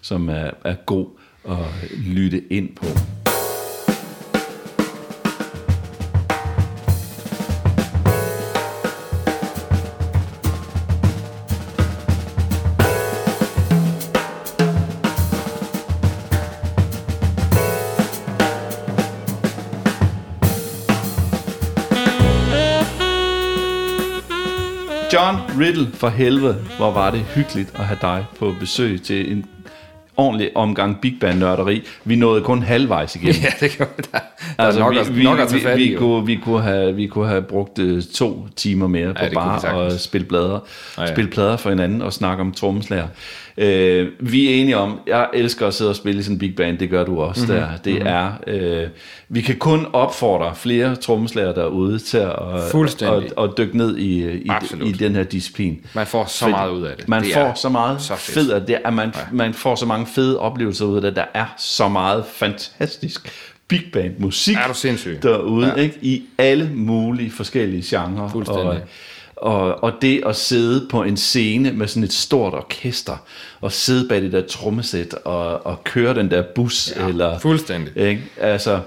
Som 0.00 0.28
er, 0.28 0.50
er 0.64 0.74
god 0.86 1.06
at 1.48 1.56
lytte 2.06 2.42
ind 2.52 2.68
på. 2.76 2.86
Riddle, 25.60 25.88
for 25.94 26.08
helvede, 26.08 26.56
hvor 26.76 26.90
var 26.92 27.10
det 27.10 27.20
hyggeligt 27.34 27.72
at 27.74 27.84
have 27.84 27.98
dig 28.02 28.24
på 28.38 28.54
besøg 28.60 29.02
til 29.02 29.32
en 29.32 29.44
ordentlig 30.16 30.50
omgang 30.54 31.00
Big 31.00 31.16
Band 31.20 31.38
nørderi. 31.38 31.82
Vi 32.04 32.16
nåede 32.16 32.42
kun 32.42 32.62
halvvejs 32.62 33.16
igennem. 33.16 33.34
Ja, 33.42 33.48
det 33.60 33.70
kan 33.70 33.86
da. 33.96 34.02
Der 34.12 34.64
Altså, 34.64 34.80
er 34.80 34.84
nok, 34.84 35.08
vi, 35.08 35.12
vi, 35.14 35.24
nok 35.24 35.38
at 35.38 35.48
tage 35.48 35.62
fat 35.62 35.78
vi, 35.78 35.88
vi, 35.88 35.94
kunne, 35.94 36.26
vi, 36.26 36.36
kunne 36.44 36.62
have, 36.62 36.94
vi 36.96 37.06
kunne 37.06 37.28
have 37.28 37.42
brugt 37.42 37.78
øh, 37.78 38.02
to 38.02 38.46
timer 38.56 38.86
mere 38.86 39.14
på 39.14 39.24
vi 39.28 39.34
bare 39.34 39.84
at 39.86 40.00
spille 40.00 40.26
plader, 40.26 40.58
Ja, 40.98 41.02
ja. 41.02 41.12
spille 41.14 41.30
plader 41.30 41.56
for 41.56 41.70
hinanden 41.70 42.02
og 42.02 42.12
snakke 42.12 42.40
om 42.40 42.52
trommeslager. 42.52 43.08
Øh, 43.60 44.08
vi 44.20 44.50
er 44.50 44.54
enige 44.62 44.76
om, 44.76 45.00
jeg 45.06 45.28
elsker 45.34 45.66
at 45.66 45.74
sidde 45.74 45.90
og 45.90 45.96
spille 45.96 46.20
i 46.20 46.22
sådan 46.22 46.34
en 46.34 46.38
big 46.38 46.56
band, 46.56 46.78
det 46.78 46.90
gør 46.90 47.04
du 47.04 47.20
også 47.20 47.44
Mhm. 47.44 47.52
mm-hmm. 47.54 47.68
der. 47.70 47.76
Det 47.76 47.92
mm-hmm. 47.92 48.08
er, 48.08 48.32
øh, 48.82 48.88
vi 49.28 49.40
kan 49.40 49.56
kun 49.56 49.86
opfordre 49.92 50.54
flere 50.54 50.96
trommeslager 50.96 51.52
derude 51.54 51.98
til 51.98 52.18
at, 52.18 52.32
Fuldstændig. 52.70 53.30
at, 53.38 53.44
at 53.44 53.50
dykke 53.58 53.76
ned 53.76 53.96
i, 53.96 54.30
i, 54.32 54.46
Absolut. 54.48 54.88
i 54.88 54.92
den 54.92 55.14
her 55.14 55.22
disciplin. 55.22 55.80
Man 55.94 56.06
får 56.06 56.24
så 56.26 56.38
Fordi 56.38 56.50
meget 56.52 56.70
ud 56.70 56.82
af 56.82 56.96
det. 56.96 57.08
Man 57.08 57.22
det 57.24 57.34
får 57.34 57.54
så 57.54 57.68
meget 57.68 58.02
så 58.02 58.16
fedt. 58.16 58.34
fed, 58.34 58.52
at 58.52 58.68
det 58.68 58.78
er, 58.84 58.90
man, 58.90 59.12
man 59.32 59.54
får 59.54 59.74
så 59.74 59.86
mange 59.86 60.06
fede 60.06 60.38
oplevelser 60.38 60.84
ud 60.84 60.96
af 60.96 61.02
det. 61.02 61.16
Der 61.16 61.24
er 61.34 61.54
så 61.58 61.88
meget 61.88 62.24
fantastisk 62.32 63.28
big 63.68 63.82
band 63.92 64.12
musik 64.18 64.56
Er 64.56 64.68
du 64.68 64.74
sindssyg? 64.74 65.18
derude, 65.22 65.66
ja. 65.66 65.72
Ja. 65.76 65.82
ikke? 65.82 65.98
I 66.02 66.22
alle 66.38 66.70
mulige 66.74 67.30
forskellige 67.30 67.82
genrer. 67.96 68.28
Fuldstændig. 68.28 68.64
Og, 68.66 68.76
og, 69.42 69.84
og 69.84 69.92
det 70.02 70.22
at 70.26 70.36
sidde 70.36 70.86
på 70.90 71.02
en 71.02 71.16
scene 71.16 71.72
med 71.72 71.86
sådan 71.86 72.02
et 72.02 72.12
stort 72.12 72.54
orkester, 72.54 73.16
og 73.60 73.72
sidde 73.72 74.08
bag 74.08 74.22
det 74.22 74.32
der 74.32 74.42
trommesæt, 74.46 75.14
og, 75.24 75.66
og 75.66 75.84
køre 75.84 76.14
den 76.14 76.30
der 76.30 76.42
bus, 76.54 76.92
ja, 76.96 77.08
eller... 77.08 77.38
fuldstændig. 77.38 77.96
Ikke? 77.96 78.22
Altså, 78.36 78.80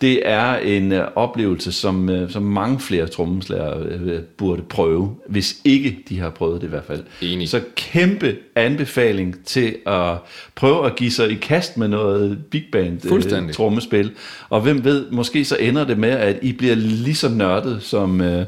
det 0.00 0.28
er 0.28 0.56
en 0.56 0.92
uh, 0.92 0.98
oplevelse, 1.14 1.72
som, 1.72 2.08
uh, 2.08 2.30
som 2.30 2.42
mange 2.42 2.80
flere 2.80 3.06
trommeslager 3.06 3.78
uh, 3.78 4.20
burde 4.36 4.62
prøve, 4.62 5.16
hvis 5.28 5.56
ikke 5.64 5.98
de 6.08 6.20
har 6.20 6.30
prøvet 6.30 6.60
det 6.60 6.66
i 6.66 6.70
hvert 6.70 6.84
fald. 6.84 7.02
Enig. 7.22 7.48
Så 7.48 7.60
kæmpe 7.76 8.36
anbefaling 8.56 9.44
til 9.44 9.76
at 9.86 10.16
prøve 10.54 10.86
at 10.86 10.96
give 10.96 11.10
sig 11.10 11.30
i 11.30 11.34
kast 11.34 11.76
med 11.76 11.88
noget 11.88 12.38
big 12.50 12.64
band 12.72 13.00
Fuldstændig. 13.08 13.54
trommespil. 13.54 14.10
Og 14.48 14.60
hvem 14.60 14.84
ved, 14.84 15.10
måske 15.10 15.44
så 15.44 15.56
ender 15.56 15.84
det 15.84 15.98
med, 15.98 16.10
at 16.10 16.38
I 16.42 16.52
bliver 16.52 16.74
lige 16.74 17.14
så 17.14 17.28
nørdet 17.28 17.82
som, 17.82 18.20
uh, 18.20 18.42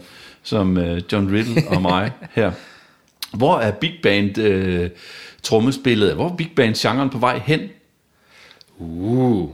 som 0.46 0.76
uh, 0.76 0.98
John 1.12 1.32
Riddle 1.32 1.62
og 1.68 1.82
mig 1.82 2.12
her. 2.36 2.52
Hvor 3.32 3.58
er 3.58 3.70
big 3.70 3.92
band 4.02 4.38
uh, 4.38 4.86
trommespillet? 5.42 6.14
Hvor 6.14 6.28
er 6.28 6.36
big 6.36 6.50
band 6.56 6.74
genren 6.74 7.10
på 7.10 7.18
vej 7.18 7.40
hen? 7.44 7.60
Uh. 8.78 9.50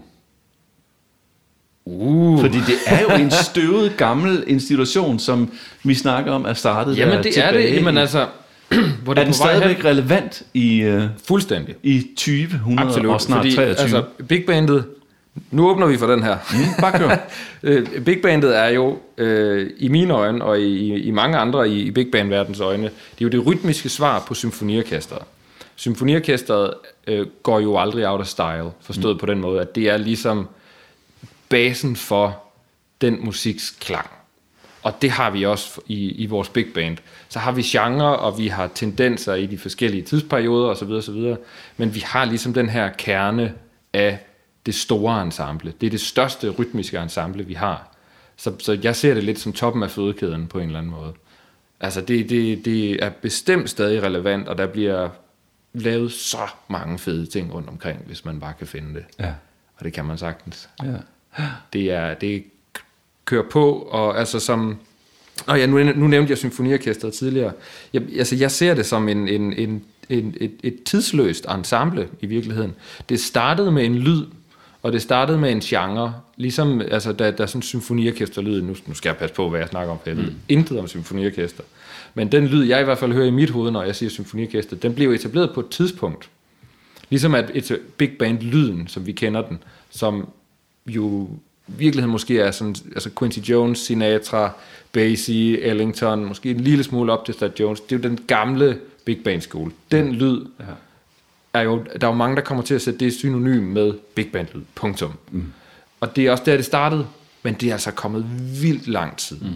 Uh. 1.85 2.40
Fordi 2.40 2.59
det 2.59 2.74
er 2.86 3.01
jo 3.01 3.24
en 3.24 3.31
støvet 3.31 3.97
gammel 3.97 4.44
institution, 4.47 5.19
som 5.19 5.51
vi 5.82 5.94
snakker 5.94 6.32
om 6.32 6.44
er 6.44 6.52
startet 6.52 6.98
Jamen, 6.98 7.14
der 7.14 7.23
det 7.23 7.39
er 7.39 7.47
tilbage 7.48 7.70
det. 7.70 7.77
Jamen 7.77 7.98
altså, 7.98 8.27
hvor 9.05 9.14
det 9.14 9.20
er 9.20 9.24
den 9.24 9.35
på 9.35 9.44
vej 9.44 9.55
stadigvæk 9.55 9.77
hen? 9.77 9.85
relevant 9.86 10.43
i, 10.55 10.89
uh, 10.89 11.02
Fuldstændig. 11.28 11.74
i 11.82 12.06
2000 12.16 12.81
Absolut. 12.81 13.12
og 13.14 13.20
snart 13.20 13.39
fordi, 13.39 13.55
23? 13.55 13.82
Altså, 13.82 14.05
big 14.28 14.44
bandet, 14.47 14.85
Nu 15.50 15.68
åbner 15.68 15.86
vi 15.86 15.96
for 15.96 16.06
den 16.06 16.22
her. 16.22 16.36
Mm, 16.52 16.80
bare 16.80 16.98
kør. 16.98 17.16
Øh, 17.64 18.04
Big 18.04 18.22
Bandet 18.22 18.59
er 18.59 18.68
jo, 18.68 18.98
øh, 19.18 19.70
i 19.78 19.88
mine 19.88 20.14
øjne, 20.14 20.44
og 20.44 20.60
i, 20.60 21.02
i 21.02 21.10
mange 21.10 21.38
andre 21.38 21.68
i, 21.68 21.80
i 21.80 21.90
Big 21.90 22.10
Band-verdens 22.10 22.60
øjne, 22.60 22.82
det 22.82 22.90
er 22.90 23.22
jo 23.22 23.28
det 23.28 23.46
rytmiske 23.46 23.88
svar 23.88 24.24
på 24.28 24.34
symfoniorkestret. 24.34 25.22
Symfoniorkestret 25.76 26.74
øh, 27.06 27.26
går 27.42 27.60
jo 27.60 27.78
aldrig 27.78 28.09
out 28.09 28.20
of 28.20 28.26
style, 28.26 28.70
forstået 28.80 29.16
mm. 29.16 29.18
på 29.18 29.26
den 29.26 29.40
måde, 29.40 29.60
at 29.60 29.74
det 29.74 29.88
er 29.88 29.96
ligesom 29.96 30.48
basen 31.48 31.96
for 31.96 32.42
den 33.00 33.24
musiks 33.24 33.70
klang. 33.80 34.10
Og 34.82 35.02
det 35.02 35.10
har 35.10 35.30
vi 35.30 35.46
også 35.46 35.80
i, 35.86 36.10
i 36.10 36.26
vores 36.26 36.48
big 36.48 36.66
band. 36.74 36.96
Så 37.28 37.38
har 37.38 37.52
vi 37.52 37.62
genre, 37.62 38.16
og 38.16 38.38
vi 38.38 38.48
har 38.48 38.70
tendenser 38.74 39.34
i 39.34 39.46
de 39.46 39.59
forskellige 39.59 40.02
tidsperioder 40.02 40.68
osv. 40.68 40.90
osv. 40.90 41.34
Men 41.76 41.94
vi 41.94 42.00
har 42.06 42.24
ligesom 42.24 42.54
den 42.54 42.68
her 42.68 42.88
kerne 42.88 43.54
af 43.92 44.18
det 44.66 44.74
store 44.74 45.22
ensemble. 45.22 45.72
Det 45.80 45.86
er 45.86 45.90
det 45.90 46.01
største 46.01 46.51
rytmiske 46.51 46.98
ensemble, 46.98 47.44
vi 47.44 47.55
har. 47.55 47.94
Så, 48.36 48.52
så 48.59 48.78
jeg 48.82 48.97
ser 48.97 49.14
det 49.14 49.24
lidt 49.24 49.39
som 49.39 49.52
toppen 49.52 49.82
af 49.82 49.90
fødekæden 49.90 50.47
på 50.47 50.59
en 50.59 50.66
eller 50.66 50.78
anden 50.78 50.93
måde. 50.93 51.12
Altså 51.80 52.01
det, 52.01 52.30
det, 52.30 52.64
det 52.64 53.05
er 53.05 53.10
bestemt 53.10 53.70
stadig 53.70 54.02
relevant, 54.02 54.48
og 54.48 54.59
der 54.59 54.66
bliver 54.66 55.09
lavet 55.72 56.12
så 56.12 56.48
mange 56.68 56.98
fede 56.98 57.26
ting 57.26 57.55
rundt 57.55 57.68
omkring, 57.68 57.98
hvis 58.06 58.24
man 58.24 58.40
bare 58.40 58.52
kan 58.59 58.66
finde 58.66 58.94
det. 58.94 59.05
Ja. 59.18 59.32
Og 59.76 59.84
det 59.84 59.93
kan 59.93 60.05
man 60.05 60.18
sagtens. 60.18 60.68
Ja. 60.82 60.94
Det 61.72 61.90
er, 61.90 62.14
det 62.14 62.44
kører 63.24 63.48
på, 63.51 63.72
og 63.72 64.18
altså 64.18 64.40
som... 64.40 64.78
Og 65.47 65.59
ja, 65.59 65.66
nu, 65.66 65.82
nu 65.82 66.06
nævnte 66.06 66.30
jeg 66.30 66.39
symfoniorkestret 66.39 67.12
tidligere. 67.12 67.52
Jeg, 67.93 68.02
altså, 68.18 68.36
jeg 68.36 68.51
ser 68.51 68.74
det 68.74 68.86
som 68.86 69.09
en, 69.09 69.28
en, 69.28 69.52
en, 69.52 69.84
en, 70.09 70.34
et, 70.40 70.52
et 70.62 70.82
tidsløst 70.84 71.47
ensemble 71.51 72.09
i 72.20 72.26
virkeligheden. 72.26 72.74
Det 73.09 73.20
startede 73.20 73.72
med 73.72 73.84
en 73.84 73.94
lyd, 73.94 74.26
og 74.82 74.92
det 74.92 75.02
startede 75.02 75.38
med 75.38 75.52
en 75.52 75.60
genre, 75.60 76.14
ligesom 76.36 76.80
altså, 76.80 77.12
da, 77.12 77.30
da 77.30 77.46
sådan 77.46 77.62
symfoniorkesterlyd, 77.62 78.62
nu, 78.62 78.76
nu 78.86 78.94
skal 78.94 79.09
jeg 79.09 79.16
passe 79.16 79.34
på, 79.34 79.48
hvad 79.48 79.60
jeg 79.60 79.68
snakker 79.68 79.92
om, 79.92 79.98
for 80.02 80.10
jeg 80.10 80.18
mm. 80.18 80.34
intet 80.48 80.78
om 80.78 80.88
symfoniorkester. 80.88 81.62
Men 82.14 82.32
den 82.32 82.46
lyd, 82.46 82.64
jeg 82.64 82.80
i 82.80 82.84
hvert 82.84 82.98
fald 82.98 83.12
hører 83.12 83.26
i 83.26 83.30
mit 83.30 83.50
hoved, 83.50 83.70
når 83.70 83.82
jeg 83.82 83.96
siger 83.96 84.10
symfoniorkester, 84.10 84.76
den 84.76 84.94
blev 84.94 85.10
etableret 85.10 85.50
på 85.54 85.60
et 85.60 85.68
tidspunkt. 85.68 86.28
Ligesom 87.10 87.34
at 87.34 87.50
et 87.54 87.80
big 87.96 88.10
band-lyden, 88.18 88.88
som 88.88 89.06
vi 89.06 89.12
kender 89.12 89.42
den, 89.42 89.62
som 89.90 90.28
jo 90.86 91.28
virkeligheden 91.66 92.12
måske 92.12 92.40
er 92.40 92.50
sådan, 92.50 92.74
altså 92.92 93.10
Quincy 93.18 93.38
Jones, 93.38 93.78
Sinatra, 93.78 94.50
Basie, 94.92 95.60
Ellington, 95.60 96.24
måske 96.24 96.50
en 96.50 96.60
lille 96.60 96.84
smule 96.84 97.12
op 97.12 97.24
til 97.24 97.34
Stat 97.34 97.60
Jones. 97.60 97.80
Det 97.80 97.92
er 97.92 97.96
jo 97.96 98.02
den 98.02 98.24
gamle 98.26 98.78
big 99.04 99.18
band 99.24 99.40
skole. 99.40 99.72
Den 99.90 100.12
lyd 100.12 100.44
ja. 100.60 100.64
Er 101.54 101.60
jo, 101.60 101.84
der 102.00 102.06
er 102.06 102.10
jo 102.10 102.16
mange, 102.16 102.36
der 102.36 102.42
kommer 102.42 102.64
til 102.64 102.74
at 102.74 102.82
sætte 102.82 103.00
det 103.00 103.14
synonym 103.14 103.62
med 103.62 103.92
big 104.14 104.32
band 104.32 104.48
lyd. 104.54 104.62
Punktum. 104.74 105.12
Mm. 105.30 105.52
Og 106.00 106.16
det 106.16 106.26
er 106.26 106.30
også 106.30 106.44
der, 106.46 106.56
det 106.56 106.64
startede, 106.64 107.06
men 107.42 107.54
det 107.54 107.68
er 107.68 107.72
altså 107.72 107.90
kommet 107.90 108.26
vildt 108.62 108.88
lang 108.88 109.16
tid. 109.16 109.36
Mm. 109.40 109.48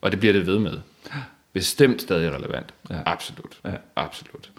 Og 0.00 0.10
det 0.10 0.20
bliver 0.20 0.32
det 0.32 0.46
ved 0.46 0.58
med. 0.58 0.72
Bestemt 1.52 2.02
stadig 2.02 2.32
relevant. 2.32 2.74
Ja. 2.90 2.96
Absolut. 3.06 3.58
Ja. 3.64 3.70
Absolut. 3.96 4.50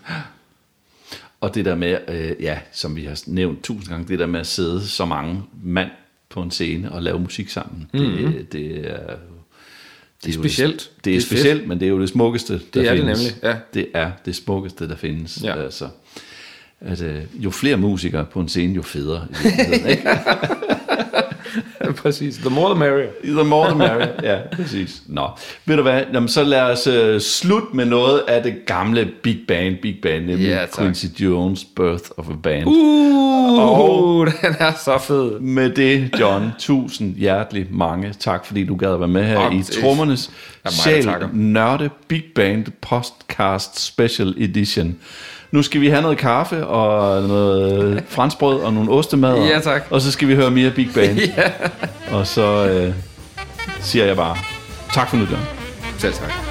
Og 1.41 1.55
det 1.55 1.65
der 1.65 1.75
med, 1.75 1.97
øh, 2.07 2.43
ja, 2.43 2.59
som 2.71 2.95
vi 2.95 3.05
har 3.05 3.23
nævnt 3.27 3.63
tusind 3.63 3.89
gange, 3.89 4.07
det 4.07 4.19
der 4.19 4.25
med 4.25 4.39
at 4.39 4.47
sidde 4.47 4.87
så 4.87 5.05
mange 5.05 5.43
mand 5.63 5.89
på 6.29 6.41
en 6.41 6.51
scene 6.51 6.91
og 6.91 7.03
lave 7.03 7.19
musik 7.19 7.49
sammen, 7.49 7.89
mm-hmm. 7.93 8.33
det, 8.33 8.51
det 8.51 8.91
er... 8.91 9.17
Det 10.23 10.27
er, 10.27 10.31
det 10.31 10.35
er 10.35 10.49
specielt. 10.49 10.73
Det, 10.73 11.05
det 11.05 11.11
er, 11.11 11.13
det 11.13 11.15
er 11.15 11.21
specielt, 11.21 11.59
fedt. 11.59 11.67
men 11.67 11.79
det 11.79 11.85
er 11.85 11.89
jo 11.89 12.01
det 12.01 12.09
smukkeste, 12.09 12.53
der 12.53 12.59
det 12.73 12.87
er 12.87 12.95
findes. 12.95 13.19
Det 13.19 13.27
nemlig, 13.27 13.43
ja. 13.43 13.59
Det 13.73 13.87
er 13.93 14.11
det 14.25 14.35
smukkeste, 14.35 14.89
der 14.89 14.95
findes. 14.95 15.43
Ja. 15.43 15.63
Altså, 15.63 15.89
at, 16.81 17.01
øh, 17.01 17.21
jo 17.33 17.49
flere 17.49 17.77
musikere 17.77 18.25
på 18.25 18.39
en 18.39 18.49
scene, 18.49 18.73
jo 18.73 18.81
federe. 18.81 19.27
I 19.45 19.89
ikke? 19.89 20.09
præcis. 22.01 22.37
The 22.37 22.49
more 22.49 22.69
the 22.73 22.79
merrier. 22.79 23.09
The 23.23 23.43
more 23.43 23.69
the 23.69 23.77
merrier, 23.77 24.09
ja, 24.23 24.39
præcis. 24.55 25.03
Nå, 25.07 25.29
ved 25.65 25.75
du 25.75 25.81
hvad, 25.81 26.03
Jamen, 26.13 26.29
så 26.29 26.43
lad 26.43 26.61
os 26.61 26.87
uh, 26.87 27.21
slutte 27.21 27.67
med 27.73 27.85
noget 27.85 28.19
af 28.27 28.43
det 28.43 28.55
gamle 28.65 29.11
Big 29.23 29.39
Band, 29.47 29.75
Big 29.81 29.95
Band, 30.01 30.25
nemlig 30.25 30.47
ja, 30.47 30.65
Quincy 30.77 31.05
Jones' 31.05 31.67
Birth 31.75 32.03
of 32.17 32.29
a 32.29 32.35
Band. 32.43 32.67
Uh, 32.67 33.59
og 33.59 34.27
den 34.27 34.55
er 34.59 34.73
så 34.85 34.97
fed. 34.97 35.39
Med 35.39 35.69
det, 35.69 36.19
John, 36.19 36.51
tusind 36.59 37.15
hjertelig 37.15 37.67
mange 37.69 38.13
tak, 38.19 38.45
fordi 38.45 38.65
du 38.65 38.75
gad 38.75 38.93
at 38.93 38.99
være 38.99 39.09
med 39.09 39.23
her 39.23 39.37
oh, 39.37 39.55
i 39.55 39.63
Trommernes 39.63 40.31
Sjæl 40.69 41.09
Nørde 41.33 41.89
Big 42.07 42.23
Band 42.35 42.65
Podcast 42.81 43.79
Special 43.79 44.35
Edition. 44.37 44.97
Nu 45.51 45.61
skal 45.63 45.81
vi 45.81 45.89
have 45.89 46.01
noget 46.01 46.17
kaffe 46.17 46.67
og 46.67 47.21
noget 47.27 48.03
franskbrød 48.07 48.59
og 48.59 48.73
nogle 48.73 48.91
ostemad. 48.91 49.35
Ja, 49.47 49.59
tak. 49.59 49.83
Og 49.89 50.01
så 50.01 50.11
skal 50.11 50.27
vi 50.27 50.35
høre 50.35 50.51
mere 50.51 50.71
Big 50.71 50.89
Band. 50.93 51.19
ja. 51.37 51.51
Og 52.11 52.27
så 52.27 52.67
øh, 52.67 52.93
siger 53.81 54.05
jeg 54.05 54.15
bare 54.15 54.35
tak 54.93 55.09
for 55.09 55.17
nu, 55.17 55.23
John. 55.23 55.41
Selv 55.97 56.13
tak. 56.13 56.50